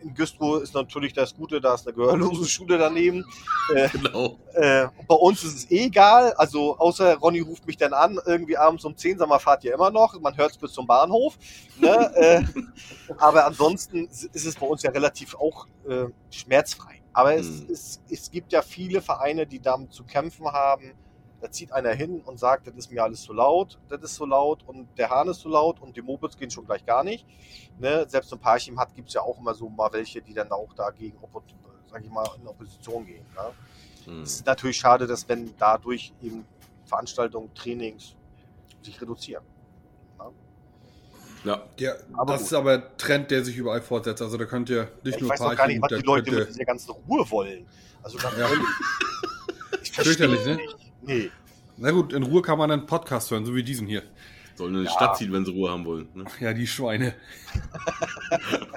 in 0.01 0.13
Güstrow 0.13 0.61
ist 0.61 0.73
natürlich 0.73 1.13
das 1.13 1.35
Gute, 1.35 1.59
da 1.59 1.73
ist 1.73 1.87
eine 1.87 1.95
gehörlose 1.95 2.47
Schule 2.47 2.77
daneben. 2.77 3.25
Äh, 3.73 3.89
Genau. 3.89 4.37
äh, 4.53 4.87
bei 5.07 5.15
uns 5.15 5.43
ist 5.43 5.55
es 5.55 5.71
eh 5.71 5.85
egal. 5.85 6.33
Also 6.33 6.77
außer 6.77 7.15
Ronny 7.17 7.39
ruft 7.39 7.65
mich 7.65 7.77
dann 7.77 7.93
an, 7.93 8.19
irgendwie 8.25 8.57
abends 8.57 8.85
um 8.85 8.95
10, 8.95 9.17
sag 9.17 9.27
mal, 9.27 9.39
fahrt 9.39 9.63
ihr 9.63 9.73
immer 9.73 9.91
noch. 9.91 10.19
Man 10.19 10.35
hört 10.37 10.51
es 10.51 10.57
bis 10.57 10.71
zum 10.71 10.87
Bahnhof. 10.87 11.37
Ne? 11.79 12.11
äh, 12.15 12.43
aber 13.17 13.45
ansonsten 13.45 14.07
ist 14.07 14.45
es 14.45 14.55
bei 14.55 14.65
uns 14.67 14.83
ja 14.83 14.91
relativ 14.91 15.35
auch 15.35 15.67
äh, 15.87 16.05
schmerzfrei. 16.29 17.02
Aber 17.13 17.35
es, 17.35 17.61
Hm. 17.61 17.67
es, 17.71 18.01
es 18.09 18.31
gibt 18.31 18.51
ja 18.51 18.61
viele 18.61 19.01
Vereine, 19.01 19.45
die 19.45 19.59
damit 19.59 19.93
zu 19.93 20.03
kämpfen 20.03 20.47
haben. 20.47 20.93
Da 21.41 21.51
zieht 21.51 21.71
einer 21.73 21.91
hin 21.91 22.21
und 22.21 22.39
sagt, 22.39 22.67
das 22.67 22.73
ist 22.75 22.89
mir 22.91 23.03
alles 23.03 23.21
zu 23.21 23.33
laut, 23.33 23.77
das 23.89 24.01
ist 24.01 24.15
so 24.15 24.25
laut 24.25 24.63
und 24.65 24.87
der 24.97 25.09
Hahn 25.09 25.27
ist 25.27 25.41
zu 25.41 25.49
laut 25.49 25.81
und 25.81 25.95
die 25.97 26.01
Mopeds 26.01 26.37
gehen 26.37 26.49
schon 26.49 26.65
gleich 26.65 26.85
gar 26.85 27.03
nicht. 27.03 27.25
Ne? 27.79 28.05
Selbst 28.07 28.31
ein 28.31 28.39
Parchim 28.39 28.79
hat, 28.79 28.95
gibt 28.95 29.09
es 29.09 29.13
ja 29.13 29.21
auch 29.21 29.37
immer 29.37 29.53
so 29.53 29.67
mal 29.67 29.91
welche, 29.91 30.21
die 30.21 30.33
dann 30.33 30.49
auch 30.51 30.73
dagegen, 30.73 31.17
sag 31.91 32.01
ich 32.01 32.09
mal, 32.09 32.25
in 32.39 32.47
Opposition 32.47 33.05
gehen. 33.05 33.25
Ne? 33.35 33.51
Hm. 34.05 34.21
Es 34.23 34.35
ist 34.35 34.45
natürlich 34.45 34.77
schade, 34.77 35.05
dass 35.05 35.27
wenn 35.27 35.53
dadurch 35.57 36.13
eben 36.21 36.45
Veranstaltungen, 36.85 37.53
Trainings 37.53 38.15
sich 38.81 39.01
reduzieren. 39.01 39.43
Ja, 41.43 41.61
Ja, 41.77 41.91
Aber 42.13 42.33
das 42.33 42.41
gut. 42.43 42.51
ist 42.51 42.53
aber 42.53 42.73
ein 42.73 42.83
Trend, 42.97 43.31
der 43.31 43.43
sich 43.43 43.57
überall 43.57 43.81
fortsetzt. 43.81 44.21
Also 44.21 44.37
da 44.37 44.45
könnt 44.45 44.69
ihr 44.69 44.87
nicht 45.03 45.15
ich 45.15 45.21
nur 45.21 45.29
weiß 45.31 45.41
auch 45.41 45.55
gar 45.55 45.67
nicht, 45.67 45.81
was 45.81 45.89
die 45.89 46.05
Leute 46.05 46.31
mit 46.31 46.49
dieser 46.49 46.65
ganzen 46.65 46.91
Ruhe 46.91 47.29
wollen. 47.29 47.65
Also 48.01 48.17
ganz 48.17 48.37
Ja. 48.37 48.47
ehrlich. 48.49 48.59
Ich 49.81 49.91
verstehe 49.91 50.15
Fürchterlich, 50.29 50.45
ne? 50.45 50.55
nicht. 50.55 50.77
Nee. 51.01 51.31
Na 51.77 51.91
gut, 51.91 52.13
in 52.13 52.23
Ruhe 52.23 52.41
kann 52.41 52.57
man 52.57 52.71
einen 52.71 52.85
Podcast 52.85 53.29
hören, 53.31 53.45
so 53.45 53.53
wie 53.53 53.63
diesen 53.63 53.85
hier. 53.87 54.03
sollen 54.55 54.73
in 54.75 54.81
die 54.81 54.85
Ja. 54.85 54.91
Stadt 54.91 55.17
ziehen, 55.17 55.33
wenn 55.33 55.43
sie 55.43 55.51
Ruhe 55.51 55.69
haben 55.71 55.85
wollen. 55.85 56.07
Ne? 56.13 56.23
Ja, 56.39 56.53
die 56.53 56.65
Schweine. 56.67 57.13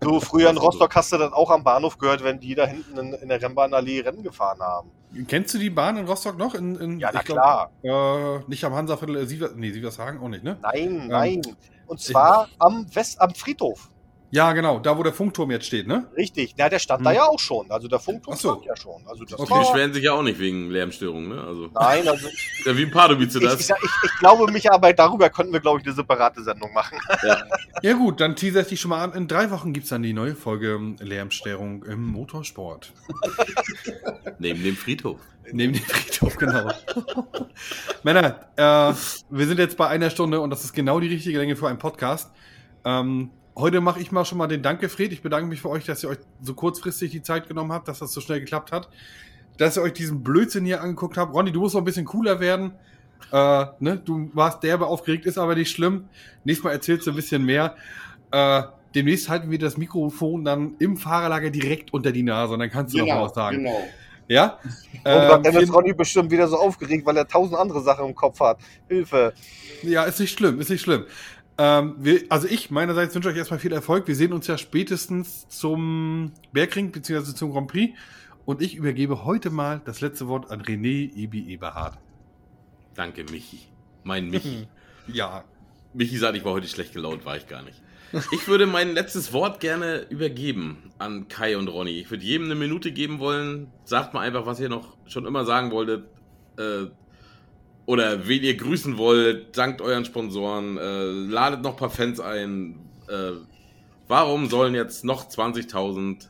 Du, 0.00 0.20
früher 0.20 0.50
in 0.50 0.58
Rostock 0.58 0.94
hast 0.96 1.12
du 1.12 1.16
das 1.16 1.32
auch 1.32 1.50
am 1.50 1.64
Bahnhof 1.64 1.96
gehört, 1.96 2.22
wenn 2.22 2.38
die 2.38 2.54
da 2.54 2.66
hinten 2.66 2.98
in, 2.98 3.12
in 3.14 3.28
der 3.28 3.40
Rennbahnallee 3.40 4.00
Rennen 4.00 4.22
gefahren 4.22 4.58
haben. 4.60 4.90
Kennst 5.28 5.54
du 5.54 5.58
die 5.58 5.70
Bahn 5.70 5.96
in 5.96 6.04
Rostock 6.06 6.36
noch? 6.36 6.54
In, 6.54 6.74
in, 6.76 6.98
Ja, 7.00 7.10
na 7.14 7.20
ich 7.20 7.24
glaub, 7.26 7.38
klar. 7.82 8.40
Äh, 8.40 8.44
nicht 8.48 8.62
am 8.64 8.74
Hansaviertel, 8.74 9.16
äh, 9.22 9.26
Siever, 9.26 9.50
nee, 9.56 9.70
Sievershagen 9.70 10.20
auch 10.20 10.28
nicht, 10.28 10.44
ne? 10.44 10.58
Nein, 10.60 11.06
nein. 11.08 11.40
Und 11.86 12.00
zwar 12.00 12.48
am 12.58 12.86
West, 12.94 13.20
am 13.20 13.34
Friedhof. 13.34 13.90
Ja, 14.34 14.52
genau, 14.52 14.80
da 14.80 14.98
wo 14.98 15.04
der 15.04 15.12
Funkturm 15.12 15.52
jetzt 15.52 15.66
steht, 15.66 15.86
ne? 15.86 16.08
Richtig. 16.16 16.54
Ja, 16.58 16.68
der 16.68 16.80
stand 16.80 17.06
da 17.06 17.10
Hm. 17.10 17.16
ja 17.16 17.24
auch 17.28 17.38
schon. 17.38 17.70
Also 17.70 17.86
der 17.86 18.00
Funkturm 18.00 18.34
Ach 18.36 18.40
so. 18.40 18.50
stand 18.54 18.64
ja 18.64 18.76
schon. 18.76 19.06
Also 19.06 19.24
das 19.24 19.38
Okay. 19.38 19.52
Die 19.54 19.58
beschweren 19.60 19.92
sich 19.92 20.02
ja 20.02 20.12
auch 20.12 20.22
nicht 20.22 20.40
wegen 20.40 20.70
Lärmstörungen. 20.70 21.28
Ne? 21.28 21.40
Also, 21.40 21.68
Nein, 21.72 22.08
also 22.08 22.26
ja, 22.64 22.76
wie 22.76 22.82
ein 22.82 22.90
Pardubice 22.90 23.36
ich, 23.36 23.42
ich, 23.42 23.48
das. 23.48 23.66
sag- 23.68 23.78
ich, 23.84 23.90
ich 24.10 24.18
glaube, 24.18 24.50
Micha, 24.50 24.72
aber 24.72 24.92
darüber 24.92 25.30
könnten 25.30 25.52
wir, 25.52 25.60
glaube 25.60 25.78
ich, 25.80 25.86
eine 25.86 25.94
separate 25.94 26.42
Sendung 26.42 26.72
machen. 26.72 26.98
Ja 27.82 27.92
gut, 27.92 28.20
dann 28.20 28.34
teaser 28.34 28.60
ich 28.62 28.68
dich 28.68 28.80
schon 28.80 28.88
mal 28.90 29.02
an. 29.04 29.12
In 29.12 29.28
drei 29.28 29.50
Wochen 29.50 29.72
gibt's 29.74 29.90
dann 29.90 30.02
die 30.02 30.14
neue 30.14 30.34
Folge 30.34 30.70
ähm, 30.74 30.96
Lärmstörung 31.00 31.82
im 31.84 32.06
Motorsport. 32.06 32.92
Neben 34.38 34.62
dem 34.62 34.76
Friedhof. 34.76 35.20
Neben 35.52 35.74
dem 35.74 35.82
Friedhof, 35.82 36.36
genau. 36.38 36.70
Männer, 38.02 38.40
äh, 38.56 38.94
wir 39.30 39.46
sind 39.46 39.58
jetzt 39.58 39.76
bei 39.76 39.88
einer 39.88 40.08
Stunde 40.10 40.40
und 40.40 40.50
das 40.50 40.64
ist 40.64 40.72
genau 40.72 41.00
die 41.00 41.08
richtige 41.08 41.38
Länge 41.38 41.56
für 41.56 41.68
einen 41.68 41.78
Podcast. 41.78 42.30
Ähm, 42.84 43.30
heute 43.56 43.80
mache 43.80 44.00
ich 44.00 44.12
mal 44.12 44.24
schon 44.24 44.38
mal 44.38 44.46
den 44.46 44.62
Danke, 44.62 44.88
Fred. 44.88 45.12
Ich 45.12 45.22
bedanke 45.22 45.46
mich 45.48 45.60
für 45.60 45.70
euch, 45.70 45.84
dass 45.84 46.02
ihr 46.02 46.10
euch 46.10 46.18
so 46.42 46.54
kurzfristig 46.54 47.10
die 47.10 47.22
Zeit 47.22 47.48
genommen 47.48 47.72
habt, 47.72 47.88
dass 47.88 47.98
das 48.00 48.12
so 48.12 48.20
schnell 48.20 48.40
geklappt 48.40 48.72
hat. 48.72 48.88
Dass 49.58 49.76
ihr 49.76 49.82
euch 49.82 49.92
diesen 49.92 50.22
Blödsinn 50.22 50.64
hier 50.64 50.82
angeguckt 50.82 51.16
habt. 51.16 51.32
Ronny, 51.34 51.52
du 51.52 51.60
musst 51.60 51.74
noch 51.74 51.82
ein 51.82 51.84
bisschen 51.84 52.06
cooler 52.06 52.40
werden. 52.40 52.72
Äh, 53.32 53.66
ne? 53.78 54.00
Du 54.04 54.30
warst 54.34 54.62
derbe 54.62 54.86
aufgeregt, 54.86 55.26
ist 55.26 55.38
aber 55.38 55.54
nicht 55.54 55.70
schlimm. 55.70 56.08
Nächstes 56.44 56.64
Mal 56.64 56.72
erzählst 56.72 57.06
du 57.06 57.10
ein 57.10 57.16
bisschen 57.16 57.44
mehr. 57.44 57.76
Äh, 58.32 58.62
demnächst 58.94 59.28
halten 59.28 59.50
wir 59.50 59.58
das 59.58 59.76
Mikrofon 59.76 60.44
dann 60.44 60.74
im 60.78 60.96
Fahrerlager 60.96 61.50
direkt 61.50 61.92
unter 61.92 62.12
die 62.12 62.22
Nase 62.22 62.54
und 62.54 62.60
dann 62.60 62.70
kannst 62.70 62.94
du 62.94 62.98
noch 62.98 63.06
mal 63.06 63.14
Genau, 63.14 63.24
was 63.26 63.34
sagen. 63.34 63.56
genau. 63.58 63.84
Ja? 64.26 64.58
Und 64.64 65.00
Ähm, 65.04 65.42
dann 65.42 65.56
ist 65.56 65.72
Ronny 65.72 65.92
bestimmt 65.92 66.30
wieder 66.30 66.48
so 66.48 66.56
aufgeregt, 66.56 67.04
weil 67.04 67.16
er 67.16 67.28
tausend 67.28 67.58
andere 67.58 67.82
Sachen 67.82 68.06
im 68.06 68.14
Kopf 68.14 68.40
hat. 68.40 68.58
Hilfe. 68.88 69.34
Ja, 69.82 70.04
ist 70.04 70.18
nicht 70.18 70.32
schlimm, 70.32 70.60
ist 70.60 70.70
nicht 70.70 70.80
schlimm. 70.80 71.04
Ähm, 71.56 71.94
wir, 71.98 72.22
also 72.30 72.48
ich 72.48 72.70
meinerseits 72.70 73.14
wünsche 73.14 73.28
euch 73.28 73.36
erstmal 73.36 73.60
viel 73.60 73.72
Erfolg. 73.72 74.08
Wir 74.08 74.16
sehen 74.16 74.32
uns 74.32 74.46
ja 74.46 74.58
spätestens 74.58 75.48
zum 75.48 76.32
Bergring 76.52 76.90
bzw. 76.90 77.34
zum 77.34 77.52
Grand 77.52 77.68
Prix. 77.68 77.96
Und 78.44 78.60
ich 78.60 78.74
übergebe 78.74 79.24
heute 79.24 79.50
mal 79.50 79.80
das 79.84 80.00
letzte 80.00 80.28
Wort 80.28 80.50
an 80.50 80.62
René 80.62 81.14
Ebi 81.14 81.52
Eberhard. 81.52 81.98
Danke, 82.94 83.24
Michi. 83.24 83.60
Mein 84.02 84.28
Michi. 84.28 84.68
Ja. 85.06 85.44
Michi 85.94 86.16
sagt, 86.18 86.36
ich 86.36 86.44
war 86.44 86.52
heute 86.52 86.66
schlecht 86.66 86.92
gelaunt, 86.92 87.24
war 87.24 87.36
ich 87.36 87.46
gar 87.46 87.62
nicht. 87.62 87.80
Ich 88.32 88.46
würde 88.46 88.66
mein 88.66 88.92
letztes 88.92 89.32
Wort 89.32 89.60
gerne 89.60 90.06
übergeben 90.08 90.92
an 90.98 91.26
Kai 91.28 91.56
und 91.56 91.68
Ronny. 91.68 91.98
Ich 92.00 92.10
würde 92.10 92.22
jedem 92.22 92.46
eine 92.46 92.54
Minute 92.54 92.92
geben 92.92 93.18
wollen. 93.18 93.72
Sagt 93.84 94.14
mal 94.14 94.20
einfach, 94.20 94.46
was 94.46 94.60
ihr 94.60 94.68
noch 94.68 94.96
schon 95.06 95.26
immer 95.26 95.44
sagen 95.44 95.72
wolltet. 95.72 96.06
Äh, 96.56 96.86
oder 97.86 98.26
wen 98.26 98.42
ihr 98.42 98.56
grüßen 98.56 98.96
wollt. 98.98 99.56
Dankt 99.56 99.80
euren 99.80 100.04
Sponsoren. 100.04 100.78
Äh, 100.78 101.04
ladet 101.30 101.62
noch 101.62 101.72
ein 101.72 101.76
paar 101.76 101.90
Fans 101.90 102.20
ein. 102.20 102.78
Äh, 103.08 103.32
warum 104.08 104.48
sollen 104.48 104.74
jetzt 104.74 105.04
noch 105.04 105.28
20.000 105.28 106.28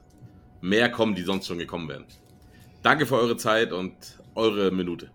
mehr 0.61 0.91
kommen, 0.91 1.15
die 1.15 1.23
sonst 1.23 1.47
schon 1.47 1.59
gekommen 1.59 1.89
wären? 1.89 2.07
Danke 2.83 3.07
für 3.07 3.17
eure 3.17 3.37
Zeit 3.37 3.73
und 3.73 3.95
eure 4.35 4.71
Minute. 4.71 5.11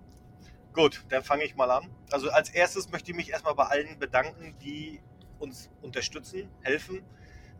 Gut, 0.74 1.04
dann 1.10 1.24
fange 1.24 1.44
ich 1.44 1.56
mal 1.56 1.70
an. 1.70 1.90
Also 2.12 2.30
als 2.30 2.50
erstes 2.50 2.92
möchte 2.92 3.12
ich 3.12 3.18
mich 3.18 3.30
erstmal 3.30 3.56
bei 3.56 3.66
allen 3.66 4.00
bedanken, 4.00 4.56
die 4.64 5.00
uns 5.40 5.70
unterstützen, 5.82 6.50
helfen 6.62 7.02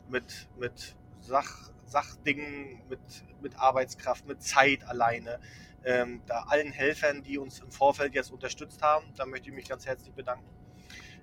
mit, 0.10 0.48
mit 0.60 0.96
Sach, 1.20 1.70
Sachdingen, 1.86 2.82
mit, 2.90 3.00
mit 3.42 3.58
Arbeitskraft, 3.58 4.28
mit 4.28 4.42
Zeit 4.42 4.84
alleine. 4.88 5.40
Ähm, 5.84 6.22
da 6.26 6.44
allen 6.48 6.72
Helfern, 6.72 7.24
die 7.24 7.38
uns 7.38 7.60
im 7.60 7.72
Vorfeld 7.72 8.14
jetzt 8.14 8.32
unterstützt 8.32 8.82
haben, 8.82 9.06
da 9.16 9.26
möchte 9.26 9.50
ich 9.50 9.56
mich 9.56 9.68
ganz 9.68 9.86
herzlich 9.86 10.14
bedanken. 10.14 10.46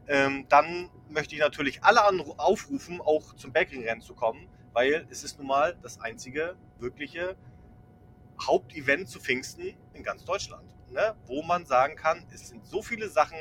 Ähm, 0.09 0.47
dann 0.49 0.91
möchte 1.09 1.35
ich 1.35 1.41
natürlich 1.41 1.83
alle 1.83 2.03
aufrufen, 2.39 3.01
auch 3.01 3.35
zum 3.35 3.53
Bergringrennen 3.53 4.03
zu 4.03 4.15
kommen, 4.15 4.49
weil 4.73 5.07
es 5.11 5.25
ist 5.25 5.39
nun 5.39 5.49
mal 5.49 5.77
das 5.83 6.01
einzige 6.01 6.57
wirkliche 6.79 7.37
Hauptevent 8.41 9.09
zu 9.09 9.19
Pfingsten 9.19 9.75
in 9.95 10.03
ganz 10.03 10.25
Deutschland, 10.25 10.65
ne? 10.91 11.17
wo 11.27 11.43
man 11.43 11.67
sagen 11.67 11.97
kann, 11.97 12.25
es 12.33 12.49
sind 12.49 12.67
so 12.67 12.83
viele 12.83 13.09
Sachen 13.09 13.39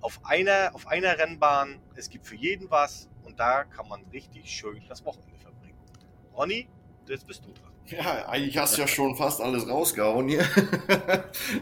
auf 0.00 0.20
einer, 0.24 0.70
auf 0.74 0.86
einer 0.86 1.18
Rennbahn, 1.18 1.80
es 1.96 2.08
gibt 2.08 2.26
für 2.26 2.36
jeden 2.36 2.70
was 2.70 3.08
und 3.24 3.38
da 3.38 3.64
kann 3.64 3.88
man 3.88 4.04
richtig 4.12 4.50
schön 4.50 4.82
das 4.88 5.04
Wochenende 5.04 5.36
verbringen. 5.38 5.78
Ronny, 6.34 6.68
jetzt 7.08 7.26
bist 7.26 7.44
du 7.44 7.52
dran. 7.52 7.72
Ja, 7.86 8.28
eigentlich 8.28 8.58
hast 8.58 8.76
du 8.76 8.80
ja 8.80 8.88
schon 8.88 9.16
fast 9.16 9.40
alles 9.40 9.68
rausgehauen 9.68 10.28
hier. 10.28 10.44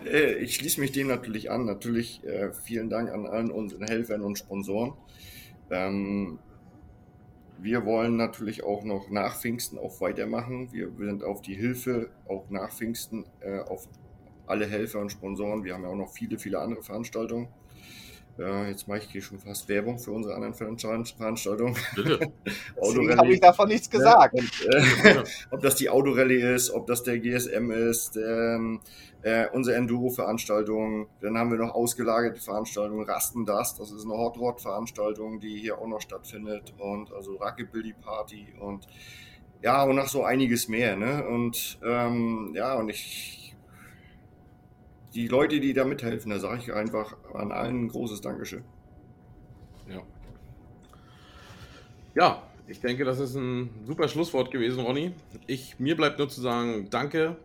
Äh, 0.06 0.36
ich 0.36 0.54
schließe 0.54 0.80
mich 0.80 0.92
dem 0.92 1.08
natürlich 1.08 1.50
an. 1.50 1.66
Natürlich 1.66 2.24
äh, 2.24 2.52
vielen 2.52 2.88
Dank 2.88 3.10
an 3.10 3.26
allen 3.26 3.50
unseren 3.50 3.86
Helfern 3.86 4.22
und 4.22 4.38
Sponsoren. 4.38 4.94
Ähm, 5.70 6.38
wir 7.58 7.84
wollen 7.84 8.16
natürlich 8.16 8.64
auch 8.64 8.84
noch 8.84 9.10
nach 9.10 9.36
Pfingsten 9.40 9.78
auch 9.78 10.00
weitermachen. 10.00 10.72
Wir 10.72 10.90
sind 10.98 11.24
auf 11.24 11.42
die 11.42 11.54
Hilfe 11.54 12.10
auch 12.28 12.48
nach 12.50 12.70
Pfingsten 12.70 13.26
äh, 13.40 13.60
auf 13.60 13.88
alle 14.46 14.66
Helfer 14.66 15.00
und 15.00 15.10
Sponsoren. 15.10 15.64
Wir 15.64 15.74
haben 15.74 15.82
ja 15.82 15.88
auch 15.88 15.96
noch 15.96 16.12
viele, 16.12 16.38
viele 16.38 16.58
andere 16.60 16.82
Veranstaltungen. 16.82 17.48
Äh, 18.38 18.70
jetzt 18.70 18.88
mache 18.88 18.98
ich 18.98 19.10
hier 19.10 19.22
schon 19.22 19.38
fast 19.38 19.68
Werbung 19.68 19.98
für 19.98 20.10
unsere 20.10 20.34
anderen 20.34 20.54
Veranstalt- 20.54 21.16
Veranstaltungen. 21.16 21.76
Bitte. 21.94 22.18
Deswegen 22.76 23.16
habe 23.16 23.32
ich 23.32 23.40
davon 23.40 23.68
nichts 23.68 23.88
gesagt. 23.88 24.34
Ja, 24.34 24.42
und, 24.42 25.04
äh, 25.04 25.22
ob 25.50 25.60
das 25.60 25.76
die 25.76 25.88
Autorallye 25.88 26.54
ist, 26.54 26.70
ob 26.70 26.86
das 26.86 27.04
der 27.04 27.18
GSM 27.20 27.70
ist, 27.70 28.16
ähm, 28.16 28.80
äh, 29.22 29.46
unsere 29.52 29.76
Enduro-Veranstaltung. 29.76 31.06
Dann 31.20 31.38
haben 31.38 31.50
wir 31.50 31.58
noch 31.58 31.74
ausgelagerte 31.74 32.40
Veranstaltungen, 32.40 33.04
Rasten 33.04 33.46
das, 33.46 33.76
das 33.76 33.92
ist 33.92 34.04
eine 34.04 34.14
Hot 34.14 34.36
Rod-Veranstaltung, 34.38 35.40
die 35.40 35.56
hier 35.58 35.78
auch 35.78 35.86
noch 35.86 36.00
stattfindet 36.00 36.74
und 36.78 37.12
also 37.12 37.36
Rackebilly 37.36 37.94
Party 37.94 38.48
und 38.60 38.86
ja, 39.62 39.82
und 39.84 39.96
noch 39.96 40.08
so 40.08 40.24
einiges 40.24 40.68
mehr, 40.68 40.94
ne? 40.94 41.26
Und 41.26 41.78
ähm, 41.82 42.52
ja, 42.54 42.74
und 42.74 42.90
ich 42.90 43.43
die 45.14 45.28
Leute, 45.28 45.60
die 45.60 45.72
da 45.72 45.84
mithelfen, 45.84 46.30
da 46.30 46.38
sage 46.38 46.60
ich 46.62 46.72
einfach 46.72 47.16
an 47.34 47.52
allen 47.52 47.84
ein 47.84 47.88
großes 47.88 48.20
Dankeschön. 48.20 48.64
Ja. 49.88 50.02
Ja, 52.14 52.42
ich 52.66 52.80
denke, 52.80 53.04
das 53.04 53.20
ist 53.20 53.34
ein 53.34 53.70
super 53.84 54.08
Schlusswort 54.08 54.50
gewesen, 54.50 54.80
Ronny. 54.80 55.12
Ich, 55.46 55.78
mir 55.78 55.96
bleibt 55.96 56.18
nur 56.18 56.28
zu 56.28 56.40
sagen, 56.40 56.88
danke. 56.90 57.36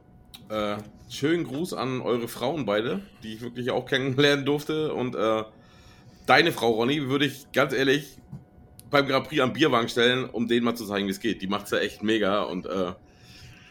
Äh, 0.49 0.77
schönen 1.09 1.43
Gruß 1.43 1.73
an 1.73 2.01
eure 2.01 2.27
Frauen 2.27 2.65
beide, 2.65 3.01
die 3.23 3.33
ich 3.33 3.41
wirklich 3.41 3.71
auch 3.71 3.85
kennenlernen 3.85 4.45
durfte. 4.45 4.93
Und 4.93 5.15
äh, 5.15 5.43
deine 6.25 6.51
Frau, 6.51 6.71
Ronny, 6.71 7.09
würde 7.09 7.25
ich 7.25 7.51
ganz 7.51 7.73
ehrlich 7.73 8.17
beim 8.89 9.07
Grand 9.07 9.27
Prix 9.27 9.41
am 9.41 9.53
Bierwagen 9.53 9.89
stellen, 9.89 10.29
um 10.29 10.47
denen 10.47 10.65
mal 10.65 10.75
zu 10.75 10.85
zeigen, 10.85 11.07
wie 11.07 11.11
es 11.11 11.19
geht. 11.19 11.41
Die 11.41 11.47
macht's 11.47 11.71
ja 11.71 11.79
echt 11.79 12.01
mega. 12.01 12.43
Und 12.43 12.65
äh, 12.65 12.93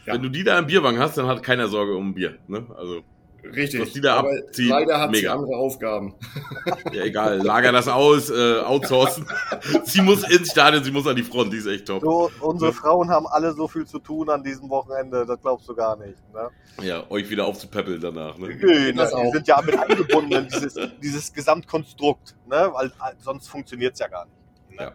wenn 0.05 0.21
du 0.21 0.29
die 0.29 0.43
da 0.43 0.57
am 0.57 0.67
Bierwagen 0.67 0.99
hast, 0.99 1.17
dann 1.17 1.27
hat 1.27 1.43
keiner 1.43 1.67
Sorge 1.67 1.95
um 1.95 2.13
Bier. 2.13 2.37
Ne? 2.47 2.65
Also, 2.75 3.03
Richtig. 3.43 3.81
Was 3.81 3.93
die 3.93 4.01
da 4.01 4.17
aber 4.17 4.31
abziehen, 4.31 4.69
leider 4.69 4.99
hat 4.99 5.15
sie 5.15 5.21
mega. 5.21 5.33
andere 5.33 5.55
Aufgaben. 5.55 6.15
ja, 6.91 7.03
egal, 7.03 7.37
lager 7.37 7.71
das 7.71 7.87
aus, 7.87 8.29
äh, 8.29 8.59
outsourcen. 8.59 9.25
sie 9.85 10.01
muss 10.01 10.23
ins 10.29 10.51
Stadion, 10.51 10.83
sie 10.83 10.91
muss 10.91 11.07
an 11.07 11.15
die 11.15 11.23
Front, 11.23 11.53
die 11.53 11.57
ist 11.57 11.65
echt 11.65 11.87
top. 11.87 12.01
So, 12.01 12.29
unsere 12.41 12.73
Frauen 12.73 13.09
haben 13.09 13.27
alle 13.27 13.53
so 13.53 13.67
viel 13.67 13.85
zu 13.85 13.99
tun 13.99 14.29
an 14.29 14.43
diesem 14.43 14.69
Wochenende, 14.69 15.25
das 15.25 15.39
glaubst 15.41 15.67
du 15.69 15.75
gar 15.75 15.95
nicht. 15.97 16.17
Ne? 16.33 16.49
Ja, 16.85 17.03
euch 17.09 17.29
wieder 17.29 17.45
aufzupäppeln 17.45 18.01
danach. 18.01 18.37
Ne? 18.37 18.55
Nö, 18.55 18.93
Das 18.93 19.13
ne, 19.13 19.19
die 19.21 19.27
auch. 19.27 19.33
sind 19.33 19.47
ja 19.47 19.61
mit 19.61 19.77
eingebunden 19.77 20.31
in 20.33 20.47
dieses, 20.47 20.75
dieses 21.01 21.33
Gesamtkonstrukt, 21.33 22.35
ne? 22.47 22.69
weil 22.73 22.87
äh, 22.87 23.15
sonst 23.19 23.47
funktioniert 23.47 23.93
es 23.93 23.99
ja 23.99 24.07
gar 24.07 24.25
nicht. 24.25 24.79
Ne? 24.79 24.85
Ja, 24.85 24.91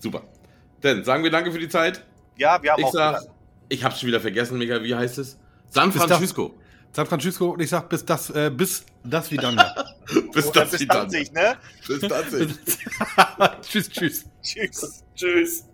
super. 0.00 0.22
Dann 0.80 1.04
sagen 1.04 1.22
wir 1.24 1.30
danke 1.30 1.50
für 1.52 1.58
die 1.58 1.68
Zeit. 1.68 2.04
Ja, 2.36 2.62
wir 2.62 2.72
haben 2.72 2.80
Ich 2.80 2.86
auch 2.86 2.92
sag, 2.92 3.22
ich 3.68 3.84
hab's 3.84 4.00
schon 4.00 4.08
wieder 4.08 4.20
vergessen, 4.20 4.58
Mega, 4.58 4.82
wie 4.82 4.94
heißt 4.94 5.18
es? 5.18 5.38
San 5.70 5.92
Francisco. 5.92 6.54
San 6.94 7.06
Francisco 7.06 7.50
und 7.50 7.60
ich 7.60 7.70
sag 7.70 7.88
bis 7.88 8.04
das, 8.04 8.30
äh, 8.30 8.50
bis 8.50 8.84
das 9.02 9.30
wie 9.30 9.36
dann. 9.36 9.56
Bis 10.32 10.52
das 10.52 10.70
bis 10.70 10.80
die 10.80 10.86
dann. 10.86 11.08
20, 11.08 11.32
ne? 11.32 11.56
Bis 11.88 12.00
dann. 12.00 12.24
tschüss, 13.62 13.88
tschüss. 13.88 14.24
Tschüss. 14.42 15.02
Tschüss. 15.14 15.64